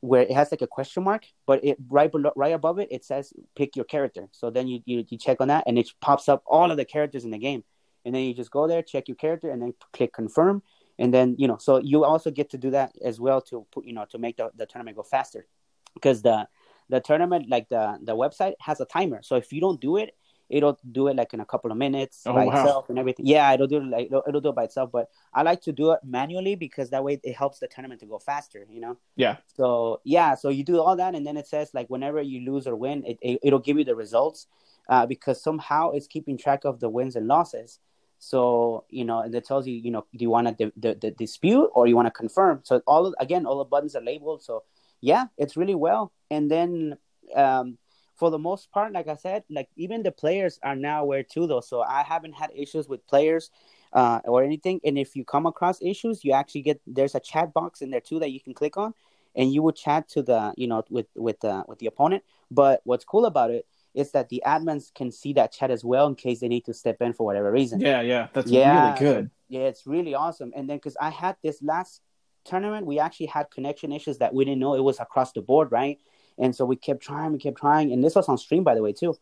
where 0.00 0.22
it 0.22 0.32
has 0.32 0.50
like 0.50 0.62
a 0.62 0.66
question 0.66 1.04
mark 1.04 1.26
but 1.46 1.64
it 1.64 1.78
right 1.88 2.10
below 2.10 2.32
right 2.34 2.52
above 2.52 2.80
it 2.80 2.88
it 2.90 3.04
says 3.04 3.32
pick 3.56 3.76
your 3.76 3.84
character. 3.84 4.28
So 4.32 4.50
then 4.50 4.68
you, 4.68 4.80
you 4.84 5.04
you 5.08 5.18
check 5.18 5.40
on 5.40 5.48
that 5.48 5.64
and 5.66 5.78
it 5.78 5.90
pops 6.00 6.28
up 6.28 6.42
all 6.46 6.70
of 6.70 6.76
the 6.76 6.84
characters 6.84 7.24
in 7.24 7.30
the 7.30 7.38
game 7.38 7.64
and 8.04 8.14
then 8.14 8.22
you 8.22 8.34
just 8.34 8.50
go 8.50 8.66
there 8.66 8.82
check 8.82 9.08
your 9.08 9.16
character 9.16 9.50
and 9.50 9.62
then 9.62 9.74
click 9.92 10.12
confirm. 10.12 10.62
And 10.98 11.12
then 11.12 11.36
you 11.38 11.48
know 11.48 11.56
so 11.58 11.78
you 11.78 12.04
also 12.04 12.30
get 12.30 12.50
to 12.50 12.58
do 12.58 12.70
that 12.70 12.92
as 13.04 13.18
well 13.20 13.40
to 13.42 13.66
put 13.72 13.84
you 13.84 13.92
know 13.92 14.04
to 14.10 14.18
make 14.18 14.36
the, 14.36 14.50
the 14.56 14.66
tournament 14.66 14.96
go 14.96 15.02
faster. 15.02 15.46
Because 15.94 16.22
the 16.22 16.46
the 16.88 17.00
tournament 17.00 17.48
like 17.48 17.68
the 17.68 17.98
the 18.02 18.14
website 18.14 18.54
has 18.60 18.80
a 18.80 18.84
timer. 18.84 19.20
So 19.22 19.36
if 19.36 19.52
you 19.52 19.60
don't 19.60 19.80
do 19.80 19.96
it 19.96 20.14
it'll 20.50 20.78
do 20.90 21.08
it 21.08 21.16
like 21.16 21.32
in 21.32 21.40
a 21.40 21.46
couple 21.46 21.70
of 21.72 21.78
minutes 21.78 22.24
Oh, 22.26 22.34
by 22.34 22.44
wow. 22.44 22.52
itself 22.52 22.90
and 22.90 22.98
everything. 22.98 23.24
Yeah 23.26 23.52
it'll 23.54 23.66
do 23.66 23.78
it 23.78 23.84
like 23.84 24.06
it'll, 24.06 24.22
it'll 24.28 24.40
do 24.42 24.50
it 24.50 24.54
by 24.54 24.64
itself. 24.64 24.90
But 24.92 25.08
i 25.32 25.42
like 25.42 25.62
to 25.62 25.72
do 25.72 25.92
it 25.92 26.00
manually 26.04 26.56
because 26.56 26.90
that 26.90 27.02
way 27.02 27.18
it 27.22 27.34
helps 27.34 27.58
the 27.58 27.68
tournament 27.68 28.00
to 28.00 28.06
go 28.06 28.18
faster 28.18 28.66
you 28.68 28.80
know? 28.80 28.98
Yeah. 29.16 29.36
so 29.56 30.00
yeah 30.04 30.34
so 30.34 30.50
you 30.50 30.62
do 30.62 30.78
all 30.80 30.96
that 30.96 31.14
and 31.14 31.26
then 31.26 31.36
it 31.38 31.46
says 31.46 31.70
like 31.72 31.88
whenever 31.88 32.20
you 32.20 32.40
lose 32.52 32.66
or 32.66 32.76
win 32.76 33.02
it, 33.06 33.18
it, 33.22 33.38
it'll 33.42 33.60
give 33.60 33.78
you 33.78 33.84
the 33.84 33.96
results 33.96 34.46
uh, 34.90 35.06
because 35.06 35.42
somehow 35.42 35.92
it's 35.92 36.06
keeping 36.06 36.36
track 36.36 36.64
of 36.64 36.80
the 36.80 36.88
wins 36.88 37.16
and 37.16 37.26
losses 37.26 37.78
so 38.22 38.84
you 38.88 39.04
know 39.04 39.18
and 39.18 39.34
it 39.34 39.44
tells 39.44 39.66
you 39.66 39.74
you 39.74 39.90
know 39.90 40.06
do 40.16 40.22
you 40.22 40.30
want 40.30 40.46
to 40.46 40.70
di- 40.78 40.94
di- 40.94 41.10
dispute 41.10 41.68
or 41.74 41.88
you 41.88 41.96
want 41.96 42.06
to 42.06 42.12
confirm? 42.12 42.60
So 42.62 42.80
all 42.86 43.04
of, 43.04 43.16
again 43.18 43.46
all 43.46 43.58
the 43.58 43.64
buttons 43.64 43.96
are 43.96 44.00
labeled. 44.00 44.44
So 44.44 44.62
yeah 45.00 45.24
it's 45.36 45.56
really 45.56 45.74
well. 45.74 46.12
And 46.30 46.48
then 46.48 46.96
um 47.34 47.78
for 48.14 48.30
the 48.30 48.38
most 48.38 48.70
part 48.70 48.92
like 48.92 49.08
i 49.08 49.16
said 49.16 49.42
like 49.50 49.68
even 49.74 50.04
the 50.04 50.12
players 50.12 50.60
are 50.62 50.76
now 50.76 51.02
aware 51.02 51.24
too 51.24 51.48
though. 51.48 51.60
So 51.60 51.82
i 51.82 52.04
haven't 52.04 52.34
had 52.34 52.50
issues 52.54 52.88
with 52.88 53.04
players 53.08 53.50
uh, 53.92 54.20
or 54.24 54.44
anything. 54.44 54.80
And 54.84 54.96
if 54.96 55.16
you 55.16 55.24
come 55.24 55.44
across 55.44 55.82
issues 55.82 56.24
you 56.24 56.30
actually 56.32 56.62
get 56.62 56.80
there's 56.86 57.16
a 57.16 57.20
chat 57.20 57.52
box 57.52 57.82
in 57.82 57.90
there 57.90 58.00
too 58.00 58.20
that 58.20 58.30
you 58.30 58.40
can 58.40 58.54
click 58.54 58.76
on 58.76 58.94
and 59.34 59.52
you 59.52 59.62
will 59.62 59.72
chat 59.72 60.08
to 60.10 60.22
the 60.22 60.54
you 60.56 60.68
know 60.68 60.84
with 60.90 61.06
with 61.16 61.40
the 61.40 61.64
with 61.66 61.80
the 61.80 61.86
opponent. 61.86 62.22
But 62.52 62.82
what's 62.84 63.04
cool 63.04 63.26
about 63.26 63.50
it 63.50 63.66
is 63.94 64.12
that 64.12 64.28
the 64.28 64.42
admins 64.46 64.92
can 64.94 65.10
see 65.10 65.32
that 65.34 65.52
chat 65.52 65.70
as 65.70 65.84
well 65.84 66.06
in 66.06 66.14
case 66.14 66.40
they 66.40 66.48
need 66.48 66.64
to 66.64 66.74
step 66.74 67.00
in 67.02 67.12
for 67.12 67.24
whatever 67.26 67.50
reason. 67.52 67.80
Yeah, 67.80 68.00
yeah, 68.00 68.28
that's 68.32 68.50
Yeah. 68.50 68.80
really 68.82 68.98
good. 68.98 69.30
Yeah, 69.48 69.62
it's 69.62 69.86
really 69.86 70.14
awesome. 70.14 70.52
And 70.56 70.68
then 70.68 70.78
because 70.78 70.96
I 71.00 71.10
had 71.10 71.36
this 71.42 71.62
last 71.62 72.00
tournament, 72.44 72.86
we 72.86 72.98
actually 72.98 73.26
had 73.26 73.50
connection 73.50 73.92
issues 73.92 74.18
that 74.18 74.32
we 74.34 74.44
didn't 74.44 74.60
know 74.60 74.74
it 74.74 74.80
was 74.82 74.98
across 74.98 75.32
the 75.32 75.42
board, 75.42 75.70
right? 75.70 75.98
And 76.38 76.56
so 76.56 76.64
we 76.64 76.76
kept 76.76 77.02
trying, 77.02 77.32
we 77.32 77.38
kept 77.38 77.58
trying, 77.58 77.92
and 77.92 78.02
this 78.02 78.14
was 78.14 78.28
on 78.28 78.38
stream 78.38 78.64
by 78.64 78.74
the 78.74 78.82
way 78.82 78.92
too. 78.92 79.14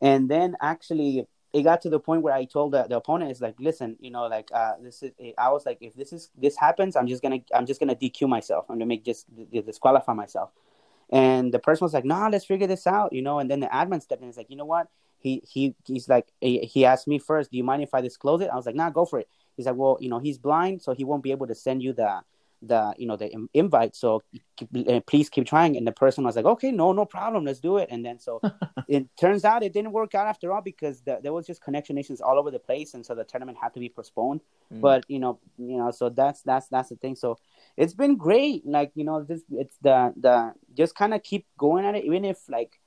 And 0.00 0.28
then 0.28 0.56
actually, 0.60 1.26
it 1.52 1.62
got 1.62 1.80
to 1.82 1.90
the 1.90 2.00
point 2.00 2.22
where 2.22 2.34
I 2.34 2.44
told 2.44 2.72
the, 2.72 2.82
the 2.84 2.96
opponent, 2.96 3.30
"Is 3.30 3.40
like, 3.40 3.54
listen, 3.58 3.96
you 4.00 4.10
know, 4.10 4.26
like 4.26 4.50
uh, 4.52 4.72
this 4.82 5.02
is." 5.02 5.12
I 5.38 5.50
was 5.50 5.64
like, 5.64 5.78
if 5.80 5.94
this 5.94 6.12
is 6.12 6.30
this 6.36 6.56
happens, 6.56 6.96
I'm 6.96 7.06
just 7.06 7.22
gonna 7.22 7.40
I'm 7.54 7.66
just 7.66 7.80
gonna 7.80 7.94
DQ 7.94 8.28
myself. 8.28 8.66
I'm 8.68 8.76
gonna 8.76 8.86
make 8.86 9.04
just 9.04 9.26
disqualify 9.50 10.12
myself. 10.12 10.50
And 11.12 11.52
the 11.54 11.58
person 11.60 11.84
was 11.84 11.94
like, 11.94 12.04
"Nah, 12.06 12.28
let's 12.28 12.46
figure 12.46 12.66
this 12.66 12.86
out," 12.86 13.12
you 13.12 13.22
know. 13.22 13.38
And 13.38 13.50
then 13.50 13.60
the 13.60 13.68
admin 13.68 14.02
stepped 14.02 14.22
in. 14.22 14.26
and 14.28 14.34
He's 14.34 14.38
like, 14.38 14.50
"You 14.50 14.56
know 14.56 14.64
what?" 14.64 14.88
He 15.18 15.42
he 15.46 15.76
he's 15.86 16.08
like 16.08 16.32
he, 16.40 16.60
he 16.60 16.84
asked 16.86 17.06
me 17.06 17.18
first, 17.18 17.50
"Do 17.52 17.58
you 17.58 17.64
mind 17.64 17.82
if 17.82 17.94
I 17.94 18.00
disclose 18.00 18.40
it?" 18.40 18.50
I 18.52 18.56
was 18.56 18.66
like, 18.66 18.74
"Nah, 18.74 18.90
go 18.90 19.04
for 19.04 19.20
it." 19.20 19.28
He's 19.56 19.66
like, 19.66 19.76
"Well, 19.76 19.98
you 20.00 20.08
know, 20.08 20.18
he's 20.18 20.38
blind, 20.38 20.82
so 20.82 20.94
he 20.94 21.04
won't 21.04 21.22
be 21.22 21.30
able 21.32 21.46
to 21.48 21.54
send 21.54 21.82
you 21.82 21.92
the 21.92 22.22
the 22.62 22.94
you 22.96 23.06
know 23.06 23.16
the 23.16 23.30
invite. 23.52 23.96
So 23.96 24.22
uh, 24.88 25.00
please 25.06 25.28
keep 25.28 25.46
trying." 25.46 25.76
And 25.76 25.86
the 25.86 25.92
person 25.92 26.24
was 26.24 26.36
like, 26.36 26.44
"Okay, 26.44 26.70
no, 26.70 26.92
no 26.92 27.04
problem, 27.04 27.44
let's 27.44 27.60
do 27.60 27.76
it." 27.78 27.88
And 27.90 28.04
then 28.04 28.18
so 28.18 28.40
it 28.88 29.08
turns 29.18 29.44
out 29.44 29.62
it 29.62 29.72
didn't 29.72 29.92
work 29.92 30.14
out 30.14 30.26
after 30.26 30.52
all 30.52 30.62
because 30.62 31.02
the, 31.02 31.18
there 31.22 31.32
was 31.32 31.46
just 31.46 31.62
connection 31.62 31.98
issues 31.98 32.20
all 32.20 32.38
over 32.38 32.50
the 32.50 32.58
place, 32.58 32.94
and 32.94 33.04
so 33.04 33.14
the 33.14 33.24
tournament 33.24 33.58
had 33.60 33.74
to 33.74 33.80
be 33.80 33.88
postponed. 33.88 34.40
Mm. 34.72 34.80
But 34.80 35.04
you 35.08 35.18
know, 35.18 35.40
you 35.58 35.76
know, 35.76 35.90
so 35.90 36.08
that's 36.08 36.42
that's 36.42 36.68
that's 36.68 36.88
the 36.90 36.96
thing. 36.96 37.16
So 37.16 37.38
it's 37.76 37.94
been 37.94 38.16
great. 38.16 38.66
Like 38.66 38.92
you 38.94 39.04
know, 39.04 39.22
this 39.22 39.42
it's 39.50 39.76
the 39.82 40.12
the 40.16 40.54
just 40.76 40.94
kind 40.94 41.14
of 41.14 41.22
keep 41.22 41.46
going 41.58 41.84
at 41.84 41.96
it, 41.96 42.04
even 42.04 42.24
if 42.24 42.38
like 42.48 42.78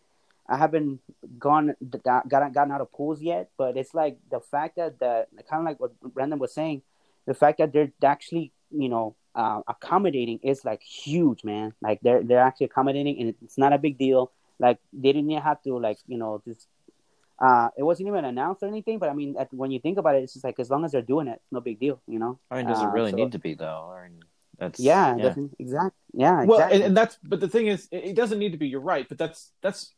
I 0.47 0.57
haven't 0.57 1.01
gone 1.39 1.75
got 2.03 2.27
gotten 2.29 2.71
out 2.71 2.81
of 2.81 2.91
pools 2.91 3.21
yet. 3.21 3.49
But 3.57 3.77
it's 3.77 3.93
like 3.93 4.17
the 4.29 4.39
fact 4.39 4.77
that 4.77 4.99
the 4.99 5.25
kind 5.49 5.61
of 5.61 5.65
like 5.65 5.79
what 5.79 5.99
Brandon 6.13 6.39
was 6.39 6.53
saying, 6.53 6.83
the 7.25 7.33
fact 7.33 7.57
that 7.57 7.73
they're 7.73 7.91
actually 8.03 8.53
you 8.71 8.89
know 8.89 9.15
uh, 9.35 9.61
accommodating 9.67 10.39
is 10.43 10.63
like 10.65 10.81
huge, 10.81 11.43
man. 11.43 11.73
Like 11.81 11.99
they're 12.01 12.23
they're 12.23 12.39
actually 12.49 12.67
accommodating, 12.67 13.19
and 13.19 13.35
it's 13.43 13.57
not 13.57 13.73
a 13.73 13.77
big 13.77 13.97
deal. 13.97 14.31
Like 14.59 14.79
they 14.93 15.11
didn't 15.11 15.29
even 15.29 15.43
have 15.43 15.61
to 15.63 15.77
like 15.77 15.97
you 16.07 16.17
know 16.17 16.41
this. 16.45 16.67
Uh, 17.37 17.67
it 17.77 17.83
wasn't 17.83 18.07
even 18.07 18.23
announced 18.23 18.63
or 18.63 18.67
anything, 18.67 18.97
but 18.97 19.09
I 19.09 19.13
mean, 19.13 19.35
at, 19.37 19.53
when 19.53 19.69
you 19.69 19.79
think 19.79 19.97
about 19.97 20.15
it, 20.15 20.23
it's 20.23 20.33
just 20.33 20.45
like 20.45 20.57
as 20.59 20.69
long 20.69 20.85
as 20.85 20.93
they're 20.93 21.01
doing 21.01 21.27
it, 21.27 21.41
no 21.51 21.59
big 21.59 21.79
deal, 21.81 21.99
you 22.07 22.17
know. 22.17 22.39
I 22.49 22.55
mean, 22.57 22.65
does 22.67 22.81
it 22.81 22.85
Uh, 22.85 22.91
really 22.91 23.11
so- 23.11 23.17
need 23.17 23.33
to 23.33 23.39
be 23.39 23.55
though? 23.55 23.91
I 23.93 24.07
mean, 24.07 24.21
that's 24.57 24.79
Yeah, 24.79 25.17
yeah. 25.17 25.35
exactly. 25.59 25.91
Yeah, 26.13 26.45
Well, 26.45 26.59
exactly. 26.59 26.75
and, 26.77 26.83
and 26.85 26.97
that's 26.97 27.17
but 27.21 27.41
the 27.41 27.49
thing 27.49 27.67
is, 27.67 27.89
it, 27.91 28.05
it 28.05 28.15
doesn't 28.15 28.39
need 28.39 28.53
to 28.53 28.57
be. 28.57 28.69
You're 28.69 28.79
right, 28.79 29.05
but 29.09 29.17
that's 29.17 29.51
that's 29.61 29.91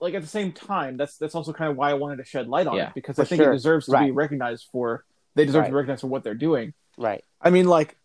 like 0.00 0.14
at 0.14 0.22
the 0.22 0.28
same 0.28 0.52
time, 0.52 0.96
that's 0.96 1.18
that's 1.18 1.34
also 1.34 1.52
kind 1.52 1.70
of 1.70 1.76
why 1.76 1.90
I 1.90 1.94
wanted 1.94 2.16
to 2.16 2.24
shed 2.24 2.48
light 2.48 2.66
on 2.66 2.76
Yeah, 2.76 2.88
it 2.88 2.94
because 2.94 3.18
I 3.18 3.24
think 3.24 3.42
sure. 3.42 3.50
it 3.52 3.54
deserves 3.56 3.84
to 3.86 3.98
be 3.98 4.10
recognized 4.10 4.66
for. 4.72 5.04
They 5.34 5.44
deserve 5.44 5.66
to 5.66 5.70
be 5.70 5.76
recognized 5.76 6.00
for 6.00 6.06
what 6.06 6.24
they're 6.24 6.34
doing. 6.34 6.72
right. 6.96 7.22
I 7.42 7.50
mean, 7.50 7.66
like, 7.68 7.98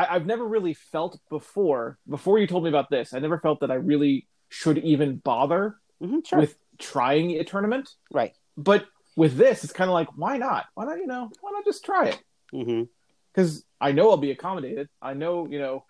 I, 0.00 0.14
I've 0.14 0.26
never 0.26 0.46
really 0.46 0.74
felt 0.74 1.20
before. 1.28 1.98
Before 2.08 2.38
you 2.38 2.46
told 2.46 2.64
me 2.64 2.70
about 2.70 2.90
this, 2.90 3.12
I 3.12 3.18
never 3.18 3.38
felt 3.38 3.60
that 3.60 3.70
I 3.70 3.74
really 3.74 4.26
should 4.48 4.78
even 4.78 5.16
bother 5.16 5.76
hmm 6.02 6.20
sure. 6.24 6.38
with 6.40 6.56
trying 6.78 7.32
a 7.32 7.44
tournament. 7.44 7.90
right. 8.10 8.32
But 8.56 8.86
with 9.16 9.36
this, 9.36 9.64
it's 9.64 9.72
kind 9.72 9.90
of 9.90 9.94
like, 9.94 10.08
why 10.16 10.38
not? 10.38 10.66
Why 10.74 10.84
not? 10.84 10.98
You 10.98 11.06
know, 11.06 11.30
why 11.40 11.50
not 11.52 11.64
just 11.64 11.84
try 11.84 12.12
it? 12.12 12.88
Because 13.32 13.64
I 13.80 13.92
know 13.92 14.10
I'll 14.10 14.16
be 14.16 14.30
accommodated. 14.30 14.88
I 15.02 15.14
know, 15.14 15.46
you 15.46 15.58
know, 15.58 15.84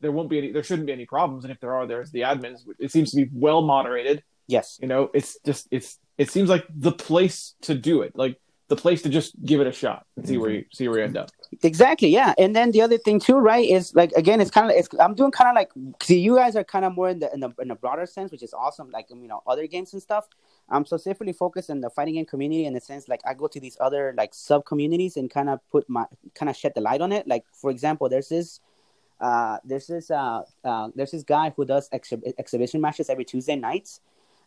there 0.00 0.12
won't 0.12 0.30
be 0.30 0.38
any, 0.38 0.52
there 0.52 0.62
shouldn't 0.62 0.86
be 0.86 0.92
any 0.92 1.06
problems. 1.06 1.44
And 1.44 1.52
if 1.52 1.60
there 1.60 1.74
are, 1.74 1.86
there's 1.86 2.10
the 2.10 2.22
admins. 2.22 2.60
It 2.78 2.90
seems 2.90 3.10
to 3.10 3.16
be 3.16 3.30
well 3.32 3.62
moderated. 3.62 4.22
Yes. 4.46 4.78
You 4.80 4.88
know, 4.88 5.10
it's 5.14 5.38
just, 5.44 5.68
it's, 5.70 5.98
it 6.16 6.30
seems 6.30 6.48
like 6.48 6.66
the 6.74 6.92
place 6.92 7.54
to 7.62 7.74
do 7.74 8.02
it. 8.02 8.12
Like 8.16 8.36
the 8.70 8.76
place 8.76 9.02
to 9.02 9.08
just 9.08 9.34
give 9.44 9.60
it 9.60 9.66
a 9.66 9.72
shot 9.72 10.06
and 10.16 10.26
see 10.26 10.38
where 10.38 10.50
you 10.50 10.64
see 10.72 10.86
where 10.88 10.98
you 10.98 11.04
end 11.04 11.16
up. 11.16 11.28
Exactly. 11.64 12.08
Yeah. 12.08 12.34
And 12.38 12.54
then 12.54 12.70
the 12.70 12.80
other 12.82 12.98
thing 12.98 13.18
too, 13.18 13.36
right, 13.36 13.68
is 13.68 13.92
like 13.96 14.12
again, 14.12 14.40
it's 14.40 14.50
kind 14.50 14.70
of 14.70 14.76
it's 14.76 14.88
I'm 14.98 15.14
doing 15.14 15.32
kind 15.32 15.50
of 15.50 15.56
like 15.56 15.72
see 16.00 16.20
you 16.20 16.36
guys 16.36 16.54
are 16.54 16.62
kind 16.62 16.84
of 16.84 16.94
more 16.94 17.10
in 17.10 17.18
the 17.18 17.34
in 17.34 17.40
the 17.40 17.50
in 17.58 17.72
a 17.72 17.74
broader 17.74 18.06
sense, 18.06 18.30
which 18.30 18.44
is 18.44 18.54
awesome. 18.54 18.88
Like 18.92 19.06
you 19.10 19.26
know 19.26 19.42
other 19.46 19.66
games 19.66 19.92
and 19.92 20.00
stuff. 20.00 20.28
I'm 20.68 20.86
specifically 20.86 21.32
focused 21.32 21.68
in 21.68 21.80
the 21.80 21.90
fighting 21.90 22.14
game 22.14 22.26
community 22.26 22.64
in 22.64 22.72
the 22.72 22.80
sense 22.80 23.08
like 23.08 23.20
I 23.26 23.34
go 23.34 23.48
to 23.48 23.58
these 23.58 23.76
other 23.80 24.14
like 24.16 24.32
sub 24.32 24.64
communities 24.64 25.16
and 25.16 25.28
kind 25.28 25.50
of 25.50 25.58
put 25.72 25.90
my 25.90 26.06
kind 26.34 26.48
of 26.48 26.56
shed 26.56 26.72
the 26.76 26.80
light 26.80 27.00
on 27.00 27.10
it. 27.10 27.26
Like 27.26 27.44
for 27.52 27.70
example, 27.70 28.08
there's 28.08 28.28
this. 28.28 28.60
Uh, 29.20 29.58
there's 29.64 29.86
this 29.86 30.10
uh, 30.10 30.40
uh, 30.64 30.88
there's 30.94 31.10
this 31.10 31.24
guy 31.24 31.52
who 31.54 31.66
does 31.66 31.90
exhi- 31.90 32.32
exhibition 32.38 32.80
matches 32.80 33.10
every 33.10 33.24
Tuesday 33.26 33.54
nights. 33.54 34.00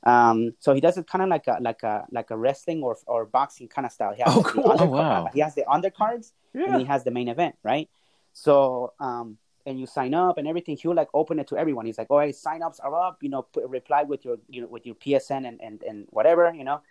Um, 0.06 0.54
so 0.60 0.74
he 0.74 0.82
does 0.82 0.98
it 0.98 1.08
kind 1.08 1.22
of 1.22 1.30
like 1.30 1.48
a 1.48 1.58
like 1.62 1.84
a 1.84 2.06
like 2.12 2.30
a 2.32 2.38
wrestling 2.38 2.84
or 2.84 2.98
or 3.08 3.26
boxing 3.26 3.68
kind 3.70 3.86
of 3.86 3.92
style. 3.92 4.14
He 4.14 4.22
has 4.22 4.34
Oh, 4.36 4.42
the 4.42 4.50
cool. 4.50 4.64
undercard- 4.66 4.82
Oh, 4.82 4.86
wow. 4.90 5.30
He 5.34 5.40
has 5.40 5.56
the 5.56 5.64
undercards 5.64 6.32
and 6.54 6.80
he 6.80 6.86
has 6.86 7.04
the 7.04 7.12
main 7.12 7.30
event, 7.30 7.56
right? 7.64 7.90
So, 8.34 8.94
um, 9.00 9.38
and 9.66 9.80
you 9.80 9.86
sign 9.86 10.14
up 10.14 10.38
and 10.38 10.46
everything. 10.48 10.76
He'll 10.76 10.94
like 10.94 11.08
open 11.14 11.40
it 11.40 11.48
to 11.48 11.58
everyone. 11.58 11.86
He's 11.86 11.98
like, 11.98 12.08
"Oh, 12.10 12.20
hey, 12.20 12.34
sign-ups 12.34 12.80
are 12.82 12.94
up. 12.94 13.24
You 13.24 13.30
know, 13.30 13.44
put, 13.44 13.68
reply 13.70 14.04
with 14.04 14.26
your 14.26 14.38
you 14.50 14.62
know 14.62 14.68
with 14.68 14.86
your 14.86 14.96
PSN 14.96 15.48
and 15.48 15.62
and 15.62 15.82
and 15.84 16.08
whatever, 16.10 16.54
you 16.54 16.66
know." 16.66 16.82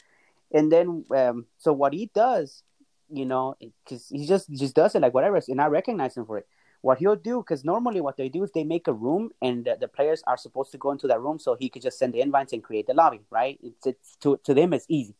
And 0.52 0.70
then, 0.72 1.04
um, 1.14 1.46
so 1.58 1.72
what 1.72 1.92
he 1.92 2.06
does, 2.14 2.62
you 3.10 3.26
know, 3.26 3.56
because 3.84 4.08
he 4.08 4.26
just 4.26 4.48
just 4.50 4.74
does 4.74 4.94
it 4.94 5.02
like 5.02 5.12
whatever, 5.12 5.38
and 5.48 5.60
I 5.60 5.66
recognize 5.66 6.16
him 6.16 6.24
for 6.24 6.38
it. 6.38 6.46
What 6.83 6.99
he'll 6.99 7.16
do, 7.16 7.39
because 7.39 7.64
normally 7.64 8.01
what 8.01 8.16
they 8.16 8.28
do 8.28 8.43
is 8.43 8.51
they 8.53 8.64
make 8.64 8.89
a 8.89 8.93
room, 8.93 9.30
and 9.41 9.64
the, 9.64 9.76
the 9.80 9.89
players 9.89 10.22
are 10.26 10.37
supposed 10.37 10.72
to 10.72 10.78
go 10.78 10.91
into 10.91 11.07
that 11.07 11.20
room, 11.20 11.39
so 11.39 11.55
he 11.55 11.68
could 11.68 11.83
just 11.83 11.99
send 11.99 12.12
the 12.12 12.20
invites 12.20 12.53
and 12.53 12.62
create 12.62 12.87
the 12.89 12.95
lobby, 12.95 13.20
right? 13.30 13.59
It's, 13.62 13.87
it's 13.87 14.16
to 14.22 14.39
to 14.45 14.53
them 14.53 14.72
it's 14.72 14.87
easy. 14.89 15.14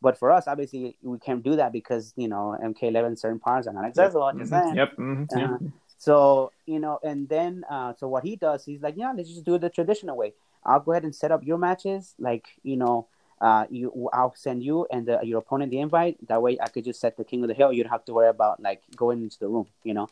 But 0.00 0.16
for 0.16 0.30
us, 0.30 0.46
obviously, 0.46 0.96
we 1.02 1.18
can't 1.18 1.42
do 1.42 1.56
that 1.56 1.72
because 1.72 2.14
you 2.16 2.28
know 2.28 2.56
MK11 2.62 3.18
certain 3.18 3.40
parts 3.40 3.66
are 3.66 3.72
not 3.72 3.84
accessible. 3.84 4.32
Just 4.38 4.50
saying. 4.50 4.76
Yep. 4.76 4.96
mhm, 4.96 5.26
yeah. 5.36 5.54
Uh, 5.54 5.58
so 5.98 6.52
you 6.64 6.78
know, 6.78 6.98
and 7.02 7.28
then 7.28 7.64
uh, 7.68 7.92
so 7.98 8.08
what 8.08 8.24
he 8.24 8.36
does, 8.36 8.64
he's 8.64 8.80
like, 8.80 8.94
yeah, 8.96 9.12
let's 9.14 9.28
just 9.28 9.44
do 9.44 9.56
it 9.56 9.60
the 9.60 9.68
traditional 9.68 10.16
way. 10.16 10.32
I'll 10.64 10.80
go 10.80 10.92
ahead 10.92 11.04
and 11.04 11.14
set 11.14 11.32
up 11.32 11.44
your 11.44 11.58
matches, 11.58 12.14
like 12.18 12.48
you 12.62 12.76
know, 12.76 13.08
uh, 13.40 13.66
you 13.68 14.08
I'll 14.12 14.34
send 14.36 14.62
you 14.62 14.86
and 14.90 15.06
the, 15.06 15.18
your 15.22 15.40
opponent 15.40 15.70
the 15.70 15.80
invite. 15.80 16.24
That 16.28 16.40
way, 16.40 16.56
I 16.60 16.68
could 16.68 16.84
just 16.84 17.00
set 17.00 17.16
the 17.16 17.24
king 17.24 17.42
of 17.42 17.48
the 17.48 17.54
hill. 17.54 17.72
You 17.72 17.82
don't 17.82 17.90
have 17.90 18.04
to 18.06 18.14
worry 18.14 18.28
about 18.28 18.60
like 18.62 18.82
going 18.94 19.22
into 19.22 19.38
the 19.38 19.48
room. 19.48 19.66
You 19.82 19.94
know, 19.94 20.08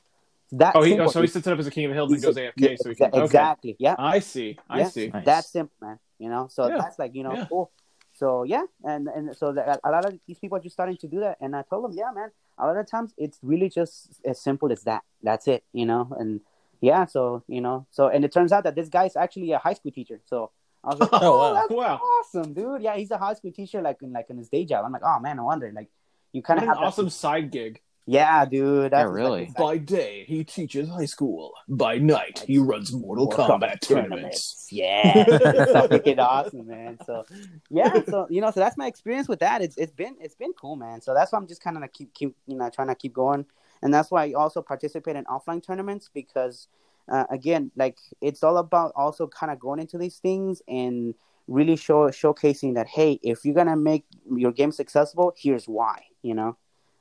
that. 0.53 0.75
Oh, 0.77 0.83
he, 0.83 0.99
oh, 0.99 1.09
so 1.09 1.21
he 1.21 1.27
sets 1.29 1.47
it 1.47 1.53
up 1.53 1.59
as 1.59 1.67
a 1.67 1.71
king 1.71 1.85
of 1.87 1.91
the 1.91 1.95
hill, 1.95 2.09
He's- 2.09 2.23
goes 2.23 2.37
AFK. 2.37 2.53
yeah, 2.57 2.77
so 2.79 2.89
he 2.91 2.95
can, 2.95 3.11
exa- 3.11 3.15
okay. 3.15 3.25
exactly. 3.25 3.77
Yeah, 3.79 3.95
I 3.99 4.19
see. 4.21 4.59
I 4.69 4.79
Yeah. 4.81 4.89
see. 4.89 5.09
Nice. 5.09 5.25
that's 5.25 5.49
simple, 5.53 5.75
man. 5.81 5.99
You 6.19 6.29
know, 6.31 6.49
so 6.51 6.69
Yeah. 6.69 6.79
that's 6.79 6.99
like 6.99 7.15
you 7.15 7.23
know 7.23 7.33
Yeah. 7.35 7.47
cool. 7.49 7.71
So 8.15 8.43
yeah, 8.43 8.65
and 8.85 9.07
and 9.09 9.37
so 9.37 9.53
that 9.53 9.81
a 9.85 9.91
lot 9.91 10.05
of 10.05 10.19
these 10.27 10.39
people 10.39 10.57
are 10.59 10.61
just 10.61 10.75
starting 10.75 10.97
to 10.99 11.07
do 11.09 11.21
that, 11.21 11.37
and 11.41 11.55
I 11.55 11.63
told 11.63 11.85
them, 11.85 11.93
yeah, 11.97 12.11
man. 12.15 12.31
A 12.61 12.67
lot 12.67 12.77
of 12.77 12.87
times 12.91 13.15
it's 13.17 13.39
really 13.43 13.69
just 13.69 14.21
as 14.25 14.41
simple 14.41 14.73
as 14.73 14.83
that. 14.83 15.03
That's 15.23 15.47
it, 15.47 15.63
you 15.73 15.87
know. 15.87 16.09
And 16.19 16.41
yeah, 16.81 17.05
so 17.05 17.45
you 17.47 17.61
know, 17.61 17.87
so 17.91 18.09
and 18.09 18.25
it 18.25 18.33
turns 18.33 18.51
out 18.51 18.65
that 18.65 18.75
this 18.75 18.89
guy 18.89 19.05
is 19.05 19.15
actually 19.17 19.53
a 19.53 19.59
high 19.59 19.75
school 19.75 19.93
teacher. 19.93 20.21
So 20.27 20.51
I 20.83 20.89
was 20.89 20.99
like, 20.99 21.11
Oh, 21.13 21.19
oh, 21.23 21.39
wow. 21.39 21.55
that's 21.55 21.71
Wow. 21.71 22.01
awesome, 22.03 22.53
dude. 22.55 22.83
Yeah, 22.83 22.97
he's 22.97 23.13
a 23.13 23.19
high 23.19 23.35
school 23.35 23.53
teacher, 23.53 23.81
like 23.81 24.03
in 24.03 24.13
like 24.13 24.29
in 24.31 24.39
his 24.39 24.49
day 24.49 24.65
job. 24.65 24.85
I'm 24.85 24.91
like, 24.91 25.03
oh 25.05 25.21
man, 25.21 25.39
I 25.39 25.43
wonder, 25.43 25.71
like 25.73 25.89
you 26.33 26.43
kind 26.43 26.59
of 26.59 26.63
an 26.65 26.69
have 26.71 26.79
that- 26.79 26.85
awesome 26.87 27.11
side 27.11 27.53
gig. 27.53 27.81
Yeah, 28.11 28.47
dude. 28.47 28.93
That's 28.93 29.07
Yeah, 29.07 29.13
really. 29.13 29.43
exactly- 29.43 29.65
By 29.67 29.77
day, 29.77 30.25
he 30.27 30.43
teaches 30.43 30.89
high 30.89 31.05
school. 31.05 31.53
By 31.69 31.99
night, 31.99 32.43
he 32.47 32.57
runs 32.57 32.91
Mortal 32.91 33.27
Mortal 33.27 33.47
Kombat 33.59 33.81
tournaments. 33.83 34.67
Yeah, 34.71 35.25
it's 35.29 35.73
so 35.73 35.89
freaking 35.89 36.19
awesome, 36.19 36.67
man. 36.69 36.99
So 37.05 37.27
yeah, 37.69 38.03
so 38.09 38.27
you 38.31 38.41
know, 38.41 38.51
so 38.51 38.61
that's 38.61 38.79
my 38.79 38.87
experience 38.87 39.29
with 39.29 39.41
that. 39.41 39.61
It's 39.61 39.77
it's 39.77 39.93
been 39.93 40.17
it's 40.21 40.35
been 40.35 40.55
cool, 40.55 40.75
man. 40.77 41.03
So 41.03 41.13
that's 41.13 41.33
why 41.33 41.39
I'm 41.39 41.47
just 41.47 41.63
kind 41.63 41.77
of 41.77 41.83
like 41.83 41.93
keep 41.93 42.15
keep 42.15 42.35
you 42.47 42.57
know 42.57 42.71
trying 42.71 42.89
to 42.89 42.95
keep 42.95 43.13
going, 43.13 43.45
and 43.83 43.93
that's 43.93 44.11
why 44.11 44.25
I 44.25 44.33
also 44.33 44.63
participate 44.63 45.15
in 45.17 45.25
offline 45.27 45.63
tournaments 45.63 46.09
because 46.13 46.69
uh, 47.13 47.25
again, 47.31 47.71
like 47.77 47.99
it's 48.23 48.43
all 48.43 48.57
about 48.57 48.93
also 48.97 49.27
kind 49.27 49.53
of 49.53 49.59
going 49.59 49.81
into 49.81 49.99
these 49.99 50.17
things 50.17 50.63
and 50.67 51.15
really 51.47 51.77
show 51.77 52.09
showcasing 52.09 52.75
that 52.77 52.87
hey, 52.87 53.21
if 53.23 53.45
you're 53.45 53.55
gonna 53.55 53.77
make 53.77 54.07
your 54.35 54.53
game 54.53 54.73
successful, 54.73 55.35
here's 55.37 55.67
why. 55.69 56.05
You 56.23 56.35
know. 56.35 56.57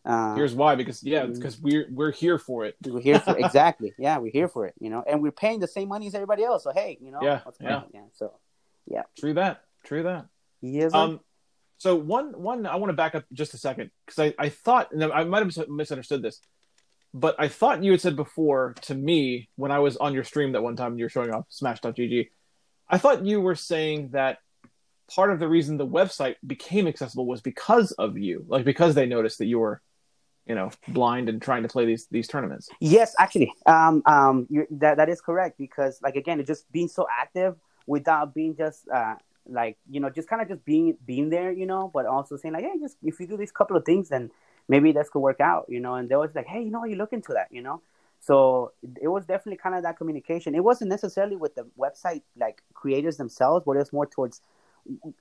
Uh, 0.08 0.36
Here's 0.36 0.55
why, 0.55 0.76
because 0.76 1.03
yeah, 1.03 1.24
Mm-hmm. 1.24 1.34
because 1.34 1.60
we're 1.60 1.88
we're 1.91 2.12
here 2.12 2.39
for 2.39 2.64
it. 2.66 2.76
we're 2.86 3.01
here 3.01 3.20
for 3.20 3.38
exactly. 3.45 3.93
Yeah, 3.99 4.20
we're 4.20 4.32
here 4.32 4.47
for 4.47 4.66
it. 4.66 4.74
You 4.80 4.89
know, 4.89 5.03
and 5.05 5.22
we're 5.22 5.34
paying 5.34 5.60
the 5.60 5.68
same 5.68 5.89
money 5.89 6.08
as 6.08 6.16
everybody 6.16 6.43
else. 6.45 6.64
So 6.64 6.72
hey, 6.74 6.97
you 7.01 7.12
know, 7.12 7.20
Yeah, 7.22 7.41
what's 7.43 7.58
going 7.58 7.72
yeah. 7.72 7.78
on? 7.78 7.86
yeah. 7.93 8.01
So 8.14 8.34
True 9.20 9.34
that. 9.34 9.64
True 9.84 10.03
that. 10.03 10.28
yes, 10.62 10.93
Um, 10.93 11.20
so 11.78 11.95
one 11.95 12.28
one 12.41 12.66
I 12.66 12.78
want 12.78 12.89
to 12.89 12.95
back 12.95 13.16
up 13.16 13.26
just 13.34 13.53
a 13.53 13.58
second 13.58 13.91
because 14.05 14.20
I 14.20 14.34
I 14.45 14.49
thought 14.49 14.91
and 14.93 15.03
I 15.03 15.24
might 15.26 15.43
have 15.45 15.68
misunderstood 15.70 16.22
this, 16.22 16.39
but 17.14 17.36
I 17.38 17.49
thought 17.49 17.84
you 17.84 17.91
had 17.91 17.99
said 18.01 18.16
before 18.16 18.76
to 18.84 18.95
me 18.95 19.49
when 19.58 19.72
I 19.72 19.80
was 19.80 19.97
on 19.97 20.14
your 20.14 20.24
stream 20.24 20.53
that 20.53 20.64
one 20.64 20.76
time 20.78 20.97
you 20.97 21.05
were 21.05 21.10
showing 21.10 21.34
off 21.34 21.45
Smash.gg, 21.49 22.30
I 22.89 22.97
thought 22.97 23.26
you 23.26 23.41
were 23.41 23.55
saying 23.55 24.10
that 24.12 24.38
part 25.14 25.32
of 25.32 25.39
the 25.39 25.47
reason 25.49 25.76
the 25.78 25.86
website 25.88 26.36
became 26.45 26.88
accessible 26.88 27.26
was 27.28 27.41
because 27.41 27.91
of 27.93 28.18
you, 28.18 28.45
like 28.47 28.64
because 28.66 28.95
they 28.95 29.05
noticed 29.05 29.38
that 29.39 29.45
you 29.45 29.60
were, 29.60 29.82
you 30.48 30.56
know, 30.56 30.72
blind 30.89 31.30
and 31.30 31.41
trying 31.41 31.64
to 31.64 31.70
play 31.70 31.86
these 31.86 32.08
these 32.12 32.28
tournaments. 32.28 32.70
Yes, 32.80 33.16
actually, 33.20 33.54
um, 33.66 34.02
um, 34.06 34.48
that 34.72 34.98
that 34.98 35.10
is 35.10 35.22
correct 35.22 35.58
because, 35.58 36.00
like, 36.02 36.16
again, 36.16 36.39
it's 36.39 36.48
just 36.48 36.72
being 36.72 36.88
so 36.88 37.08
active 37.22 37.56
without 37.86 38.34
being 38.34 38.56
just 38.56 38.88
uh, 38.89 39.16
like 39.50 39.78
you 39.89 40.00
know 40.00 40.10
just 40.10 40.28
kind 40.28 40.41
of 40.41 40.48
just 40.48 40.64
being 40.66 40.98
being 41.06 41.30
there 41.30 41.52
you 41.52 41.66
know 41.66 41.89
but 41.93 42.06
also 42.06 42.36
saying 42.36 42.54
like 42.54 42.64
hey 42.64 42.74
just 42.80 42.98
if 43.04 43.20
you 43.20 43.28
do 43.28 43.38
these 43.38 43.52
couple 43.52 43.78
of 43.78 43.86
things 43.86 44.10
then 44.10 44.30
maybe 44.68 44.91
this 44.91 45.10
could 45.10 45.20
work 45.20 45.39
out 45.39 45.66
you 45.70 45.80
know 45.80 45.95
and 45.95 46.10
they 46.10 46.16
was 46.16 46.36
like 46.36 46.45
hey 46.45 46.62
you 46.62 46.70
know 46.70 46.84
you 46.84 46.95
look 46.95 47.14
into 47.14 47.34
that 47.34 47.48
you 47.52 47.62
know? 47.62 47.82
So 48.20 48.72
it 49.00 49.08
was 49.08 49.28
definitely 49.28 49.58
kind 49.58 49.76
of 49.76 49.84
that 49.84 49.95
communication. 49.95 50.56
It 50.56 50.64
wasn't 50.64 50.89
necessarily 50.89 51.36
with 51.36 51.54
the 51.54 51.68
website 51.80 52.24
like 52.36 52.64
creators 52.74 53.18
themselves 53.18 53.64
but 53.66 53.74
it 53.74 53.80
was 53.80 53.93
more 53.93 54.08
towards 54.08 54.41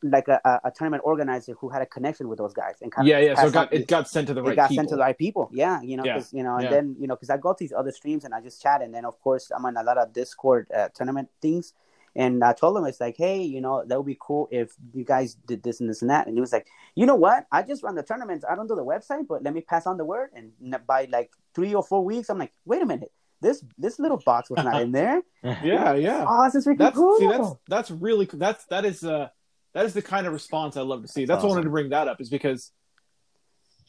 like 0.02 0.28
a, 0.28 0.40
a, 0.64 0.70
tournament 0.70 1.02
organizer 1.04 1.54
who 1.54 1.68
had 1.68 1.82
a 1.82 1.86
connection 1.86 2.28
with 2.28 2.38
those 2.38 2.52
guys 2.52 2.76
and 2.82 2.92
kind 2.92 3.06
Yeah, 3.08 3.18
of 3.18 3.24
yeah. 3.24 3.34
So 3.34 3.46
it 3.48 3.52
got 3.52 3.72
it 3.72 3.88
got 3.88 4.08
sent 4.08 4.28
to 4.28 4.34
the 4.34 4.40
it 4.40 4.44
right 4.44 4.56
got 4.56 4.68
people. 4.68 4.82
sent 4.82 4.88
to 4.90 4.96
the 4.96 5.00
right 5.02 5.18
people. 5.18 5.50
Yeah, 5.52 5.80
you 5.82 5.96
know, 5.96 6.04
Yeah, 6.04 6.22
you 6.32 6.42
know, 6.42 6.54
and 6.54 6.64
yeah. 6.64 6.70
then 6.70 6.96
you 6.98 7.06
know, 7.06 7.14
because 7.16 7.30
I 7.30 7.36
go 7.36 7.52
to 7.52 7.58
these 7.58 7.72
other 7.72 7.92
streams 7.92 8.24
and 8.24 8.34
I 8.34 8.40
just 8.40 8.62
chat, 8.62 8.82
and 8.82 8.94
then 8.94 9.04
of 9.04 9.20
course 9.20 9.50
I'm 9.54 9.64
on 9.64 9.76
a 9.76 9.82
lot 9.82 9.98
of 9.98 10.12
Discord 10.12 10.68
uh, 10.74 10.88
tournament 10.94 11.28
things, 11.40 11.72
and 12.14 12.42
I 12.44 12.52
told 12.52 12.76
him 12.76 12.84
it's 12.84 13.00
like, 13.00 13.16
hey, 13.16 13.42
you 13.42 13.60
know, 13.60 13.84
that 13.86 13.96
would 13.96 14.06
be 14.06 14.18
cool 14.20 14.48
if 14.50 14.72
you 14.94 15.04
guys 15.04 15.34
did 15.46 15.62
this 15.62 15.80
and 15.80 15.90
this 15.90 16.02
and 16.02 16.10
that, 16.10 16.26
and 16.26 16.36
he 16.36 16.40
was 16.40 16.52
like, 16.52 16.66
you 16.94 17.06
know 17.06 17.16
what, 17.16 17.46
I 17.50 17.62
just 17.62 17.82
run 17.82 17.94
the 17.94 18.02
tournaments, 18.02 18.44
I 18.48 18.54
don't 18.54 18.68
do 18.68 18.76
the 18.76 18.84
website, 18.84 19.26
but 19.26 19.42
let 19.42 19.54
me 19.54 19.60
pass 19.60 19.86
on 19.86 19.96
the 19.96 20.04
word, 20.04 20.30
and 20.34 20.52
by 20.86 21.08
like 21.10 21.32
three 21.54 21.74
or 21.74 21.82
four 21.82 22.04
weeks, 22.04 22.30
I'm 22.30 22.38
like, 22.38 22.52
wait 22.64 22.82
a 22.82 22.86
minute, 22.86 23.12
this 23.40 23.64
this 23.78 23.98
little 23.98 24.18
box 24.18 24.50
was 24.50 24.64
not 24.64 24.80
in 24.82 24.92
there. 24.92 25.22
yeah, 25.42 25.94
yeah. 25.94 26.24
Oh, 26.26 26.44
this 26.44 26.54
is 26.54 26.66
freaking 26.66 26.78
that's 26.78 26.96
cool. 26.96 27.18
see 27.18 27.26
that's 27.26 27.54
that's 27.68 27.90
really 27.90 28.26
that's 28.32 28.64
that 28.66 28.84
is 28.84 29.04
uh 29.04 29.28
that 29.77 29.85
is 29.85 29.93
the 29.93 30.01
kind 30.01 30.27
of 30.27 30.33
response 30.33 30.79
I 30.79 30.81
love 30.81 31.03
to 31.03 31.09
see. 31.09 31.27
That's 31.27 31.43
why 31.43 31.51
I 31.51 31.53
wanted 31.53 31.64
to 31.64 31.70
bring 31.70 31.91
that 31.91 32.09
up 32.09 32.18
is 32.22 32.31
because 32.31 32.72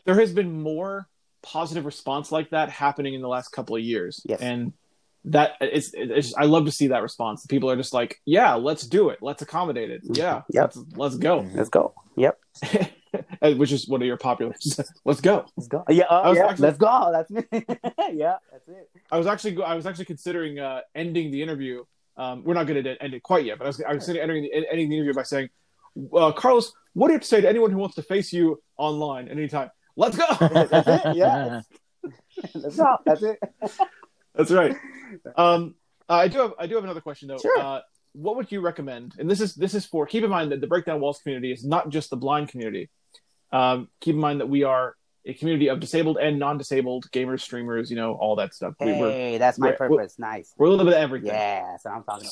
there 0.04 0.20
has 0.20 0.34
been 0.34 0.62
more 0.62 1.08
positive 1.42 1.86
response 1.86 2.30
like 2.30 2.50
that 2.50 2.70
happening 2.70 3.14
in 3.14 3.22
the 3.22 3.30
last 3.30 3.54
couple 3.54 3.78
of 3.78 3.82
years, 3.82 4.22
Yes. 4.26 4.42
and 4.42 4.74
that 5.24 5.54
it's, 5.62 5.92
it's 5.94 6.36
I 6.36 6.44
love 6.44 6.66
to 6.66 6.72
see 6.74 6.88
that 6.88 7.02
response. 7.04 7.46
People 7.46 7.72
are 7.72 7.78
just 7.78 7.94
like, 7.94 8.20
yeah, 8.26 8.56
let's 8.56 8.86
do 8.86 9.10
it, 9.12 9.20
let's 9.22 9.42
accommodate 9.42 9.90
it, 9.90 10.02
yeah, 10.04 10.42
Yep. 10.50 10.76
let's 10.76 10.78
let's 10.98 11.16
go, 11.16 11.48
Let's 11.54 11.70
go. 11.70 11.94
Yep. 12.18 12.38
Which 13.42 13.72
is 13.72 13.88
one 13.88 14.02
of 14.02 14.08
your 14.08 14.18
popular. 14.18 14.54
let's 15.06 15.22
go. 15.22 15.46
Let's 15.56 15.68
go. 15.70 15.86
Yeah. 15.88 16.04
Oh, 16.10 16.34
yeah. 16.34 16.48
actually- 16.48 16.64
Let's 16.68 16.78
go. 16.78 17.10
That's 17.14 17.32
me. 17.32 17.44
yeah. 18.14 18.36
That's 18.52 18.68
it. 18.68 18.90
I 19.10 19.18
was 19.18 19.26
actually 19.28 19.64
I 19.64 19.74
was 19.76 19.86
actually 19.86 20.06
considering 20.06 20.60
uh, 20.60 20.82
ending 20.94 21.32
the 21.32 21.42
interview. 21.42 21.86
Um, 22.18 22.44
we're 22.44 22.56
not 22.56 22.66
going 22.68 22.84
to 22.84 23.02
end 23.02 23.14
it 23.14 23.24
quite 23.24 23.46
yet, 23.46 23.58
but 23.60 23.64
I 23.66 23.68
was 23.68 23.82
I 23.82 23.94
was 23.94 24.04
considering 24.06 24.24
ending 24.30 24.44
the, 24.44 24.70
ending 24.70 24.90
the 24.90 24.96
interview 24.98 25.14
by 25.14 25.24
saying, 25.24 25.50
uh, 26.14 26.32
Carlos, 26.34 26.72
what 26.93 27.08
do 27.08 27.14
you 27.14 27.16
have 27.16 27.22
to 27.22 27.28
say 27.28 27.41
to 27.41 27.50
anyone 27.50 27.72
who 27.72 27.78
wants 27.78 27.95
to 27.95 28.02
face 28.04 28.32
you 28.34 28.62
online 28.78 29.26
at 29.28 29.32
any 29.38 29.48
time? 29.48 29.70
Let's 29.95 30.18
go. 30.18 30.26
That's 30.39 30.88
it. 30.88 31.16
Yeah. 31.16 31.62
Let's 32.54 32.76
go. 32.78 32.98
That's 33.06 33.24
it. 33.24 33.39
That's 34.36 34.52
right. 34.52 34.76
Um, 35.36 35.76
uh, 36.10 36.14
I 36.14 36.28
do 36.28 36.39
have 36.39 36.54
I 36.60 36.68
do 36.68 36.76
have 36.76 36.84
another 36.84 37.02
question 37.02 37.28
though. 37.28 37.38
Sure. 37.38 37.60
Uh, 37.60 37.82
what 38.14 38.36
would 38.36 38.52
you 38.52 38.62
recommend? 38.62 39.16
And 39.20 39.30
this 39.30 39.41
is 39.41 39.56
this 39.56 39.74
is 39.74 39.86
for 39.86 40.06
keep 40.06 40.24
in 40.24 40.30
mind 40.30 40.52
that 40.52 40.62
the 40.62 40.68
Break 40.68 40.86
Down 40.86 41.00
Walls 41.02 41.20
community 41.20 41.52
is 41.52 41.66
not 41.66 41.89
just 41.89 42.10
the 42.10 42.18
blind 42.18 42.50
community. 42.50 42.89
Um, 43.52 43.89
keep 44.02 44.16
in 44.16 44.22
mind 44.22 44.39
that 44.41 44.50
we 44.50 44.64
are 44.64 44.95
a 45.26 45.34
community 45.34 45.68
of 45.70 45.80
disabled 45.80 46.18
and 46.18 46.39
non-disabled 46.39 47.10
gamers, 47.12 47.41
streamers, 47.41 47.89
you 47.89 47.95
know, 47.98 48.14
all 48.14 48.36
that 48.38 48.54
stuff. 48.54 48.76
We, 48.80 48.93
we're 48.93 49.12
Hey, 49.12 49.38
that's 49.38 49.58
my 49.60 49.68
we're- 49.68 49.78
we're- 49.80 49.98
purpose. 49.98 50.18
Nice. 50.20 50.54
we're 50.58 50.68
a 50.68 50.70
little 50.70 50.86
bit 50.86 50.93
of 50.93 51.00
everything. 51.02 51.28
Yeah, 51.30 51.72
that's 51.72 51.84
what 51.86 51.93
I'm 51.95 52.04
talking 52.04 52.28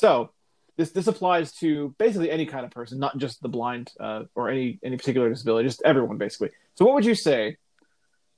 This 0.76 0.90
this 0.90 1.06
applies 1.06 1.52
to 1.54 1.94
basically 1.98 2.30
any 2.30 2.46
kind 2.46 2.64
of 2.64 2.70
person, 2.70 2.98
not 2.98 3.16
just 3.18 3.40
the 3.40 3.48
blind 3.48 3.92
uh, 3.98 4.24
or 4.34 4.50
any 4.50 4.78
any 4.84 4.96
particular 4.96 5.28
disability, 5.28 5.68
just 5.68 5.82
everyone 5.84 6.18
basically. 6.18 6.50
So 6.74 6.84
what 6.84 6.94
would 6.94 7.04
you 7.04 7.14
say 7.14 7.56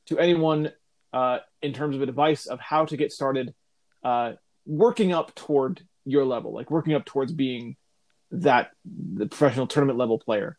to 0.07 0.19
anyone 0.19 0.73
uh, 1.13 1.39
in 1.63 1.73
terms 1.73 1.97
of 1.97 2.03
advice 2.03 2.47
of 2.47 2.61
how 2.61 2.85
to 2.85 2.97
get 2.97 3.13
started 3.13 3.55
uh, 4.05 4.33
working 4.67 5.13
up 5.13 5.35
toward 5.35 5.83
your 6.05 6.25
level, 6.25 6.53
like 6.53 6.71
working 6.71 6.95
up 6.95 7.05
towards 7.05 7.33
being 7.33 7.77
that 8.31 8.71
the 8.85 9.27
professional 9.27 9.67
tournament 9.67 9.99
level 9.99 10.19
player? 10.19 10.59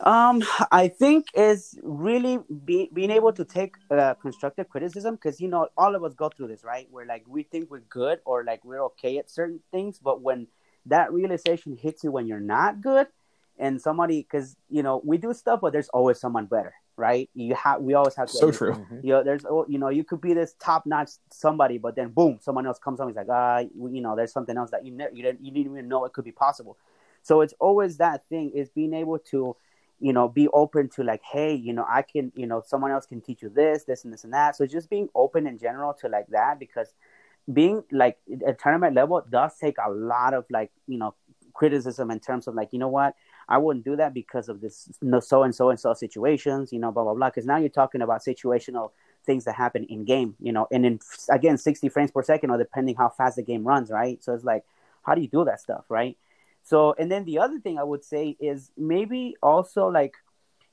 Um, 0.00 0.44
I 0.70 0.88
think 0.88 1.26
is 1.34 1.76
really 1.82 2.38
be, 2.64 2.88
being 2.92 3.10
able 3.10 3.32
to 3.32 3.44
take 3.44 3.74
uh, 3.90 4.14
constructive 4.14 4.68
criticism 4.68 5.16
because 5.16 5.40
you 5.40 5.48
know 5.48 5.68
all 5.76 5.96
of 5.96 6.04
us 6.04 6.14
go 6.14 6.28
through 6.28 6.48
this, 6.48 6.62
right? 6.62 6.86
Where 6.90 7.04
like 7.04 7.24
we 7.26 7.42
think 7.42 7.68
we're 7.70 7.80
good 7.80 8.20
or 8.24 8.44
like 8.44 8.64
we're 8.64 8.84
okay 8.84 9.18
at 9.18 9.28
certain 9.28 9.60
things, 9.72 9.98
but 9.98 10.22
when 10.22 10.46
that 10.88 11.12
realization 11.12 11.76
hits 11.76 12.04
you 12.04 12.10
when 12.10 12.26
you're 12.26 12.40
not 12.40 12.80
good, 12.80 13.06
and 13.58 13.80
somebody 13.80 14.22
because 14.22 14.56
you 14.68 14.82
know 14.82 15.00
we 15.04 15.18
do 15.18 15.32
stuff, 15.34 15.60
but 15.60 15.72
there's 15.72 15.88
always 15.90 16.20
someone 16.20 16.46
better, 16.46 16.74
right? 16.96 17.28
You 17.34 17.54
have 17.54 17.80
we 17.80 17.94
always 17.94 18.14
have 18.16 18.28
to 18.28 18.36
So 18.36 18.50
true. 18.50 18.86
you 19.02 19.12
know, 19.12 19.22
there's 19.22 19.44
oh, 19.44 19.66
you 19.68 19.78
know, 19.78 19.88
you 19.88 20.04
could 20.04 20.20
be 20.20 20.34
this 20.34 20.54
top 20.58 20.86
notch 20.86 21.10
somebody, 21.30 21.78
but 21.78 21.96
then 21.96 22.08
boom, 22.10 22.38
someone 22.40 22.66
else 22.66 22.78
comes 22.78 23.00
on. 23.00 23.08
He's 23.08 23.16
like, 23.16 23.28
ah, 23.30 23.58
you 23.58 24.00
know, 24.00 24.16
there's 24.16 24.32
something 24.32 24.56
else 24.56 24.70
that 24.70 24.84
you 24.84 24.92
never, 24.92 25.14
you 25.14 25.22
didn't, 25.22 25.44
you 25.44 25.50
didn't 25.52 25.72
even 25.72 25.88
know 25.88 26.04
it 26.04 26.12
could 26.12 26.24
be 26.24 26.32
possible. 26.32 26.76
So 27.22 27.40
it's 27.40 27.54
always 27.60 27.98
that 27.98 28.26
thing 28.28 28.50
is 28.54 28.70
being 28.70 28.94
able 28.94 29.18
to, 29.30 29.56
you 30.00 30.12
know, 30.12 30.28
be 30.28 30.48
open 30.48 30.88
to 30.90 31.02
like, 31.02 31.22
hey, 31.22 31.54
you 31.54 31.72
know, 31.72 31.84
I 31.88 32.02
can, 32.02 32.32
you 32.34 32.46
know, 32.46 32.62
someone 32.64 32.90
else 32.90 33.06
can 33.06 33.20
teach 33.20 33.42
you 33.42 33.48
this, 33.48 33.84
this, 33.84 34.04
and 34.04 34.12
this 34.12 34.24
and 34.24 34.32
that. 34.32 34.56
So 34.56 34.64
it's 34.64 34.72
just 34.72 34.88
being 34.88 35.08
open 35.14 35.46
in 35.46 35.58
general 35.58 35.92
to 35.94 36.08
like 36.08 36.28
that 36.28 36.58
because 36.58 36.94
being 37.52 37.82
like 37.90 38.18
at 38.46 38.60
tournament 38.60 38.94
level 38.94 39.22
does 39.28 39.52
take 39.58 39.76
a 39.84 39.90
lot 39.90 40.34
of 40.34 40.44
like, 40.50 40.70
you 40.86 40.98
know, 40.98 41.14
criticism 41.54 42.10
in 42.10 42.20
terms 42.20 42.46
of 42.46 42.54
like, 42.54 42.72
you 42.72 42.78
know 42.78 42.88
what, 42.88 43.14
I 43.48 43.58
wouldn't 43.58 43.84
do 43.84 43.96
that 43.96 44.14
because 44.14 44.48
of 44.48 44.60
this 44.60 44.88
no 45.00 45.20
so 45.20 45.42
and 45.42 45.54
so 45.54 45.70
and 45.70 45.80
so 45.80 45.94
situations, 45.94 46.72
you 46.72 46.78
know, 46.78 46.92
blah 46.92 47.04
blah 47.04 47.14
blah. 47.14 47.30
Because 47.30 47.46
now 47.46 47.56
you're 47.56 47.68
talking 47.68 48.02
about 48.02 48.20
situational 48.20 48.92
things 49.24 49.44
that 49.44 49.54
happen 49.54 49.84
in 49.84 50.04
game, 50.04 50.34
you 50.40 50.52
know, 50.52 50.66
and 50.70 50.84
in 50.84 51.00
again 51.30 51.58
60 51.58 51.88
frames 51.88 52.10
per 52.10 52.22
second 52.22 52.50
or 52.50 52.58
depending 52.58 52.94
how 52.94 53.08
fast 53.08 53.36
the 53.36 53.42
game 53.42 53.66
runs, 53.66 53.90
right? 53.90 54.22
So 54.22 54.34
it's 54.34 54.44
like, 54.44 54.64
how 55.02 55.14
do 55.14 55.20
you 55.20 55.28
do 55.28 55.44
that 55.46 55.60
stuff, 55.60 55.84
right? 55.88 56.16
So 56.62 56.94
and 56.98 57.10
then 57.10 57.24
the 57.24 57.38
other 57.38 57.58
thing 57.58 57.78
I 57.78 57.84
would 57.84 58.04
say 58.04 58.36
is 58.38 58.70
maybe 58.76 59.36
also 59.42 59.88
like, 59.88 60.14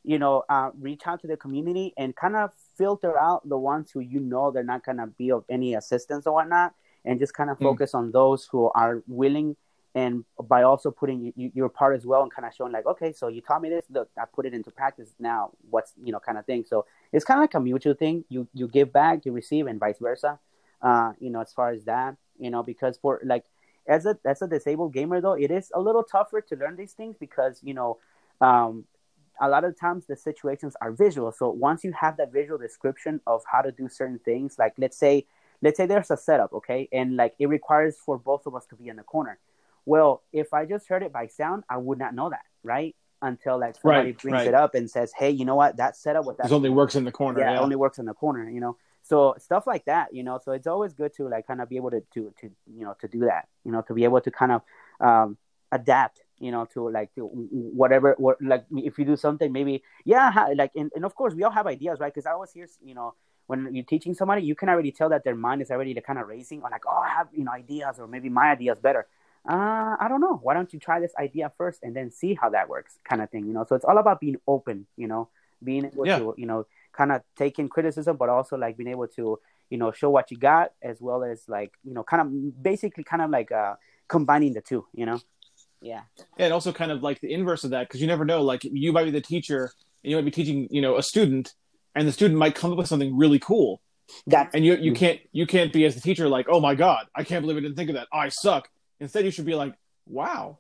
you 0.06 0.20
know, 0.20 0.44
uh, 0.50 0.70
reach 0.80 1.02
out 1.08 1.20
to 1.22 1.28
the 1.28 1.38
community 1.38 1.94
and 1.98 2.16
kind 2.16 2.36
of 2.36 2.52
filter 2.78 3.18
out 3.18 3.48
the 3.48 3.58
ones 3.58 3.92
who 3.92 4.00
you 4.00 4.20
know 4.20 4.52
they're 4.52 4.64
not 4.64 4.86
gonna 4.86 5.08
be 5.08 5.32
of 5.32 5.44
any 5.50 5.74
assistance 5.76 6.28
or 6.28 6.34
whatnot, 6.34 6.74
and 7.06 7.20
just 7.20 7.34
kind 7.34 7.50
of 7.50 7.58
Mm. 7.58 7.64
focus 7.64 7.94
on 7.96 8.12
those 8.12 8.46
who 8.52 8.70
are 8.76 9.04
willing 9.08 9.56
and 9.96 10.26
by 10.50 10.64
also 10.64 10.92
putting 10.92 11.24
y- 11.24 11.34
y- 11.38 11.52
your 11.56 11.70
part 11.70 11.96
as 11.96 12.06
well 12.06 12.22
and 12.22 12.30
kind 12.30 12.46
of 12.46 12.54
showing 12.54 12.74
like 12.74 12.86
okay 12.86 13.14
so 13.14 13.30
you 13.30 13.40
taught 13.40 13.62
me 13.62 13.70
this 13.70 13.86
look 13.90 14.10
i 14.22 14.26
put 14.26 14.46
it 14.46 14.54
into 14.54 14.70
practice 14.70 15.16
now 15.20 15.52
what's 15.70 15.94
you 16.04 16.12
know 16.12 16.20
kind 16.20 16.38
of 16.38 16.46
thing 16.46 16.66
so 16.68 16.86
it's 17.14 17.24
kind 17.24 17.38
of 17.40 17.44
like 17.44 17.54
a 17.54 17.60
mutual 17.62 17.94
thing 17.94 18.26
you 18.28 18.46
you 18.54 18.68
give 18.68 18.92
back 18.92 19.26
you 19.26 19.32
receive 19.32 19.68
and 19.68 19.80
vice 19.80 19.98
versa 20.00 20.38
uh 20.82 21.14
you 21.22 21.30
know 21.30 21.40
as 21.40 21.54
far 21.54 21.70
as 21.70 21.86
that 21.86 22.18
you 22.38 22.50
know 22.50 22.62
because 22.62 22.98
for 22.98 23.22
like 23.24 23.46
as 23.88 24.06
a 24.06 24.18
as 24.26 24.42
a 24.42 24.48
disabled 24.50 24.92
gamer 24.92 25.22
though 25.22 25.38
it 25.46 25.50
is 25.50 25.72
a 25.74 25.80
little 25.80 26.04
tougher 26.04 26.42
to 26.42 26.58
learn 26.58 26.76
these 26.76 26.92
things 26.92 27.16
because 27.18 27.62
you 27.64 27.74
know 27.74 27.98
um 28.42 28.84
a 29.42 29.50
lot 29.50 29.64
of 29.64 29.78
times 29.80 30.06
the 30.08 30.16
situations 30.16 30.76
are 30.82 30.92
visual 30.92 31.32
so 31.32 31.50
once 31.50 31.84
you 31.84 31.92
have 31.92 32.18
that 32.18 32.32
visual 32.32 32.58
description 32.58 33.20
of 33.28 33.44
how 33.52 33.62
to 33.62 33.72
do 33.72 33.88
certain 33.90 34.20
things 34.20 34.58
like 34.58 34.74
let's 34.78 34.98
say 34.98 35.26
let's 35.62 35.78
say 35.78 35.86
there's 35.86 36.12
a 36.12 36.18
setup 36.18 36.54
okay 36.54 36.88
and 36.92 37.16
like 37.16 37.34
it 37.40 37.48
requires 37.48 37.98
for 37.98 38.18
both 38.18 38.46
of 38.46 38.56
us 38.56 38.66
to 38.66 38.76
be 38.76 38.88
in 38.88 38.96
the 38.96 39.04
corner 39.04 39.40
well, 39.86 40.24
if 40.34 40.54
I 40.54 40.66
just 40.66 40.88
heard 40.88 41.04
it 41.04 41.14
by 41.14 41.28
sound, 41.28 41.64
I 41.70 41.78
would 41.78 42.00
not 42.00 42.16
know 42.16 42.30
that, 42.30 42.42
right? 42.64 42.96
Until 43.22 43.60
like 43.60 43.76
somebody 43.76 44.08
Right, 44.12 44.18
brings 44.18 44.34
right. 44.34 44.48
it 44.48 44.54
up 44.54 44.76
and 44.76 44.90
says, 44.90 45.14
"Hey, 45.14 45.30
you 45.30 45.46
know 45.46 45.56
what? 45.56 45.78
That 45.78 45.96
setup 45.96 46.26
with 46.26 46.38
that 46.38 46.52
only 46.52 46.70
works 46.70 46.96
in 46.96 47.06
the 47.06 47.12
corner. 47.12 47.40
yeah, 47.40 47.52
Yeah, 47.52 47.60
it 47.60 47.64
only 47.64 47.76
works 47.76 47.98
in 47.98 48.06
the 48.06 48.14
corner, 48.14 48.50
you 48.50 48.60
know. 48.60 48.78
So 49.04 49.36
stuff 49.38 49.68
like 49.68 49.86
that, 49.86 50.14
you 50.14 50.24
know. 50.24 50.40
So 50.44 50.52
it's 50.52 50.68
always 50.68 50.94
good 50.94 51.14
to 51.16 51.28
like 51.28 51.48
kind 51.48 51.62
of 51.62 51.70
be 51.70 51.78
able 51.78 51.92
to 51.92 52.02
to 52.16 52.34
to 52.42 52.52
you 52.76 52.84
know 52.84 52.96
to 53.00 53.08
do 53.08 53.20
that, 53.22 53.48
you 53.64 53.72
know, 53.72 53.82
to 53.84 53.94
be 53.94 54.04
able 54.04 54.22
to 54.22 54.32
kind 54.32 54.52
of 54.52 54.62
um, 55.00 55.38
adapt, 55.72 56.22
you 56.40 56.52
know, 56.52 56.66
to 56.74 56.90
like 56.90 57.14
to 57.16 57.22
whatever 57.26 58.16
what 58.18 58.42
like 58.42 58.66
if 58.76 58.98
you 59.00 59.06
do 59.06 59.16
something 59.16 59.52
maybe 59.52 59.84
yeah 60.04 60.32
ha- 60.32 60.50
like 60.56 60.72
and, 60.76 60.92
and 60.96 61.06
of 61.06 61.16
course 61.16 61.34
we 61.34 61.44
all 61.44 61.52
have 61.52 61.68
ideas 61.68 62.00
right 62.00 62.14
because 62.14 62.26
I 62.26 62.32
always 62.32 62.52
hear 62.52 62.68
you 62.84 62.94
know 62.96 63.14
when 63.48 63.74
you're 63.74 63.86
teaching 63.86 64.14
somebody 64.14 64.42
you 64.44 64.56
can 64.56 64.70
already 64.70 64.92
tell 64.92 65.10
that 65.10 65.24
their 65.24 65.36
mind 65.36 65.62
is 65.62 65.72
already 65.72 65.94
kind 66.02 66.20
of 66.20 66.28
racing 66.28 66.62
or 66.62 66.70
like 66.70 66.84
oh 66.88 66.98
I 66.98 67.10
have 67.10 67.28
you 67.34 67.44
know 67.44 67.52
ideas 67.52 68.00
or 68.00 68.08
maybe 68.08 68.30
my 68.30 68.52
idea 68.52 68.74
is 68.74 68.80
better 68.80 69.08
uh, 69.48 69.96
I 70.00 70.08
don't 70.10 70.22
know. 70.22 70.40
Why 70.42 70.56
don't 70.56 70.74
you 70.74 70.80
try 70.80 71.00
this 71.00 71.14
idea 71.20 71.52
first 71.56 71.80
and 71.84 71.96
then 71.96 72.10
see 72.10 72.34
how 72.34 72.50
that 72.50 72.68
works, 72.68 72.98
kind 73.08 73.22
of 73.22 73.30
thing, 73.30 73.46
you 73.46 73.54
know? 73.54 73.64
So 73.64 73.76
it's 73.76 73.86
all 73.86 74.00
about 74.00 74.20
being 74.20 74.38
open, 74.48 74.88
you 74.98 75.08
know, 75.08 75.30
being 75.64 75.86
able 75.86 76.08
Yeah. 76.08 76.18
to, 76.18 76.34
you 76.36 76.48
know, 76.48 76.66
kind 76.94 77.12
of 77.12 77.22
taking 77.38 77.70
criticism, 77.70 78.18
but 78.18 78.30
also 78.30 78.58
like 78.58 78.76
being 78.76 78.90
able 78.90 79.08
to, 79.10 79.40
you 79.70 79.78
know, 79.78 79.92
show 79.92 80.10
what 80.10 80.32
you 80.32 80.38
got 80.38 80.72
as 80.82 81.00
well 81.00 81.24
as 81.24 81.48
like, 81.48 81.74
you 81.84 81.94
know, 81.94 82.04
kind 82.04 82.22
of 82.22 82.64
basically 82.64 83.04
kind 83.04 83.22
of 83.22 83.30
like 83.30 83.52
uh, 83.52 83.76
combining 84.08 84.54
the 84.54 84.62
two, 84.62 84.88
you 84.96 85.06
know? 85.06 85.20
Yeah. 85.82 86.02
Yeah, 86.38 86.46
and 86.46 86.54
also 86.54 86.72
kind 86.72 86.92
of 86.92 87.04
like 87.04 87.22
the 87.22 87.32
inverse 87.32 87.64
of 87.64 87.72
that 87.72 87.88
because 87.88 88.02
you 88.02 88.08
never 88.08 88.26
know. 88.26 88.42
Like 88.42 88.64
you 88.64 88.92
might 88.92 89.06
be 89.06 89.12
the 89.12 89.22
teacher, 89.22 89.72
and 90.04 90.12
you 90.12 90.18
might 90.18 90.26
be 90.26 90.32
teaching, 90.32 90.68
you 90.72 90.82
know, 90.82 90.98
a 90.98 91.04
student, 91.04 91.54
and 91.94 92.08
the 92.08 92.12
student 92.12 92.40
might 92.40 92.56
come 92.56 92.72
up 92.72 92.78
with 92.78 92.88
something 92.88 93.16
really 93.16 93.40
cool, 93.40 93.82
That 94.28 94.52
and 94.54 94.66
you 94.66 94.76
you 94.76 94.94
can't 94.94 95.20
you 95.32 95.46
can't 95.46 95.72
be 95.72 95.86
as 95.86 95.96
the 95.96 96.02
teacher 96.02 96.28
like, 96.28 96.48
oh 96.50 96.60
my 96.60 96.76
god, 96.76 97.08
I 97.16 97.24
can't 97.24 97.42
believe 97.42 97.58
I 97.58 97.62
didn't 97.62 97.76
think 97.76 97.90
of 97.90 97.96
that. 97.96 98.08
I 98.12 98.30
suck. 98.30 98.70
Instead, 99.00 99.26
you 99.26 99.32
should 99.32 99.46
be 99.46 99.56
like, 99.56 99.76
wow, 100.08 100.60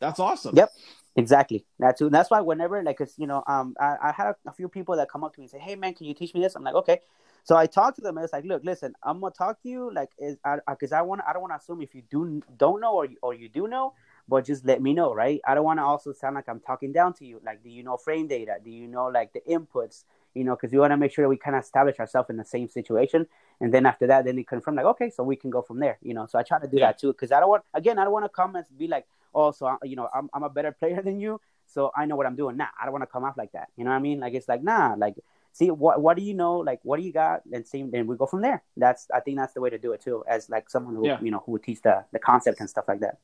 that's 0.00 0.20
awesome. 0.20 0.56
Yep. 0.56 0.70
Exactly. 1.16 1.64
That's 1.78 2.02
that's 2.10 2.30
why 2.30 2.42
whenever 2.42 2.82
like 2.82 3.00
it's 3.00 3.18
you 3.18 3.26
know 3.26 3.42
um 3.46 3.74
I, 3.80 3.96
I 4.04 4.12
had 4.12 4.34
a, 4.46 4.52
few 4.52 4.68
people 4.68 4.96
that 4.96 5.10
come 5.10 5.24
up 5.24 5.34
to 5.34 5.40
me 5.40 5.44
and 5.44 5.50
say 5.50 5.58
hey 5.58 5.74
man 5.74 5.94
can 5.94 6.06
you 6.06 6.14
teach 6.14 6.34
me 6.34 6.40
this 6.42 6.54
I'm 6.54 6.62
like 6.62 6.74
okay 6.74 7.00
so 7.42 7.56
I 7.56 7.66
talk 7.66 7.94
to 7.96 8.02
them 8.02 8.18
and 8.18 8.24
it's 8.24 8.34
like 8.34 8.44
look 8.44 8.62
listen 8.64 8.92
I'm 9.02 9.20
gonna 9.20 9.32
talk 9.32 9.62
to 9.62 9.68
you 9.68 9.90
like 9.94 10.10
is 10.18 10.36
because 10.68 10.92
I, 10.92 10.98
I 10.98 11.02
want 11.02 11.22
I 11.26 11.32
don't 11.32 11.40
want 11.40 11.52
to 11.52 11.56
assume 11.56 11.80
if 11.80 11.94
you 11.94 12.02
do 12.10 12.42
don't 12.58 12.80
know 12.80 12.92
or 12.92 13.06
you, 13.06 13.16
or 13.22 13.32
you 13.32 13.48
do 13.48 13.66
know 13.66 13.94
but 14.28 14.44
just 14.44 14.64
let 14.64 14.82
me 14.82 14.92
know, 14.92 15.14
right? 15.14 15.40
I 15.46 15.54
don't 15.54 15.64
want 15.64 15.78
to 15.78 15.84
also 15.84 16.12
sound 16.12 16.34
like 16.34 16.48
I'm 16.48 16.60
talking 16.60 16.92
down 16.92 17.12
to 17.14 17.26
you. 17.26 17.40
Like, 17.44 17.62
do 17.62 17.70
you 17.70 17.82
know 17.82 17.96
frame 17.96 18.26
data? 18.26 18.56
Do 18.64 18.70
you 18.70 18.88
know 18.88 19.06
like 19.06 19.32
the 19.32 19.40
inputs? 19.48 20.04
You 20.34 20.44
know, 20.44 20.54
because 20.54 20.72
we 20.72 20.78
want 20.78 20.90
to 20.92 20.96
make 20.98 21.12
sure 21.12 21.24
that 21.24 21.28
we 21.30 21.36
kind 21.38 21.56
of 21.56 21.62
establish 21.62 21.98
ourselves 21.98 22.28
in 22.28 22.36
the 22.36 22.44
same 22.44 22.68
situation, 22.68 23.26
and 23.60 23.72
then 23.72 23.86
after 23.86 24.06
that, 24.08 24.24
then 24.26 24.36
they 24.36 24.42
confirm 24.42 24.74
like, 24.76 24.84
okay, 24.84 25.08
so 25.10 25.22
we 25.24 25.34
can 25.36 25.48
go 25.50 25.62
from 25.62 25.78
there. 25.80 25.96
You 26.02 26.12
know, 26.12 26.26
so 26.26 26.38
I 26.38 26.42
try 26.42 26.58
to 26.58 26.66
do 26.66 26.76
Yeah. 26.76 26.88
that 26.88 26.98
too, 26.98 27.12
because 27.12 27.32
I 27.32 27.40
don't 27.40 27.48
want 27.48 27.62
again, 27.72 27.98
I 27.98 28.04
don't 28.04 28.12
want 28.12 28.26
to 28.26 28.28
come 28.28 28.54
and 28.56 28.66
be 28.76 28.86
like, 28.86 29.06
oh, 29.34 29.50
so 29.52 29.66
I, 29.66 29.76
you 29.84 29.96
know, 29.96 30.08
I'm 30.14 30.28
I'm 30.34 30.42
a 30.42 30.50
better 30.50 30.72
player 30.78 31.00
than 31.02 31.18
you, 31.20 31.40
so 31.66 31.90
I 31.96 32.04
know 32.04 32.16
what 32.16 32.26
I'm 32.26 32.36
doing. 32.36 32.56
Nah, 32.58 32.66
I 32.78 32.84
don't 32.84 32.92
want 32.92 33.02
to 33.02 33.06
come 33.06 33.24
off 33.24 33.36
like 33.38 33.52
that. 33.52 33.68
You 33.76 33.84
know 33.84 33.90
what 33.90 33.96
I 33.96 34.00
mean? 34.00 34.20
Like 34.20 34.34
it's 34.34 34.48
like 34.48 34.62
nah, 34.62 34.94
like 34.98 35.14
see 35.52 35.70
what 35.70 36.02
what 36.02 36.18
do 36.18 36.22
you 36.22 36.34
know? 36.34 36.56
Like 36.58 36.80
what 36.82 36.98
do 36.98 37.02
you 37.06 37.12
got? 37.14 37.40
And 37.50 37.66
see, 37.66 37.82
then 37.84 38.06
we 38.06 38.16
go 38.16 38.26
from 38.26 38.42
there. 38.42 38.62
That's 38.76 39.06
I 39.14 39.20
think 39.20 39.38
that's 39.38 39.54
the 39.54 39.62
way 39.62 39.70
to 39.70 39.78
do 39.78 39.92
it 39.92 40.02
too, 40.02 40.22
as 40.28 40.50
like 40.50 40.68
someone 40.68 40.96
who 40.96 41.06
Yeah. 41.06 41.18
you 41.22 41.30
know 41.30 41.42
who 41.46 41.52
would 41.52 41.62
teach 41.62 41.80
the 41.80 42.04
the 42.12 42.18
concept 42.18 42.60
and 42.60 42.68
stuff 42.68 42.84
like 42.88 43.00
that. 43.00 43.16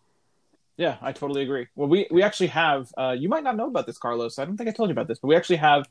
Yeah, 0.76 0.96
I 1.02 1.12
totally 1.12 1.42
agree. 1.42 1.66
Well, 1.74 1.88
we 1.88 2.06
we 2.10 2.22
actually 2.22 2.48
have. 2.48 2.88
Uh, 2.96 3.14
you 3.18 3.28
might 3.28 3.44
not 3.44 3.56
know 3.56 3.68
about 3.68 3.86
this, 3.86 3.98
Carlos. 3.98 4.38
I 4.38 4.44
don't 4.44 4.56
think 4.56 4.68
I 4.68 4.72
told 4.72 4.88
you 4.88 4.92
about 4.92 5.08
this, 5.08 5.18
but 5.18 5.28
we 5.28 5.36
actually 5.36 5.56
have 5.56 5.86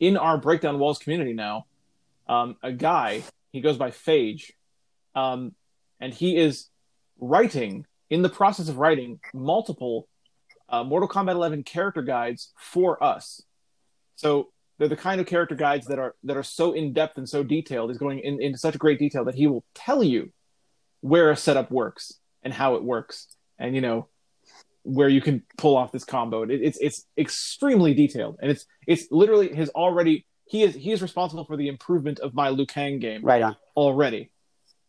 in 0.00 0.16
our 0.16 0.38
Break 0.38 0.60
Down 0.62 0.78
Walls 0.78 0.98
community 0.98 1.32
now 1.32 1.66
um, 2.28 2.56
a 2.62 2.72
guy. 2.72 3.22
He 3.52 3.60
goes 3.60 3.76
by 3.76 3.90
Phage, 3.90 4.52
um, 5.14 5.54
and 6.00 6.14
he 6.14 6.36
is 6.36 6.68
writing 7.20 7.86
in 8.08 8.22
the 8.22 8.28
process 8.30 8.68
of 8.68 8.78
writing 8.78 9.20
multiple 9.34 10.08
uh, 10.68 10.82
Mortal 10.82 11.08
Kombat 11.08 11.32
11 11.32 11.62
character 11.64 12.02
guides 12.02 12.52
for 12.56 13.02
us. 13.02 13.42
So 14.16 14.48
they're 14.78 14.88
the 14.88 14.96
kind 14.96 15.20
of 15.20 15.26
character 15.26 15.54
guides 15.54 15.86
that 15.86 15.98
are 15.98 16.14
that 16.24 16.36
are 16.36 16.42
so 16.42 16.72
in 16.72 16.94
depth 16.94 17.18
and 17.18 17.28
so 17.28 17.44
detailed. 17.44 17.90
He's 17.90 17.98
going 17.98 18.20
in, 18.20 18.40
into 18.40 18.58
such 18.58 18.78
great 18.78 18.98
detail 18.98 19.26
that 19.26 19.34
he 19.34 19.46
will 19.46 19.64
tell 19.74 20.02
you 20.02 20.32
where 21.02 21.30
a 21.30 21.36
setup 21.36 21.70
works 21.70 22.14
and 22.42 22.52
how 22.52 22.76
it 22.76 22.82
works, 22.82 23.28
and 23.58 23.74
you 23.74 23.82
know 23.82 24.08
where 24.84 25.08
you 25.08 25.20
can 25.20 25.42
pull 25.58 25.76
off 25.76 25.92
this 25.92 26.04
combo. 26.04 26.42
It, 26.42 26.50
it's 26.50 26.78
it's 26.80 27.06
extremely 27.16 27.94
detailed, 27.94 28.36
and 28.42 28.50
it's 28.50 28.66
it's 28.86 29.06
literally 29.10 29.54
his 29.54 29.68
already 29.70 30.26
he 30.46 30.62
is 30.62 30.74
he 30.74 30.90
is 30.92 31.00
responsible 31.02 31.44
for 31.44 31.56
the 31.56 31.68
improvement 31.68 32.18
of 32.20 32.34
my 32.34 32.48
Liu 32.50 32.66
Kang 32.66 32.98
game 32.98 33.22
Right 33.24 33.42
on. 33.42 33.56
already. 33.76 34.30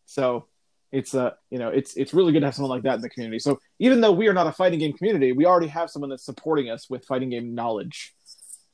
So 0.06 0.48
it's 0.92 1.16
uh 1.16 1.32
you 1.50 1.58
know 1.60 1.70
it's 1.70 1.96
it's 1.96 2.14
really 2.14 2.32
good 2.34 2.42
to 2.42 2.46
have 2.48 2.56
someone 2.56 2.70
like 2.72 2.84
that 2.84 2.96
in 2.96 3.02
the 3.02 3.10
community. 3.10 3.40
So 3.40 3.60
even 3.80 4.02
though 4.02 4.12
we 4.12 4.28
are 4.28 4.34
not 4.34 4.48
a 4.48 4.52
fighting 4.52 4.80
game 4.80 4.94
community, 4.94 5.32
we 5.32 5.46
already 5.46 5.68
have 5.68 5.90
someone 5.90 6.10
that's 6.10 6.26
supporting 6.26 6.70
us 6.70 6.90
with 6.90 7.06
fighting 7.06 7.30
game 7.30 7.56
knowledge. 7.56 8.14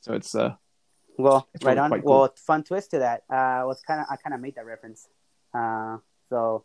So 0.01 0.13
it's 0.13 0.33
uh 0.35 0.55
Well, 1.17 1.47
It's 1.53 1.65
right 1.65 1.77
really 1.77 1.93
on. 1.93 2.01
cool. 2.01 2.19
Well, 2.21 2.33
fun 2.37 2.63
twist 2.63 2.91
to 2.91 2.99
that 2.99 3.23
uh, 3.29 3.63
was 3.67 3.81
kind 3.85 3.99
of 4.01 4.07
I 4.09 4.15
kind 4.15 4.33
of 4.33 4.39
made 4.41 4.55
that 4.55 4.65
reference. 4.65 5.07
Uh, 5.53 5.97
so, 6.29 6.63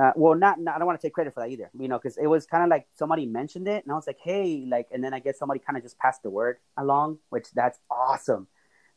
uh, 0.00 0.12
well, 0.16 0.34
not, 0.34 0.58
not 0.60 0.74
I 0.74 0.78
don't 0.78 0.86
want 0.86 1.00
to 1.00 1.06
take 1.06 1.14
credit 1.14 1.34
for 1.34 1.40
that 1.40 1.50
either. 1.50 1.70
You 1.78 1.88
know, 1.88 1.98
because 1.98 2.16
it 2.16 2.26
was 2.26 2.46
kind 2.46 2.62
of 2.64 2.68
like 2.70 2.86
somebody 2.96 3.26
mentioned 3.26 3.68
it, 3.68 3.84
and 3.84 3.92
I 3.92 3.94
was 3.96 4.06
like, 4.06 4.18
hey, 4.22 4.64
like, 4.68 4.88
and 4.92 5.02
then 5.04 5.14
I 5.14 5.20
guess 5.20 5.38
somebody 5.38 5.60
kind 5.60 5.76
of 5.76 5.82
just 5.82 5.98
passed 5.98 6.22
the 6.22 6.30
word 6.30 6.58
along, 6.76 7.18
which 7.30 7.50
that's 7.54 7.78
awesome. 7.90 8.48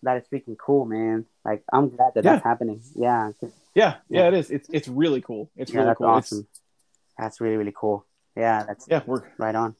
That 0.04 0.18
is 0.18 0.24
freaking 0.32 0.58
cool, 0.58 0.86
man. 0.86 1.26
Like, 1.44 1.64
I'm 1.74 1.90
glad 1.90 2.14
that 2.16 2.24
Yeah. 2.24 2.34
that's 2.34 2.44
happening. 2.44 2.82
Yeah. 2.96 3.32
yeah 3.74 3.96
yeah 4.10 4.28
it 4.28 4.34
is. 4.36 4.52
It's 4.52 4.70
it's 4.72 4.88
really 4.88 5.22
cool. 5.22 5.50
It's 5.56 5.72
yeah, 5.72 5.78
really 5.80 5.88
that's 5.90 5.98
cool. 5.98 6.08
awesome. 6.08 6.48
It's, 6.50 6.62
That's 7.18 7.42
really 7.42 7.58
really 7.58 7.74
cool. 7.76 8.06
Yeah, 8.36 8.64
that's 8.68 8.86
yeah, 8.88 9.02
we're 9.08 9.24
right 9.40 9.56
on. 9.56 9.76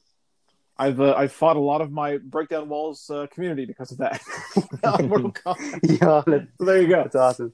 I've 0.76 1.00
uh, 1.00 1.14
I've 1.16 1.32
fought 1.32 1.56
a 1.56 1.60
lot 1.60 1.80
of 1.80 1.90
my 1.92 2.18
Break 2.18 2.48
Down 2.48 2.68
Walls 2.68 3.08
uh, 3.10 3.26
community 3.32 3.64
because 3.64 3.92
of 3.92 3.98
that. 3.98 4.20
On 4.84 5.08
Mortal 5.08 5.32
Kombat. 5.32 5.80
yeah, 6.00 6.22
so 6.58 6.64
there 6.64 6.82
you 6.82 6.88
go. 6.88 7.02
that's 7.02 7.16
awesome. 7.16 7.52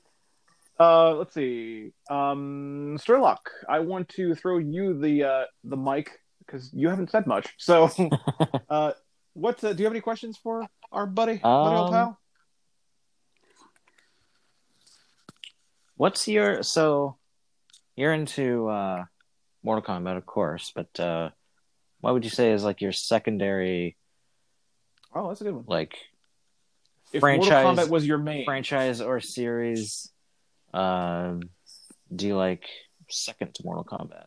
Uh, 0.78 1.14
let's 1.14 1.34
see. 1.34 1.92
Um, 2.10 2.96
Strelok, 3.00 3.38
I 3.68 3.78
want 3.78 4.08
to 4.10 4.34
throw 4.34 4.58
you 4.58 4.98
the 4.98 5.24
uh, 5.24 5.44
the 5.62 5.76
mic 5.76 6.10
because 6.40 6.70
you 6.74 6.88
haven't 6.88 7.10
said 7.10 7.26
much. 7.26 7.54
So, 7.58 7.90
uh, 8.68 8.92
what 9.34 9.62
uh, 9.62 9.72
do 9.72 9.78
you 9.78 9.84
have 9.86 9.92
any 9.92 10.00
questions 10.00 10.36
for 10.42 10.66
our 10.90 11.06
buddy, 11.06 11.36
buddy 11.38 11.76
old 11.76 11.88
Um, 11.88 11.92
pal? 11.92 12.18
What's 15.96 16.26
your 16.26 16.62
so 16.62 17.16
you're 17.96 18.12
into 18.12 18.68
uh 18.68 19.04
Mortal 19.62 19.82
Kombat, 19.96 20.16
of 20.16 20.26
course, 20.26 20.72
but 20.74 20.98
uh 20.98 21.30
what 22.00 22.14
would 22.14 22.24
you 22.24 22.30
say 22.30 22.50
is 22.52 22.64
like 22.64 22.80
your 22.82 22.92
secondary 22.92 23.96
Oh, 25.14 25.28
that's 25.28 25.40
a 25.40 25.44
good 25.44 25.54
one. 25.54 25.64
like 25.68 25.96
If 27.12 27.20
franchise- 27.20 27.64
Mortal 27.64 27.84
Kombat 27.84 27.90
was 27.90 28.04
your 28.06 28.18
main, 28.18 28.44
franchise 28.44 29.00
or 29.00 29.20
series? 29.20 30.10
Um 30.74 31.40
do 32.14 32.26
you 32.26 32.36
like 32.36 32.64
second 33.08 33.54
to 33.54 33.64
Mortal 33.64 33.84
Kombat? 33.84 34.26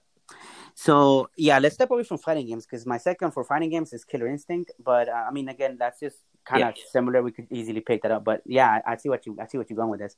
So 0.76 1.30
yeah, 1.36 1.58
let's 1.60 1.76
step 1.76 1.90
away 1.90 2.04
from 2.04 2.20
fighting 2.20 2.48
games 2.48 2.66
because 2.66 2.86
my 2.86 2.98
second 2.98 3.32
for 3.32 3.44
fighting 3.44 3.70
games 3.70 3.94
is 3.94 4.06
Killer 4.06 4.28
Instinct. 4.28 4.72
But 4.84 5.10
uh, 5.10 5.26
I 5.28 5.32
mean, 5.32 5.50
again, 5.50 5.78
that's 5.80 6.00
just 6.00 6.18
kind 6.46 6.64
of 6.64 6.76
similar. 6.92 7.24
We 7.24 7.32
could 7.32 7.48
easily 7.52 7.82
pick 7.82 8.04
that 8.04 8.12
up. 8.12 8.24
But 8.24 8.44
yeah, 8.46 8.80
I, 8.86 8.94
I 8.94 8.98
see 8.98 9.10
what 9.10 9.26
you 9.26 9.38
I 9.42 9.48
see 9.48 9.58
what 9.58 9.70
you're 9.70 9.78
going 9.78 9.90
with 9.90 10.00
this. 10.00 10.16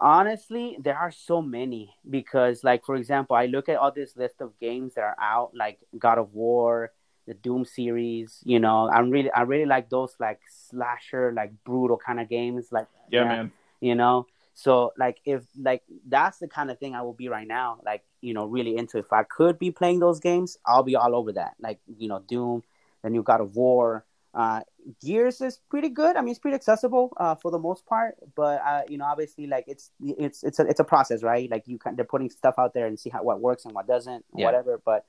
Honestly, 0.00 0.78
there 0.80 0.96
are 0.96 1.10
so 1.10 1.42
many 1.42 1.94
because, 2.08 2.62
like 2.62 2.84
for 2.84 2.96
example, 2.96 3.36
I 3.36 3.46
look 3.46 3.68
at 3.68 3.76
all 3.76 3.92
this 3.92 4.16
list 4.16 4.40
of 4.40 4.58
games 4.60 4.94
that 4.94 5.02
are 5.02 5.16
out, 5.20 5.52
like 5.54 5.78
God 5.96 6.18
of 6.18 6.34
War, 6.34 6.92
the 7.26 7.34
Doom 7.34 7.64
series. 7.64 8.40
You 8.44 8.58
know, 8.58 8.88
I'm 8.90 9.10
really 9.10 9.30
I 9.30 9.42
really 9.42 9.66
like 9.66 9.90
those 9.90 10.14
like 10.18 10.40
slasher, 10.48 11.32
like 11.32 11.52
brutal 11.64 11.96
kind 11.96 12.18
of 12.18 12.28
games. 12.28 12.72
Like 12.72 12.88
yeah, 13.10 13.22
yeah. 13.22 13.28
man. 13.28 13.52
you 13.80 13.94
know 13.94 14.26
so 14.64 14.92
like 14.98 15.18
if 15.24 15.42
like 15.56 15.82
that's 16.08 16.38
the 16.38 16.48
kind 16.48 16.68
of 16.68 16.76
thing 16.80 16.92
i 16.96 17.00
will 17.00 17.12
be 17.14 17.28
right 17.28 17.46
now 17.46 17.78
like 17.86 18.02
you 18.20 18.34
know 18.34 18.44
really 18.44 18.76
into. 18.76 18.98
If 18.98 19.12
i 19.12 19.22
could 19.22 19.56
be 19.58 19.70
playing 19.70 20.00
those 20.00 20.18
games 20.18 20.58
i'll 20.66 20.82
be 20.82 20.96
all 20.96 21.14
over 21.14 21.32
that. 21.34 21.54
Like 21.60 21.78
you 21.96 22.08
know 22.08 22.18
doom 22.26 22.64
the 23.04 23.10
new 23.10 23.22
god 23.22 23.40
of 23.40 23.54
war 23.54 24.04
uh 24.34 24.60
gears 25.00 25.40
is 25.40 25.60
pretty 25.70 25.88
good. 26.00 26.16
I 26.16 26.20
mean 26.22 26.30
it's 26.30 26.40
pretty 26.40 26.56
accessible 26.56 27.12
uh 27.18 27.36
for 27.36 27.50
the 27.52 27.58
most 27.68 27.86
part. 27.86 28.16
But 28.34 28.60
uh 28.66 28.82
you 28.88 28.98
know 28.98 29.04
obviously 29.04 29.46
like 29.46 29.66
it's 29.68 29.92
it's 30.02 30.42
it's 30.42 30.58
a 30.58 30.64
it's 30.66 30.80
a 30.80 30.84
process 30.84 31.22
right? 31.22 31.48
Like 31.48 31.64
you 31.70 31.78
can 31.78 31.94
they're 31.94 32.04
putting 32.14 32.28
stuff 32.30 32.56
out 32.58 32.74
there 32.74 32.86
and 32.88 32.98
see 32.98 33.10
how 33.10 33.22
what 33.22 33.40
works 33.40 33.64
and 33.64 33.72
what 33.74 33.86
doesn't 33.86 34.24
Yeah. 34.34 34.46
whatever. 34.46 34.80
But 34.84 35.04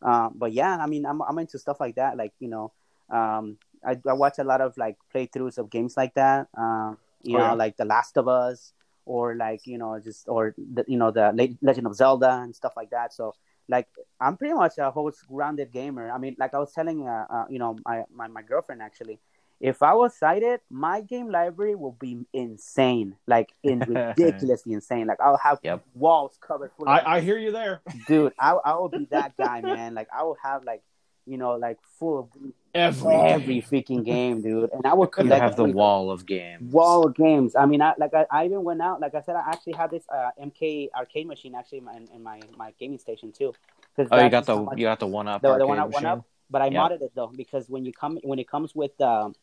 uh, 0.00 0.30
but 0.34 0.52
yeah 0.52 0.76
i 0.80 0.86
mean 0.86 1.04
I'm, 1.06 1.20
I'm 1.22 1.38
into 1.38 1.58
stuff 1.58 1.78
like 1.80 1.96
that. 1.96 2.16
Like 2.16 2.34
you 2.38 2.48
know 2.48 2.70
um 3.10 3.58
I, 3.84 3.96
I 4.06 4.12
watch 4.12 4.38
a 4.38 4.44
lot 4.44 4.60
of 4.60 4.76
like 4.78 4.96
playthroughs 5.12 5.58
of 5.58 5.70
games 5.70 5.96
like 5.96 6.14
that. 6.14 6.46
Um 6.56 6.98
you 7.24 7.34
Oh, 7.34 7.38
know 7.38 7.50
yeah. 7.50 7.62
like 7.64 7.76
the 7.76 7.84
last 7.84 8.16
of 8.16 8.28
us 8.28 8.72
or 9.04 9.34
like 9.36 9.66
you 9.66 9.78
know 9.78 9.98
just 10.02 10.28
or 10.28 10.54
the, 10.56 10.84
you 10.88 10.96
know 10.96 11.10
the 11.10 11.32
legend 11.62 11.86
of 11.86 11.94
zelda 11.94 12.40
and 12.42 12.54
stuff 12.54 12.72
like 12.76 12.90
that. 12.90 13.12
So 13.12 13.34
like 13.68 13.86
i'm 14.20 14.36
pretty 14.36 14.54
much 14.54 14.78
a 14.78 14.90
whole 14.90 15.10
grounded 15.28 15.72
gamer. 15.72 16.10
I 16.10 16.18
mean 16.18 16.36
like 16.38 16.54
i 16.54 16.58
was 16.58 16.72
telling 16.72 17.06
uh, 17.06 17.26
uh 17.30 17.44
you 17.48 17.58
know 17.58 17.76
my, 17.86 18.04
my 18.12 18.26
my 18.28 18.42
girlfriend 18.42 18.82
actually 18.82 19.18
if 19.60 19.80
i 19.84 19.94
was 19.94 20.16
sighted 20.16 20.58
my 20.68 21.00
game 21.00 21.30
library 21.30 21.76
will 21.76 21.96
be 22.00 22.26
insane. 22.32 23.14
Like 23.26 23.50
in 23.62 23.78
ridiculously 23.80 24.72
insane. 24.72 25.06
Like 25.06 25.20
i'll 25.20 25.38
have 25.38 25.58
Yep. 25.62 25.84
walls 25.94 26.38
covered 26.40 26.72
full 26.76 26.88
of 26.88 26.94
I, 26.94 27.16
I 27.16 27.20
hear 27.20 27.38
you 27.38 27.52
there. 27.52 27.82
dude 28.08 28.32
I, 28.38 28.52
I 28.52 28.74
will 28.74 28.88
be 28.88 29.06
that 29.10 29.36
guy 29.38 29.60
man. 29.62 29.94
Like 29.94 30.08
i 30.16 30.22
will 30.24 30.36
have 30.42 30.64
like 30.64 30.82
you 31.26 31.36
know 31.38 31.52
like 31.52 31.78
full 31.98 32.18
of 32.20 32.28
Every, 32.74 33.14
every 33.14 33.60
freaking 33.60 34.02
game 34.02 34.40
dude 34.40 34.70
and 34.72 34.86
i 34.86 34.94
will 34.94 35.10
You 35.18 35.26
have 35.28 35.56
the 35.56 35.64
every- 35.64 35.74
wall 35.74 36.10
of 36.10 36.24
games. 36.24 36.72
wall 36.72 37.06
of 37.06 37.14
games. 37.14 37.54
I 37.54 37.66
mean, 37.66 37.82
I, 37.82 37.92
like 37.98 38.14
I, 38.14 38.24
I 38.30 38.46
even 38.46 38.64
went 38.64 38.80
out. 38.80 38.98
Like 38.98 39.14
I 39.14 39.20
said, 39.20 39.36
I 39.36 39.42
actually 39.50 39.74
had 39.74 39.90
this 39.90 40.04
uh, 40.08 40.30
MK 40.42 40.88
arcade 40.94 41.26
machine 41.26 41.54
actually 41.54 41.78
in 41.78 41.84
my, 41.84 41.96
in 42.14 42.22
my, 42.22 42.40
my 42.56 42.72
gaming 42.80 42.98
station 42.98 43.30
too. 43.30 43.52
Oh, 44.10 44.22
you 44.24 44.30
got 44.30 44.46
the 44.46 44.56
much- 44.56 44.78
you 44.78 44.86
got 44.86 45.00
the 45.00 45.06
one 45.06 45.28
up 45.28 45.42
the, 45.42 45.58
the 45.58 45.66
one 45.66 45.78
up, 45.78 45.90
one 45.90 46.06
up. 46.06 46.24
But 46.48 46.62
I 46.62 46.68
Yeah. 46.68 46.80
modded 46.80 47.02
it 47.02 47.12
though 47.14 47.30
because 47.36 47.68
when 47.68 47.84
you 47.84 47.92
come 47.92 48.18
when 48.22 48.38
it 48.38 48.48
comes 48.48 48.74
with 48.74 48.98
um 49.02 49.34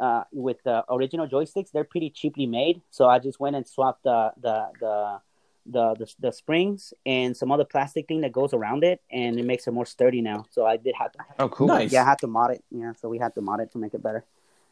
uh 0.00 0.24
with 0.32 0.62
the 0.64 0.82
original 0.90 1.28
joysticks, 1.28 1.70
they're 1.72 1.84
pretty 1.84 2.08
cheaply 2.08 2.46
made. 2.46 2.80
So 2.90 3.06
I 3.06 3.18
just 3.18 3.38
went 3.38 3.54
and 3.54 3.66
swapped 3.68 4.02
the 4.04 4.32
the 4.40 4.56
the 4.80 5.20
the, 5.66 5.94
the, 5.94 6.12
the 6.20 6.32
springs 6.32 6.92
and 7.04 7.36
some 7.36 7.50
other 7.52 7.64
plastic 7.64 8.06
thing 8.08 8.20
that 8.22 8.32
goes 8.32 8.54
around 8.54 8.84
it, 8.84 9.00
and 9.10 9.38
it 9.38 9.44
makes 9.44 9.66
it 9.66 9.72
more 9.72 9.86
sturdy 9.86 10.22
now. 10.22 10.46
So 10.50 10.64
I 10.66 10.76
did 10.76 10.94
have 10.96 11.12
to, 11.12 11.18
Oh, 11.38 11.48
cool. 11.48 11.66
Nice. 11.68 11.92
yeah, 11.92 12.02
I 12.02 12.06
had 12.06 12.18
to 12.20 12.26
mod 12.26 12.52
it. 12.52 12.64
Yeah, 12.70 12.92
so 13.00 13.08
we 13.08 13.18
had 13.18 13.34
to 13.34 13.40
mod 13.40 13.60
it 13.60 13.72
to 13.72 13.78
make 13.78 13.94
it 13.94 14.02
better. 14.02 14.24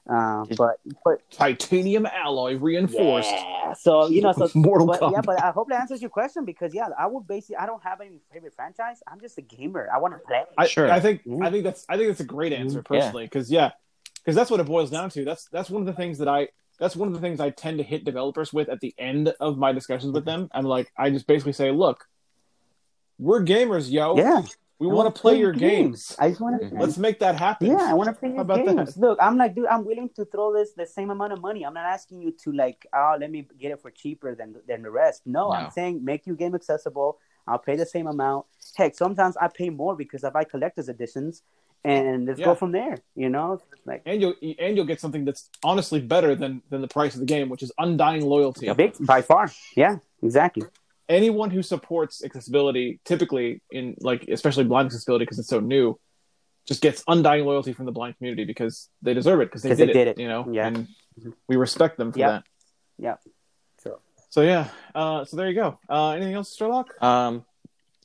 Uh, 0.08 0.44
but 0.56 0.76
but 1.04 1.20
Titanium 1.32 2.06
alloy 2.06 2.56
reinforced. 2.56 3.28
yeah. 3.28 3.72
So 3.72 4.06
you 4.06 4.22
know, 4.22 4.32
so 4.32 4.48
Mortal 4.54 4.86
but, 4.86 5.00
Kombat. 5.00 5.10
yeah, 5.12 5.20
but 5.20 5.42
I 5.42 5.50
hope 5.50 5.68
that 5.70 5.80
answers 5.80 6.00
your 6.00 6.10
question 6.10 6.44
because 6.44 6.72
yeah, 6.72 6.88
I 6.96 7.06
would 7.08 7.26
basically 7.26 7.56
I 7.56 7.66
don't 7.66 7.82
have 7.82 8.00
any 8.00 8.20
favorite 8.32 8.54
franchise. 8.54 9.02
I'm 9.10 9.20
just 9.20 9.36
a 9.36 9.42
gamer. 9.42 9.88
I 9.92 9.98
want 9.98 10.14
to 10.14 10.18
play. 10.20 10.44
I, 10.56 10.68
Sure. 10.68 10.88
I 10.92 11.00
think 11.00 11.24
Mhm. 11.24 11.44
I 11.44 11.50
think 11.50 11.64
that's 11.64 11.84
I 11.88 11.96
think 11.96 12.08
that's 12.08 12.20
a 12.20 12.24
great 12.24 12.52
answer 12.52 12.82
personally 12.82 13.24
because 13.24 13.50
yeah, 13.50 13.72
because 14.14 14.36
that's 14.36 14.48
what 14.48 14.60
it 14.60 14.66
boils 14.66 14.90
down 14.90 15.10
to. 15.10 15.24
That's 15.24 15.46
that's 15.48 15.70
one 15.70 15.82
of 15.82 15.86
the 15.86 15.92
things 15.92 16.18
that 16.18 16.28
I 16.28 16.50
that's 16.78 16.97
one 16.97 17.09
of 17.09 17.15
the 17.15 17.20
things 17.20 17.40
I 17.40 17.51
tend 17.51 17.78
to 17.78 17.85
hit 17.85 18.05
developers 18.05 18.53
with 18.53 18.69
at 18.69 18.81
the 18.81 18.94
end 18.98 19.32
of 19.40 19.57
my 19.59 19.73
discussions 19.73 20.12
with 20.12 20.24
them. 20.24 20.48
I'm 20.53 20.65
like 20.65 20.93
I 20.97 21.11
just 21.11 21.27
basically 21.27 21.53
say, 21.53 21.70
look, 21.70 22.07
we're 23.19 23.43
gamers, 23.43 23.90
yo. 23.90 24.16
Yeah, 24.16 24.43
we 24.78 24.86
want 24.86 24.97
wanna 24.98 25.11
to 25.11 25.20
play 25.20 25.39
your 25.39 25.53
games. 25.53 26.15
I 26.19 26.28
just 26.28 26.40
want 26.40 26.61
to. 26.61 26.66
Mhm. 26.69 26.78
Let's 26.81 26.98
make 26.98 27.19
that 27.20 27.35
happen. 27.39 27.69
Yeah, 27.69 27.78
I 27.90 27.94
want 27.94 28.09
to 28.11 28.12
play 28.15 28.28
your 28.28 28.36
How 28.36 28.43
about 28.43 28.66
games. 28.66 28.94
that? 28.94 29.01
Look, 29.01 29.19
I'm 29.23 29.39
like, 29.39 29.55
dude, 29.55 29.66
I'm 29.66 29.85
willing 29.86 30.11
to 30.16 30.27
throw 30.27 30.53
this 30.53 30.73
the 30.73 30.86
same 30.86 31.09
amount 31.11 31.32
of 31.32 31.40
money. 31.40 31.65
I'm 31.65 31.73
not 31.73 31.86
asking 31.86 32.20
you 32.20 32.31
to 32.43 32.53
like, 32.53 32.86
oh, 32.94 33.16
let 33.19 33.31
me 33.31 33.48
get 33.59 33.73
it 33.73 33.81
for 33.81 33.90
cheaper 33.90 34.35
than 34.35 34.55
than 34.69 34.82
the 34.82 34.90
rest. 34.90 35.23
No, 35.27 35.48
No. 35.48 35.53
I'm 35.53 35.70
saying 35.70 36.05
make 36.05 36.27
your 36.27 36.36
game 36.36 36.55
accessible. 36.55 37.19
I'll 37.48 37.59
pay 37.59 37.77
the 37.77 37.86
same 37.86 38.07
amount. 38.09 38.44
Heck, 38.77 38.94
sometimes 38.97 39.36
I 39.39 39.48
pay 39.48 39.70
more 39.70 39.94
because 39.97 40.24
if 40.24 40.28
I 40.35 40.40
buy 40.40 40.44
collector's 40.44 40.89
editions, 40.90 41.43
and 41.86 42.26
let's 42.26 42.38
Yeah. 42.40 42.46
go 42.46 42.54
from 42.54 42.72
there. 42.72 42.98
You 43.14 43.28
know, 43.28 43.60
like 43.84 44.02
and 44.06 44.20
you'll 44.20 44.34
and 44.58 44.76
you'll 44.76 44.86
get 44.86 45.00
something 45.00 45.24
that's 45.24 45.48
honestly 45.62 46.00
better 46.00 46.34
than 46.34 46.62
than 46.70 46.80
the 46.80 46.88
price 46.88 47.14
of 47.14 47.20
the 47.20 47.26
game, 47.26 47.48
which 47.48 47.62
is 47.62 47.72
undying 47.78 48.24
loyalty. 48.26 48.70
big 48.72 48.94
by 49.00 49.22
far. 49.22 49.50
Yeah, 49.76 49.96
exactly. 50.22 50.64
Anyone 51.08 51.50
who 51.50 51.62
supports 51.62 52.24
accessibility, 52.24 52.98
typically 53.04 53.62
in 53.70 53.94
like 54.00 54.26
especially 54.28 54.64
blind 54.64 54.86
accessibility 54.86 55.24
because 55.24 55.38
it's 55.38 55.48
so 55.48 55.60
new, 55.60 55.98
just 56.66 56.82
gets 56.82 57.04
undying 57.06 57.44
loyalty 57.44 57.72
from 57.72 57.86
the 57.86 57.92
blind 57.92 58.16
community 58.18 58.44
because 58.44 58.88
they 59.02 59.14
deserve 59.14 59.40
it 59.40 59.46
because 59.46 59.62
they, 59.62 59.68
'Cause 59.68 59.78
did, 59.78 59.88
they 59.90 59.92
did 59.92 60.08
it. 60.08 60.18
You 60.18 60.26
know, 60.28 60.48
Yeah. 60.50 60.66
and 60.66 60.88
we 61.48 61.54
respect 61.56 61.96
them 61.96 62.10
for 62.12 62.18
Yep. 62.18 62.28
that. 62.30 62.44
Yeah. 62.98 63.16
So 63.78 64.00
So 64.30 64.40
yeah, 64.42 64.68
uh, 64.94 65.24
so 65.24 65.36
there 65.36 65.48
you 65.48 65.54
go. 65.54 65.78
Uh, 65.88 66.10
anything 66.10 66.34
else, 66.34 66.54
Strelok? 66.58 67.00
Um, 67.00 67.44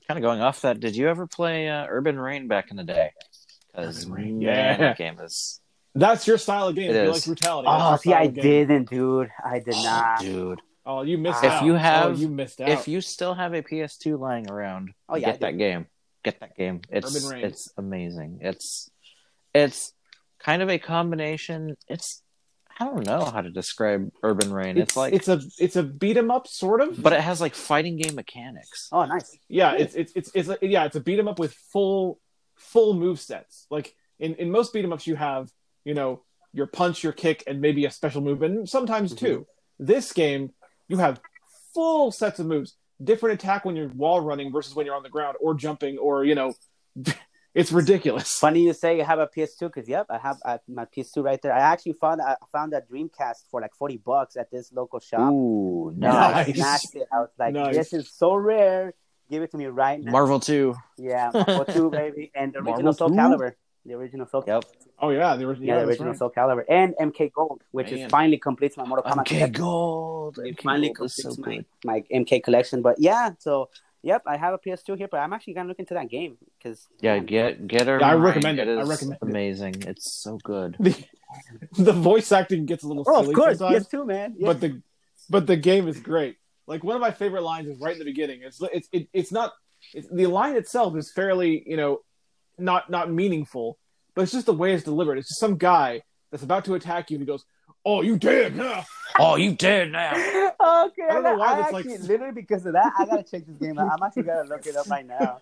kind 0.07 0.17
of 0.19 0.21
going 0.21 0.39
off 0.41 0.61
that. 0.61 0.79
Did 0.79 0.95
you 0.95 1.07
ever 1.09 1.25
play 1.25 1.67
uh, 1.69 1.87
Urban 1.89 2.19
Reign 2.19 2.47
back 2.47 2.69
in 2.69 2.77
the 2.77 2.83
day? 2.83 3.11
Because 3.73 4.05
Urban 4.05 4.13
Reign, 4.13 4.39
man, 4.39 4.41
yeah. 4.41 4.77
that 4.77 4.97
game 4.97 5.19
is 5.19 5.59
That's 5.95 6.27
your 6.27 6.37
style 6.37 6.67
of 6.67 6.75
game. 6.75 6.89
It 6.89 6.95
if 6.95 7.03
you 7.05 7.11
is. 7.11 7.15
like 7.17 7.25
brutality. 7.25 7.67
Oh, 7.71 7.95
see, 7.97 8.13
I 8.13 8.27
game. 8.27 8.43
didn't, 8.43 8.89
dude. 8.89 9.29
I 9.43 9.59
did 9.59 9.73
oh, 9.75 9.83
not. 9.83 10.19
dude. 10.19 10.61
Oh, 10.85 11.01
you 11.03 11.17
missed 11.17 11.43
If 11.43 11.51
out. 11.51 11.65
you 11.65 11.73
oh, 11.73 11.77
have- 11.77 12.19
you 12.19 12.27
missed 12.29 12.59
out. 12.59 12.69
If 12.69 12.87
you 12.87 13.01
still 13.01 13.33
have 13.33 13.53
a 13.53 13.61
PS2 13.61 14.19
lying 14.19 14.49
around, 14.49 14.91
Oh, 15.07 15.15
yeah, 15.15 15.27
get 15.31 15.41
that 15.41 15.57
game. 15.57 15.85
Get 16.23 16.39
that 16.39 16.55
game. 16.55 16.81
It's 16.89 17.15
it's 17.31 17.71
amazing. 17.77 18.39
It's 18.41 18.89
it's 19.53 19.93
kind 20.39 20.61
of 20.61 20.69
a 20.69 20.77
combination. 20.79 21.77
It's 21.87 22.21
I 22.79 22.85
don't 22.85 23.05
know 23.05 23.25
how 23.25 23.41
to 23.41 23.49
describe 23.51 24.09
Urban 24.23 24.51
Reign. 24.51 24.77
It's, 24.77 24.95
like, 24.95 25.13
it's 25.13 25.27
a 25.27 25.39
it's 25.59 25.75
a 25.75 25.83
beat 25.83 26.17
'em 26.17 26.31
up 26.31 26.47
sort 26.47 26.81
of, 26.81 27.01
but 27.01 27.13
it 27.13 27.21
has 27.21 27.41
like 27.41 27.53
fighting 27.55 27.97
game 27.97 28.15
mechanics. 28.15 28.87
Oh, 28.91 29.05
nice. 29.05 29.37
yeah, 29.49 29.73
it's 29.73 29.93
it's 29.95 30.11
it's 30.15 30.31
it's 30.33 30.49
a, 30.49 30.57
yeah, 30.61 30.85
it's 30.85 30.95
a 30.95 30.99
beat 30.99 31.19
'em 31.19 31.27
up 31.27 31.37
with 31.39 31.53
full 31.53 32.19
full 32.61 32.93
move 32.93 33.19
sets. 33.19 33.65
Like 33.69 33.95
in 34.19 34.35
in 34.35 34.51
most 34.51 34.71
beat 34.73 34.85
'em 34.85 34.93
ups, 34.93 35.07
you 35.07 35.15
have 35.15 35.51
you 35.83 35.93
know 35.93 36.21
your 36.53 36.67
punch, 36.67 37.03
your 37.03 37.13
kick, 37.13 37.43
and 37.47 37.61
maybe 37.61 37.85
a 37.85 37.91
special 37.91 38.21
move, 38.21 38.41
and 38.43 38.67
sometimes 38.69 39.13
Mm-hmm. 39.13 39.25
two. 39.25 39.47
This 39.79 40.11
game, 40.13 40.51
you 40.87 40.97
have 40.97 41.19
full 41.73 42.11
sets 42.11 42.39
of 42.39 42.45
moves, 42.45 42.75
different 43.03 43.33
attack 43.41 43.65
when 43.65 43.75
you're 43.75 43.87
wall 43.89 44.21
running 44.21 44.51
versus 44.51 44.75
when 44.75 44.85
you're 44.85 44.95
on 44.95 45.03
the 45.03 45.09
ground 45.09 45.37
or 45.41 45.53
jumping, 45.55 45.97
or 45.97 46.23
you 46.23 46.35
know, 46.35 46.53
it's 47.55 47.71
ridiculous. 47.71 48.37
Funny 48.37 48.61
you 48.61 48.73
say 48.73 48.97
you 48.97 49.03
have 49.03 49.19
a 49.19 49.27
PS2 49.27 49.59
because 49.61 49.87
yep, 49.89 50.05
I 50.09 50.17
have 50.19 50.37
uh, 50.45 50.57
my 50.67 50.85
PS2 50.85 51.23
right 51.23 51.41
there. 51.41 51.53
I 51.53 51.59
actually 51.61 51.93
found 51.93 52.21
I 52.21 52.35
found 52.51 52.73
a 52.73 52.81
Dreamcast 52.81 53.49
for 53.49 53.59
like 53.61 53.73
forty 53.75 53.97
bucks 53.97 54.35
at 54.35 54.51
this 54.51 54.71
local 54.71 54.99
shop. 54.99 55.31
Ooh, 55.33 55.89
And 55.89 56.05
I 56.05 56.43
Nice. 56.43 56.55
smashed 56.55 56.95
it. 56.95 57.07
I 57.11 57.19
was 57.21 57.29
like, 57.39 57.53
Nice. 57.53 57.75
this 57.75 57.93
is 57.93 58.11
so 58.13 58.35
rare. 58.35 58.93
Give 59.31 59.41
it 59.43 59.49
to 59.51 59.57
me 59.57 59.65
right 59.67 59.99
now. 59.99 60.11
Marvel 60.11 60.39
2. 60.39 60.75
yeah, 60.97 61.31
Marvel 61.33 61.65
2, 61.65 61.89
baby, 62.01 62.31
and 62.35 62.51
the 62.53 62.59
original 62.59 62.73
Marvel 62.83 62.93
Soul 62.93 63.09
2? 63.09 63.15
Calibur. 63.15 63.53
The 63.85 63.93
original 63.95 64.27
Soul. 64.27 64.43
Yep. 64.45 64.65
Oh 64.99 65.09
yeah, 65.09 65.35
the 65.37 65.45
original. 65.47 65.67
Yeah, 65.67 65.73
Yeah, 65.75 65.79
the 65.81 65.87
original 65.87 66.09
right. 66.09 66.17
Soul 66.19 66.31
Calibur 66.35 66.63
and 66.69 66.93
MK 67.01 67.31
Gold, 67.33 67.63
which 67.71 67.89
Man. 67.89 67.99
is 67.99 68.11
finally 68.11 68.37
completes 68.37 68.77
my 68.77 68.85
Mortal 68.85 69.09
Kombat. 69.11 69.23
MK 69.25 69.25
collection. 69.27 69.51
Gold. 69.53 70.37
It 70.37 70.57
MK 70.57 70.61
finally 70.61 70.87
Gold 70.89 70.97
completes 70.97 71.23
so 71.35 71.41
my, 71.41 71.65
my 71.83 72.03
MK 72.13 72.43
collection. 72.43 72.81
But 72.83 72.99
yeah, 72.99 73.31
so 73.39 73.69
yep, 74.03 74.21
I 74.27 74.37
have 74.37 74.53
a 74.53 74.59
PS2 74.59 74.97
here, 74.97 75.07
but 75.09 75.17
I'm 75.21 75.33
actually 75.33 75.53
gonna 75.55 75.69
look 75.69 75.79
into 75.79 75.95
that 75.95 76.09
game 76.09 76.37
because 76.59 76.87
Yeah, 76.99 77.17
get 77.19 77.65
get 77.67 77.87
Urban 77.87 78.03
I 78.07 78.13
recommend 78.13 78.59
it. 78.59 78.67
I 78.67 78.81
is 78.81 78.89
recommend 78.89 79.17
it. 79.23 79.25
amazing. 79.27 79.75
It's 79.87 80.13
so 80.13 80.37
good. 80.43 80.75
The, 80.79 80.93
the 81.79 81.93
voice 81.93 82.31
acting 82.33 82.65
gets 82.65 82.83
a 82.83 82.87
little 82.87 83.05
Oh, 83.07 83.21
silly 83.21 83.29
of 83.29 83.35
course, 83.35 83.57
sometimes. 83.59 83.87
PS2, 83.87 84.05
man. 84.05 84.35
Yeah. 84.37 84.47
but 84.47 84.59
the 84.61 84.81
but 85.29 85.47
the 85.47 85.55
game 85.55 85.87
is 85.87 85.97
great. 85.99 86.35
Like 86.71 86.85
one 86.85 86.95
of 86.95 87.01
my 87.01 87.11
favorite 87.11 87.41
lines 87.43 87.67
is 87.67 87.77
right 87.81 87.91
in 87.91 87.99
the 87.99 88.05
beginning. 88.05 88.43
It's 88.43 88.61
it's 88.71 88.87
it, 88.93 89.09
it's 89.11 89.29
not 89.29 89.51
it's, 89.93 90.07
the 90.09 90.25
line 90.27 90.55
itself 90.55 90.95
is 90.95 91.11
fairly 91.11 91.63
you 91.67 91.75
know 91.75 91.99
not 92.57 92.89
not 92.89 93.11
meaningful, 93.11 93.77
but 94.15 94.21
it's 94.21 94.31
just 94.31 94.45
the 94.45 94.53
way 94.53 94.73
it's 94.73 94.85
delivered. 94.85 95.17
It's 95.17 95.27
just 95.27 95.41
some 95.41 95.57
guy 95.57 96.01
that's 96.31 96.43
about 96.43 96.63
to 96.65 96.75
attack 96.75 97.11
you 97.11 97.15
and 97.15 97.23
he 97.23 97.27
goes, 97.27 97.43
"Oh, 97.85 98.01
you 98.01 98.15
dead 98.17 98.55
now." 98.55 98.85
Oh, 99.19 99.35
you 99.35 99.53
dead 99.53 99.91
now. 99.91 100.13
okay, 100.13 100.21
I 100.61 100.91
don't 101.09 101.23
know 101.23 101.35
why 101.35 101.47
I 101.51 101.55
that's 101.57 101.73
like- 101.73 101.85
literally 101.85 102.31
because 102.31 102.65
of 102.65 102.71
that, 102.71 102.93
I 102.97 103.03
gotta 103.05 103.23
check 103.23 103.45
this 103.45 103.57
game 103.57 103.77
out. 103.77 103.91
I'm 103.91 104.01
actually 104.01 104.23
gonna 104.23 104.47
look 104.47 104.65
it 104.65 104.77
up 104.77 104.87
right 104.89 105.05
now. 105.05 105.41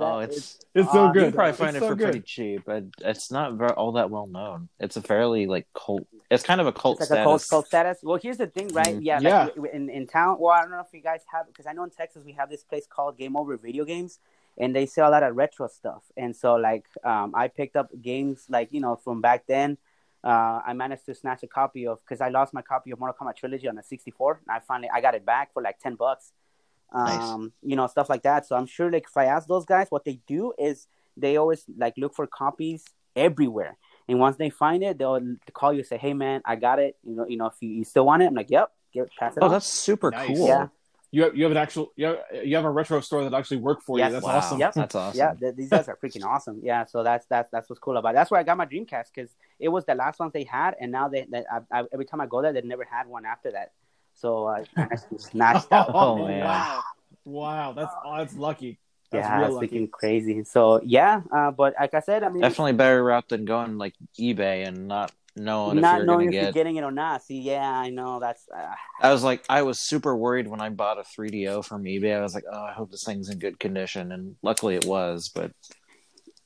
Oh, 0.00 0.18
it's 0.20 0.36
is- 0.36 0.60
It's 0.74 0.92
so 0.92 1.06
Uh, 1.06 1.12
good. 1.12 1.20
you 1.20 1.26
can 1.28 1.32
probably 1.34 1.50
It's 1.50 1.58
find 1.58 1.76
it 1.76 1.80
so 1.80 1.88
for 1.88 1.94
good. 1.96 2.04
pretty 2.04 2.20
cheap. 2.20 2.62
But 2.64 2.84
it's 3.00 3.30
not 3.30 3.54
very, 3.54 3.70
all 3.72 3.92
that 3.92 4.10
well 4.10 4.26
known. 4.26 4.68
It's 4.78 4.96
a 4.96 5.02
fairly 5.02 5.46
like 5.46 5.66
cult. 5.74 6.06
It's 6.30 6.42
kind 6.44 6.60
of 6.60 6.66
a 6.66 6.72
cult 6.72 7.00
it's 7.00 7.10
like 7.10 7.20
a 7.20 7.22
cult, 7.24 7.40
status. 7.40 7.50
cult 7.50 7.66
status. 7.66 7.98
Well, 8.02 8.18
here's 8.22 8.36
the 8.38 8.46
thing, 8.46 8.68
right? 8.68 8.94
Mhm. 8.96 9.04
Yeah, 9.04 9.20
Yeah. 9.20 9.44
like 9.56 9.72
in 9.72 9.88
in 9.90 10.06
town. 10.06 10.38
Well, 10.38 10.52
I 10.52 10.60
don't 10.62 10.70
know 10.70 10.80
if 10.80 10.92
you 10.92 11.00
guys 11.00 11.22
have 11.32 11.46
because 11.46 11.66
I 11.66 11.72
know 11.72 11.84
in 11.84 11.90
Texas 11.90 12.22
we 12.24 12.32
have 12.32 12.48
this 12.50 12.62
place 12.64 12.86
called 12.86 13.16
Game 13.18 13.36
Over 13.36 13.56
Video 13.56 13.84
Games, 13.84 14.18
and 14.56 14.74
they 14.76 14.86
sell 14.86 15.08
a 15.08 15.12
lot 15.12 15.22
of 15.22 15.34
retro 15.36 15.66
stuff. 15.68 16.02
And 16.16 16.34
so, 16.36 16.54
like, 16.56 16.86
um, 17.04 17.34
I 17.34 17.48
picked 17.48 17.76
up 17.76 17.88
games 18.00 18.46
like 18.48 18.72
you 18.72 18.80
know 18.80 18.96
from 18.96 19.20
back 19.20 19.46
then. 19.46 19.78
Uh, 20.24 20.60
I 20.66 20.72
managed 20.72 21.06
to 21.06 21.14
snatch 21.14 21.44
a 21.44 21.46
copy 21.46 21.86
of 21.86 22.00
because 22.04 22.20
I 22.20 22.28
lost 22.28 22.52
my 22.52 22.60
copy 22.62 22.90
of 22.90 22.98
Mortal 22.98 23.16
Kombat 23.18 23.36
Trilogy 23.36 23.68
on 23.68 23.76
the 23.76 23.84
64. 23.84 24.40
And 24.46 24.56
I 24.56 24.58
finally 24.58 24.90
I 24.92 25.00
got 25.00 25.14
it 25.14 25.24
back 25.24 25.52
for 25.52 25.62
like 25.62 25.78
ten 25.78 25.94
bucks. 25.94 26.32
Nice. 26.94 27.22
Um, 27.22 27.52
you 27.62 27.76
know 27.76 27.86
stuff 27.86 28.08
like 28.08 28.22
that. 28.22 28.46
So 28.46 28.56
I'm 28.56 28.66
sure 28.66 28.90
like 28.90 29.04
if 29.08 29.16
I 29.16 29.26
ask 29.26 29.46
those 29.46 29.64
guys, 29.66 29.86
what 29.90 30.04
they 30.04 30.20
do 30.26 30.52
is 30.58 30.86
they 31.16 31.36
always 31.36 31.64
like 31.76 31.94
look 31.96 32.14
for 32.14 32.26
copies 32.26 32.84
everywhere. 33.14 33.76
And 34.08 34.18
once 34.18 34.36
they 34.36 34.48
find 34.48 34.82
it, 34.82 34.96
they'll 34.98 35.20
call 35.52 35.72
you 35.72 35.80
and 35.80 35.86
say, 35.86 35.98
"Hey, 35.98 36.14
man, 36.14 36.40
I 36.44 36.56
got 36.56 36.78
it. 36.78 36.96
You 37.04 37.14
know, 37.16 37.26
you 37.28 37.36
know, 37.36 37.46
if 37.46 37.54
you, 37.60 37.68
you 37.68 37.84
still 37.84 38.06
want 38.06 38.22
it, 38.22 38.26
I'm 38.26 38.34
like, 38.34 38.50
"Yep, 38.50 38.72
get 38.94 39.08
pass 39.18 39.36
it 39.36 39.42
Oh, 39.42 39.46
on." 39.46 39.52
that's 39.52 39.66
super 39.66 40.10
Nice. 40.10 40.26
cool. 40.28 40.46
Yeah. 40.46 40.68
You 41.10 41.22
have, 41.22 41.36
you 41.36 41.42
have 41.44 41.52
an 41.52 41.56
actual 41.56 41.90
you 41.96 42.04
have, 42.04 42.18
you 42.44 42.54
have 42.56 42.66
a 42.66 42.70
retro 42.70 43.00
store 43.00 43.24
that 43.24 43.32
actually 43.32 43.56
work 43.58 43.80
for 43.82 43.98
Yes. 43.98 44.08
you. 44.08 44.12
That's 44.14 44.26
Wow, 44.26 44.36
awesome. 44.38 44.58
Yep. 44.58 44.74
That's 44.74 44.94
awesome. 44.94 45.18
Yeah, 45.18 45.32
th- 45.34 45.56
these 45.56 45.70
guys 45.70 45.88
are 45.88 45.96
freaking 45.96 46.22
awesome. 46.24 46.60
Yeah, 46.62 46.84
so 46.84 47.02
that's 47.02 47.24
that's 47.26 47.50
that's 47.50 47.68
what's 47.70 47.80
cool 47.80 47.96
about 47.96 48.10
it. 48.10 48.14
That's 48.14 48.30
where 48.30 48.38
I 48.40 48.42
got 48.42 48.56
my 48.58 48.66
Dreamcast 48.66 49.06
because 49.14 49.30
it 49.58 49.68
was 49.68 49.84
the 49.86 49.94
last 49.94 50.20
ones 50.20 50.32
they 50.34 50.44
had, 50.44 50.74
and 50.78 50.92
now 50.92 51.08
they, 51.08 51.26
they 51.30 51.44
I, 51.50 51.60
I, 51.80 51.84
every 51.94 52.04
time 52.04 52.20
I 52.20 52.26
go 52.26 52.42
there, 52.42 52.52
they 52.52 52.60
never 52.60 52.84
had 52.84 53.06
one 53.06 53.24
after 53.24 53.50
that. 53.52 53.72
So 54.18 54.46
I 54.48 54.64
actually 54.76 55.18
snatched 55.18 55.72
out. 55.72 55.90
Oh, 55.94 56.26
man. 56.26 56.40
wow, 56.40 56.82
wow, 57.24 57.72
that's 57.72 57.92
oh, 58.04 58.16
that's 58.18 58.34
lucky. 58.34 58.78
That's 59.10 59.26
yeah, 59.26 59.38
real 59.38 59.46
it's 59.46 59.54
lucky. 59.54 59.68
freaking 59.68 59.90
crazy. 59.90 60.44
So 60.44 60.80
yeah, 60.84 61.22
uh, 61.34 61.50
but 61.50 61.74
like 61.80 61.94
I 61.94 62.00
said, 62.00 62.22
I 62.22 62.28
mean, 62.28 62.42
Definitely 62.42 62.74
better 62.74 63.02
route 63.02 63.28
than 63.28 63.44
going 63.44 63.78
like 63.78 63.94
eBay 64.18 64.66
and 64.66 64.88
not 64.88 65.12
knowing 65.36 65.78
if 65.78 65.82
not 65.82 65.98
you're 65.98 66.06
knowing 66.06 66.26
gonna 66.26 66.36
if 66.36 66.42
you're 66.42 66.52
getting 66.52 66.76
it 66.76 66.82
or 66.82 66.90
not. 66.90 67.22
See, 67.22 67.40
yeah, 67.40 67.70
I 67.70 67.90
know 67.90 68.20
that's. 68.20 68.46
Uh, 68.54 68.74
I 69.00 69.12
was 69.12 69.22
like, 69.22 69.44
I 69.48 69.62
was 69.62 69.78
super 69.78 70.14
worried 70.14 70.48
when 70.48 70.60
I 70.60 70.68
bought 70.68 70.98
a 70.98 71.02
3DO 71.02 71.64
from 71.64 71.84
eBay. 71.84 72.18
I 72.18 72.22
was 72.22 72.34
like, 72.34 72.44
oh, 72.52 72.60
I 72.60 72.72
hope 72.72 72.90
this 72.90 73.04
thing's 73.04 73.30
in 73.30 73.38
good 73.38 73.58
condition, 73.58 74.12
and 74.12 74.36
luckily 74.42 74.74
it 74.74 74.84
was. 74.84 75.30
But 75.34 75.52
Yeah, 75.70 75.77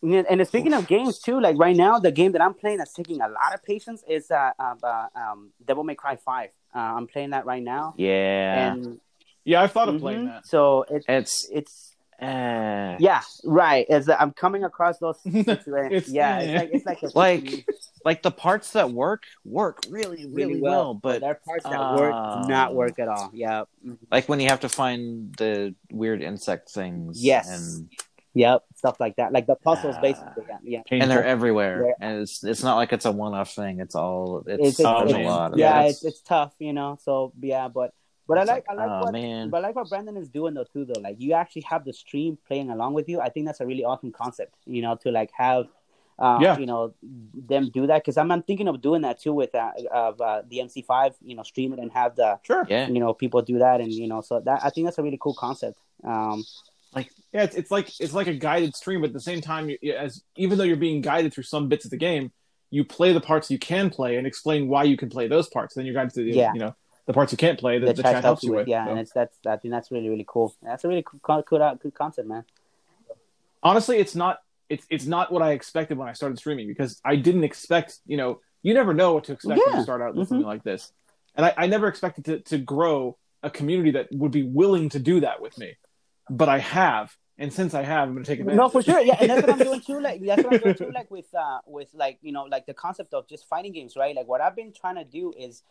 And 0.03 0.47
speaking 0.49 0.73
of 0.73 0.89
games 0.89 1.21
too, 1.21 1.41
like 1.41 1.57
right 1.59 1.77
now, 1.77 1.99
the 2.01 2.11
game 2.11 2.33
that 2.33 2.43
I'm 2.43 2.55
playing 2.55 2.79
that's 2.79 2.93
taking 2.93 3.21
a 3.21 3.29
lot 3.29 3.55
of 3.55 3.63
patience 3.63 4.03
is 4.09 4.31
uh, 4.33 4.51
uh, 4.59 4.75
uh 4.83 5.07
um, 5.15 5.51
Devil 5.65 5.85
May 5.85 5.95
Cry 5.95 6.17
Five. 6.17 6.51
Uh, 6.75 6.79
I'm 6.79 7.07
playing 7.07 7.31
that 7.31 7.47
right 7.47 7.63
now, 7.63 7.95
yeah, 7.97 8.73
and 8.73 8.99
Yeah, 9.45 9.63
I 9.63 9.67
thought 9.69 9.89
of 9.89 10.01
playing 10.01 10.23
Mhm. 10.27 10.27
that. 10.35 10.47
so 10.47 10.85
it's 10.91 11.07
it's 11.09 11.49
it's 11.53 11.97
uh, 12.21 12.97
yeah, 12.99 13.21
right. 13.45 13.87
As 13.89 14.09
I'm 14.09 14.33
coming 14.33 14.65
across 14.65 14.99
those 14.99 15.21
situations, 15.23 15.93
It's- 15.93 16.09
yeah, 16.09 16.39
it's 16.41 16.55
like 16.55 16.71
it's 16.73 16.87
like 16.87 17.03
a 17.03 17.11
like 17.15 17.67
like 18.05 18.23
the 18.23 18.31
parts 18.33 18.73
that 18.73 18.91
work 18.91 19.23
work 19.45 19.85
really 19.89 20.27
really, 20.27 20.61
well, 20.61 20.95
but 20.95 21.21
there 21.21 21.31
are 21.31 21.41
parts 21.45 21.65
that 21.65 21.93
work 21.95 22.15
um, 22.15 22.43
do 22.43 22.49
not 22.49 22.75
work 22.75 22.99
at 22.99 23.07
all. 23.09 23.31
Yeah, 23.33 23.65
Mhm. 23.87 23.99
like 24.11 24.29
when 24.29 24.41
you 24.41 24.49
have 24.49 24.61
to 24.61 24.69
find 24.69 25.33
the 25.37 25.75
weird 25.93 26.23
insect 26.23 26.71
things, 26.71 27.23
Yes. 27.23 27.47
and 27.49 27.89
yep, 28.35 28.65
stuff 28.77 28.99
like 29.01 29.17
that, 29.17 29.33
like 29.33 29.47
the 29.47 29.55
puzzles, 29.57 29.97
basically. 30.03 30.45
Yeah, 30.49 30.81
yeah. 30.91 30.99
and 31.03 31.11
they're 31.11 31.25
everywhere, 31.25 31.87
Yeah. 31.89 31.93
and 32.09 32.23
it's 32.23 32.43
it's 32.45 32.63
not 32.63 32.77
like 32.77 32.93
it's 32.93 33.05
a 33.05 33.13
one 33.13 33.35
off 33.35 33.55
thing. 33.55 33.81
It's 33.81 33.95
all 33.95 34.45
it's, 34.47 34.49
It's, 34.49 34.69
it's, 34.69 34.77
there's 34.79 35.11
it's- 35.11 35.27
a 35.27 35.29
lot. 35.29 35.53
Of 35.53 35.59
yeah, 35.59 35.83
it. 35.83 35.91
it's, 35.91 36.05
it's 36.05 36.21
tough, 36.23 36.53
you 36.59 36.73
know. 36.73 36.99
So 37.03 37.33
yeah, 37.41 37.69
but 37.69 37.93
but 38.29 38.39
I 38.39 38.45
like, 38.45 38.65
like, 38.69 38.71
I 38.71 38.75
like 38.75 38.91
oh, 38.91 39.05
what 39.05 39.13
man. 39.13 39.51
but 39.51 39.59
I 39.59 39.61
like 39.69 39.75
what 39.77 39.89
Brandon 39.89 40.17
is 40.17 40.29
doing 40.29 40.55
though 40.55 40.65
too 40.65 40.85
though. 40.85 41.01
Like 41.01 41.17
you 41.21 41.33
actually 41.35 41.63
have 41.63 41.85
the 41.85 41.93
stream 41.93 42.39
playing 42.47 42.71
along 42.71 42.95
with 42.95 43.09
you. 43.09 43.21
I 43.21 43.29
think 43.29 43.47
that's 43.47 43.61
a 43.61 43.67
really 43.67 43.85
awesome 43.85 44.13
concept. 44.13 44.55
You 44.67 44.83
know, 44.83 44.95
to 45.03 45.11
like 45.11 45.31
have. 45.37 45.67
Uh, 46.19 46.39
Yeah. 46.41 46.59
you 46.59 46.67
know 46.67 46.93
them 47.03 47.71
do 47.73 47.87
that 47.87 48.03
because 48.05 48.19
I'm, 48.19 48.31
I'm 48.31 48.43
thinking 48.43 48.69
of 48.69 48.81
doing 48.83 49.01
that 49.03 49.19
too 49.19 49.33
with 49.33 49.55
uh, 49.55 49.73
of 49.91 50.21
uh, 50.21 50.43
the 50.49 50.59
MC5 50.59 51.15
you 51.25 51.35
know 51.35 51.43
stream 51.43 51.73
it 51.73 51.79
and 51.81 51.91
have 51.91 52.15
the 52.17 52.39
Sure. 52.43 52.65
yeah, 52.69 52.87
you 52.87 53.01
know 53.01 53.15
people 53.15 53.41
do 53.41 53.59
that 53.59 53.81
and 53.81 53.91
you 53.91 54.07
know 54.07 54.21
so 54.21 54.39
that 54.41 54.61
I 54.63 54.69
think 54.71 54.87
that's 54.87 54.99
a 54.99 55.03
really 55.03 55.19
cool 55.21 55.35
concept 55.35 55.79
um 56.05 56.45
Like 56.95 57.11
yeah, 57.33 57.45
it's, 57.45 57.57
it's 57.57 57.71
like 57.71 57.89
it's 58.01 58.13
like 58.13 58.27
a 58.27 58.35
guided 58.35 58.77
stream, 58.77 59.01
but 59.01 59.09
at 59.09 59.13
the 59.15 59.21
same 59.21 59.41
time, 59.41 59.69
you, 59.71 59.79
you- 59.81 59.95
as 59.95 60.23
even 60.37 60.59
though 60.59 60.65
you're 60.65 60.77
being 60.77 61.01
guided 61.01 61.33
through 61.33 61.45
some 61.45 61.69
bits 61.69 61.85
of 61.85 61.91
the 61.91 61.97
game, 61.97 62.31
you 62.71 62.85
play 62.85 63.13
the 63.13 63.21
parts 63.21 63.51
you 63.51 63.59
can 63.59 63.91
play 63.91 64.17
and 64.17 64.27
explain 64.27 64.69
why 64.69 64.85
you 64.85 64.97
can 64.97 65.09
play 65.09 65.27
those 65.29 65.49
parts. 65.49 65.75
Then 65.75 65.85
you're 65.87 65.95
guided 65.95 66.15
to 66.15 66.25
the 66.25 66.31
Yeah. 66.33 66.53
you 66.53 66.61
know 66.61 66.75
the 67.07 67.13
parts 67.13 67.33
you 67.33 67.39
can't 67.39 67.59
play. 67.59 67.79
The, 67.79 67.87
the, 67.87 67.95
the, 67.95 68.03
chat, 68.03 68.23
helps 68.25 68.43
you 68.45 68.51
with 68.51 68.59
with. 68.61 68.69
yeah 68.69 68.85
So, 68.85 68.91
and 68.91 69.01
it's 69.01 69.13
that's 69.13 69.37
I 69.47 69.57
think 69.57 69.73
that's 69.73 69.91
really 69.91 70.09
really 70.09 70.25
cool 70.29 70.55
that's 70.63 70.85
a 70.85 70.89
really 70.89 71.03
cool 71.03 71.21
cool, 71.23 71.43
cool, 71.43 71.79
cool 71.83 71.91
concept 71.91 72.29
man 72.29 72.45
honestly, 73.63 73.99
it's 73.99 74.15
not 74.15 74.39
it's 74.69 74.87
it's 74.91 75.07
not 75.07 75.33
what 75.33 75.43
I 75.43 75.53
expected 75.53 75.99
when 75.99 76.09
I 76.09 76.13
started 76.13 76.39
streaming 76.39 76.67
because 76.67 77.01
I 77.05 77.17
didn't 77.17 77.45
expect 77.45 77.99
you 78.07 78.17
know 78.17 78.41
you 78.63 78.75
never 78.75 78.95
know 78.95 79.15
what 79.15 79.25
to 79.25 79.33
expect 79.33 79.61
when 79.67 79.77
you 79.77 79.83
start 79.83 80.01
out 80.03 80.15
with 80.15 80.27
Mhm. 80.27 80.29
something 80.31 80.47
like 80.47 80.63
this, 80.63 80.93
and 81.35 81.45
I, 81.47 81.55
I 81.57 81.67
never 81.67 81.89
expected 81.89 82.25
to 82.27 82.39
to 82.41 82.59
grow 82.59 83.17
a 83.43 83.51
community 83.51 83.91
that 83.93 84.09
would 84.13 84.31
be 84.31 84.45
willing 84.45 84.89
to 84.91 85.01
do 85.01 85.21
that 85.21 85.41
with 85.43 85.59
me, 85.59 85.75
but 86.31 86.49
I 86.49 86.59
have, 86.59 87.17
and 87.39 87.53
since 87.53 87.75
I 87.75 87.83
have, 87.83 88.09
I'm 88.09 88.15
going 88.15 88.25
to 88.25 88.31
take 88.31 88.41
advantage. 88.41 88.59
No, 88.59 88.69
for 88.69 88.83
sure. 88.83 89.01
Yeah, 89.01 89.17
and 89.21 89.31
that's 89.31 89.47
what 89.47 89.53
I'm 89.53 89.59
doing 89.67 89.81
too. 89.81 90.01
Like 90.01 90.21
that's 90.27 90.43
what 90.45 90.55
I'm 90.55 90.61
doing 90.61 90.75
too. 90.75 90.91
Like 90.93 91.11
with 91.11 91.35
uh 91.35 91.59
with 91.67 91.89
like 91.95 92.19
you 92.23 92.33
know 92.33 92.45
like 92.45 92.67
the 92.67 92.75
concept 92.75 93.15
of 93.15 93.29
just 93.29 93.49
fighting 93.49 93.73
games, 93.73 93.97
right? 93.97 94.15
Like 94.15 94.29
what 94.29 94.41
I've 94.41 94.57
been 94.57 94.73
trying 94.73 94.97
to 94.97 95.05
do 95.05 95.33
is 95.39 95.63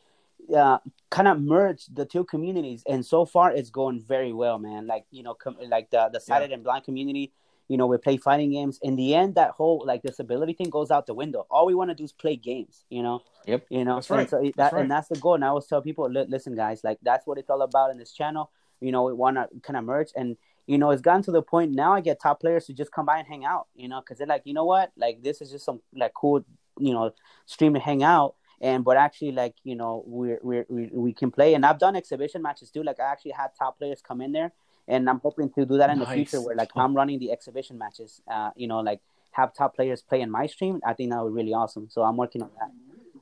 uh 0.55 0.79
kind 1.09 1.27
of 1.27 1.39
merge 1.39 1.85
the 1.87 2.05
two 2.05 2.23
communities, 2.25 2.83
and 2.87 3.05
so 3.05 3.25
far 3.25 3.51
it's 3.51 3.69
going 3.69 4.01
very 4.01 4.33
well, 4.33 4.59
man. 4.59 4.87
Like 4.87 5.05
you 5.11 5.23
know 5.23 5.33
com- 5.33 5.57
like 5.67 5.89
the 5.91 6.09
the 6.11 6.19
sighted 6.19 6.51
and 6.51 6.63
blind 6.63 6.83
community. 6.85 7.31
You 7.67 7.77
know, 7.77 7.87
we 7.87 7.95
play 7.97 8.17
fighting 8.17 8.51
games. 8.51 8.79
In 8.81 8.97
the 8.97 9.15
end, 9.15 9.35
that 9.35 9.51
whole 9.51 9.81
like 9.85 10.01
disability 10.01 10.51
thing 10.51 10.69
goes 10.69 10.91
out 10.91 11.05
the 11.05 11.13
window. 11.13 11.45
All 11.49 11.65
we 11.65 11.73
want 11.73 11.89
to 11.89 11.95
do 11.95 12.03
is 12.03 12.11
play 12.11 12.35
games. 12.35 12.83
You 12.89 13.01
know. 13.01 13.21
Yep. 13.45 13.67
You 13.69 13.85
know. 13.85 13.95
That's 13.95 14.09
And 14.09 14.17
right. 14.19 14.29
so 14.29 14.41
that, 14.41 14.53
That's 14.57 14.73
right. 14.73 14.81
and 14.81 14.91
that's 14.91 15.07
the 15.07 15.15
goal. 15.15 15.35
And 15.35 15.45
I 15.45 15.49
always 15.49 15.67
tell 15.67 15.81
people, 15.81 16.09
listen, 16.11 16.53
guys, 16.53 16.83
like 16.83 16.97
that's 17.01 17.25
what 17.25 17.37
it's 17.37 17.49
all 17.49 17.61
about 17.61 17.91
in 17.91 17.97
this 17.97 18.11
channel. 18.11 18.51
You 18.81 18.91
know, 18.91 19.03
we 19.03 19.13
want 19.13 19.37
to 19.37 19.47
kind 19.61 19.77
of 19.77 19.85
merge 19.85 20.09
and 20.15 20.37
you 20.67 20.77
know, 20.77 20.91
it's 20.91 21.01
gotten 21.01 21.23
to 21.23 21.31
the 21.31 21.41
point 21.41 21.71
now 21.71 21.93
I 21.93 22.01
get 22.01 22.21
top 22.21 22.39
players 22.39 22.65
to 22.67 22.73
just 22.73 22.91
come 22.91 23.05
by 23.05 23.17
and 23.17 23.27
hang 23.27 23.43
out, 23.43 23.67
you 23.75 23.87
know, 23.87 23.99
because 23.99 24.17
they're 24.17 24.27
like, 24.27 24.43
you 24.45 24.53
know 24.53 24.65
what, 24.65 24.91
like 24.95 25.21
this 25.23 25.41
is 25.41 25.51
just 25.51 25.65
some 25.65 25.81
like 25.93 26.13
cool, 26.13 26.45
you 26.77 26.93
know, 26.93 27.11
stream 27.45 27.73
to 27.73 27.79
hang 27.79 28.03
out. 28.03 28.35
And 28.61 28.83
but 28.83 28.95
actually, 28.95 29.31
like 29.31 29.55
you 29.63 29.75
know, 29.75 30.03
we're, 30.05 30.39
we're 30.43 30.65
we 30.69 30.89
we 30.93 31.13
can 31.13 31.31
play. 31.31 31.55
And 31.55 31.65
I've 31.65 31.79
done 31.79 31.95
exhibition 31.95 32.43
matches 32.43 32.69
too. 32.69 32.83
Like 32.83 32.99
I 32.99 33.11
actually 33.11 33.31
had 33.31 33.49
top 33.57 33.79
players 33.79 34.01
come 34.01 34.21
in 34.21 34.33
there, 34.33 34.51
and 34.87 35.09
I'm 35.09 35.19
hoping 35.19 35.49
to 35.53 35.65
do 35.65 35.77
that 35.77 35.89
in 35.89 35.97
the 35.97 36.05
future 36.05 36.39
where 36.39 36.55
like 36.55 36.69
I'm 36.75 36.95
running 36.95 37.17
the 37.17 37.31
exhibition 37.31 37.79
matches. 37.79 38.21
Uh, 38.31 38.51
you 38.55 38.67
know, 38.67 38.79
like 38.81 39.01
have 39.31 39.53
top 39.53 39.75
players 39.75 40.03
play 40.03 40.21
in 40.21 40.29
my 40.29 40.45
stream. 40.45 40.79
I 40.85 40.93
think 40.93 41.11
that 41.11 41.23
would 41.23 41.31
be 41.31 41.41
really 41.41 41.53
awesome. 41.53 41.87
So 41.89 42.03
I'm 42.03 42.17
working 42.17 42.43
on 42.43 42.51
that. 42.59 42.71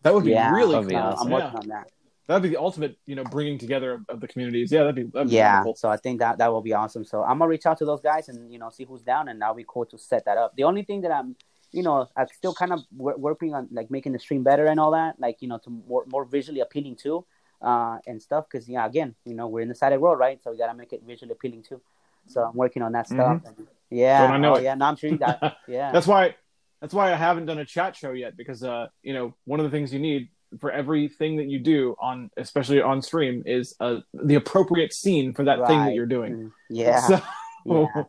That 0.03 0.13
would 0.13 0.25
be 0.25 0.31
Yeah, 0.31 0.51
really 0.51 0.75
cool. 0.83 0.97
Awesome. 0.97 1.27
I'm 1.27 1.31
Yeah. 1.31 1.37
working 1.37 1.59
on 1.59 1.67
that. 1.69 1.89
That'd 2.29 2.43
be 2.43 2.49
the 2.49 2.61
ultimate, 2.61 2.95
you 3.07 3.15
know, 3.15 3.23
bringing 3.23 3.57
together 3.57 3.93
of, 3.95 4.01
of 4.07 4.19
the 4.21 4.27
communities. 4.27 4.71
Yeah, 4.71 4.81
that'd 4.81 4.93
be, 4.93 5.03
that'd 5.03 5.29
be 5.29 5.35
yeah 5.35 5.55
wonderful. 5.55 5.75
so 5.75 5.89
i 5.89 5.97
think 5.97 6.19
that 6.19 6.37
that 6.37 6.51
will 6.51 6.61
be 6.61 6.73
awesome 6.73 7.03
so 7.03 7.23
i'm 7.23 7.39
gonna 7.39 7.49
reach 7.49 7.65
out 7.65 7.77
to 7.79 7.85
those 7.85 8.01
guys 8.01 8.29
and 8.29 8.53
you 8.53 8.59
know 8.59 8.69
see 8.69 8.83
who's 8.83 9.01
down 9.01 9.27
and 9.29 9.41
that'll 9.41 9.55
be 9.55 9.65
cool 9.67 9.85
to 9.85 9.97
set 9.97 10.23
that 10.25 10.37
up 10.37 10.55
the 10.55 10.63
only 10.63 10.83
thing 10.83 11.01
that 11.01 11.11
i'm 11.11 11.35
you 11.71 11.81
know 11.81 12.07
i'm 12.15 12.27
still 12.39 12.53
kind 12.53 12.71
of 12.71 12.81
wor- 12.95 13.17
working 13.17 13.53
on 13.55 13.67
like 13.71 13.89
making 13.89 14.11
the 14.11 14.19
stream 14.19 14.43
better 14.43 14.65
and 14.67 14.79
all 14.79 14.91
that 14.91 15.19
like 15.19 15.37
you 15.41 15.47
know 15.47 15.57
to 15.57 15.69
more, 15.69 16.03
more 16.07 16.23
visually 16.25 16.59
appealing 16.59 16.95
too 16.95 17.25
uh 17.61 17.97
and 18.07 18.21
stuff 18.21 18.45
because 18.49 18.69
yeah 18.69 18.85
again 18.85 19.15
you 19.25 19.33
know 19.33 19.47
we're 19.47 19.61
in 19.61 19.69
the 19.69 19.75
sighted 19.75 19.99
world 19.99 20.19
right 20.19 20.39
so 20.43 20.51
we 20.51 20.57
gotta 20.57 20.77
make 20.77 20.93
it 20.93 21.01
visually 21.05 21.31
appealing 21.31 21.63
too 21.63 21.81
so 22.27 22.43
i'm 22.43 22.55
working 22.55 22.81
on 22.83 22.91
that 22.91 23.07
stuff 23.07 23.41
and, 23.45 23.67
yeah 23.89 24.21
Don't 24.21 24.35
I 24.35 24.37
know 24.37 24.53
oh, 24.53 24.57
it? 24.57 24.63
yeah 24.63 24.75
no 24.75 24.85
i'm 24.85 24.95
sure 24.95 25.09
you 25.09 25.17
got 25.17 25.57
yeah 25.67 25.91
That's 25.91 26.07
why. 26.07 26.35
That's 26.81 26.93
why 26.93 27.11
I 27.11 27.15
haven't 27.17 27.45
done 27.45 27.57
a 27.57 27.65
chat 27.65 27.97
show 27.97 28.13
yet 28.13 28.37
because, 28.37 28.63
uh, 28.63 28.87
you 29.03 29.11
know, 29.13 29.35
one 29.43 29.59
of 29.59 29.65
the 29.65 29.69
things 29.69 29.91
you 29.93 29.99
need 29.99 30.29
for 30.59 30.71
everything 30.71 31.37
that 31.37 31.45
you 31.47 31.59
do 31.59 31.95
on, 32.01 32.29
especially 32.37 32.81
on 32.81 33.01
stream, 33.01 33.43
is 33.45 33.75
uh, 33.79 33.97
the 34.13 34.35
appropriate 34.35 34.93
scene 34.93 35.33
for 35.33 35.45
that 35.45 35.65
thing 35.67 35.79
that 35.85 35.93
you're 35.93 36.05
doing. 36.07 36.33
Mm, 36.33 36.51
yeah 36.69 36.99
So, 37.01 37.21
yeah 37.65 37.85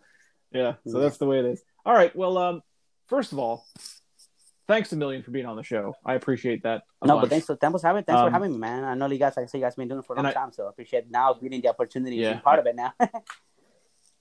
yeah. 0.52 0.72
So 0.86 0.98
Yeah. 0.98 1.00
that's 1.04 1.18
the 1.18 1.26
way 1.26 1.38
it 1.40 1.44
is. 1.44 1.62
All 1.84 1.92
right. 1.94 2.14
Well, 2.16 2.38
um, 2.38 2.62
first 3.08 3.32
of 3.32 3.38
all, 3.38 3.66
thanks 4.68 4.92
a 4.92 4.96
million 4.96 5.22
for 5.22 5.30
being 5.32 5.46
on 5.46 5.56
the 5.56 5.62
show. 5.62 5.94
I 6.04 6.14
appreciate 6.14 6.62
that. 6.62 6.82
a 7.02 7.06
no, 7.06 7.14
bunch. 7.14 7.22
but 7.24 7.30
thanks 7.30 7.46
for 7.46 7.56
thanks 7.56 7.80
for 7.80 7.86
having 7.86 8.04
thanks 8.04 8.20
for 8.20 8.26
Um, 8.26 8.32
having 8.32 8.52
me, 8.52 8.58
man. 8.58 8.84
I 8.84 8.94
know 8.94 9.06
you 9.06 9.18
guys. 9.18 9.34
Like 9.36 9.44
I 9.44 9.46
say, 9.48 9.58
you 9.58 9.64
guys 9.64 9.74
been 9.74 9.88
doing 9.88 10.00
it 10.00 10.06
for 10.06 10.14
a 10.14 10.16
long 10.16 10.26
I- 10.26 10.32
time, 10.32 10.52
so 10.52 10.66
I 10.66 10.70
appreciate 10.70 11.10
now 11.10 11.34
getting 11.34 11.60
the 11.60 11.68
opportunity 11.68 12.22
to 12.22 12.34
be 12.34 12.40
part 12.40 12.58
of 12.58 12.66
it 12.66 12.76
now. 12.76 12.92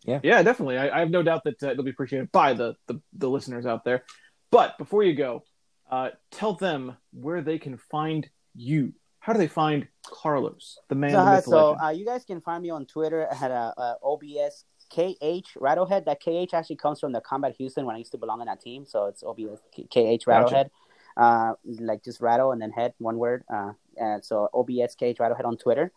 Yeah 0.06 0.22
yeah, 0.24 0.42
definitely. 0.44 0.78
I, 0.78 0.96
I 0.96 1.00
have 1.02 1.10
no 1.10 1.22
doubt 1.24 1.44
that 1.44 1.62
uh, 1.62 1.72
it'll 1.72 1.84
be 1.84 1.90
appreciated 1.92 2.32
by 2.32 2.54
the, 2.54 2.74
the, 2.88 3.02
the 3.14 3.30
listeners 3.30 3.66
out 3.66 3.84
there. 3.84 4.06
But 4.50 4.78
before 4.78 5.04
you 5.04 5.14
go, 5.14 5.44
uh, 5.90 6.10
tell 6.32 6.54
them 6.54 6.98
where 7.12 7.42
they 7.42 7.58
can 7.58 7.78
find 7.78 8.30
you. 8.56 8.94
How 9.20 9.34
do 9.34 9.40
they 9.40 9.48
find 9.48 9.88
Carlos, 10.06 10.80
the 10.88 10.96
man, 10.96 11.12
So, 11.12 11.26
the 11.26 11.32
myth, 11.32 11.46
so 11.46 11.80
uh, 11.80 11.90
you 11.90 12.06
guys 12.06 12.24
can 12.24 12.42
find 12.42 12.64
me 12.64 12.70
on 12.70 12.86
Twitter 12.86 13.28
at 13.30 13.52
uh, 13.52 13.74
uh, 13.78 13.96
OBS 14.04 14.66
KH 14.90 15.58
Rattlehead. 15.60 16.06
That 16.06 16.20
KH 16.22 16.54
actually 16.54 16.78
comes 16.78 17.00
from 17.00 17.12
the 17.12 17.22
Combat 17.22 17.54
Houston 17.58 17.86
when 17.86 17.96
I 17.96 18.00
used 18.00 18.12
to 18.14 18.18
belong 18.18 18.42
in 18.42 18.48
that 18.48 18.62
team. 18.62 18.86
So 18.86 19.06
it's 19.06 19.24
OBS 19.24 19.60
KH 19.74 20.26
Rattlehead. 20.26 20.70
Uh, 21.18 21.54
like 21.66 22.04
just 22.04 22.22
rattle 22.22 22.54
and 22.54 22.62
then 22.62 22.72
head, 22.72 22.94
one 22.98 23.18
word. 23.18 23.44
Uh, 23.54 23.74
and 23.98 24.24
so 24.24 24.50
OBS 24.54 24.96
KH 24.96 25.20
Rattlehead 25.20 25.44
on 25.44 25.58
Twitter. 25.58 25.92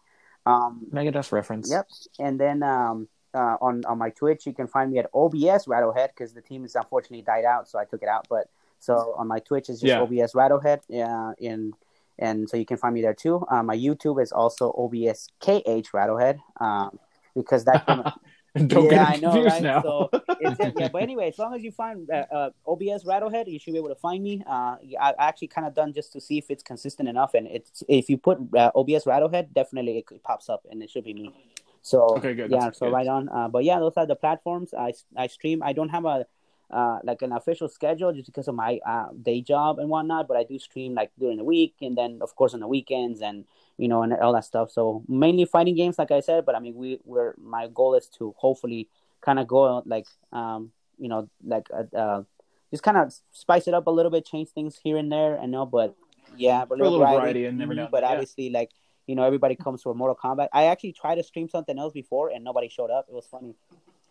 Um, 0.44 0.86
Megadeth 0.92 1.30
reference. 1.30 1.70
Yep. 1.70 1.88
And 2.18 2.40
then 2.40 2.62
um, 2.64 3.08
uh, 3.32 3.56
on 3.60 3.84
on 3.84 3.98
my 3.98 4.10
Twitch, 4.10 4.46
you 4.46 4.52
can 4.52 4.66
find 4.66 4.90
me 4.90 4.98
at 4.98 5.06
OBS 5.14 5.66
Rattlehead 5.66 6.08
because 6.08 6.32
the 6.32 6.42
team 6.42 6.64
is 6.64 6.74
unfortunately 6.74 7.22
died 7.22 7.44
out, 7.44 7.68
so 7.68 7.78
I 7.78 7.84
took 7.84 8.02
it 8.02 8.08
out. 8.08 8.26
But 8.28 8.48
so 8.82 9.14
on 9.16 9.26
my 9.28 9.38
Twitch 9.48 9.68
is 9.70 9.80
just 9.80 9.88
Yeah. 9.94 10.02
OBS 10.02 10.32
Rattlehead. 10.34 10.80
Yeah. 10.88 11.32
In 11.38 11.72
and 12.18 12.48
so 12.48 12.56
you 12.56 12.66
can 12.66 12.76
find 12.76 12.94
me 12.94 13.00
there 13.02 13.14
too. 13.24 13.36
Uh, 13.50 13.62
my 13.62 13.76
YouTube 13.76 14.22
is 14.22 14.32
also 14.32 14.64
OBS 14.82 15.28
KH 15.40 15.88
Rattlehead. 15.96 16.36
Um, 16.60 16.98
because 17.34 17.64
that 17.64 17.86
came, 17.86 18.02
Don't 18.68 18.84
yeah, 18.84 18.90
get 18.90 19.08
I 19.08 19.16
know, 19.16 19.42
right? 19.44 19.62
now. 19.62 19.80
So 19.82 20.10
it's 20.38 20.60
it, 20.60 20.74
yeah, 20.76 20.88
but 20.92 21.00
anyway, 21.02 21.28
as 21.28 21.38
long 21.38 21.54
as 21.54 21.62
you 21.62 21.72
find 21.72 21.98
uh, 22.10 22.26
uh, 22.38 22.50
OBS 22.66 23.04
Rattlehead, 23.04 23.50
you 23.50 23.58
should 23.58 23.72
be 23.72 23.78
able 23.78 23.88
to 23.88 23.94
find 24.08 24.22
me. 24.22 24.42
Uh, 24.46 24.76
I 25.00 25.14
actually 25.18 25.48
kind 25.48 25.66
of 25.66 25.72
done 25.74 25.94
just 25.94 26.12
to 26.12 26.20
see 26.20 26.36
if 26.36 26.50
it's 26.50 26.62
consistent 26.62 27.08
enough, 27.08 27.32
and 27.32 27.46
it's 27.46 27.82
if 27.88 28.10
you 28.10 28.18
put 28.18 28.36
uh, 28.54 28.70
OBS 28.74 29.04
Rattlehead, 29.06 29.54
definitely 29.54 29.96
it, 30.00 30.22
pops 30.22 30.50
up, 30.50 30.66
and 30.70 30.82
it 30.82 30.90
should 30.90 31.04
be 31.04 31.14
me. 31.14 31.32
So 31.80 32.16
Okay, 32.18 32.34
good. 32.34 32.50
Yeah, 32.50 32.60
That's 32.66 32.78
so 32.78 32.86
good. 32.86 32.92
right 32.92 33.06
on. 33.08 33.30
Uh, 33.30 33.48
but 33.48 33.64
yeah, 33.64 33.78
those 33.78 33.94
are 33.96 34.04
the 34.06 34.16
platforms 34.16 34.74
I 34.74 34.92
I 35.16 35.28
stream. 35.28 35.62
I 35.62 35.72
don't 35.72 35.88
have 35.88 36.04
a 36.04 36.26
uh, 36.72 36.98
like 37.04 37.22
an 37.22 37.32
official 37.32 37.68
schedule 37.68 38.12
just 38.12 38.26
because 38.26 38.48
of 38.48 38.54
my 38.54 38.80
uh, 38.86 39.08
day 39.22 39.40
job 39.40 39.78
and 39.78 39.88
whatnot, 39.88 40.26
but 40.28 40.36
I 40.36 40.44
do 40.44 40.58
stream 40.58 40.94
like 40.94 41.10
during 41.18 41.36
the 41.36 41.44
week, 41.44 41.74
and 41.82 41.96
then 41.96 42.18
of 42.22 42.34
course 42.34 42.54
on 42.54 42.60
the 42.60 42.68
weekends, 42.68 43.20
and 43.20 43.44
you 43.76 43.88
know, 43.88 44.02
and 44.02 44.12
all 44.14 44.32
that 44.32 44.44
stuff. 44.44 44.70
So 44.70 45.02
mainly 45.08 45.44
fighting 45.44 45.74
games, 45.74 45.98
like 45.98 46.10
I 46.10 46.20
said. 46.20 46.44
But 46.46 46.54
I 46.54 46.60
mean, 46.60 46.74
we 46.74 46.98
we're 47.04 47.34
my 47.38 47.68
goal 47.68 47.94
is 47.94 48.06
to 48.18 48.34
hopefully 48.38 48.88
kind 49.20 49.38
of 49.38 49.46
go 49.46 49.82
like 49.86 50.06
um 50.32 50.72
you 50.98 51.08
know 51.08 51.28
like 51.44 51.68
uh, 51.72 51.96
uh 51.96 52.22
just 52.70 52.82
kind 52.82 52.96
of 52.96 53.14
spice 53.32 53.68
it 53.68 53.74
up 53.74 53.86
a 53.86 53.90
little 53.90 54.10
bit, 54.10 54.24
change 54.24 54.48
things 54.48 54.80
here 54.82 54.96
and 54.96 55.12
there, 55.12 55.38
I 55.38 55.46
know. 55.46 55.66
But 55.66 55.94
yeah, 56.36 56.64
but 56.64 56.80
a 56.80 56.82
little 56.82 56.98
variety 56.98 57.44
and 57.44 57.60
every 57.60 57.74
Mhm, 57.74 57.78
now 57.78 57.82
and 57.84 57.92
But 57.92 58.02
yeah. 58.02 58.12
obviously, 58.12 58.50
like 58.50 58.70
you 59.06 59.14
know, 59.14 59.24
everybody 59.24 59.56
comes 59.56 59.82
for 59.82 59.94
Mortal 59.94 60.16
Kombat. 60.16 60.48
I 60.52 60.64
actually 60.66 60.92
tried 60.92 61.16
to 61.16 61.22
stream 61.22 61.48
something 61.48 61.78
else 61.78 61.92
before, 61.92 62.30
and 62.30 62.42
nobody 62.44 62.68
showed 62.68 62.90
up. 62.90 63.06
It 63.08 63.14
was 63.14 63.26
funny. 63.26 63.54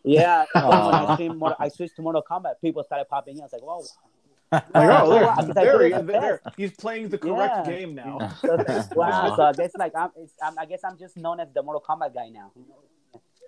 Yeah, 0.03 0.45
when 0.53 0.63
I 0.65 1.13
streamed, 1.15 1.37
Mortal, 1.37 1.57
I 1.59 1.67
switched 1.69 1.95
to 1.97 2.01
Mortal 2.01 2.23
Kombat. 2.29 2.55
People 2.61 2.83
started 2.83 3.05
popping 3.09 3.35
in. 3.37 3.41
I 3.41 3.45
was 3.45 3.53
like, 3.53 3.61
"Whoa!" 3.61 3.83
Like, 4.51 4.63
Yeah, 4.75 5.01
oh, 5.03 5.09
there, 5.09 5.23
wow, 5.23 5.35
because 5.37 5.55
there, 5.55 5.77
did 5.77 5.87
he 5.87 5.93
it 5.93 5.99
is, 6.01 6.05
the 6.07 6.11
there. 6.11 6.41
He's 6.57 6.71
playing 6.71 7.09
the 7.09 7.17
correct 7.17 7.67
Yeah. 7.67 7.71
game 7.77 7.95
now. 7.95 8.31
So, 8.41 8.57
wow. 8.95 9.33
So 9.35 9.43
I 9.43 9.53
guess 9.53 9.71
like 9.77 9.93
I'm, 9.95 10.09
it's, 10.17 10.33
I'm, 10.43 10.57
I 10.59 10.65
guess 10.65 10.81
I'm 10.83 10.97
just 10.97 11.15
known 11.17 11.39
as 11.39 11.47
the 11.53 11.61
Mortal 11.63 11.83
Kombat 11.87 12.13
guy 12.13 12.29
now. 12.29 12.51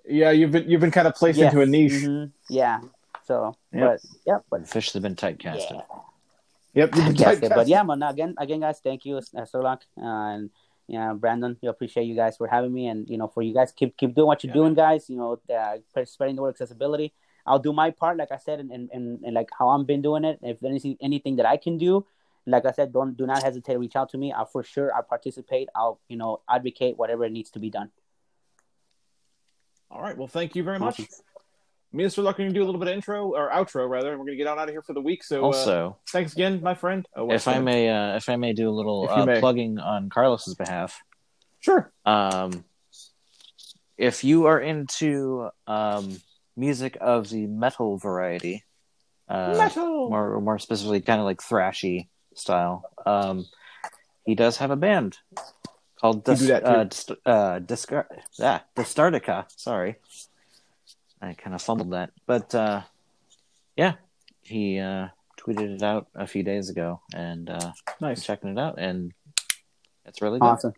Yeah, 0.06 0.32
you've 0.32 0.52
been 0.52 0.70
you've 0.70 0.82
been 0.82 0.92
kind 0.92 1.08
of 1.08 1.16
placed 1.16 1.40
into 1.40 1.62
a 1.62 1.66
niche. 1.66 1.92
Mhm. 1.94 2.32
Yeah. 2.50 2.80
So, 3.26 3.56
Yep. 3.74 3.82
but 3.82 4.00
yeah, 4.26 4.38
but 4.50 4.62
Officially 4.62 5.02
been 5.02 5.16
typecasted. 5.16 5.72
yeah. 5.72 5.82
Yep, 6.76 6.96
you've 6.96 7.06
been 7.06 7.16
Yes, 7.16 7.40
but 7.40 7.52
typecast. 7.52 7.68
yeah, 7.68 7.84
man. 7.84 8.02
Again, 8.04 8.36
again, 8.38 8.60
guys, 8.62 8.80
thank 8.84 9.06
you, 9.06 9.18
uh, 9.18 9.22
Strelok, 9.42 9.82
uh, 9.98 10.02
and 10.36 10.50
yeah, 10.88 11.14
Brandon. 11.14 11.58
We 11.62 11.70
appreciate 11.70 12.04
you 12.04 12.16
guys 12.16 12.38
for 12.38 12.48
having 12.48 12.74
me, 12.74 12.88
and 12.88 13.10
you 13.10 13.18
know, 13.18 13.28
for 13.28 13.42
you 13.42 13.54
guys 13.54 13.72
keep 13.72 13.96
keep 13.98 14.14
doing 14.14 14.28
what 14.28 14.44
you're 14.44 14.50
Yeah, 14.50 14.62
doing, 14.62 14.74
guys. 14.74 15.10
You 15.10 15.18
know, 15.18 15.42
uh, 15.54 15.78
spreading 16.06 16.36
the 16.36 16.42
word 16.42 16.50
accessibility. 16.50 17.14
I'll 17.46 17.60
do 17.60 17.74
my 17.74 17.92
part, 17.92 18.18
like 18.18 18.32
I 18.32 18.38
said, 18.38 18.60
and 18.60 18.72
and, 18.72 18.90
and, 19.24 19.34
like 19.34 19.50
how 19.58 19.70
I've 19.70 19.88
been 19.88 20.02
doing 20.02 20.24
it. 20.26 20.40
If 20.42 20.60
there's 20.60 20.72
anything 20.72 20.98
anything 21.02 21.36
that 21.38 21.46
I 21.46 21.58
can 21.58 21.78
do, 21.78 22.06
like 22.46 22.66
I 22.66 22.72
said, 22.72 22.92
don't 22.92 23.16
do 23.16 23.26
not 23.26 23.44
hesitate 23.44 23.74
to 23.74 23.80
reach 23.80 23.96
out 23.96 24.10
to 24.10 24.18
me. 24.18 24.32
I'll 24.32 24.46
for 24.46 24.64
sure 24.64 24.94
I'll 24.94 25.04
participate. 25.04 25.70
I'll 25.76 26.00
you 26.10 26.18
know 26.18 26.42
advocate 26.50 26.98
whatever 26.98 27.30
needs 27.30 27.50
to 27.52 27.60
be 27.60 27.70
done. 27.70 27.92
All 29.90 30.02
right. 30.02 30.18
Well, 30.18 30.28
thank 30.28 30.56
you 30.56 30.64
very 30.64 30.80
much. 30.80 31.02
Me 31.94 32.04
and 32.04 32.12
Mr. 32.12 32.24
Luck 32.24 32.36
are 32.36 32.44
going 32.44 32.50
to 32.50 32.54
do 32.60 32.64
a 32.64 32.66
little 32.66 32.80
bit 32.80 32.88
of 32.88 32.96
intro 32.96 33.28
or 33.36 33.52
outro 33.52 33.88
rather, 33.88 34.10
and 34.10 34.20
we're 34.20 34.26
going 34.26 34.38
to 34.38 34.44
get 34.44 34.48
on 34.48 34.58
out 34.58 34.68
of 34.68 34.74
here 34.74 34.82
for 34.82 34.94
the 34.94 35.02
week. 35.02 35.24
So, 35.24 35.44
uh, 35.44 35.48
Also, 35.48 35.98
thanks 36.10 36.34
again, 36.34 36.60
my 36.62 36.74
friend. 36.74 37.06
Oh, 37.16 37.32
if 37.32 37.48
I 37.48 37.60
may, 37.60 37.88
uh, 37.88 38.16
if 38.16 38.30
I 38.30 38.36
may 38.36 38.54
do 38.54 38.68
a 38.68 38.72
little 38.72 39.08
uh, 39.08 39.40
plugging 39.40 39.78
on 39.78 40.10
Carlos's 40.10 40.56
behalf, 40.56 41.00
sure. 41.60 41.92
um, 42.06 42.66
if 43.96 44.24
you 44.24 44.46
are 44.48 44.60
into 44.60 45.50
um, 45.68 46.20
music 46.58 46.98
of 47.00 47.30
the 47.30 47.46
metal 47.46 47.98
variety, 47.98 48.64
uh, 49.30 49.54
Metal. 49.56 50.10
more 50.10 50.42
more 50.42 50.58
specifically, 50.60 51.00
kind 51.00 51.20
of 51.20 51.26
like 51.26 51.42
thrashy 51.42 52.08
style, 52.34 52.84
um, 53.06 53.46
he 54.26 54.34
does 54.34 54.58
have 54.58 54.72
a 54.72 54.76
band 54.76 55.20
called 56.02 56.24
Dis- 56.24 56.50
uh, 56.50 56.54
uh, 57.26 57.60
Discar- 57.60 58.08
ah, 58.42 58.64
Distartica. 58.76 59.46
Sorry, 59.56 59.96
I 61.24 61.34
kind 61.34 61.56
of 61.56 61.62
fumbled 61.62 61.92
that, 61.94 62.12
but 62.28 62.54
uh, 62.54 62.82
yeah, 63.78 63.94
he 64.42 64.78
uh, 64.78 65.08
tweeted 65.40 65.76
it 65.76 65.82
out 65.82 66.08
a 66.14 66.28
few 66.28 66.44
days 66.44 66.70
ago, 66.70 67.00
and 67.16 67.50
uh, 67.50 67.72
I'm 67.88 67.94
Nice. 68.02 68.26
checking 68.26 68.50
it 68.50 68.60
out, 68.60 68.76
and 68.78 69.14
it's 70.06 70.22
really 70.22 70.42
good. 70.42 70.48
Awesome. 70.48 70.74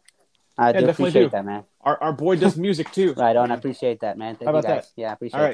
I 0.55 0.72
do 0.72 0.81
definitely 0.85 1.05
appreciate 1.05 1.23
do. 1.23 1.30
that, 1.31 1.45
man. 1.45 1.63
Our 1.81 2.01
our 2.01 2.13
boy 2.13 2.35
does 2.35 2.57
music 2.57 2.91
too. 2.91 3.13
Right 3.17 3.35
on. 3.35 3.51
I 3.51 3.55
appreciate 3.55 4.01
that, 4.01 4.19
man. 4.19 4.35
Thank 4.35 4.47
How 4.47 4.53
you 4.53 4.59
about 4.59 4.69
guys. 4.69 4.84
that? 4.95 5.01
Yeah, 5.01 5.09
I 5.09 5.13
appreciate 5.13 5.39
All 5.39 5.45
right. 5.45 5.53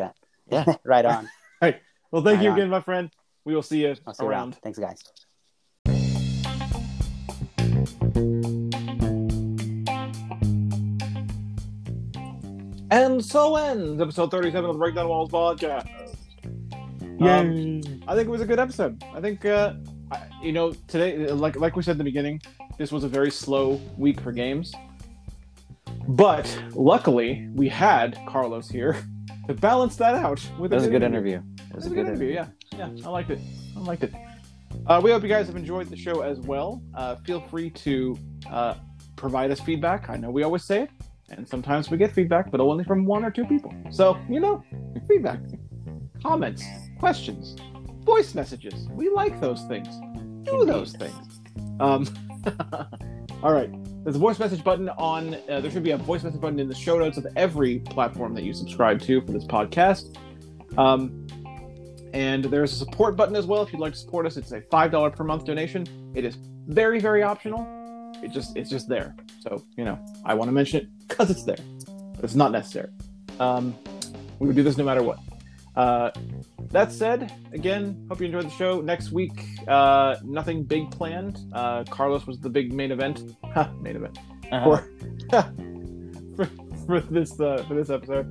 that. 0.50 0.68
Yeah. 0.68 0.76
right 0.84 1.06
on. 1.06 1.30
Hey. 1.62 1.80
Well, 2.12 2.24
thank 2.24 2.38
Right 2.38 2.46
you 2.46 2.50
on. 2.50 2.58
again, 2.58 2.70
my 2.72 2.82
friend. 2.82 3.12
We 3.46 3.54
will 3.56 3.62
see 3.62 3.84
you 3.84 3.96
I'll 4.06 4.14
see 4.14 4.24
you 4.24 4.30
around. 4.30 4.40
around. 4.40 4.56
Thanks, 4.64 4.80
guys. 4.80 5.04
And 12.92 13.24
so 13.24 13.56
ends 13.56 14.02
episode 14.02 14.32
37 14.32 14.70
of 14.70 14.76
the 14.76 14.78
Break 14.78 14.96
Down 14.96 15.08
Walls 15.08 15.32
podcast. 15.32 15.88
Um, 17.22 17.82
I 18.06 18.16
think 18.16 18.28
it 18.28 18.30
was 18.30 18.42
a 18.42 18.46
good 18.46 18.60
episode. 18.60 19.02
I 19.14 19.22
think, 19.22 19.46
uh, 19.46 19.76
I, 20.12 20.24
you 20.44 20.52
know, 20.52 20.74
today, 20.90 21.26
like 21.28 21.56
like 21.56 21.78
we 21.78 21.84
said 21.84 21.94
in 21.94 21.98
the 22.00 22.04
beginning, 22.04 22.42
this 22.78 22.92
was 22.92 23.06
a 23.06 23.08
very 23.08 23.32
slow 23.32 23.80
week 23.98 24.20
for 24.20 24.34
games. 24.34 24.74
But 26.10 26.46
luckily, 26.72 27.48
we 27.54 27.70
had 27.70 28.20
Carlos 28.28 28.68
here 28.68 29.02
to 29.48 29.54
balance 29.54 29.96
that 29.96 30.16
out. 30.16 30.46
With 30.60 30.72
That 30.72 30.78
was 30.78 30.88
a 30.88 30.90
good 30.90 31.04
interview. 31.04 31.38
It 31.70 31.76
was 31.76 31.86
It 31.86 31.92
was 31.92 31.94
a 31.94 31.96
good 31.96 32.08
interview. 32.08 32.34
Yeah, 32.34 32.48
yeah, 32.76 32.90
I 33.06 33.10
liked 33.10 33.30
it. 33.30 33.40
I 33.78 33.80
liked 33.80 34.04
it. 34.04 34.14
Uh, 34.86 35.00
we 35.02 35.12
hope 35.12 35.24
you 35.24 35.30
guys 35.30 35.48
have 35.48 35.56
enjoyed 35.56 35.88
the 35.88 35.96
show 35.96 36.22
as 36.22 36.42
well. 36.42 36.84
Uh, 36.94 37.16
feel 37.16 37.40
free 37.40 37.70
to 37.70 38.18
uh, 38.50 38.74
provide 39.16 39.50
us 39.50 39.62
feedback. 39.62 40.10
I 40.10 40.18
know 40.18 40.30
we 40.30 40.44
always 40.44 40.66
say 40.66 40.82
it, 40.82 40.90
and 41.32 41.48
sometimes 41.48 41.90
we 41.90 41.98
get 41.98 42.12
feedback, 42.12 42.52
but 42.52 42.60
only 42.60 42.84
from 42.84 43.06
one 43.06 43.26
or 43.26 43.32
two 43.32 43.46
people. 43.46 43.74
So 43.90 44.18
you 44.30 44.40
know, 44.40 44.64
feedback, 45.08 45.40
comments, 46.22 46.64
questions, 47.00 47.56
voice 48.04 48.36
messages. 48.36 48.88
We 48.92 49.10
like 49.10 49.40
those 49.40 49.64
things. 49.64 49.88
Do 50.44 50.66
those 50.66 50.94
things. 50.94 51.42
Um, 51.80 52.08
all 53.44 53.54
right. 53.54 53.72
There's 54.04 54.16
a 54.16 54.20
voice 54.20 54.40
message 54.40 54.64
button 54.64 54.90
on. 54.90 55.36
Uh, 55.48 55.62
there 55.62 55.70
should 55.70 55.84
be 55.84 55.92
a 55.92 55.98
voice 55.98 56.24
message 56.24 56.42
button 56.42 56.60
in 56.60 56.68
the 56.68 56.76
show 56.76 56.98
notes 56.98 57.18
of 57.18 57.28
every 57.36 57.80
platform 57.80 58.34
that 58.34 58.44
you 58.44 58.54
subscribe 58.54 59.00
to 59.02 59.22
for 59.22 59.32
this 59.32 59.46
podcast. 59.46 60.18
Um, 60.78 61.28
and 62.14 62.46
there's 62.46 62.74
a 62.74 62.76
support 62.76 63.16
button 63.16 63.36
as 63.36 63.46
well 63.46 63.62
if 63.62 63.72
you'd 63.72 63.80
like 63.80 63.94
to 63.94 64.00
support 64.00 64.26
us. 64.26 64.38
It's 64.38 64.52
a 64.52 64.62
five 64.62 64.92
dollar 64.92 65.12
per 65.12 65.24
month 65.24 65.46
donation. 65.46 65.86
It 66.16 66.26
is 66.26 66.38
very 66.68 67.00
very 67.00 67.24
optional. 67.24 67.81
It 68.24 68.32
just 68.32 68.56
it's 68.58 68.70
just 68.70 68.88
there. 68.88 69.16
So 69.40 69.64
you 69.78 69.86
know 69.86 69.98
I 70.26 70.34
want 70.34 70.50
to 70.50 70.54
mention 70.54 70.82
it 70.82 70.88
because 71.08 71.30
it's 71.30 71.44
there, 71.44 71.58
it's 72.24 72.36
not 72.36 72.52
necessary. 72.52 72.90
Um, 73.40 73.76
we 74.40 74.48
would 74.48 74.56
do 74.56 74.64
this 74.64 74.78
no 74.78 74.84
matter 74.84 75.04
what. 75.04 75.20
Uh, 75.76 76.12
that 76.72 76.92
said, 76.92 77.32
again, 77.54 78.06
hope 78.10 78.20
you 78.20 78.26
enjoyed 78.26 78.46
the 78.46 78.50
show. 78.52 78.82
Next 78.82 79.12
week, 79.12 79.46
uh, 79.68 80.16
nothing 80.24 80.64
big 80.64 80.92
planned. 80.92 81.40
Uh, 81.54 81.84
Carlos 81.86 82.28
was 82.28 82.40
the 82.40 82.50
big 82.50 82.74
main 82.74 82.92
event. 82.92 83.36
Ha, 83.54 83.70
main 83.82 83.96
event 83.98 84.18
Uh-huh. 84.52 84.82
for, 85.30 85.46
for 86.36 86.46
for 86.86 87.00
this 87.02 87.40
uh, 87.40 87.64
for 87.68 87.74
this 87.76 87.90
episode. 87.90 88.28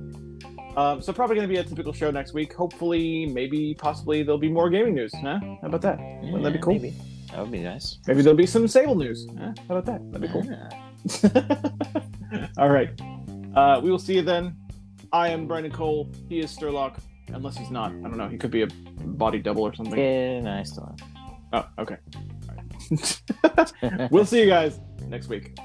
Um, 0.77 1.01
so 1.01 1.11
probably 1.11 1.35
going 1.35 1.47
to 1.47 1.53
be 1.53 1.59
a 1.59 1.63
typical 1.63 1.91
show 1.93 2.11
next 2.11 2.33
week. 2.33 2.53
Hopefully, 2.53 3.25
maybe, 3.25 3.75
possibly, 3.77 4.23
there'll 4.23 4.37
be 4.39 4.49
more 4.49 4.69
gaming 4.69 4.95
news. 4.95 5.11
Huh? 5.15 5.39
How 5.41 5.57
about 5.63 5.81
that? 5.81 5.99
Wouldn't 6.23 6.43
that 6.43 6.53
be 6.53 6.59
cool? 6.59 6.73
Maybe. 6.73 6.93
That 7.31 7.39
would 7.39 7.51
be 7.51 7.59
nice. 7.59 7.99
Maybe 8.07 8.21
there'll 8.21 8.37
be 8.37 8.45
some 8.45 8.67
Sable 8.67 8.95
news. 8.95 9.27
Huh? 9.39 9.53
How 9.67 9.77
about 9.77 9.85
that? 9.85 10.11
That'd 10.11 10.21
be 10.21 10.27
cool. 10.27 10.45
Yeah. 10.45 12.47
All 12.57 12.69
right. 12.69 12.89
Uh, 13.55 13.79
we 13.81 13.89
will 13.89 13.99
see 13.99 14.15
you 14.15 14.21
then. 14.21 14.55
I 15.13 15.29
am 15.29 15.47
Brandon 15.47 15.71
Cole. 15.71 16.09
He 16.29 16.39
is 16.39 16.55
Strelok. 16.55 16.97
Unless 17.29 17.57
he's 17.57 17.71
not. 17.71 17.91
I 17.91 18.01
don't 18.01 18.17
know. 18.17 18.27
He 18.27 18.37
could 18.37 18.51
be 18.51 18.63
a 18.63 18.67
body 18.67 19.39
double 19.39 19.63
or 19.63 19.73
something. 19.73 19.97
Yeah, 19.97 20.41
nice 20.41 20.71
to 20.71 20.93
Oh, 21.53 21.65
okay. 21.79 21.97
All 22.49 22.55
right. 22.55 24.07
we'll 24.11 24.25
see 24.25 24.41
you 24.41 24.47
guys 24.47 24.79
next 25.07 25.27
week. 25.27 25.57